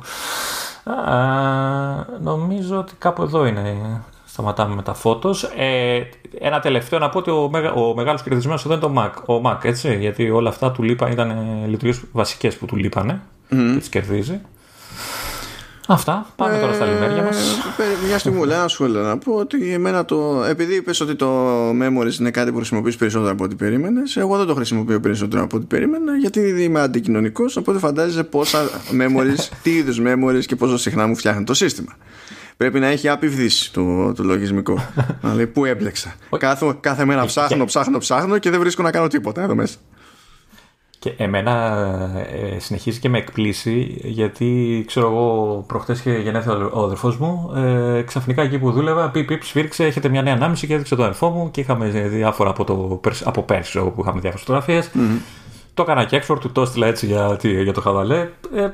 Ε, 0.85 2.21
νομίζω 2.21 2.77
ότι 2.77 2.93
κάπου 2.97 3.21
εδώ 3.21 3.45
είναι 3.45 4.01
Σταματάμε 4.25 4.75
με 4.75 4.81
τα 4.81 4.93
φώτος. 4.93 5.43
Ε, 5.43 6.01
ένα 6.39 6.59
τελευταίο 6.59 6.99
να 6.99 7.09
πω 7.09 7.17
ότι 7.17 7.29
ο, 7.29 7.49
μεγα, 7.51 7.73
ο 7.73 7.93
μεγάλος 7.93 8.23
κερδισμένος 8.23 8.65
εδώ 8.65 8.73
είναι 8.73 8.83
το 8.83 8.93
Mac, 8.97 9.35
ο 9.35 9.41
Mac, 9.45 9.57
έτσι, 9.63 9.97
γιατί 9.97 10.29
όλα 10.29 10.49
αυτά 10.49 10.71
του 10.71 10.83
λείπαν, 10.83 11.11
ήταν 11.11 11.29
λειτουργίες 11.67 12.03
βασικές 12.11 12.57
που 12.57 12.65
του 12.65 12.75
λείπανε 12.75 13.21
mm. 13.49 13.55
και 13.73 13.77
τις 13.77 13.89
κερδίζει. 13.89 14.41
Αυτά. 15.87 16.27
Πάμε 16.35 16.57
ε, 16.57 16.59
τώρα 16.59 16.73
στα 16.73 16.85
λιμέρια 16.85 17.23
μας. 17.23 17.57
Μια 18.07 18.17
στιγμή 18.19 18.37
μου 18.37 18.45
λέει 18.45 18.57
ένα 18.57 18.67
σχόλιο 18.67 19.01
να 19.01 19.17
πω 19.17 19.33
ότι 19.33 19.73
εμένα 19.73 20.05
το. 20.05 20.43
Επειδή 20.49 20.75
είπες 20.75 20.99
ότι 20.99 21.15
το 21.15 21.69
memories 21.69 22.19
είναι 22.19 22.31
κάτι 22.31 22.51
που 22.51 22.57
χρησιμοποιείς 22.57 22.95
περισσότερο 22.95 23.31
από 23.31 23.43
ό,τι 23.43 23.55
περίμενες, 23.55 24.17
εγώ 24.17 24.37
δεν 24.37 24.45
το 24.45 24.55
χρησιμοποιώ 24.55 24.99
περισσότερο 24.99 25.43
από 25.43 25.57
ό,τι 25.57 25.65
περίμενα, 25.65 26.15
γιατί 26.15 26.39
είμαι 26.39 26.81
αντικοινωνικός. 26.81 27.57
Οπότε 27.57 27.79
φαντάζεσαι 27.79 28.23
πόσα 28.23 28.69
memories, 28.91 29.49
τι 29.63 29.71
είδους 29.71 30.01
memories 30.05 30.45
και 30.45 30.55
πόσο 30.55 30.77
συχνά 30.77 31.07
μου 31.07 31.15
φτιάχνει 31.15 31.43
το 31.43 31.53
σύστημα. 31.53 31.97
Πρέπει 32.57 32.79
να 32.79 32.87
έχει 32.87 33.09
απειβδίσει 33.09 33.73
το, 33.73 34.13
το 34.13 34.23
λογισμικό. 34.23 34.85
δηλαδή, 35.21 35.47
πού 35.47 35.65
έμπλεξα. 35.65 36.15
κάθε, 36.37 36.77
κάθε 36.79 37.05
μέρα 37.05 37.25
ψάχνω, 37.25 37.65
ψάχνω, 37.65 37.97
ψάχνω 37.97 38.37
και 38.37 38.49
δεν 38.49 38.59
βρίσκω 38.59 38.83
να 38.83 38.91
κάνω 38.91 39.07
τίποτα 39.07 39.41
εδώ 39.41 39.55
μέσα. 39.55 39.77
Και 41.05 41.13
εμένα 41.17 41.51
ε, 42.53 42.59
συνεχίζει 42.59 42.99
και 42.99 43.09
με 43.09 43.17
εκπλήσει 43.17 43.97
γιατί 44.03 44.83
ξέρω 44.87 45.07
εγώ 45.07 45.63
προχτές 45.67 45.99
είχε 45.99 46.17
γενέθλια 46.17 46.69
ο 46.71 46.83
αδερφός 46.83 47.17
μου 47.17 47.51
ε, 47.55 48.01
ξαφνικά 48.01 48.41
εκεί 48.41 48.59
που 48.59 48.71
δούλευα 48.71 49.09
πιπ 49.09 49.27
πιπ 49.27 49.43
σφίριξε 49.43 49.85
έχετε 49.85 50.09
μια 50.09 50.21
νέα 50.21 50.33
ανάμιση 50.33 50.67
και 50.67 50.73
έδειξε 50.73 50.95
τον 50.95 51.03
αδερφό 51.03 51.29
μου 51.29 51.51
και 51.51 51.61
είχαμε 51.61 51.87
διάφορα 51.89 52.49
από, 52.49 52.63
το, 52.63 53.01
από 53.23 53.43
πέρσι 53.43 53.79
που 53.79 54.01
είχαμε 54.01 54.19
διάφορες 54.19 54.39
φωτογραφίες 54.39 54.91
mm-hmm. 54.93 55.21
το 55.73 55.81
έκανα 55.81 56.05
και 56.05 56.15
έξω 56.15 56.33
του 56.35 56.51
το 56.51 56.61
έστειλα 56.61 56.87
έτσι 56.87 57.05
για, 57.05 57.37
για 57.41 57.73
το 57.73 57.81
χαβαλέ 57.81 58.29
ε, 58.55 58.69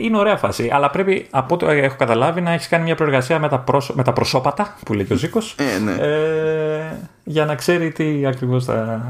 είναι 0.00 0.18
ωραία 0.18 0.36
φάση. 0.36 0.70
Αλλά 0.72 0.90
πρέπει 0.90 1.26
από 1.30 1.54
ό,τι 1.54 1.66
έχω 1.66 1.96
καταλάβει 1.98 2.40
να 2.40 2.52
έχεις 2.52 2.68
κάνει 2.68 2.84
μια 2.84 2.94
προεργασία 2.94 3.38
με 3.38 3.48
τα, 3.48 3.58
πρόσω... 3.58 3.94
με 3.96 4.02
τα 4.02 4.12
προσώπατα 4.12 4.76
που 4.84 4.94
λέει 4.94 5.04
και 5.04 5.12
ο 5.12 5.16
Ζήκος. 5.16 5.54
Ε, 5.58 5.78
ναι. 5.78 5.92
ε, 5.92 6.96
για 7.24 7.44
να 7.44 7.54
ξέρει 7.54 7.92
τι 7.92 8.26
ακριβώς 8.26 8.64
θα, 8.64 9.02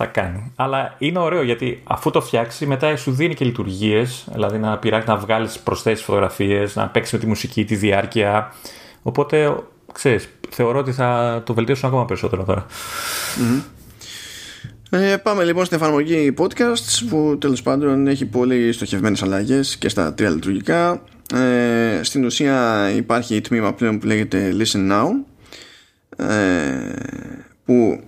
θα 0.00 0.06
κάνει. 0.06 0.52
Αλλά 0.56 0.94
είναι 0.98 1.18
ωραίο 1.18 1.42
γιατί 1.42 1.82
αφού 1.84 2.10
το 2.10 2.20
φτιάξει, 2.20 2.66
μετά 2.66 2.96
σου 2.96 3.12
δίνει 3.12 3.34
και 3.34 3.44
λειτουργίες. 3.44 4.24
Δηλαδή 4.32 4.58
να 4.58 4.78
πειράξει 4.78 5.08
να 5.08 5.16
βγάλεις 5.16 5.58
προσθέσεις 5.58 6.04
φωτογραφίες, 6.04 6.76
να 6.76 6.88
παίξεις 6.88 7.12
με 7.12 7.18
τη 7.18 7.26
μουσική, 7.26 7.64
τη 7.64 7.76
διάρκεια. 7.76 8.54
Οπότε, 9.02 9.56
ξέρεις, 9.92 10.28
θεωρώ 10.50 10.78
ότι 10.78 10.92
θα 10.92 11.42
το 11.46 11.54
βελτιώσουν 11.54 11.88
ακόμα 11.88 12.04
περισσότερο 12.04 12.44
τώρα. 12.44 12.66
Ε, 14.90 15.16
πάμε 15.16 15.44
λοιπόν 15.44 15.64
στην 15.64 15.76
εφαρμογή 15.76 16.34
podcast 16.38 17.06
που 17.08 17.36
τέλος 17.40 17.62
πάντων 17.62 18.06
έχει 18.06 18.26
πολύ 18.26 18.72
στοχευμένες 18.72 19.22
αλλαγές 19.22 19.76
και 19.76 19.88
στα 19.88 20.14
τρία 20.14 20.30
λειτουργικά. 20.30 21.02
Ε, 21.34 22.00
στην 22.02 22.24
ουσία 22.24 22.88
υπάρχει 22.96 23.40
τμήμα 23.40 23.72
πλέον 23.72 23.98
που 23.98 24.06
λέγεται 24.06 24.54
Listen 24.58 24.90
Now 24.92 25.08
ε, 26.16 26.92
που 27.64 28.02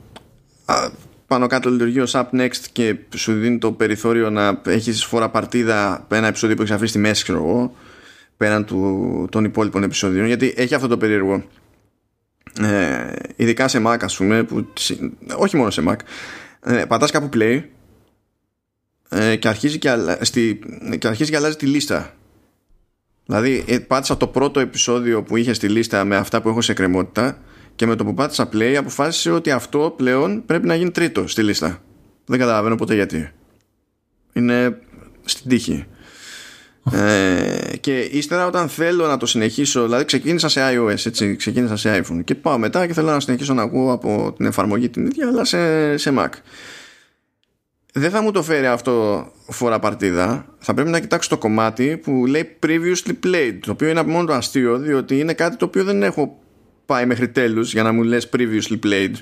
πάνω 1.31 1.47
κάτω 1.47 1.71
λειτουργεί 1.71 2.01
ως 2.01 2.13
Up 2.15 2.25
Next 2.33 2.65
και 2.73 2.97
σου 3.15 3.33
δίνει 3.33 3.59
το 3.59 3.73
περιθώριο 3.73 4.31
να 4.31 4.61
έχεις 4.65 5.05
φορά 5.05 5.29
παρτίδα 5.29 6.07
ένα 6.11 6.27
επεισόδιο 6.27 6.57
που 6.57 6.63
έχεις 6.63 6.75
αφήσει 6.75 6.91
στη 6.91 6.99
μέση 6.99 7.23
ξέρω 7.23 7.39
εγώ 7.39 7.75
πέραν 8.37 8.65
του, 8.65 9.29
των 9.31 9.45
υπόλοιπων 9.45 9.83
επεισόδιων 9.83 10.27
γιατί 10.27 10.55
έχει 10.57 10.75
αυτό 10.75 10.89
το 10.89 10.97
περίεργο. 10.97 11.45
Ε, 12.61 13.13
ειδικά 13.37 13.69
σε 13.69 13.83
Mac 13.87 13.97
ας 14.01 14.17
πούμε 14.17 14.43
που, 14.43 14.67
όχι 15.37 15.57
μόνο 15.57 15.71
σε 15.71 15.83
Mac 15.89 15.97
ε, 16.61 16.85
πατάς 16.85 17.11
κάπου 17.11 17.29
play 17.33 17.63
ε, 19.09 19.37
και, 19.37 19.49
αρχίζει 19.49 19.79
και, 19.79 19.91
στη, 20.21 20.61
και 20.99 21.07
αρχίζει 21.07 21.31
και 21.31 21.37
αλλάζει 21.37 21.57
τη 21.57 21.67
λίστα. 21.67 22.15
Δηλαδή 23.27 23.65
ε, 23.67 23.79
πάτησα 23.79 24.17
το 24.17 24.27
πρώτο 24.27 24.61
επεισόδιο 24.61 25.23
που 25.23 25.37
είχε 25.37 25.53
στη 25.53 25.69
λίστα 25.69 26.05
με 26.05 26.17
αυτά 26.17 26.43
που 26.43 26.49
έχω 26.49 26.61
σε 26.61 26.73
κρεμότητα 26.73 27.39
και 27.81 27.87
με 27.87 27.97
το 27.97 28.05
που 28.05 28.15
πάτησα 28.15 28.49
play 28.53 28.75
αποφάσισε 28.79 29.31
ότι 29.31 29.51
αυτό 29.51 29.95
πλέον 29.97 30.45
πρέπει 30.47 30.67
να 30.67 30.75
γίνει 30.75 30.91
τρίτο 30.91 31.27
στη 31.27 31.43
λίστα. 31.43 31.83
Δεν 32.25 32.39
καταλαβαίνω 32.39 32.75
ποτέ 32.75 32.95
γιατί. 32.95 33.31
Είναι 34.33 34.79
στην 35.25 35.49
τύχη. 35.49 35.85
Ε, 36.93 37.77
και 37.81 37.99
ύστερα 38.01 38.47
όταν 38.47 38.69
θέλω 38.69 39.07
να 39.07 39.17
το 39.17 39.27
συνεχίσω 39.27 39.83
δηλαδή 39.83 40.05
ξεκίνησα 40.05 40.49
σε 40.49 40.61
iOS 40.73 41.07
έτσι, 41.07 41.37
ξεκίνησα 41.37 41.77
σε 41.77 42.05
iPhone 42.05 42.25
και 42.25 42.35
πάω 42.35 42.59
μετά 42.59 42.87
και 42.87 42.93
θέλω 42.93 43.11
να 43.11 43.21
συνεχίσω 43.21 43.55
να 43.55 43.63
ακούω 43.63 43.93
από 43.93 44.35
την 44.37 44.47
εφαρμογή 44.47 44.89
την 44.89 45.07
ίδια 45.07 45.29
αλλά 45.29 45.45
σε, 45.45 45.97
σε 45.97 46.13
Mac. 46.19 46.31
Δεν 47.93 48.11
θα 48.11 48.23
μου 48.23 48.31
το 48.31 48.43
φέρει 48.43 48.67
αυτό 48.67 49.27
φορά 49.49 49.79
παρτίδα. 49.79 50.55
Θα 50.59 50.75
πρέπει 50.75 50.91
να 50.91 51.01
κοιτάξω 51.01 51.29
το 51.29 51.39
κομμάτι 51.39 51.97
που 51.97 52.27
λέει 52.27 52.59
previously 52.67 53.13
played 53.25 53.59
το 53.61 53.71
οποίο 53.71 53.89
είναι 53.89 54.01
από 54.01 54.11
μόνο 54.11 54.25
το 54.25 54.33
αστείο 54.33 54.79
διότι 54.79 55.19
είναι 55.19 55.33
κάτι 55.33 55.57
το 55.57 55.65
οποίο 55.65 55.85
δεν 55.85 56.03
έχω 56.03 56.39
πάει 56.91 57.07
μέχρι 57.07 57.29
τέλους 57.29 57.73
για 57.73 57.83
να 57.83 57.93
μου 57.93 58.03
λες 58.03 58.29
previously 58.33 58.79
played 58.85 59.15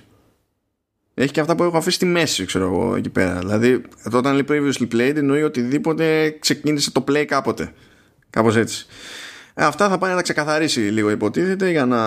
έχει 1.21 1.33
και 1.33 1.41
αυτά 1.41 1.55
που 1.55 1.63
έχω 1.63 1.77
αφήσει 1.77 1.97
στη 1.97 2.05
μέση, 2.05 2.45
ξέρω 2.45 2.65
εγώ, 2.65 2.97
εκεί 2.97 3.09
πέρα. 3.09 3.39
Δηλαδή, 3.39 3.83
όταν 4.13 4.35
λέει 4.35 4.45
previously 4.49 4.95
played, 4.95 5.17
εννοεί 5.17 5.43
οτιδήποτε 5.43 6.31
ξεκίνησε 6.31 6.91
το 6.91 7.05
play 7.09 7.25
κάποτε. 7.25 7.73
Κάπως 8.31 8.57
έτσι. 8.57 8.87
Ε, 9.55 9.65
αυτά 9.65 9.89
θα 9.89 9.99
πάνε 9.99 10.15
να 10.15 10.23
ξεκαθαρίσει 10.23 10.81
λίγο 10.81 11.11
υποτίθεται 11.11 11.71
για 11.71 11.87
να 11.87 11.99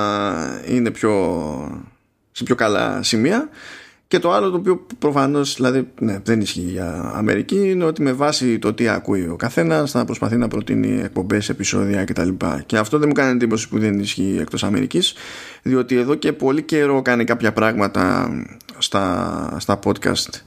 είναι 0.65 0.91
πιο, 0.91 1.13
σε 2.31 2.43
πιο 2.43 2.55
καλά 2.55 3.03
σημεία. 3.03 3.49
Και 4.11 4.19
το 4.19 4.31
άλλο 4.31 4.49
το 4.49 4.55
οποίο 4.55 4.85
προφανώς 4.99 5.55
δηλαδή, 5.55 5.88
ναι, 5.99 6.19
δεν 6.23 6.41
ισχύει 6.41 6.59
για 6.61 7.11
Αμερική 7.15 7.69
είναι 7.69 7.83
ότι 7.83 8.01
με 8.01 8.11
βάση 8.11 8.59
το 8.59 8.73
τι 8.73 8.88
ακούει 8.88 9.27
ο 9.27 9.35
καθένας 9.35 9.91
θα 9.91 10.05
προσπαθεί 10.05 10.38
να 10.38 10.47
προτείνει 10.47 11.01
εκπομπές, 11.01 11.49
επεισόδια 11.49 12.03
κτλ. 12.03 12.29
Και 12.65 12.77
αυτό 12.77 12.97
δεν 12.97 13.07
μου 13.07 13.13
κάνει 13.13 13.31
εντύπωση 13.31 13.69
που 13.69 13.79
δεν 13.79 13.99
ισχύει 13.99 14.38
εκτός 14.41 14.63
Αμερικής, 14.63 15.13
διότι 15.61 15.95
εδώ 15.95 16.15
και 16.15 16.33
πολύ 16.33 16.61
καιρό 16.61 17.01
κάνει 17.01 17.23
κάποια 17.23 17.53
πράγματα 17.53 18.29
στα, 18.77 19.55
στα 19.59 19.79
podcast 19.83 20.41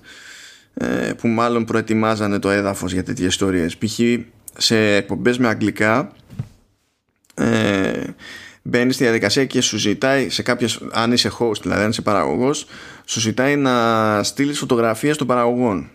ε, 0.74 1.12
που 1.18 1.28
μάλλον 1.28 1.64
προετοιμάζανε 1.64 2.38
το 2.38 2.50
έδαφος 2.50 2.92
για 2.92 3.02
τέτοιες 3.02 3.28
ιστορίες. 3.28 3.76
Π.χ. 3.76 4.00
σε 4.56 4.94
εκπομπές 4.94 5.38
με 5.38 5.48
αγγλικά 5.48 6.12
ε, 7.34 7.90
μπαίνει 8.66 8.92
στη 8.92 9.02
διαδικασία 9.02 9.44
και 9.44 9.60
σου 9.60 9.76
ζητάει 9.78 10.28
σε 10.28 10.42
κάποιες, 10.42 10.80
αν 10.92 11.12
είσαι 11.12 11.30
host 11.38 11.60
δηλαδή 11.62 11.82
αν 11.82 11.90
είσαι 11.90 12.02
παραγωγός 12.02 12.66
σου 13.04 13.20
ζητάει 13.20 13.56
να 13.56 14.22
στείλεις 14.22 14.58
φωτογραφίες 14.58 15.16
των 15.16 15.26
παραγωγών 15.26 15.90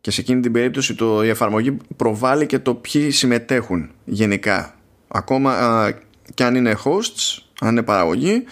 και 0.00 0.10
σε 0.10 0.20
εκείνη 0.20 0.40
την 0.40 0.52
περίπτωση 0.52 0.94
το, 0.94 1.24
η 1.24 1.28
εφαρμογή 1.28 1.76
προβάλλει 1.96 2.46
και 2.46 2.58
το 2.58 2.74
ποιοι 2.74 3.10
συμμετέχουν 3.10 3.90
γενικά 4.04 4.74
ακόμα 5.08 5.52
α, 5.52 5.92
και 6.34 6.44
αν 6.44 6.54
είναι 6.54 6.76
hosts 6.84 7.42
αν 7.60 7.70
είναι 7.70 7.82
παραγωγή 7.82 8.44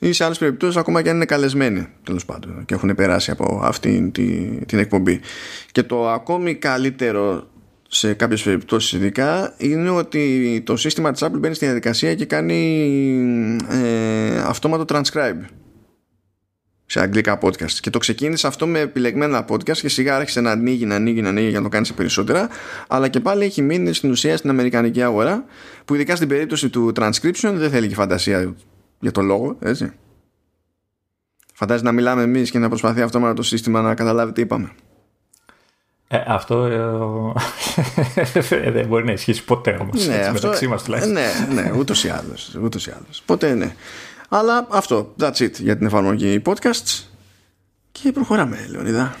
ή 0.00 0.12
σε 0.12 0.24
άλλες 0.24 0.38
περιπτώσεις 0.38 0.76
ακόμα 0.76 1.02
και 1.02 1.08
αν 1.08 1.16
είναι 1.16 1.24
καλεσμένοι 1.24 1.88
τέλος 2.04 2.24
πάντων 2.24 2.64
και 2.64 2.74
έχουν 2.74 2.94
περάσει 2.94 3.30
από 3.30 3.60
αυτή 3.62 4.10
την, 4.10 4.66
την 4.66 4.78
εκπομπή. 4.78 5.20
Και 5.72 5.82
το 5.82 6.08
ακόμη 6.08 6.54
καλύτερο 6.54 7.46
σε 7.90 8.14
κάποιες 8.14 8.42
περιπτώσεις 8.42 8.92
ειδικά 8.92 9.54
είναι 9.58 9.90
ότι 9.90 10.62
το 10.66 10.76
σύστημα 10.76 11.12
της 11.12 11.22
Apple 11.24 11.38
μπαίνει 11.38 11.54
στη 11.54 11.64
διαδικασία 11.64 12.14
και 12.14 12.24
κάνει 12.24 12.86
ε, 13.70 14.38
αυτόματο 14.38 14.84
transcribe 14.96 15.44
σε 16.86 17.00
αγγλικά 17.00 17.38
podcast 17.42 17.70
και 17.70 17.90
το 17.90 17.98
ξεκίνησε 17.98 18.46
αυτό 18.46 18.66
με 18.66 18.78
επιλεγμένα 18.78 19.44
podcast 19.48 19.76
και 19.76 19.88
σιγά 19.88 20.16
άρχισε 20.16 20.40
να 20.40 20.50
ανοίγει, 20.50 20.86
να 20.86 20.94
ανοίγει, 20.94 21.20
να 21.20 21.28
ανοίγει 21.28 21.48
για 21.48 21.58
να 21.58 21.64
το 21.64 21.70
κάνει 21.70 21.86
σε 21.86 21.92
περισσότερα 21.92 22.48
αλλά 22.88 23.08
και 23.08 23.20
πάλι 23.20 23.44
έχει 23.44 23.62
μείνει 23.62 23.92
στην 23.92 24.10
ουσία 24.10 24.36
στην 24.36 24.50
αμερικανική 24.50 25.02
αγορά 25.02 25.44
που 25.84 25.94
ειδικά 25.94 26.16
στην 26.16 26.28
περίπτωση 26.28 26.68
του 26.68 26.92
transcription 26.96 27.52
δεν 27.54 27.70
θέλει 27.70 27.88
και 27.88 27.94
φαντασία 27.94 28.54
για 29.00 29.12
το 29.12 29.20
λόγο, 29.20 29.56
έτσι. 29.60 29.92
Φαντάζει 31.54 31.82
να 31.82 31.92
μιλάμε 31.92 32.22
εμείς 32.22 32.50
και 32.50 32.58
να 32.58 32.68
προσπαθεί 32.68 33.02
αυτό 33.02 33.32
το 33.34 33.42
σύστημα 33.42 33.82
να 33.82 33.94
καταλάβει 33.94 34.32
τι 34.32 34.40
είπαμε. 34.40 34.70
Ε, 36.10 36.22
αυτό 36.26 36.64
ε, 36.64 36.78
δεν 38.74 38.86
μπορεί 38.86 39.04
να 39.04 39.12
ισχύσει 39.12 39.44
ποτέ 39.44 39.78
όμως. 39.80 40.06
Ναι, 40.06 40.14
αυτό, 40.14 40.32
μεταξύ 40.32 40.66
μας 40.66 40.82
τουλάχιστον. 40.82 41.14
Ναι, 41.14 41.62
ναι, 41.62 41.72
ούτως 41.76 42.04
ή 42.04 42.08
άλλως. 42.08 42.56
Ούτως 42.62 42.86
ή 42.86 42.90
άλλως. 42.90 43.22
Ποτέ 43.26 43.54
ναι. 43.54 43.74
Αλλά 44.28 44.66
αυτό, 44.70 45.14
that's 45.20 45.38
it 45.38 45.52
για 45.52 45.76
την 45.76 45.86
εφαρμογή 45.86 46.42
podcasts. 46.44 47.02
Και 47.92 48.12
προχωράμε, 48.12 48.66
Λεωνίδα. 48.70 49.16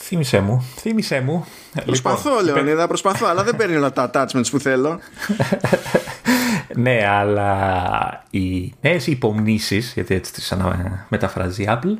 Θύμησέ 0.00 0.40
μου, 0.40 0.70
θύμησέ 0.76 1.20
μου. 1.20 1.46
Προσπαθώ, 1.84 2.30
λοιπόν, 2.30 2.54
Λεωνίδα, 2.54 2.86
προσπαθώ, 2.86 3.26
αλλά 3.26 3.42
δεν 3.42 3.56
παίρνει 3.56 3.76
όλα 3.76 3.92
τα 3.92 4.10
attachments 4.12 4.50
που 4.50 4.58
θέλω. 4.58 4.98
ναι, 6.84 7.06
αλλά 7.06 8.24
οι 8.30 8.74
νέες 8.80 9.06
υπομνήσεις, 9.06 9.92
γιατί 9.94 10.14
έτσι 10.14 10.32
τις 10.32 10.54
μεταφράζει 11.08 11.62
η 11.62 11.68
Apple, 11.70 11.96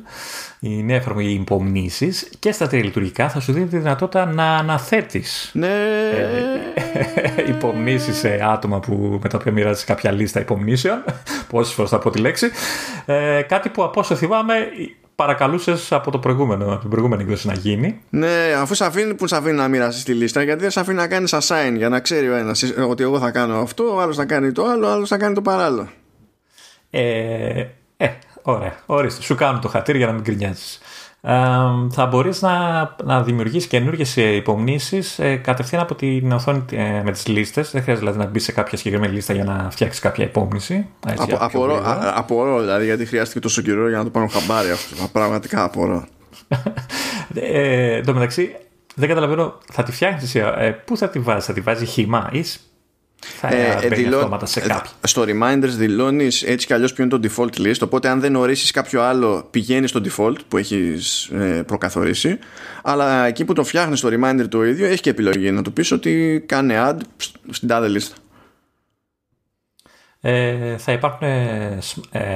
η 0.59 0.83
νέα 0.83 0.95
εφαρμογή 0.95 1.33
υπομνήσεις 1.33 2.29
και 2.39 2.51
στα 2.51 2.67
τρία 2.67 2.83
λειτουργικά 2.83 3.29
θα 3.29 3.39
σου 3.39 3.51
δίνει 3.51 3.67
τη 3.67 3.77
δυνατότητα 3.77 4.25
να 4.25 4.55
αναθέτεις 4.55 5.49
ναι. 5.53 5.67
ε, 5.67 7.47
υπομνήσεις 7.53 8.17
σε 8.17 8.39
άτομα 8.43 8.79
που, 8.79 9.19
με 9.23 9.29
τα 9.29 9.37
οποία 9.37 9.51
μοιράζεις 9.51 9.83
κάποια 9.83 10.11
λίστα 10.11 10.39
υπομνήσεων. 10.39 11.03
Πόσες 11.49 11.73
φορές 11.73 11.91
θα 11.91 11.99
πω 11.99 12.09
τη 12.09 12.19
λέξη. 12.19 12.51
Ε, 13.05 13.41
κάτι 13.41 13.69
που 13.69 13.83
από 13.83 13.99
όσο 13.99 14.15
θυμάμαι 14.15 14.53
παρακαλούσες 15.15 15.91
από 15.91 16.11
το 16.11 16.19
προηγούμενο, 16.19 16.71
από 16.71 16.81
την 16.81 16.89
προηγούμενη 16.89 17.23
εκδόση 17.23 17.47
να 17.47 17.53
γίνει. 17.53 18.01
Ναι, 18.09 18.53
αφού 18.57 18.73
σε 18.73 18.85
αφήνει, 18.85 19.13
που 19.13 19.27
σε 19.27 19.35
αφήνει 19.35 19.55
να 19.55 19.67
μοιράσει 19.67 20.05
τη 20.05 20.13
λίστα, 20.13 20.43
γιατί 20.43 20.61
δεν 20.61 20.71
σε 20.71 20.79
αφήνει 20.79 20.97
να 20.97 21.07
κάνεις 21.07 21.33
assign 21.35 21.73
για 21.75 21.89
να 21.89 21.99
ξέρει 21.99 22.29
ο 22.29 22.35
ένας 22.35 22.63
ότι 22.89 23.03
εγώ 23.03 23.19
θα 23.19 23.31
κάνω 23.31 23.57
αυτό, 23.57 23.95
ο 23.95 24.01
άλλος 24.01 24.15
θα 24.15 24.25
κάνει 24.25 24.51
το 24.51 24.65
άλλο, 24.65 24.87
ο 24.87 24.91
άλλος 24.91 25.09
θα 25.09 25.17
κάνει 25.17 25.35
το 25.35 25.41
παράλληλο. 25.41 25.89
Ε, 26.89 27.65
ε, 27.97 28.09
ωραία, 28.41 28.75
ορίστε. 28.85 29.21
Σου 29.21 29.35
κάνω 29.35 29.59
το 29.59 29.67
χατήρι 29.67 29.97
για 29.97 30.07
να 30.07 30.13
μην 30.13 30.21
γκρινιάζεις 30.21 30.79
θα 31.89 32.05
μπορείς 32.09 32.41
να, 32.41 32.95
να 33.03 33.23
δημιουργήσεις 33.23 33.67
καινούργιες 33.67 34.17
ε, 34.17 34.35
υπομνήσεις 34.35 35.19
ε, 35.19 35.35
κατευθείαν 35.35 35.81
από 35.81 35.95
την 35.95 36.31
οθόνη 36.31 36.65
ε, 36.71 37.01
με 37.03 37.11
τις 37.11 37.27
λίστες. 37.27 37.71
Δεν 37.71 37.81
χρειάζεται 37.81 38.07
δηλαδή 38.07 38.25
να 38.25 38.31
μπεις 38.31 38.43
σε 38.43 38.51
κάποια 38.51 38.77
συγκεκριμένη 38.77 39.13
λίστα 39.13 39.33
για 39.33 39.43
να 39.43 39.67
φτιάξεις 39.71 40.01
κάποια 40.01 40.25
υπόμνηση. 40.25 40.87
Έτσι, 41.07 41.31
Απο, 41.31 41.37
απορώ, 41.39 41.81
απορώ 42.15 42.59
δηλαδή 42.59 42.85
γιατί 42.85 43.05
χρειάστηκε 43.05 43.39
τόσο 43.39 43.61
καιρό 43.61 43.87
για 43.87 43.97
να 43.97 44.03
το 44.03 44.09
πάρουν 44.09 44.29
χαμπάρι 44.29 44.71
αυτό. 44.71 45.07
Πραγματικά 45.11 45.63
απορώ. 45.63 46.07
ε, 47.33 47.95
εν 47.95 48.13
μεταξύ 48.13 48.55
δεν 48.95 49.07
καταλαβαίνω, 49.07 49.57
θα 49.71 49.83
τη 49.83 49.91
φτιάχνεις 49.91 50.23
εσύ, 50.23 50.39
ε, 50.57 50.69
πού 50.69 50.97
θα 50.97 51.09
τη 51.09 51.19
βάζεις, 51.19 51.45
θα 51.45 51.53
τη 51.53 51.61
βάζει 51.61 51.85
χήμα 51.85 52.29
ή 52.31 52.43
θα 53.39 53.47
ε, 53.47 53.87
δηλώ... 53.87 54.39
σε 54.43 54.59
ε, 54.59 55.07
Στο 55.07 55.21
reminders 55.21 55.73
δηλώνεις 55.77 56.43
έτσι 56.43 56.65
κι 56.65 56.73
αλλιώς 56.73 56.93
ποιο 56.93 57.03
είναι 57.03 57.19
το 57.19 57.29
default 57.29 57.61
list. 57.61 57.79
Οπότε, 57.81 58.07
αν 58.07 58.19
δεν 58.19 58.35
ορίσει 58.35 58.73
κάποιο 58.73 59.01
άλλο, 59.01 59.47
πηγαίνεις 59.51 59.89
στο 59.89 60.01
default 60.05 60.35
που 60.47 60.57
έχεις 60.57 61.25
ε, 61.25 61.63
προκαθορίσει. 61.67 62.39
Αλλά 62.83 63.25
εκεί 63.25 63.45
που 63.45 63.53
το 63.53 63.63
φτιάχνεις 63.63 63.99
το 63.99 64.09
reminder 64.11 64.45
το 64.49 64.63
ίδιο, 64.65 64.85
έχει 64.85 65.01
και 65.01 65.09
επιλογή 65.09 65.51
να 65.51 65.61
του 65.61 65.73
πεις 65.73 65.91
ότι 65.91 66.43
κάνει 66.45 66.73
add 66.77 66.97
στην 67.49 67.67
τάδε 67.67 67.87
λίστα. 67.87 68.15
Ε, 70.27 70.77
θα 70.77 70.91
υπάρχουν 70.91 71.27
ε, 71.27 71.79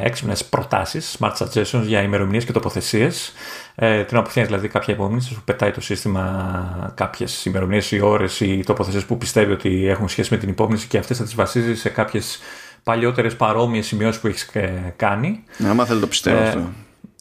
έξυπνες 0.04 0.46
προτάσεις, 0.46 1.18
smart 1.20 1.34
suggestions 1.38 1.84
για 1.86 2.02
ημερομηνίες 2.02 2.46
και 2.46 2.52
τοποθεσίες. 2.52 3.34
Ε, 3.76 4.04
την 4.04 4.18
αποφύγει 4.18 4.46
δηλαδή 4.46 4.68
κάποια 4.68 4.94
υπομονή, 4.94 5.22
σου 5.22 5.42
πετάει 5.46 5.72
το 5.72 5.82
σύστημα 5.82 6.94
κάποιες 6.96 7.46
ημερομηνίες 7.46 7.92
ή 7.92 8.00
ώρες 8.00 8.40
ή 8.40 8.64
τοποθεσίες 8.66 9.06
που 9.06 9.18
πιστεύει 9.18 9.52
ότι 9.52 9.88
έχουν 9.88 10.10
σχέση 10.10 10.34
με 10.34 10.40
την 10.40 10.50
υπόμνηση 10.50 10.88
και 10.88 10.98
αυτές 10.98 11.18
θα 11.18 11.24
τις 11.24 11.36
βασίζει 11.36 11.76
σε 11.76 11.90
κάποιες 11.90 12.40
παλιότερες 12.84 13.36
παρόμοιες 13.36 13.86
σημειώσεις 13.86 14.22
που 14.22 14.28
έχεις 14.28 14.50
ε, 14.54 14.94
κάνει. 14.96 15.44
Ναι, 15.58 15.70
άμα 15.70 15.86
θέλω 15.86 16.00
το 16.00 16.08
πιστεύω 16.08 16.40
ε, 16.40 16.48
αυτό. 16.48 16.70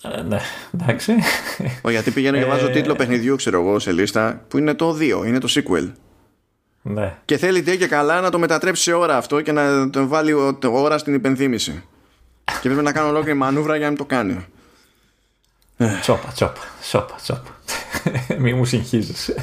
Ε, 0.02 0.22
ναι, 0.22 0.38
εντάξει. 0.74 1.12
Ο, 1.82 1.90
γιατί 1.90 2.10
πηγαίνω 2.10 2.38
και 2.38 2.44
βάζω 2.44 2.70
τίτλο 2.70 2.94
παιχνιδιού, 2.94 3.36
ξέρω 3.36 3.60
εγώ, 3.60 3.78
σε 3.78 3.92
λίστα 3.92 4.44
που 4.48 4.58
είναι 4.58 4.74
το 4.74 4.96
2, 5.22 5.26
είναι 5.26 5.38
το 5.38 5.48
sequel. 5.50 5.90
Ναι. 6.88 7.16
Και 7.24 7.36
θέλει 7.36 7.62
και 7.62 7.86
καλά 7.86 8.20
να 8.20 8.30
το 8.30 8.38
μετατρέψει 8.38 8.82
σε 8.82 8.92
ώρα 8.92 9.16
αυτό 9.16 9.40
και 9.40 9.52
να 9.52 9.90
το 9.90 10.06
βάλει 10.06 10.32
ώρα 10.62 10.98
στην 10.98 11.14
υπενθύμηση. 11.14 11.84
και 12.44 12.68
πρέπει 12.68 12.82
να 12.82 12.92
κάνω 12.92 13.08
ολόκληρη 13.08 13.36
μανούβρα 13.36 13.76
για 13.76 13.90
να 13.90 13.96
το 13.96 14.04
κάνει. 14.04 14.46
Τσόπα, 16.00 16.32
τσόπα, 16.34 16.60
τσόπα, 16.80 17.14
τσόπα. 17.22 17.56
Μη 18.42 18.54
μου 18.54 18.64
συγχύζεσαι. 18.64 19.34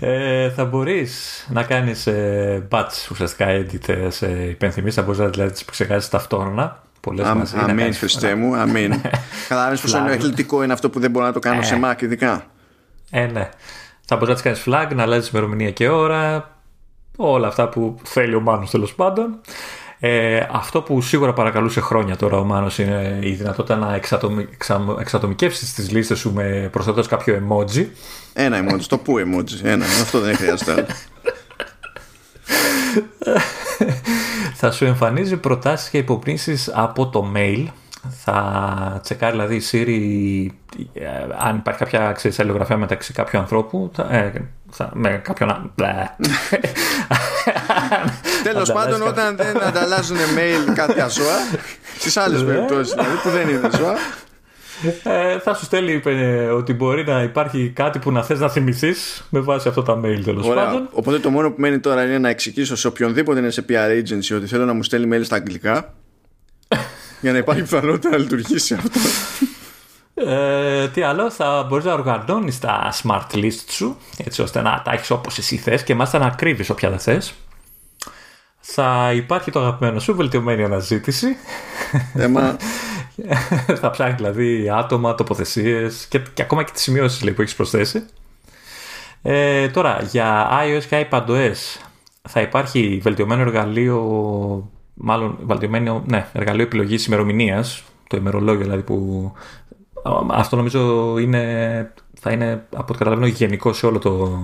Ε, 0.00 0.50
θα 0.50 0.64
μπορείς 0.64 1.46
να 1.50 1.62
κάνεις 1.62 2.06
ε, 2.06 2.68
batch 2.70 3.10
ουσιαστικά 3.10 3.46
edit 3.48 3.88
ε, 3.88 4.10
σε 4.10 4.26
υπενθυμίσεις. 4.26 4.94
Θα 4.94 5.02
μπορείς 5.02 5.18
να 5.18 5.26
δηλαδή, 5.26 5.50
τις 5.50 5.64
ξεχάσεις 5.64 6.10
ταυτόχρονα. 6.10 6.82
Πολλές 7.00 7.32
μαζί. 7.32 7.56
Αμήν, 7.58 7.94
Χριστέ 7.94 8.34
μου, 8.34 8.56
αμήν. 8.56 9.00
Καταλαβαίνει 9.48 9.80
πόσο 9.80 9.98
αθλητικό 9.98 10.62
είναι 10.62 10.72
αυτό 10.72 10.90
που 10.90 11.00
δεν 11.00 11.10
μπορώ 11.10 11.26
να 11.26 11.32
το 11.32 11.38
κάνω 11.38 11.62
σε 11.62 11.80
Mac, 11.84 12.02
ειδικά. 12.02 12.46
Ε, 13.10 13.26
ναι. 13.26 13.48
Θα 14.08 14.16
μπορείς 14.16 14.28
να 14.28 14.34
τι 14.34 14.42
κάνεις 14.42 14.62
flag, 14.66 14.94
να 14.94 15.02
αλλάζεις 15.02 15.28
ημερομηνία 15.28 15.70
και 15.70 15.88
ώρα. 15.88 16.50
Όλα 17.16 17.46
αυτά 17.48 17.68
που 17.68 17.96
θέλει 18.02 18.34
ο 18.34 18.40
Μάνος 18.40 18.70
τέλος 18.70 18.94
πάντων. 18.94 19.40
Ε, 19.98 20.46
αυτό 20.52 20.82
που 20.82 21.00
σίγουρα 21.00 21.32
παρακαλούσε 21.32 21.80
χρόνια 21.80 22.16
τώρα 22.16 22.38
ο 22.38 22.44
Μάνος 22.44 22.78
είναι 22.78 23.18
η 23.22 23.30
δυνατότητα 23.30 23.76
να 23.76 23.94
εξατομι... 23.94 24.48
εξατομικεύσεις 25.00 25.74
τις 25.74 25.90
λίστες 25.90 26.18
σου 26.18 26.32
με 26.32 26.68
προσθέτοντας 26.72 27.06
κάποιο 27.06 27.42
emoji. 27.48 27.86
Ένα 28.32 28.58
emoji, 28.58 28.82
το 28.88 28.98
που 28.98 29.14
emoji, 29.18 29.60
ένα, 29.64 29.84
αυτό 29.84 30.20
δεν 30.20 30.36
χρειάζεται 30.36 30.86
θα 34.54 34.70
σου 34.70 34.84
εμφανίζει 34.84 35.36
προτάσεις 35.36 35.88
και 35.88 35.98
υποπνήσεις 35.98 36.70
από 36.74 37.08
το 37.08 37.32
mail 37.36 37.66
θα 38.10 39.00
τσεκάρει 39.02 39.32
δηλαδή 39.32 39.56
η 39.56 39.62
Siri 39.70 40.50
ε, 40.92 41.06
αν 41.38 41.56
υπάρχει 41.56 41.78
κάποια 41.78 42.12
ξέρεις, 42.12 42.40
αλληλογραφία 42.40 42.76
μεταξύ 42.76 43.12
κάποιου 43.12 43.38
ανθρώπου 43.38 43.90
θα, 43.94 44.08
ε, 44.10 44.32
θα, 44.70 44.90
με 44.94 45.20
κάποιον 45.24 45.72
Τέλος 48.42 48.72
πάντων 48.72 49.02
όταν 49.02 49.36
δεν 49.36 49.62
ανταλλάσσουν 49.62 50.16
mail 50.16 50.72
κάποια 50.74 51.08
ζώα 51.08 51.36
στις 51.98 52.16
άλλες 52.16 52.44
περιπτώσεις 52.44 52.94
δηλαδή 52.94 53.16
που 53.22 53.30
δεν 53.30 53.48
είναι 53.48 53.70
ζώα. 53.76 53.94
Ε, 55.02 55.38
θα 55.38 55.54
σου 55.54 55.64
στέλνει 55.64 56.02
ε, 56.04 56.46
ότι 56.46 56.72
μπορεί 56.72 57.04
να 57.04 57.22
υπάρχει 57.22 57.70
κάτι 57.74 57.98
που 57.98 58.12
να 58.12 58.22
θες 58.22 58.40
να 58.40 58.48
θυμηθείς 58.48 59.26
με 59.30 59.40
βάση 59.40 59.68
αυτά 59.68 59.82
τα 59.82 60.00
mail 60.04 60.20
τέλος 60.24 60.48
πάντων. 60.48 60.88
Οπότε 60.92 61.18
το 61.18 61.30
μόνο 61.30 61.50
που 61.50 61.60
μένει 61.60 61.78
τώρα 61.78 62.04
είναι 62.04 62.18
να 62.18 62.28
εξηγήσω 62.28 62.76
σε 62.76 62.86
οποιονδήποτε 62.86 63.38
είναι 63.38 63.50
σε 63.50 63.64
PR 63.68 64.02
agency 64.02 64.36
ότι 64.36 64.46
θέλω 64.46 64.64
να 64.64 64.72
μου 64.72 64.82
στέλνει 64.82 65.16
mail 65.16 65.24
στα 65.24 65.36
αγγλικά 65.36 65.94
για 67.20 67.32
να 67.32 67.38
υπάρχει 67.38 67.62
πιθανότητα 67.62 68.10
να 68.10 68.16
λειτουργήσει 68.16 68.74
αυτό. 68.74 69.00
Ε, 70.18 70.88
τι 70.88 71.02
άλλο, 71.02 71.30
θα 71.30 71.66
μπορείς 71.68 71.84
να 71.84 71.92
οργανώνεις 71.92 72.58
τα 72.58 72.92
smart 73.02 73.34
list 73.34 73.64
σου 73.68 73.96
έτσι 74.16 74.42
ώστε 74.42 74.62
να 74.62 74.82
τα 74.84 74.92
έχεις 74.92 75.10
όπως 75.10 75.38
εσύ 75.38 75.56
θες 75.56 75.82
και 75.82 75.94
μάλιστα 75.94 76.18
να 76.18 76.30
κρύβεις 76.30 76.70
όποια 76.70 76.90
δεν 76.90 76.98
θες. 76.98 77.34
Θα 78.60 79.12
υπάρχει 79.14 79.50
το 79.50 79.60
αγαπημένο 79.60 79.98
σου 79.98 80.14
βελτιωμένη 80.14 80.64
αναζήτηση. 80.64 81.36
Έμα. 82.14 82.56
θα 83.80 83.90
ψάχνεις 83.90 84.16
δηλαδή 84.16 84.70
άτομα, 84.70 85.14
τοποθεσίες 85.14 86.06
και, 86.08 86.18
και 86.18 86.42
ακόμα 86.42 86.62
και 86.62 86.72
τις 86.72 86.82
σημειώσεις 86.82 87.32
που 87.34 87.42
έχεις 87.42 87.54
προσθέσει. 87.54 88.06
Ε, 89.22 89.68
τώρα, 89.68 90.02
για 90.10 90.48
iOS 90.62 90.84
και 90.88 91.06
iPadOS 91.10 91.80
θα 92.28 92.40
υπάρχει 92.40 93.00
βελτιωμένο 93.02 93.40
εργαλείο 93.40 94.70
μάλλον 94.96 95.38
βαλτιωμένο 95.42 96.02
ναι, 96.06 96.26
εργαλείο 96.32 96.64
επιλογής 96.64 97.06
ημερομηνίας, 97.06 97.84
το 98.06 98.16
ημερολόγιο 98.16 98.62
δηλαδή 98.62 98.82
που 98.82 99.32
αυτό 100.30 100.56
νομίζω 100.56 101.14
είναι, 101.18 101.92
θα 102.20 102.30
είναι 102.30 102.66
από 102.72 102.86
ό,τι 102.88 102.98
καταλαβαίνω 102.98 103.26
γενικό 103.26 103.72
σε 103.72 103.86
όλο 103.86 103.98
το 103.98 104.38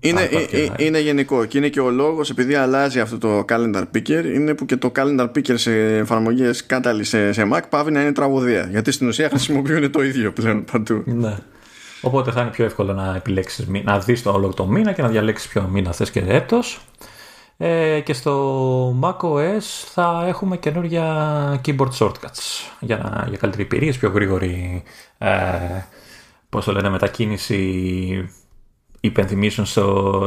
είναι, 0.00 0.20
ε, 0.20 0.62
ε, 0.62 0.70
είναι 0.76 1.00
γενικό 1.00 1.44
και 1.44 1.58
είναι 1.58 1.68
και 1.68 1.80
ο 1.80 1.90
λόγος 1.90 2.30
επειδή 2.30 2.54
αλλάζει 2.54 3.00
αυτό 3.00 3.18
το 3.18 3.44
calendar 3.48 3.84
picker 3.94 4.24
είναι 4.34 4.54
που 4.54 4.66
και 4.66 4.76
το 4.76 4.92
calendar 4.96 5.26
picker 5.26 5.54
σε 5.54 5.96
εφαρμογές 5.96 6.66
κάταλη 6.66 7.04
σε, 7.04 7.32
σε 7.32 7.48
Mac 7.52 7.60
πάβει 7.68 7.90
να 7.90 8.00
είναι 8.00 8.12
τραγωδία 8.12 8.68
γιατί 8.70 8.92
στην 8.92 9.08
ουσία 9.08 9.28
χρησιμοποιούν 9.34 9.90
το 9.90 10.02
ίδιο 10.02 10.32
πλέον 10.32 10.64
παντού 10.72 11.02
ναι. 11.04 11.36
Οπότε 12.00 12.30
θα 12.30 12.40
είναι 12.40 12.50
πιο 12.50 12.64
εύκολο 12.64 12.92
να 12.92 13.14
επιλέξεις, 13.16 13.66
να 13.84 13.98
δεις 13.98 14.22
το 14.22 14.30
όλο 14.30 14.48
το 14.48 14.66
μήνα 14.66 14.92
και 14.92 15.02
να 15.02 15.08
διαλέξεις 15.08 15.48
ποιο 15.48 15.68
μήνα 15.72 15.92
θες 15.92 16.10
και 16.10 16.24
έτος. 16.26 16.80
Ε, 17.60 18.00
και 18.00 18.12
στο 18.12 18.98
macOS 19.02 19.62
θα 19.92 20.24
έχουμε 20.26 20.56
καινούργια 20.56 21.60
keyboard 21.64 21.90
shortcuts 21.98 22.70
για, 22.80 22.96
να, 22.96 23.26
για 23.28 23.38
καλύτερη 23.38 23.62
εμπειρία, 23.62 23.92
πιο 23.92 24.10
γρήγορη 24.10 24.82
ε, 25.18 25.28
πώς 26.48 26.64
το 26.64 26.72
λένε, 26.72 26.88
μετακίνηση 26.88 28.30
υπενθυμίσεων 29.00 29.66
στο, 29.66 30.22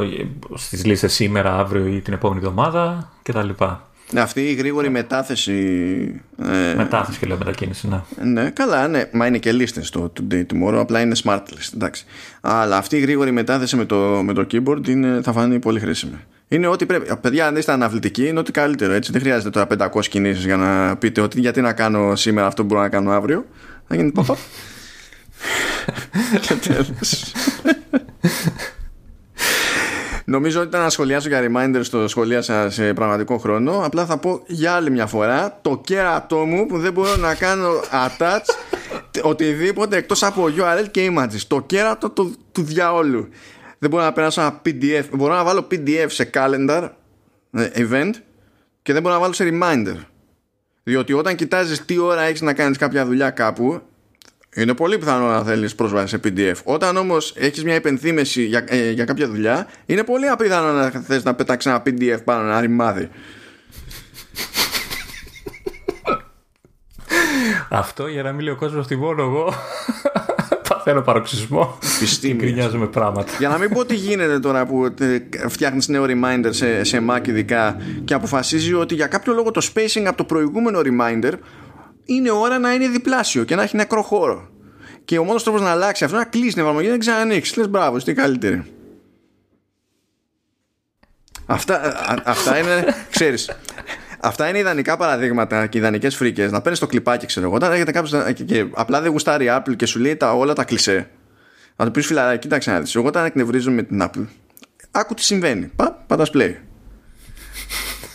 στις 0.53 0.85
λίστες 0.85 1.13
σήμερα, 1.13 1.57
αύριο 1.57 1.87
ή 1.87 2.01
την 2.01 2.13
επόμενη 2.13 2.39
εβδομάδα 2.39 3.11
κτλ. 3.23 3.49
Ναι, 4.11 4.21
αυτή 4.21 4.41
η 4.41 4.53
γρήγορη 4.53 4.89
μετάθεση. 4.89 5.51
Ε, 6.37 6.73
μετάθεση 6.75 7.19
και 7.19 7.25
λέω 7.25 7.37
μετακίνηση, 7.37 7.87
ναι. 7.87 8.01
Ναι, 8.23 8.49
καλά, 8.49 8.87
ναι. 8.87 9.09
Μα 9.13 9.25
είναι 9.25 9.37
και 9.37 9.51
λίστες 9.51 9.89
το 9.89 10.13
today 10.19 10.43
tomorrow, 10.53 10.77
απλά 10.77 11.01
είναι 11.01 11.15
smart 11.23 11.41
list. 11.41 11.73
Εντάξει. 11.75 12.05
Αλλά 12.41 12.77
αυτή 12.77 12.97
η 12.97 12.99
γρήγορη 12.99 13.31
μετάθεση 13.31 13.75
με 13.75 13.85
το, 13.85 13.95
με 14.23 14.33
το 14.33 14.47
keyboard 14.51 14.87
είναι, 14.87 15.21
θα 15.23 15.31
φανεί 15.31 15.59
πολύ 15.59 15.79
χρήσιμη. 15.79 16.19
Είναι 16.52 16.68
ό,τι 16.68 16.86
πρέπει. 16.86 17.15
Παιδιά, 17.22 17.48
αν 17.48 17.56
είστε 17.56 17.72
αναβλητικοί, 17.72 18.28
είναι 18.28 18.40
ό,τι 18.40 18.52
καλύτερο. 18.52 18.94
Έτσι. 18.94 19.11
Δεν 19.11 19.22
χρειάζεται 19.22 19.49
τώρα 19.49 19.91
500 19.94 20.06
κινήσεις 20.06 20.45
για 20.45 20.57
να 20.57 20.98
πείτε 20.98 21.22
ότι 21.22 21.40
γιατί 21.40 21.61
να 21.61 21.73
κάνω 21.73 22.15
σήμερα 22.15 22.48
αυτό 22.48 22.61
που 22.61 22.68
μπορώ 22.68 22.82
να 22.82 22.90
κάνω 22.90 23.11
αύριο. 23.11 23.45
Θα 23.88 23.95
γίνει 23.95 24.11
pop-up. 24.15 24.36
και 26.48 26.53
τέλος. 26.53 27.34
Νομίζω 30.26 30.60
ότι 30.60 30.68
ήταν 30.68 30.82
να 30.82 30.90
σχολιάσω 30.90 31.28
για 31.28 31.41
reminder 31.48 31.80
στο 31.82 32.07
σχολίασα 32.07 32.69
σε 32.69 32.94
πραγματικό 32.94 33.38
χρόνο. 33.38 33.82
Απλά 33.84 34.06
θα 34.06 34.18
πω 34.18 34.41
για 34.48 34.73
άλλη 34.73 34.91
μια 34.91 35.07
φορά 35.07 35.60
το 35.61 35.82
κέρατό 35.84 36.38
μου 36.38 36.65
που 36.65 36.78
δεν 36.78 36.94
μπορώ 36.94 37.15
να 37.15 37.36
κάνω 37.36 37.69
attach 37.91 38.56
οτιδήποτε 39.22 39.98
εκτός 39.98 40.23
από 40.23 40.44
URL 40.57 40.86
και 40.91 41.11
images. 41.11 41.41
Το 41.48 41.61
κέρατο 41.61 42.10
του, 42.10 42.36
του 42.52 42.64
διαόλου. 42.64 43.30
Δεν 43.81 43.89
μπορώ 43.89 44.03
να 44.03 44.13
περάσω 44.13 44.41
ένα 44.41 44.61
PDF. 44.65 45.03
Μπορώ 45.13 45.33
να 45.33 45.43
βάλω 45.43 45.67
PDF 45.71 46.05
σε 46.07 46.29
calendar 46.33 46.89
ε, 47.51 47.69
event 47.75 48.11
και 48.81 48.93
δεν 48.93 49.01
μπορώ 49.01 49.13
να 49.13 49.21
βάλω 49.21 49.33
σε 49.33 49.49
reminder. 49.51 49.95
Διότι 50.83 51.13
όταν 51.13 51.35
κοιτάζεις 51.35 51.85
τι 51.85 51.97
ώρα 51.97 52.21
έχεις 52.21 52.41
να 52.41 52.53
κάνεις 52.53 52.77
κάποια 52.77 53.05
δουλειά 53.05 53.29
κάπου 53.29 53.81
είναι 54.55 54.73
πολύ 54.73 54.97
πιθανό 54.97 55.27
να 55.27 55.43
θέλεις 55.43 55.75
πρόσβαση 55.75 56.07
σε 56.07 56.19
PDF. 56.23 56.55
Όταν 56.63 56.97
όμως 56.97 57.33
έχεις 57.37 57.63
μια 57.63 57.75
υπενθύμηση 57.75 58.43
για, 58.43 58.63
ε, 58.67 58.91
για 58.91 59.05
κάποια 59.05 59.27
δουλειά, 59.27 59.67
είναι 59.85 60.03
πολύ 60.03 60.27
απίθανο 60.27 60.71
να 60.71 60.89
θες 60.89 61.23
να 61.23 61.35
πετάξεις 61.35 61.71
ένα 61.71 61.83
PDF 61.85 62.23
πάνω, 62.23 62.43
ένα 62.43 62.61
ρημάδι. 62.61 63.09
Αυτό 67.69 68.07
για 68.07 68.23
να 68.23 68.31
μην 68.31 68.43
λέει 68.43 68.53
ο 68.53 68.57
κόσμος 68.57 68.85
ότι 68.85 68.95
μόνο 68.95 69.23
εγώ 69.23 69.53
παθαίνω 70.83 71.01
παροξισμό 71.01 71.77
και 72.21 72.33
γκρινιάζομαι 72.33 72.87
πράγματα. 72.87 73.31
Για 73.39 73.49
να 73.49 73.57
μην 73.57 73.69
πω 73.69 73.85
τι 73.85 73.95
γίνεται 73.95 74.39
τώρα 74.39 74.65
που 74.65 74.85
ε, 74.85 75.47
φτιάχνεις 75.47 75.87
νέο 75.87 76.05
reminder 76.07 76.49
σε, 76.49 76.83
σε 76.83 77.03
Mac 77.09 77.27
ειδικά 77.27 77.77
και 78.05 78.13
αποφασίζει 78.13 78.73
ότι 78.73 78.95
για 78.95 79.07
κάποιο 79.07 79.33
λόγο 79.33 79.51
το 79.51 79.67
spacing 79.73 80.03
από 80.05 80.17
το 80.17 80.23
προηγούμενο 80.23 80.79
reminder 80.83 81.33
είναι 82.05 82.31
ώρα 82.31 82.59
να 82.59 82.73
είναι 82.73 82.87
διπλάσιο 82.87 83.43
και 83.43 83.55
να 83.55 83.63
έχει 83.63 83.75
νεκρό 83.75 84.01
χώρο. 84.01 84.49
Και 85.05 85.17
ο 85.17 85.23
μόνος 85.23 85.43
τρόπος 85.43 85.61
να 85.61 85.69
αλλάξει 85.69 86.03
αυτό 86.03 86.15
είναι 86.15 86.25
να 86.25 86.31
κλείσεις 86.31 86.53
την 86.53 86.61
εφαρμογή 86.61 86.85
και 86.85 86.91
να 86.91 86.97
ξανανοίξεις. 86.97 87.55
Λες 87.55 87.69
μπράβο, 87.69 87.97
είστε 87.97 88.13
καλύτερη. 88.13 88.63
Αυτά, 91.45 91.93
αυτά 92.25 92.57
είναι, 92.57 92.85
ξέρεις, 93.09 93.49
αυτά 94.22 94.49
είναι 94.49 94.57
ιδανικά 94.57 94.98
παραδείγματα 94.98 95.68
και 95.68 95.77
ιδανικές 95.77 96.15
φρίκες. 96.15 96.52
Να 96.52 96.61
παίρνεις 96.61 96.80
το 96.80 96.88
κλιπάκι, 96.88 97.26
ξέρω 97.26 97.45
εγώ. 97.45 97.56
Όταν 97.56 97.72
έχετε 97.72 97.91
κάποιος 97.91 98.34
και, 98.34 98.43
και, 98.43 98.65
απλά 98.73 99.02
δεν 99.02 99.11
γουστάρει 99.11 99.48
Apple 99.49 99.76
και 99.76 99.85
σου 99.85 99.99
λέει 99.99 100.15
τα, 100.15 100.34
όλα 100.34 100.53
τα 100.53 100.64
κλισέ. 100.64 101.10
Να 101.76 101.85
του 101.85 101.91
πεις 101.91 102.06
φιλαράκι, 102.06 102.39
κοίταξε 102.39 102.72
να 102.72 102.80
δεις. 102.80 102.95
Εγώ 102.95 103.07
όταν 103.07 103.26
εκνευρίζω 103.26 103.72
με 103.72 103.84
την 103.84 104.02
Apple, 104.03 104.26
άκου 104.91 105.14
τι 105.14 105.23
συμβαίνει. 105.23 105.72
Πα, 105.76 106.03
πατά 106.07 106.26
play. 106.34 106.53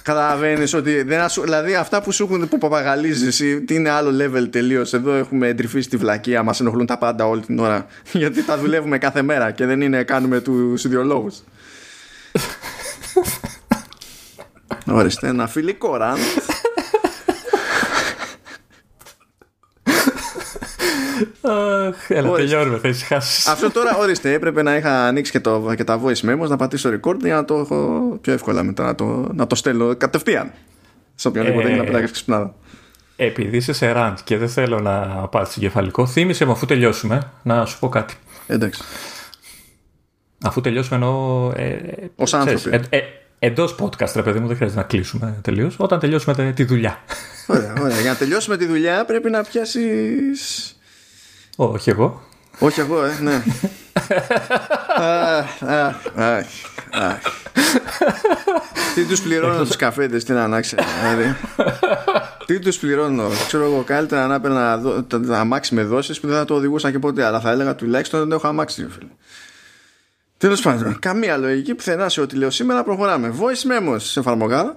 Καταλαβαίνεις 0.02 0.74
ότι 0.74 1.02
δεν 1.02 1.20
ασου... 1.20 1.42
Δηλαδή 1.42 1.74
αυτά 1.74 2.02
που 2.02 2.12
σου 2.12 2.24
έχουν 2.24 2.48
που 2.48 2.58
παπαγαλίζεις 2.58 3.26
εσύ, 3.26 3.62
τι 3.62 3.74
είναι 3.74 3.90
άλλο 3.90 4.24
level 4.24 4.50
τελείως. 4.50 4.92
Εδώ 4.92 5.12
έχουμε 5.12 5.48
εντρυφήσει 5.48 5.88
τη 5.88 5.96
βλακεία, 5.96 6.42
μας 6.42 6.60
ενοχλούν 6.60 6.86
τα 6.86 6.98
πάντα 6.98 7.26
όλη 7.26 7.40
την 7.40 7.58
ώρα. 7.58 7.86
Γιατί 8.12 8.44
τα 8.44 8.58
δουλεύουμε 8.58 8.98
κάθε 8.98 9.22
μέρα 9.22 9.50
και 9.50 9.66
δεν 9.66 9.80
είναι 9.80 10.02
κάνουμε 10.02 10.40
τους 10.40 10.84
ιδεολόγου. 10.84 11.30
Ορίστε, 14.86 15.28
ένα 15.28 15.46
φιλικό 15.46 15.96
ραν. 15.96 16.16
Έλα, 22.08 22.30
τελειώνουμε, 22.30 22.78
θα 22.78 22.88
ησυχάσεις. 22.88 23.46
Αυτό 23.46 23.70
τώρα, 23.70 23.96
ορίστε, 23.96 24.32
έπρεπε 24.32 24.62
να 24.62 24.76
είχα 24.76 25.06
ανοίξει 25.06 25.32
και, 25.32 25.40
το, 25.40 25.72
και 25.76 25.84
τα 25.84 26.00
voice 26.04 26.30
memos, 26.30 26.48
να 26.48 26.56
πατήσω 26.56 26.90
record 26.90 27.18
για 27.18 27.34
να 27.34 27.44
το 27.44 27.54
έχω 27.54 28.18
πιο 28.20 28.32
εύκολα 28.32 28.62
μετά, 28.62 28.84
να 28.84 28.94
το, 28.94 29.30
να 29.32 29.46
το 29.46 29.54
στέλνω 29.54 29.96
κατευθείαν. 29.96 30.52
Σε 31.14 31.28
οποιονδήποτε 31.28 31.68
έχει 31.68 31.76
να 31.76 31.84
πετάξει 31.84 32.12
ξυπνάδα. 32.12 32.54
Επειδή 33.16 33.56
είσαι 33.56 33.72
σε 33.72 33.92
rant 33.96 34.14
και 34.24 34.36
δεν 34.36 34.48
θέλω 34.48 34.80
να 34.80 35.28
πάθει 35.28 35.60
κεφαλικό, 35.60 36.06
θύμισε 36.06 36.44
με 36.44 36.52
αφού 36.52 36.66
τελειώσουμε 36.66 37.30
να 37.42 37.64
σου 37.64 37.78
πω 37.78 37.88
κάτι. 37.88 38.14
Εντάξει. 38.46 38.82
Αφού 40.44 40.60
τελειώσουμε 40.60 40.96
εννοώ. 40.96 41.50
Ε, 41.56 41.78
Ω 42.16 42.24
άνθρωποι. 42.32 42.70
Ε, 42.70 42.80
ε, 42.88 43.00
Εντό 43.38 43.68
podcast, 43.78 44.12
ρε 44.14 44.22
παιδί 44.22 44.38
μου, 44.38 44.46
δεν 44.46 44.56
χρειάζεται 44.56 44.80
να 44.80 44.86
κλείσουμε 44.86 45.38
τελείως. 45.42 45.74
Όταν 45.78 45.98
τελειώσουμε 45.98 46.52
τη 46.52 46.64
δουλειά. 46.64 46.98
Ωραία, 47.46 47.74
ωραία. 47.80 48.00
Για 48.00 48.10
να 48.10 48.16
τελειώσουμε 48.16 48.56
τη 48.56 48.66
δουλειά 48.66 49.04
πρέπει 49.04 49.30
να 49.30 49.42
πιάσει. 49.42 49.80
Όχι 51.56 51.90
εγώ. 51.90 52.22
Όχι 52.58 52.80
εγώ, 52.80 53.04
ε, 53.04 53.18
ναι. 53.20 53.42
Τι 58.94 59.04
τους 59.04 59.20
πληρώνω 59.20 59.64
τους 59.64 59.76
καφέτες, 59.76 60.24
τι 60.24 60.32
να 60.32 60.44
ανάξει. 60.44 60.76
Δηλαδή. 61.02 61.36
Τι 62.46 62.58
τους 62.58 62.78
πληρώνω. 62.78 63.28
Ξέρω 63.46 63.64
εγώ 63.64 63.82
καλύτερα 63.82 64.26
να 64.26 64.34
έπαιρνα 64.34 64.82
αμάξι 65.28 65.74
με 65.74 65.82
δόσεις 65.82 66.20
που 66.20 66.26
δεν 66.26 66.36
θα 66.36 66.44
το 66.44 66.54
οδηγούσα 66.54 66.90
και 66.90 66.98
ποτέ. 66.98 67.24
Αλλά 67.24 67.40
θα 67.40 67.50
έλεγα 67.50 67.74
τουλάχιστον 67.74 68.20
δεν 68.20 68.32
έχω 68.32 68.46
αμάξι. 68.46 68.86
Τέλος 70.38 70.60
πάντων, 70.60 70.98
καμία 70.98 71.36
λογική 71.36 71.74
πουθενά 71.74 72.08
σε 72.08 72.20
ό,τι 72.20 72.36
λέω 72.36 72.50
σήμερα. 72.50 72.82
Προχωράμε. 72.82 73.34
Voice 73.38 73.92
memos 73.92 73.96
σε 73.98 74.20
εφαρμογάδα. 74.20 74.76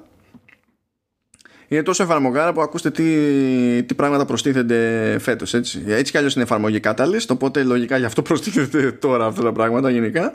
Είναι 1.67 1.83
τόσο 1.83 2.03
εφαρμογάρα 2.03 2.53
που 2.53 2.61
ακούστε 2.61 2.91
τι, 2.91 3.83
τι 3.83 3.93
πράγματα 3.93 4.25
προστίθενται 4.25 5.17
φέτος. 5.19 5.53
Έτσι. 5.53 5.83
έτσι 5.87 6.11
κι 6.11 6.17
αλλιώς 6.17 6.33
είναι 6.33 6.43
εφαρμογή 6.43 6.79
Catalyst, 6.83 7.27
οπότε 7.27 7.63
λογικά 7.63 7.97
γι' 7.97 8.05
αυτό 8.05 8.21
προστίθεται 8.21 8.91
τώρα 8.91 9.25
αυτά 9.25 9.43
τα 9.43 9.51
πράγματα 9.51 9.89
γενικά. 9.89 10.33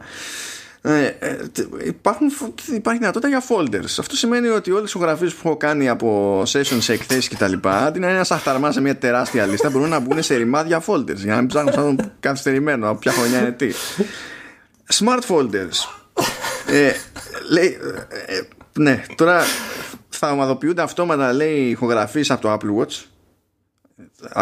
Ε, 0.82 1.04
ε, 1.18 1.36
υπάρχουν, 1.84 2.32
υπάρχει 2.74 3.00
δυνατότητα 3.00 3.28
για 3.28 3.42
folders. 3.48 3.96
Αυτό 3.98 4.16
σημαίνει 4.16 4.48
ότι 4.48 4.70
όλες 4.70 4.90
τι 4.90 4.98
ηχογραφίε 4.98 5.28
που 5.28 5.48
έχω 5.48 5.56
κάνει 5.56 5.88
από 5.88 6.40
sessions 6.46 6.78
σε 6.78 6.92
εκθέσει 6.92 7.28
κτλ. 7.28 7.52
Αντί 7.62 7.98
να 7.98 8.06
είναι 8.06 8.16
ένα 8.16 8.26
αχταρμά 8.28 8.72
σε 8.72 8.80
μια 8.80 8.96
τεράστια 8.96 9.46
λίστα, 9.46 9.70
μπορούν 9.70 9.88
να 9.88 9.98
μπουν 9.98 10.22
σε 10.22 10.36
ρημάδια 10.36 10.82
folders 10.86 11.16
για 11.16 11.34
να 11.34 11.38
μην 11.38 11.46
ψάχνουν 11.46 11.72
σαν 11.72 12.12
καθυστερημένο 12.20 12.88
από 12.88 12.98
ποια 12.98 13.12
χρονιά 13.12 13.40
είναι 13.40 13.52
τι. 13.52 13.68
Smart 14.92 15.20
folders. 15.28 15.78
ε, 16.66 16.92
λέει, 17.50 17.78
ε, 18.26 18.40
ναι, 18.78 19.02
τώρα 19.14 19.42
θα 20.08 20.30
ομαδοποιούνται 20.30 20.82
αυτόματα 20.82 21.32
λέει 21.32 21.68
ηχογραφίες 21.68 22.30
από 22.30 22.40
το 22.40 22.52
Apple 22.52 22.82
Watch. 22.82 23.02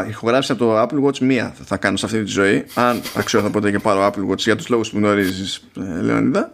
Ηχογράφηση 0.09 0.53
από 0.53 0.65
το 0.65 0.83
Apple 0.83 1.07
Watch 1.07 1.19
μία 1.19 1.55
θα 1.65 1.77
κάνω 1.77 1.97
σε 1.97 2.07
αυτή 2.07 2.23
τη 2.23 2.31
ζωή 2.31 2.65
αν 2.75 3.03
αξιώθω 3.17 3.51
ποτέ 3.51 3.71
και 3.71 3.79
πάρω 3.79 4.07
Apple 4.07 4.31
Watch 4.31 4.39
για 4.39 4.57
τους 4.57 4.69
λόγους 4.69 4.91
που 4.91 4.97
γνωρίζεις 4.97 5.69
ε, 5.77 6.01
Λεωνίδα. 6.01 6.51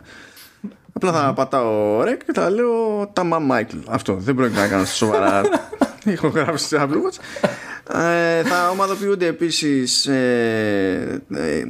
Απλά 0.93 1.13
θα 1.13 1.33
πατάω 1.33 2.01
rec 2.03 2.17
και 2.27 2.33
θα 2.35 2.51
λέω 2.51 3.07
τα 3.13 3.23
Mam 3.33 3.51
Michael 3.53 3.83
αυτό 3.89 4.15
δεν 4.15 4.35
πρόκειται 4.35 4.61
να 4.61 4.69
κάνω 4.69 4.85
σοβαρά 4.85 5.43
ηχογράφηση 6.13 6.69
του 6.69 6.77
Apple 6.77 6.95
Watch 6.95 7.19
ε, 7.95 8.43
θα 8.43 8.71
ομαδοποιούνται 8.71 9.27
επίσης 9.27 10.07
ε, 10.07 11.23
ε, 11.35 11.63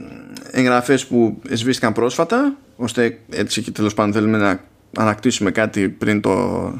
εγγραφές 0.51 1.06
που 1.06 1.40
σβήστηκαν 1.51 1.93
πρόσφατα 1.93 2.56
ώστε 2.77 3.19
έτσι 3.31 3.62
και 3.62 3.70
τέλος 3.70 3.94
πάντων 3.94 4.12
θέλουμε 4.12 4.39
να 4.39 4.60
ανακτήσουμε 4.97 5.51
κάτι 5.51 5.89
πριν 5.89 6.20
το, 6.20 6.73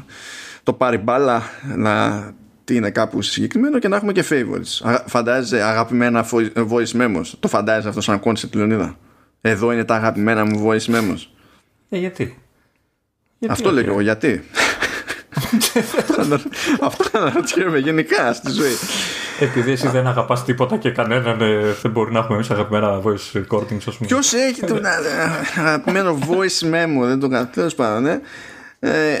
το 0.63 0.73
πάρει 0.73 0.97
μπάλα 0.97 1.43
να 1.75 2.23
τι 2.69 2.75
είναι 2.75 2.89
κάπου 2.89 3.21
συγκεκριμένο 3.21 3.79
και 3.79 3.87
να 3.87 3.95
έχουμε 3.95 4.11
και 4.11 4.23
favorites. 4.29 5.01
Φαντάζεσαι 5.05 5.63
αγαπημένα 5.63 6.25
voice 6.55 7.01
memos. 7.01 7.23
Το 7.39 7.47
φαντάζεσαι 7.47 7.87
αυτό 7.87 8.01
σαν 8.01 8.21
concept 8.23 8.51
Λεωνίδα; 8.53 8.97
Εδώ 9.41 9.71
είναι 9.71 9.83
τα 9.83 9.95
αγαπημένα 9.95 10.45
μου 10.45 10.67
voice 10.67 10.95
memos. 10.95 11.17
Ε, 11.89 11.97
γιατί; 11.97 12.37
γιατί 13.39 13.53
αυτό 13.53 13.71
λέω 13.71 13.83
εγώ, 13.83 14.01
γιατί; 14.01 14.43
Αυτό 16.81 17.17
αναρωτιέμαι 17.17 17.77
γενικά 17.77 18.33
στη 18.33 18.51
ζωή. 18.51 18.73
Επειδή 19.39 19.71
εσύ 19.71 19.87
δεν 19.87 20.07
αγαπάς 20.07 20.45
τίποτα 20.45 20.77
και 20.77 20.91
κανέναν, 20.91 21.41
ε, 21.41 21.75
δεν 21.81 21.91
μπορεί 21.91 22.11
να 22.11 22.19
έχουμε 22.19 22.35
εμείς 22.35 22.49
αγαπημένα 22.49 23.01
voice 23.01 23.37
recordings, 23.37 23.83
ας 23.87 23.95
πούμε. 23.95 24.07
Ποιος 24.07 24.33
έχει 24.33 24.65
τον 24.65 24.81
αγαπημένο 25.55 26.19
voice 26.29 26.65
memo, 26.73 27.05
δεν 27.05 27.19
το 27.19 27.27
κάνω. 27.27 27.49
Τέλος 27.53 27.75
πάντων, 27.75 28.01
ναι. 28.01 28.19
Ε, 28.79 29.19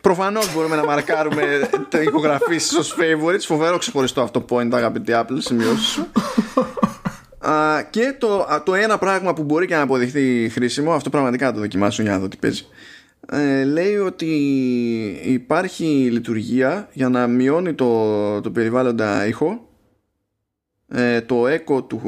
Προφανώς 0.00 0.54
μπορούμε 0.54 0.76
να 0.76 0.84
μαρκάρουμε 0.84 1.68
τα 1.88 2.02
ηχογραφήσει 2.02 2.76
ω 2.76 2.82
favorites. 2.82 3.40
Φοβερό 3.46 3.78
ξεχωριστό 3.78 4.20
αυτό 4.20 4.44
point, 4.48 4.72
αγαπητή 4.72 5.12
Apple, 5.14 5.36
σημειώσεις 5.38 5.86
σου. 5.86 6.06
και 7.90 8.14
το, 8.18 8.46
το 8.64 8.74
ένα 8.74 8.98
πράγμα 8.98 9.34
που 9.34 9.42
μπορεί 9.42 9.66
και 9.66 9.74
να 9.74 9.80
αποδειχθεί 9.80 10.48
χρήσιμο, 10.48 10.92
αυτό 10.92 11.10
πραγματικά 11.10 11.46
να 11.46 11.52
το 11.52 11.58
δοκιμάσω 11.58 12.02
για 12.02 12.10
να 12.10 12.18
δω 12.18 12.28
τι 12.28 12.36
παίζει. 12.36 12.66
Ε, 13.26 13.64
λέει 13.64 13.96
ότι 13.96 14.26
υπάρχει 15.24 15.84
λειτουργία 15.84 16.88
για 16.92 17.08
να 17.08 17.26
μειώνει 17.26 17.74
το, 17.74 18.40
το 18.40 18.50
περιβάλλοντα 18.50 19.26
ήχο. 19.26 19.68
Ε, 20.90 21.20
το 21.20 21.44
echo 21.44 21.88
του, 21.88 22.00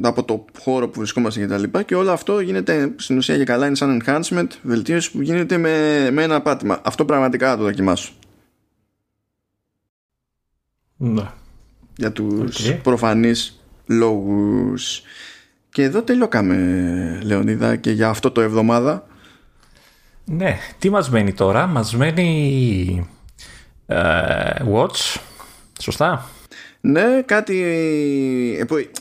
από 0.00 0.24
το 0.24 0.44
χώρο 0.58 0.88
που 0.88 0.98
βρισκόμαστε 0.98 1.40
και 1.40 1.46
τα 1.46 1.58
λοιπά. 1.58 1.82
Και 1.82 1.94
όλο 1.94 2.10
αυτό 2.10 2.40
γίνεται 2.40 2.94
στην 2.96 3.16
ουσία 3.16 3.34
για 3.34 3.44
καλά 3.44 3.66
είναι 3.66 3.74
σαν 3.74 4.02
enhancement 4.04 4.46
βελτίωση 4.62 5.10
που 5.12 5.22
γίνεται 5.22 5.58
με, 5.58 6.08
με 6.10 6.22
ένα 6.22 6.42
πάτημα. 6.42 6.80
Αυτό 6.84 7.04
πραγματικά 7.04 7.50
θα 7.50 7.56
το 7.56 7.62
δοκιμάσω. 7.62 8.12
Ναι. 10.96 11.30
για 11.96 12.12
τους 12.12 12.68
okay. 12.68 12.78
προφανείς 12.82 13.60
λόγους. 13.86 15.02
Και 15.68 15.82
εδώ 15.82 16.02
τελειώκαμε 16.02 17.20
Λεωνίδα 17.24 17.76
και 17.76 17.90
για 17.90 18.08
αυτό 18.08 18.30
το 18.30 18.40
εβδομάδα 18.40 19.06
ναι, 20.28 20.58
τι 20.78 20.90
μας 20.90 21.10
μένει 21.10 21.32
τώρα; 21.32 21.66
Μας 21.66 21.96
μένει 21.96 23.08
ε, 23.86 23.96
Watch 24.72 25.16
σωστά; 25.80 26.30
Ναι, 26.80 27.22
κάτι. 27.24 27.64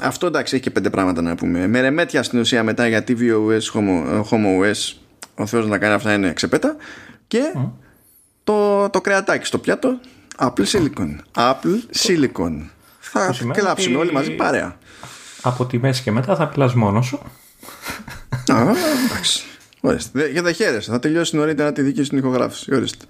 Αυτό 0.01 0.27
εντάξει 0.27 0.55
έχει 0.55 0.63
και 0.63 0.69
πέντε 0.69 0.89
πράγματα 0.89 1.21
να 1.21 1.35
πούμε. 1.35 1.67
Με 1.67 1.81
ρεμέτια 1.81 2.23
στην 2.23 2.39
ουσία 2.39 2.63
μετά 2.63 2.87
για 2.87 3.03
tvOS, 3.07 3.73
Home, 3.73 4.23
Home 4.29 4.61
OS, 4.61 4.93
ο 5.35 5.45
Θεός 5.45 5.67
να 5.67 5.77
κάνει 5.77 5.93
αυτά 5.93 6.13
είναι 6.13 6.33
ξεπέτα. 6.33 6.75
Και 7.27 7.53
το, 8.43 8.89
το 8.89 9.01
κρεατάκι 9.01 9.45
στο 9.45 9.57
πιάτο, 9.57 9.99
Apple 10.37 10.65
Silicon. 10.65 11.15
Apple 11.35 11.79
Silicon. 12.05 12.69
Θα 12.99 13.35
κλάψουμε 13.53 13.97
όλοι 13.97 14.11
μαζί 14.11 14.31
παρέα. 14.31 14.77
Από 15.41 15.65
τη 15.65 15.77
μέση 15.77 16.03
και 16.03 16.11
μετά 16.11 16.35
θα 16.35 16.47
πιλάς 16.47 16.73
μόνος 16.73 17.05
σου. 17.05 17.19
Α, 18.53 18.61
εντάξει. 19.05 19.43
Ορίστε. 19.85 20.27
Για 20.27 20.43
τα 20.43 20.51
χαίρεσαι. 20.51 20.91
Θα 20.91 20.99
τελειώσει 20.99 21.35
νωρίτερα 21.35 21.71
τη 21.71 21.81
δική 21.81 22.03
σου 22.03 22.15
ηχογράφηση. 22.15 22.73
Ορίστε. 22.73 23.05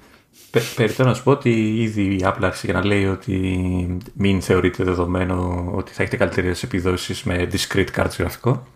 Περιττώ 0.76 1.03
να 1.03 1.14
σου 1.14 1.23
πω 1.23 1.31
ότι 1.31 1.81
ήδη 1.81 2.02
η 2.02 2.22
Apple 2.23 2.41
άρχισε 2.41 2.72
να 2.72 2.85
λέει 2.85 3.06
ότι 3.06 3.97
μην 4.14 4.41
θεωρείται 4.41 4.84
δεδομένο 4.84 5.69
ότι 5.76 5.91
θα 5.93 6.02
έχετε 6.02 6.18
καλύτερες 6.18 6.64
επιδόσεις 6.64 7.23
με 7.23 7.49
discrete 7.52 7.88
cards 7.95 8.15
γραφικό. 8.19 8.68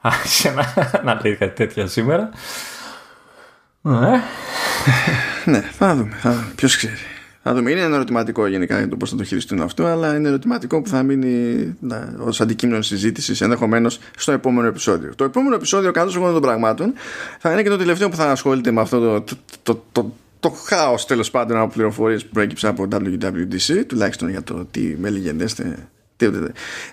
Άρχισε 0.00 0.50
να, 0.50 0.90
να 1.04 1.20
λέει 1.22 1.36
κάτι 1.36 1.54
τέτοια 1.54 1.86
σήμερα. 1.86 2.30
Ναι. 3.80 4.22
ναι, 5.44 5.60
θα 5.60 5.94
δούμε. 5.94 6.16
Θα 6.20 6.30
δούμε. 6.30 6.52
Ποιος 6.56 6.76
ξέρει. 6.76 6.96
Θα 7.48 7.54
δούμε. 7.54 7.70
Είναι 7.70 7.80
ένα 7.80 7.94
ερωτηματικό 7.94 8.46
γενικά 8.46 8.78
για 8.78 8.88
το 8.88 8.96
πώς 8.96 9.10
θα 9.10 9.16
το 9.16 9.24
χειριστούν 9.24 9.60
αυτό, 9.60 9.84
αλλά 9.84 10.16
είναι 10.16 10.28
ερωτηματικό 10.28 10.82
που 10.82 10.88
θα 10.88 11.02
μείνει 11.02 11.76
ως 12.18 12.40
αντικείμενο 12.40 12.82
συζήτησης 12.82 13.40
ενδεχομένως 13.40 13.98
στο 14.16 14.32
επόμενο 14.32 14.66
επεισόδιο. 14.68 15.14
Το 15.14 15.24
επόμενο 15.24 15.54
επεισόδιο, 15.54 15.90
κάτω 15.90 16.12
εγώ 16.14 16.32
των 16.32 16.40
πραγμάτων, 16.40 16.92
θα 17.38 17.52
είναι 17.52 17.62
και 17.62 17.68
το 17.68 17.76
τελευταίο 17.76 18.08
που 18.08 18.16
θα 18.16 18.30
ασχολείται 18.30 18.70
με 18.70 18.80
αυτό 18.80 19.20
το, 19.20 19.36
το, 19.62 19.82
το 19.92 20.12
το 20.40 20.50
χάος 20.50 21.06
τέλος 21.06 21.30
πάντων 21.30 21.56
από 21.56 21.72
πληροφορίες 21.72 22.24
που 22.24 22.30
προέκυψε 22.32 22.68
από 22.68 22.88
WWDC 22.92 23.84
τουλάχιστον 23.86 24.28
για 24.28 24.42
το 24.42 24.66
τι 24.70 24.80
με 24.98 25.10
λιγενέστε 25.10 25.88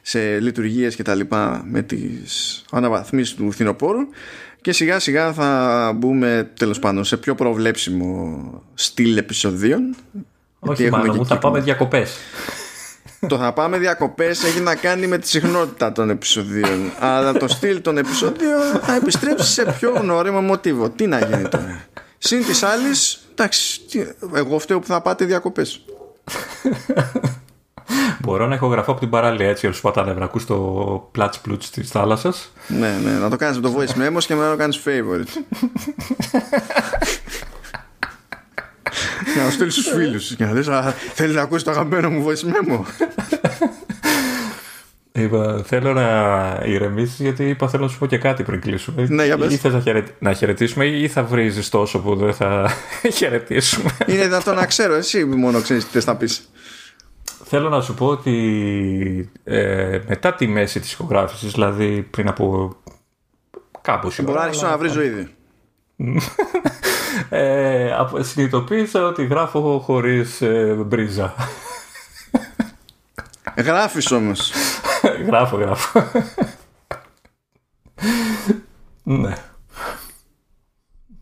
σε 0.01 0.39
λειτουργίες 0.39 0.95
και 0.95 1.03
τα 1.03 1.15
λοιπά 1.15 1.63
με 1.69 1.81
τις 1.81 2.63
αναβαθμίσεις 2.71 3.35
του 3.35 3.51
φθινοπόρου 3.51 4.07
και 4.61 4.71
σιγά 4.71 4.99
σιγά 4.99 5.33
θα 5.33 5.91
μπούμε 5.95 6.51
τέλος 6.57 6.79
πάντων 6.79 7.03
σε 7.03 7.17
πιο 7.17 7.35
προβλέψιμο 7.35 8.63
στυλ 8.73 9.17
επεισοδίων 9.17 9.95
όχι 10.65 10.89
μάλλον 10.89 11.15
μου 11.15 11.25
θα 11.25 11.37
πάμε 11.37 11.59
διακοπές 11.59 12.17
το 13.27 13.37
θα 13.37 13.53
πάμε 13.53 13.77
διακοπές 13.77 14.43
έχει 14.43 14.59
να 14.59 14.75
κάνει 14.75 15.07
με 15.07 15.17
τη 15.17 15.27
συχνότητα 15.27 15.91
των 15.91 16.09
επεισοδίων 16.09 16.91
αλλά 16.99 17.33
το 17.33 17.47
στυλ 17.47 17.81
των 17.81 17.97
επεισοδίων 17.97 18.61
θα 18.81 18.95
επιστρέψει 18.95 19.51
σε 19.51 19.75
πιο 19.79 19.91
γνώριμο 19.91 20.41
μοτίβο 20.41 20.89
τι 20.89 21.07
να 21.07 21.19
γίνει 21.19 21.49
τώρα 21.49 21.87
Συν 22.25 22.45
της 22.45 22.63
άλλης, 22.63 23.19
εντάξει, 23.31 23.81
εγώ 24.33 24.59
φταίω 24.59 24.79
που 24.79 24.85
θα 24.85 25.01
πάτε 25.01 25.25
διακοπές. 25.25 25.85
Μπορώ 28.21 28.47
να 28.47 28.55
έχω 28.55 28.67
γραφώ 28.67 28.91
από 28.91 28.99
την 28.99 29.09
παράλια 29.09 29.49
έτσι 29.49 29.67
όσο 29.67 29.81
πατάνε 29.81 30.13
να 30.13 30.25
ακούς 30.25 30.45
το 30.45 30.55
πλάτς 31.11 31.39
πλούτς 31.39 31.69
της 31.69 31.89
θάλασσας. 31.89 32.51
ναι, 32.67 32.99
ναι, 33.03 33.11
να 33.11 33.29
το 33.29 33.35
κάνεις 33.35 33.59
με 33.59 33.69
το 33.69 33.75
voice 33.77 33.91
memo 34.01 34.17
και 34.19 34.35
μετά 34.35 34.45
να 34.45 34.51
το 34.51 34.57
κάνεις 34.57 34.81
favorite. 34.85 35.59
να 39.37 39.45
το 39.45 39.51
στείλεις 39.51 39.73
στους 39.73 39.87
φίλους 39.87 40.35
και 40.35 40.45
να 40.45 40.53
λες 40.53 40.67
θέλεις 41.13 41.35
να 41.35 41.41
ακούσεις 41.41 41.63
το 41.63 41.71
αγαπημένο 41.71 42.09
μου 42.09 42.25
voice 42.27 42.71
memo. 42.71 42.79
Είπα, 45.15 45.63
θέλω 45.65 45.93
να 45.93 46.59
ηρεμήσεις 46.65 47.19
γιατί 47.19 47.49
είπα 47.49 47.69
θέλω 47.69 47.83
να 47.83 47.89
σου 47.89 47.97
πω 47.97 48.05
και 48.05 48.17
κάτι 48.17 48.43
πριν 48.43 48.61
κλείσουμε. 48.61 49.05
Ναι, 49.09 49.25
για 49.25 49.37
Ή 49.49 49.55
θες 49.55 49.73
να, 49.73 49.79
χαιρε... 49.79 50.03
να 50.19 50.33
χαιρετήσουμε 50.33 50.85
ή 50.85 51.07
θα 51.07 51.23
βρίζεις 51.23 51.69
τόσο 51.69 51.99
που 51.99 52.15
δεν 52.15 52.33
θα 52.33 52.69
χαιρετήσουμε. 53.17 53.89
Είναι 54.07 54.23
δυνατό 54.23 54.53
να 54.53 54.65
ξέρω, 54.65 54.93
εσύ 54.93 55.25
μόνο 55.25 55.61
ξέρεις 55.61 55.85
τι 55.85 55.91
θες 55.91 56.05
να 56.05 56.15
πεις. 56.15 56.49
Θέλω 57.43 57.69
να 57.69 57.81
σου 57.81 57.93
πω 57.93 58.05
ότι 58.05 59.31
ε, 59.43 59.99
μετά 60.07 60.33
τη 60.33 60.47
μέση 60.47 60.79
της 60.79 60.91
ηχογράφησης, 60.91 61.51
δηλαδή 61.51 62.07
πριν 62.09 62.27
από 62.27 62.75
κάπως 63.81 64.21
Μπορώ 64.21 64.39
να 64.39 64.45
αρχίσω 64.45 64.67
να 64.67 64.77
βρίζω 64.77 65.01
ήδη. 65.01 65.27
ε, 67.29 67.95
συνειδητοποίησα 68.19 69.05
ότι 69.05 69.25
γράφω 69.25 69.79
χωρίς 69.79 70.41
ε, 70.41 70.73
μπρίζα. 70.85 71.33
Γράφεις 73.57 74.11
όμως. 74.11 74.51
γράφω, 75.25 75.57
γράφω. 75.57 76.03
ναι. 79.03 79.33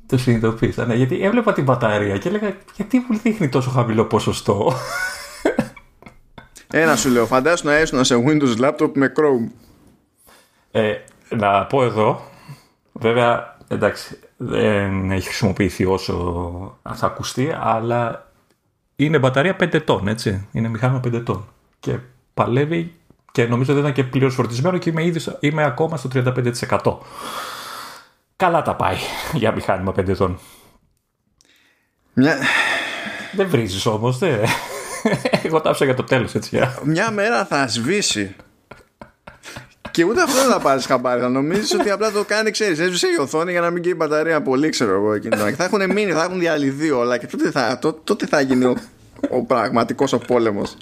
Το 0.06 0.18
συνειδητοποίησα, 0.18 0.86
ναι, 0.86 0.96
γιατί 0.96 1.22
έβλεπα 1.22 1.54
την 1.54 1.64
μπαταρία 1.64 2.18
και 2.18 2.28
έλεγα 2.28 2.56
γιατί 2.76 3.06
μου 3.10 3.18
δείχνει 3.18 3.50
τόσο 3.50 3.70
χαμηλό 3.70 4.06
ποσοστό; 4.06 4.74
Ένα 6.68 6.96
σου 6.96 7.10
λέω, 7.10 7.26
φαντάσου 7.26 7.66
να 7.66 7.74
έσουν 7.74 8.04
σε 8.04 8.24
Windows 8.28 8.58
laptop 8.58 8.92
με 8.94 9.12
Chrome. 9.16 9.52
Ε, 10.72 10.94
να 11.30 11.66
πω 11.66 11.84
εδώ, 11.84 12.22
βέβαια, 12.92 13.58
εντάξει, 13.68 14.20
δεν 14.44 15.12
έχει 15.12 15.28
χρησιμοποιηθεί 15.28 15.86
όσο 15.86 16.80
θα 16.94 17.06
ακουστεί, 17.06 17.56
αλλά 17.60 18.32
είναι 18.96 19.20
μπαταρία 19.20 19.56
5 19.60 19.74
ετών, 19.74 20.08
έτσι. 20.08 20.48
Είναι 20.52 20.68
μηχάνημα 20.68 21.00
5 21.08 21.14
ετών. 21.14 21.48
Και 21.80 21.98
παλεύει 22.34 22.94
και 23.32 23.46
νομίζω 23.46 23.74
δεν 23.74 23.82
ήταν 23.82 23.94
και 23.94 24.04
πλήρως 24.04 24.34
φορτισμένο 24.34 24.78
και 24.78 24.90
είμαι, 24.90 25.06
ήδη, 25.06 25.32
είμαι 25.40 25.64
ακόμα 25.64 25.98
στο 25.98 26.10
35%. 26.14 26.98
Καλά 28.36 28.62
τα 28.62 28.76
πάει 28.76 28.96
για 29.34 29.52
μηχάνημα 29.52 29.92
5 29.92 30.08
ετών. 30.08 30.40
Μια... 32.14 32.38
Δεν 33.36 33.50
βρίζεις 33.50 33.86
όμως, 33.86 34.18
δεν... 34.18 34.40
Εγώ 35.44 35.62
τα 35.62 35.70
άφησα 35.70 35.86
για 35.86 35.94
το 35.94 36.04
τέλος, 36.04 36.36
έτσι. 36.36 36.60
Μια 36.84 37.12
μέρα 37.12 37.46
θα 37.46 37.68
σβήσει. 37.68 38.36
Και 39.92 40.04
ούτε 40.04 40.22
αυτό 40.22 40.42
δεν 40.42 40.52
θα 40.52 40.60
πάρεις 40.60 40.86
χαμπάρι. 40.86 41.22
Θα 41.22 41.30
νομίζεις 41.30 41.74
ότι 41.74 41.90
απλά 41.90 42.12
το 42.12 42.24
κάνει, 42.24 42.52
ξέρεις, 42.52 42.80
έσβησε 42.80 43.08
η 43.08 43.22
οθόνη 43.22 43.52
για 43.52 43.62
να 43.62 43.70
μην 43.70 43.82
καίει 43.84 43.92
η 43.92 43.96
μπαταρία 43.98 44.42
πολύ, 44.42 44.70
ξέρω 44.70 44.94
εγώ. 44.94 45.18
Και 45.18 45.30
θα 45.56 45.64
έχουν 45.64 45.92
μείνει, 45.92 46.12
θα 46.12 46.24
έχουν 46.24 46.40
διαλυθεί 46.40 46.92
όλα. 46.92 47.18
Και 47.18 47.28
τότε 47.28 47.52
θα, 47.52 47.80
τότε 48.04 48.26
θα 48.26 48.42
γίνει 48.42 48.66
ο, 48.66 48.76
ο 49.30 49.44
πραγματικός 49.44 50.14
ο 50.14 50.18
πόλεμος. 50.18 50.78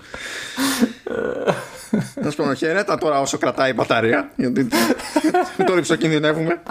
Να 2.22 2.30
σου 2.30 2.38
πω, 2.38 2.54
χαιρέτα 2.54 2.98
τώρα 2.98 3.22
όσο 3.22 3.38
κρατάει 3.38 3.70
η 3.70 3.74
μπαταρία. 3.76 4.32
Γιατί 4.36 4.68
τώρα 5.66 5.82
ψοκινδυνεύουμε. 5.82 6.62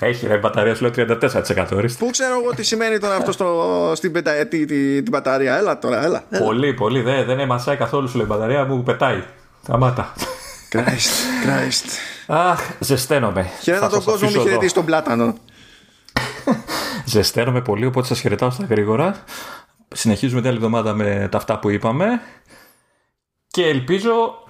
Έχει 0.00 0.26
ρε 0.26 0.36
μπαταρία, 0.36 0.74
σου 0.74 0.90
λέω 0.96 1.06
34%. 1.20 1.86
Πού 1.98 2.10
ξέρω 2.10 2.40
εγώ 2.42 2.54
τι 2.54 2.62
σημαίνει 2.62 2.98
τώρα 2.98 3.14
αυτό 3.14 3.32
στο, 3.32 3.92
στην 3.94 4.12
πεταετή 4.12 4.64
την, 4.64 5.04
την 5.04 5.10
μπαταρία. 5.10 5.56
Έλα 5.56 5.78
τώρα, 5.78 6.04
έλα. 6.04 6.24
έλα. 6.30 6.44
Πολύ, 6.44 6.74
πολύ. 6.74 7.02
Δεν, 7.02 7.24
δεν 7.26 7.38
εμασάει 7.38 7.76
καθόλου 7.76 8.08
σου 8.08 8.16
λέει 8.16 8.26
η 8.26 8.32
μπαταρία 8.32 8.64
μου 8.64 8.82
πετάει. 8.82 9.22
Σταμάτα. 9.62 10.12
Christ, 10.72 11.10
Christ. 11.44 11.86
Αχ, 12.26 12.70
ζεσταίνομαι. 12.78 13.50
Χαιρέτα 13.62 13.88
τον 13.88 14.04
κόσμο, 14.04 14.30
μην 14.30 14.40
χαιρετήσει 14.40 14.74
τον 14.74 14.84
πλάτανο. 14.84 15.34
ζεσταίνομαι 17.04 17.62
πολύ, 17.62 17.86
οπότε 17.86 18.06
σας 18.06 18.20
χαιρετάω 18.20 18.50
στα 18.50 18.64
γρήγορα. 18.64 19.24
Συνεχίζουμε 19.88 20.40
την 20.40 20.48
άλλη 20.48 20.58
εβδομάδα 20.58 20.94
με 20.94 21.28
τα 21.30 21.38
αυτά 21.38 21.58
που 21.58 21.70
είπαμε. 21.70 22.20
Και 23.46 23.66
ελπίζω, 23.66 24.44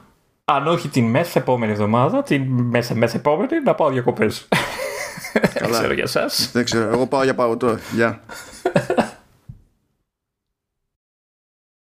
αν 0.44 0.66
όχι 0.66 0.88
την 0.88 1.04
μεθεπόμενη 1.04 1.72
εβδομάδα, 1.72 2.22
την 2.22 2.42
μέσα 2.50 2.94
μεθεπόμενη, 2.94 3.60
να 3.64 3.74
πάω 3.74 3.90
διακοπές. 3.90 4.48
Δεν 5.60 5.70
ξέρω 5.70 5.92
για 5.92 6.02
εσά. 6.02 6.30
Δεν 6.52 6.64
ξέρω. 6.64 6.90
Εγώ 6.90 7.06
πάω 7.06 7.22
για 7.22 7.34
παγωτό. 7.34 7.78
Γεια. 7.92 8.20